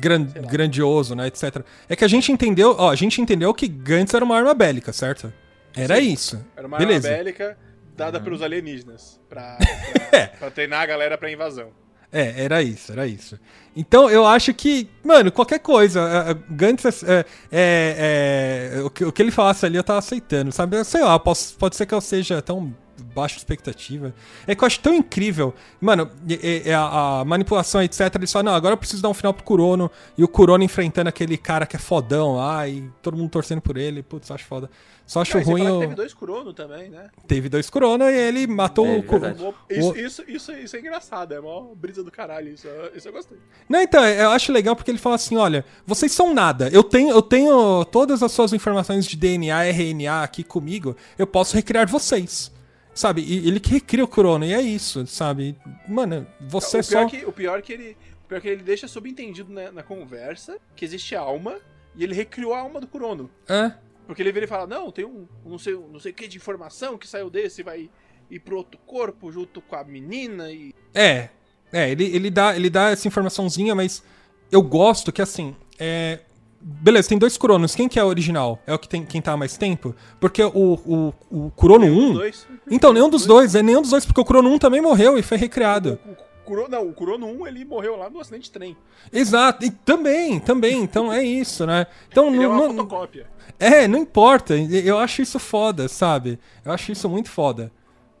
gran 0.00 0.22
grandioso, 0.22 1.14
né, 1.14 1.26
etc. 1.26 1.62
É 1.90 1.94
que 1.94 2.04
a 2.06 2.08
gente 2.08 2.32
entendeu, 2.32 2.74
ó, 2.78 2.90
a 2.90 2.94
gente 2.94 3.20
entendeu 3.20 3.52
que 3.52 3.68
Gantz 3.68 4.14
era 4.14 4.24
uma 4.24 4.34
arma 4.34 4.54
bélica, 4.54 4.94
certo? 4.94 5.30
Era 5.76 5.96
Sim, 5.96 6.12
isso. 6.12 6.46
Era 6.56 6.66
uma 6.66 6.78
Beleza. 6.78 7.08
arma 7.08 7.18
bélica 7.18 7.58
dada 7.94 8.16
uhum. 8.16 8.24
pelos 8.24 8.40
alienígenas 8.40 9.20
pra, 9.28 9.58
pra, 10.08 10.18
é. 10.18 10.26
pra 10.28 10.50
treinar 10.50 10.80
a 10.80 10.86
galera 10.86 11.18
pra 11.18 11.30
invasão. 11.30 11.68
É, 12.10 12.44
era 12.44 12.62
isso, 12.62 12.92
era 12.92 13.06
isso. 13.06 13.38
Então 13.76 14.08
eu 14.08 14.24
acho 14.24 14.54
que, 14.54 14.88
mano, 15.04 15.30
qualquer 15.30 15.58
coisa, 15.58 16.32
Gantz 16.48 17.02
é, 17.02 17.26
é, 17.52 18.72
é, 18.78 18.82
o, 18.82 18.88
que, 18.88 19.04
o 19.04 19.12
que 19.12 19.20
ele 19.20 19.30
falasse 19.30 19.66
ali 19.66 19.76
eu 19.76 19.84
tava 19.84 19.98
aceitando, 19.98 20.50
sabe? 20.50 20.82
Sei 20.82 21.02
lá, 21.02 21.18
posso, 21.18 21.58
pode 21.58 21.76
ser 21.76 21.84
que 21.84 21.92
eu 21.92 22.00
seja 22.00 22.40
tão 22.40 22.74
baixa 23.02 23.36
expectativa. 23.36 24.14
É 24.46 24.54
que 24.54 24.62
eu 24.62 24.66
acho 24.66 24.80
tão 24.80 24.94
incrível. 24.94 25.54
Mano, 25.80 26.10
é, 26.28 26.70
é 26.70 26.74
a, 26.74 27.20
a, 27.20 27.24
manipulação, 27.24 27.82
etc. 27.82 28.14
Eles 28.14 28.32
falam, 28.32 28.52
não, 28.52 28.56
agora 28.56 28.74
eu 28.74 28.78
preciso 28.78 29.02
dar 29.02 29.08
um 29.08 29.14
final 29.14 29.32
pro 29.32 29.44
Kurono. 29.44 29.90
E 30.16 30.24
o 30.24 30.28
Kurono 30.28 30.64
enfrentando 30.64 31.08
aquele 31.08 31.36
cara 31.36 31.66
que 31.66 31.76
é 31.76 31.78
fodão 31.78 32.36
lá 32.36 32.68
e 32.68 32.90
todo 33.02 33.16
mundo 33.16 33.30
torcendo 33.30 33.60
por 33.60 33.76
ele. 33.76 34.02
Putz, 34.02 34.30
acho 34.30 34.44
foda. 34.44 34.70
Só 35.06 35.20
acho 35.20 35.38
ruim. 35.38 35.66
O... 35.68 35.78
Teve 35.78 35.94
dois 35.94 36.12
Kurono 36.12 36.52
também, 36.52 36.90
né? 36.90 37.08
Teve 37.28 37.48
dois 37.48 37.70
Kurono 37.70 38.04
e 38.04 38.14
ele 38.14 38.46
matou 38.48 38.84
é, 38.86 38.98
o 38.98 39.02
Kurono. 39.04 39.54
Isso, 39.70 39.96
isso, 39.96 40.24
isso, 40.26 40.52
isso, 40.52 40.76
é 40.76 40.80
engraçado, 40.80 41.32
é 41.32 41.38
uma 41.38 41.74
brisa 41.76 42.02
do 42.02 42.10
caralho. 42.10 42.48
Isso, 42.48 42.66
isso 42.94 43.08
eu 43.08 43.12
gostei. 43.12 43.38
Não, 43.68 43.80
então, 43.80 44.04
eu 44.04 44.30
acho 44.30 44.50
legal 44.50 44.74
porque 44.74 44.90
ele 44.90 44.98
fala 44.98 45.14
assim: 45.14 45.36
olha, 45.36 45.64
vocês 45.86 46.10
são 46.10 46.34
nada. 46.34 46.68
Eu 46.72 46.82
tenho, 46.82 47.10
eu 47.10 47.22
tenho 47.22 47.84
todas 47.84 48.20
as 48.22 48.32
suas 48.32 48.52
informações 48.52 49.06
de 49.06 49.16
DNA, 49.16 49.64
RNA 49.66 50.22
aqui 50.24 50.42
comigo. 50.42 50.96
Eu 51.16 51.26
posso 51.26 51.54
recriar 51.54 51.88
vocês. 51.88 52.50
Sabe? 52.96 53.20
E 53.20 53.46
ele 53.46 53.60
que 53.60 53.70
recria 53.70 54.02
o 54.02 54.08
Corona, 54.08 54.46
e 54.46 54.54
é 54.54 54.60
isso, 54.60 55.06
sabe? 55.06 55.54
Mano, 55.86 56.26
você 56.40 56.78
o 56.78 56.82
só. 56.82 57.06
Que, 57.06 57.26
o 57.26 57.30
pior 57.30 57.58
é 57.58 57.62
que 57.62 57.72
ele. 57.74 57.96
O 58.24 58.28
pior 58.28 58.38
é 58.38 58.40
que 58.40 58.48
ele 58.48 58.62
deixa 58.62 58.88
subentendido 58.88 59.52
na, 59.52 59.70
na 59.70 59.82
conversa 59.82 60.58
que 60.74 60.82
existe 60.84 61.14
alma 61.14 61.58
e 61.94 62.02
ele 62.02 62.14
recriou 62.14 62.54
a 62.54 62.60
alma 62.60 62.80
do 62.80 62.86
Kurono. 62.86 63.30
É. 63.46 63.72
Porque 64.06 64.22
ele 64.22 64.32
vira 64.32 64.46
e 64.46 64.48
fala, 64.48 64.66
não, 64.66 64.90
tem 64.90 65.04
um 65.04 65.28
não 65.44 65.58
sei, 65.58 65.74
não 65.74 66.00
sei 66.00 66.12
o 66.12 66.14
que 66.14 66.26
de 66.26 66.36
informação 66.38 66.96
que 66.96 67.06
saiu 67.06 67.28
desse 67.28 67.60
e 67.60 67.64
vai 67.64 67.90
ir 68.30 68.40
pro 68.40 68.56
outro 68.56 68.80
corpo 68.86 69.30
junto 69.30 69.60
com 69.60 69.76
a 69.76 69.84
menina 69.84 70.50
e... 70.50 70.74
É, 70.94 71.28
é, 71.72 71.90
ele, 71.90 72.04
ele, 72.04 72.30
dá, 72.30 72.56
ele 72.56 72.70
dá 72.70 72.90
essa 72.90 73.06
informaçãozinha, 73.06 73.74
mas 73.74 74.02
eu 74.50 74.62
gosto 74.62 75.12
que 75.12 75.20
assim, 75.20 75.54
é... 75.78 76.20
Beleza, 76.68 77.10
tem 77.10 77.16
dois 77.16 77.36
Kuronos. 77.36 77.76
Quem 77.76 77.88
que 77.88 77.96
é 77.96 78.02
o 78.02 78.08
original? 78.08 78.60
É 78.66 78.74
o 78.74 78.78
que 78.78 78.88
tem 78.88 79.04
quem 79.04 79.22
tá 79.22 79.32
há 79.32 79.36
mais 79.36 79.56
tempo? 79.56 79.94
Porque 80.18 80.42
o, 80.42 80.50
o, 80.50 81.14
o 81.30 81.50
Kurono 81.52 81.86
1. 81.86 82.14
Dois. 82.14 82.44
Então, 82.68 82.92
nenhum 82.92 83.08
dos 83.08 83.24
dois, 83.24 83.54
é 83.54 83.62
nenhum 83.62 83.80
dos 83.80 83.90
dois, 83.90 84.04
porque 84.04 84.20
o 84.20 84.24
Kurono 84.24 84.50
1 84.50 84.58
também 84.58 84.80
morreu 84.80 85.16
e 85.16 85.22
foi 85.22 85.38
recriado. 85.38 85.96
O, 86.04 86.10
o, 86.10 86.16
Kuro, 86.44 86.68
não, 86.68 86.88
o 86.88 86.92
Kurono 86.92 87.28
1 87.28 87.46
ele 87.46 87.64
morreu 87.64 87.94
lá 87.94 88.10
no 88.10 88.18
acidente 88.18 88.46
de 88.46 88.50
trem. 88.50 88.76
Exato, 89.12 89.64
e 89.64 89.70
também, 89.70 90.40
também, 90.40 90.82
então 90.82 91.12
é 91.12 91.22
isso, 91.22 91.64
né? 91.64 91.86
Então, 92.10 92.34
Ele 92.34 92.42
é 92.42 92.48
uma 92.48 92.58
não, 92.58 92.70
fotocópia. 92.70 93.28
É, 93.60 93.86
não 93.86 94.00
importa. 94.00 94.56
Eu 94.56 94.98
acho 94.98 95.22
isso 95.22 95.38
foda, 95.38 95.86
sabe? 95.86 96.36
Eu 96.64 96.72
acho 96.72 96.90
isso 96.90 97.08
muito 97.08 97.30
foda. 97.30 97.70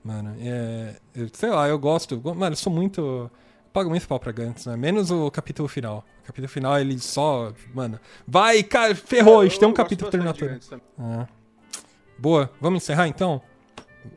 Mano, 0.04 0.36
é. 0.40 0.94
sei 1.32 1.50
lá, 1.50 1.68
eu 1.68 1.80
gosto. 1.80 2.22
Mano, 2.24 2.52
eu 2.52 2.56
sou 2.56 2.72
muito. 2.72 3.00
eu 3.00 3.30
pago 3.72 3.90
muito 3.90 4.06
pau 4.06 4.20
pra 4.20 4.30
Gantz, 4.30 4.66
né? 4.66 4.76
Menos 4.76 5.10
o 5.10 5.28
capítulo 5.32 5.66
final. 5.66 6.04
Capítulo 6.26 6.48
final, 6.48 6.78
ele 6.78 6.98
só. 6.98 7.52
Mano. 7.72 8.00
Vai, 8.26 8.62
cara, 8.64 8.96
ferrou, 8.96 9.40
a 9.40 9.44
gente 9.44 9.60
tem 9.60 9.68
um 9.68 9.72
capítulo 9.72 10.10
Gantz 10.10 10.66
também. 10.66 10.84
É. 10.98 11.26
Boa, 12.18 12.50
vamos 12.60 12.82
encerrar 12.82 13.06
então? 13.06 13.40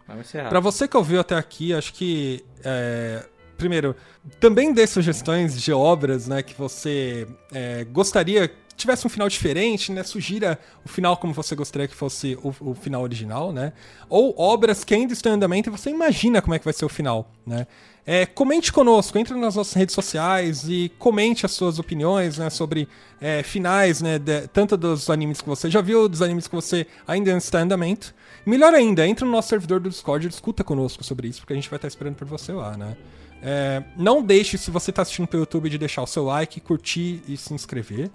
Vamos 0.07 0.25
encerrar. 0.25 0.49
Pra 0.49 0.59
você 0.59 0.87
que 0.87 0.97
ouviu 0.97 1.19
até 1.19 1.35
aqui, 1.35 1.71
acho 1.71 1.93
que. 1.93 2.43
é, 2.63 3.23
primeiro, 3.57 3.95
também 4.39 4.73
dê 4.73 4.87
sugestões 4.87 5.61
de 5.61 5.71
obras, 5.71 6.27
né, 6.27 6.41
que 6.41 6.55
você 6.55 7.27
é, 7.51 7.83
gostaria 7.83 8.47
que 8.47 8.55
tivesse 8.79 9.05
um 9.05 9.09
final 9.09 9.29
diferente, 9.29 9.91
né? 9.91 10.03
Sugira 10.03 10.57
o 10.83 10.89
final 10.89 11.15
como 11.17 11.33
você 11.33 11.55
gostaria 11.55 11.87
que 11.87 11.95
fosse 11.95 12.37
o, 12.41 12.53
o 12.61 12.73
final 12.73 13.01
original, 13.03 13.51
né? 13.51 13.73
Ou 14.09 14.33
obras 14.39 14.83
que 14.83 14.93
ainda 14.93 15.13
estão 15.13 15.31
em 15.31 15.35
andamento 15.35 15.69
e 15.69 15.71
você 15.71 15.89
imagina 15.89 16.41
como 16.41 16.55
é 16.55 16.59
que 16.59 16.65
vai 16.65 16.73
ser 16.73 16.85
o 16.85 16.89
final, 16.89 17.31
né? 17.45 17.67
É, 18.05 18.25
comente 18.25 18.71
conosco, 18.73 19.19
entre 19.19 19.35
nas 19.35 19.55
nossas 19.55 19.73
redes 19.73 19.93
sociais 19.93 20.67
e 20.67 20.91
comente 20.97 21.45
as 21.45 21.51
suas 21.51 21.77
opiniões 21.77 22.39
né, 22.39 22.49
sobre 22.49 22.87
é, 23.21 23.43
finais, 23.43 24.01
né, 24.01 24.17
de- 24.17 24.47
tanto 24.47 24.75
dos 24.75 25.11
animes 25.11 25.41
que 25.41 25.47
você 25.47 25.69
já 25.69 25.79
viu, 25.79 26.09
dos 26.09 26.23
animes 26.23 26.47
que 26.47 26.55
você 26.55 26.87
ainda 27.07 27.29
está 27.37 27.59
em 27.59 27.63
andamento. 27.65 28.15
Melhor 28.47 28.73
ainda, 28.73 29.05
entre 29.05 29.25
no 29.25 29.31
nosso 29.31 29.49
servidor 29.49 29.79
do 29.79 29.89
Discord 29.89 30.25
e 30.25 30.29
discuta 30.29 30.63
conosco 30.63 31.03
sobre 31.03 31.27
isso, 31.27 31.41
porque 31.41 31.53
a 31.53 31.55
gente 31.55 31.69
vai 31.69 31.77
estar 31.77 31.87
esperando 31.87 32.15
por 32.15 32.25
você 32.25 32.51
lá, 32.51 32.75
né? 32.75 32.97
É, 33.43 33.83
não 33.95 34.23
deixe, 34.23 34.57
se 34.57 34.71
você 34.71 34.89
está 34.89 35.03
assistindo 35.03 35.27
pelo 35.27 35.43
YouTube, 35.43 35.69
de 35.69 35.77
deixar 35.77 36.01
o 36.01 36.07
seu 36.07 36.25
like, 36.25 36.59
curtir 36.59 37.21
e 37.27 37.37
se 37.37 37.53
inscrever. 37.53 38.09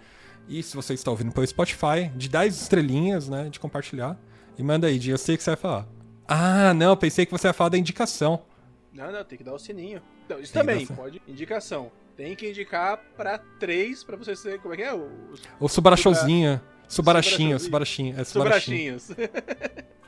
E 0.49 0.63
se 0.63 0.77
você 0.77 0.95
está 0.95 1.11
ouvindo 1.11 1.33
pelo 1.33 1.47
Spotify, 1.47 2.11
de 2.15 2.29
dar 2.29 2.47
as 2.47 2.61
estrelinhas, 2.61 3.29
né, 3.29 3.49
de 3.49 3.59
compartilhar. 3.59 4.19
E 4.59 4.63
manda 4.63 4.87
aí, 4.87 5.01
eu 5.09 5.19
sei 5.19 5.35
o 5.35 5.39
que 5.39 5.45
você 5.45 5.51
vai 5.51 5.57
falar. 5.57 5.89
Ah, 6.29 6.73
não, 6.75 6.97
pensei 6.97 7.27
que 7.27 7.33
você 7.33 7.49
ia 7.49 7.53
falar 7.53 7.71
da 7.71 7.79
indicação. 7.79 8.43
Não, 8.93 9.11
não, 9.11 9.25
tem 9.25 9.37
que 9.37 9.45
dar 9.45 9.55
o 9.55 9.59
sininho. 9.59 10.01
Não, 10.29 10.41
isso 10.41 10.53
Tem 10.53 10.63
também, 10.63 10.85
o 10.85 10.93
pode. 10.93 11.21
Indicação. 11.27 11.91
Tem 12.17 12.37
que 12.37 12.49
indicar 12.49 12.99
pra 13.17 13.39
três, 13.59 14.05
pra 14.05 14.17
você 14.17 14.37
ser. 14.37 14.61
Como 14.61 14.73
é 14.73 14.77
que 14.77 14.83
é? 14.85 14.93
Ou 15.59 15.69
Subarachãozinha. 15.69 16.63
Subarachinho, 16.87 17.59
Subarachãozinho. 17.59 18.25
Subarachinho. 18.25 18.97
É 18.97 18.99
Subarachinho. 18.99 18.99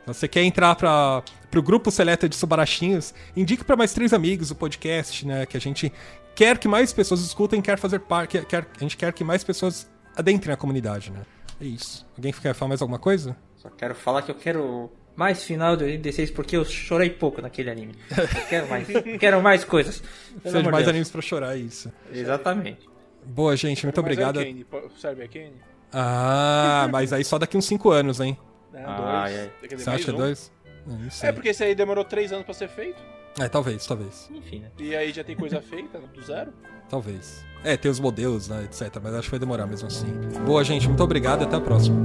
Você 0.06 0.28
quer 0.28 0.44
entrar 0.44 0.76
para 0.76 1.22
pro 1.50 1.60
grupo 1.60 1.90
seleto 1.90 2.28
de 2.28 2.36
Subarachinhos? 2.36 3.12
Indique 3.36 3.64
para 3.64 3.74
mais 3.74 3.92
três 3.92 4.12
amigos 4.12 4.52
o 4.52 4.54
podcast, 4.54 5.26
né? 5.26 5.44
Que 5.46 5.56
a 5.56 5.60
gente 5.60 5.92
quer 6.36 6.58
que 6.58 6.68
mais 6.68 6.92
pessoas 6.92 7.20
escutem, 7.22 7.60
quer 7.60 7.76
fazer 7.76 7.98
parte, 7.98 8.40
quer, 8.44 8.68
a 8.76 8.80
gente 8.80 8.96
quer 8.96 9.12
que 9.12 9.24
mais 9.24 9.42
pessoas 9.42 9.90
adentrem 10.16 10.52
a 10.52 10.56
comunidade, 10.56 11.10
né? 11.12 11.22
É 11.60 11.64
isso. 11.64 12.06
Alguém 12.16 12.32
quer 12.32 12.54
falar 12.54 12.70
mais 12.70 12.82
alguma 12.82 12.98
coisa? 12.98 13.36
Só 13.56 13.68
quero 13.70 13.94
falar 13.94 14.22
que 14.22 14.30
eu 14.30 14.34
quero 14.34 14.90
mais 15.14 15.42
final 15.44 15.76
de 15.76 15.84
86 15.84 16.30
porque 16.30 16.56
eu 16.56 16.64
chorei 16.64 17.08
pouco 17.10 17.40
naquele 17.40 17.70
anime. 17.70 17.94
Eu 18.16 18.46
quero 18.48 18.68
mais, 18.68 18.86
quero 19.20 19.42
mais 19.42 19.64
coisas. 19.64 20.02
Precisa 20.42 20.62
de 20.62 20.68
mais 20.70 20.78
de 20.78 20.84
Deus. 20.84 20.88
animes 20.88 21.10
pra 21.10 21.22
chorar, 21.22 21.54
é 21.56 21.58
isso. 21.60 21.90
Exatamente. 22.12 22.88
Boa, 23.24 23.56
gente, 23.56 23.84
muito 23.84 23.96
Mas 24.02 24.08
é 24.08 24.12
obrigado. 24.12 24.38
Arcane, 24.38 24.66
Serve 24.98 25.22
Arcane? 25.22 25.54
Ah, 25.92 26.88
mas 26.92 27.12
aí 27.12 27.24
só 27.24 27.38
daqui 27.38 27.56
uns 27.56 27.64
cinco 27.64 27.90
anos, 27.90 28.20
hein? 28.20 28.36
Não, 28.72 28.80
Ai, 28.86 29.32
dois. 29.32 29.40
ai. 29.40 29.50
Quer 29.62 29.74
dizer, 29.76 29.84
Você 29.84 29.90
acha 29.90 30.12
um. 30.12 30.16
dois? 30.16 30.52
Não, 30.86 30.98
não 30.98 31.10
sei. 31.10 31.28
É 31.28 31.32
porque 31.32 31.48
esse 31.48 31.64
aí 31.64 31.74
demorou 31.74 32.04
três 32.04 32.32
anos 32.32 32.44
pra 32.44 32.54
ser 32.54 32.68
feito. 32.68 33.02
É, 33.40 33.48
talvez, 33.48 33.84
talvez. 33.86 34.30
Enfim, 34.32 34.60
né? 34.60 34.70
E 34.78 34.94
aí 34.94 35.12
já 35.12 35.24
tem 35.24 35.34
coisa 35.36 35.60
feita 35.60 35.98
do 35.98 36.22
zero. 36.22 36.52
Talvez. 36.88 37.44
É, 37.64 37.76
tem 37.76 37.90
os 37.90 37.98
modelos, 37.98 38.48
né, 38.48 38.64
etc. 38.64 39.00
Mas 39.02 39.14
acho 39.14 39.24
que 39.24 39.30
vai 39.30 39.40
demorar 39.40 39.66
mesmo 39.66 39.88
assim. 39.88 40.12
Boa, 40.44 40.62
gente, 40.62 40.86
muito 40.86 41.02
obrigado 41.02 41.42
e 41.42 41.44
até 41.44 41.56
a 41.56 41.60
próxima. 41.60 41.96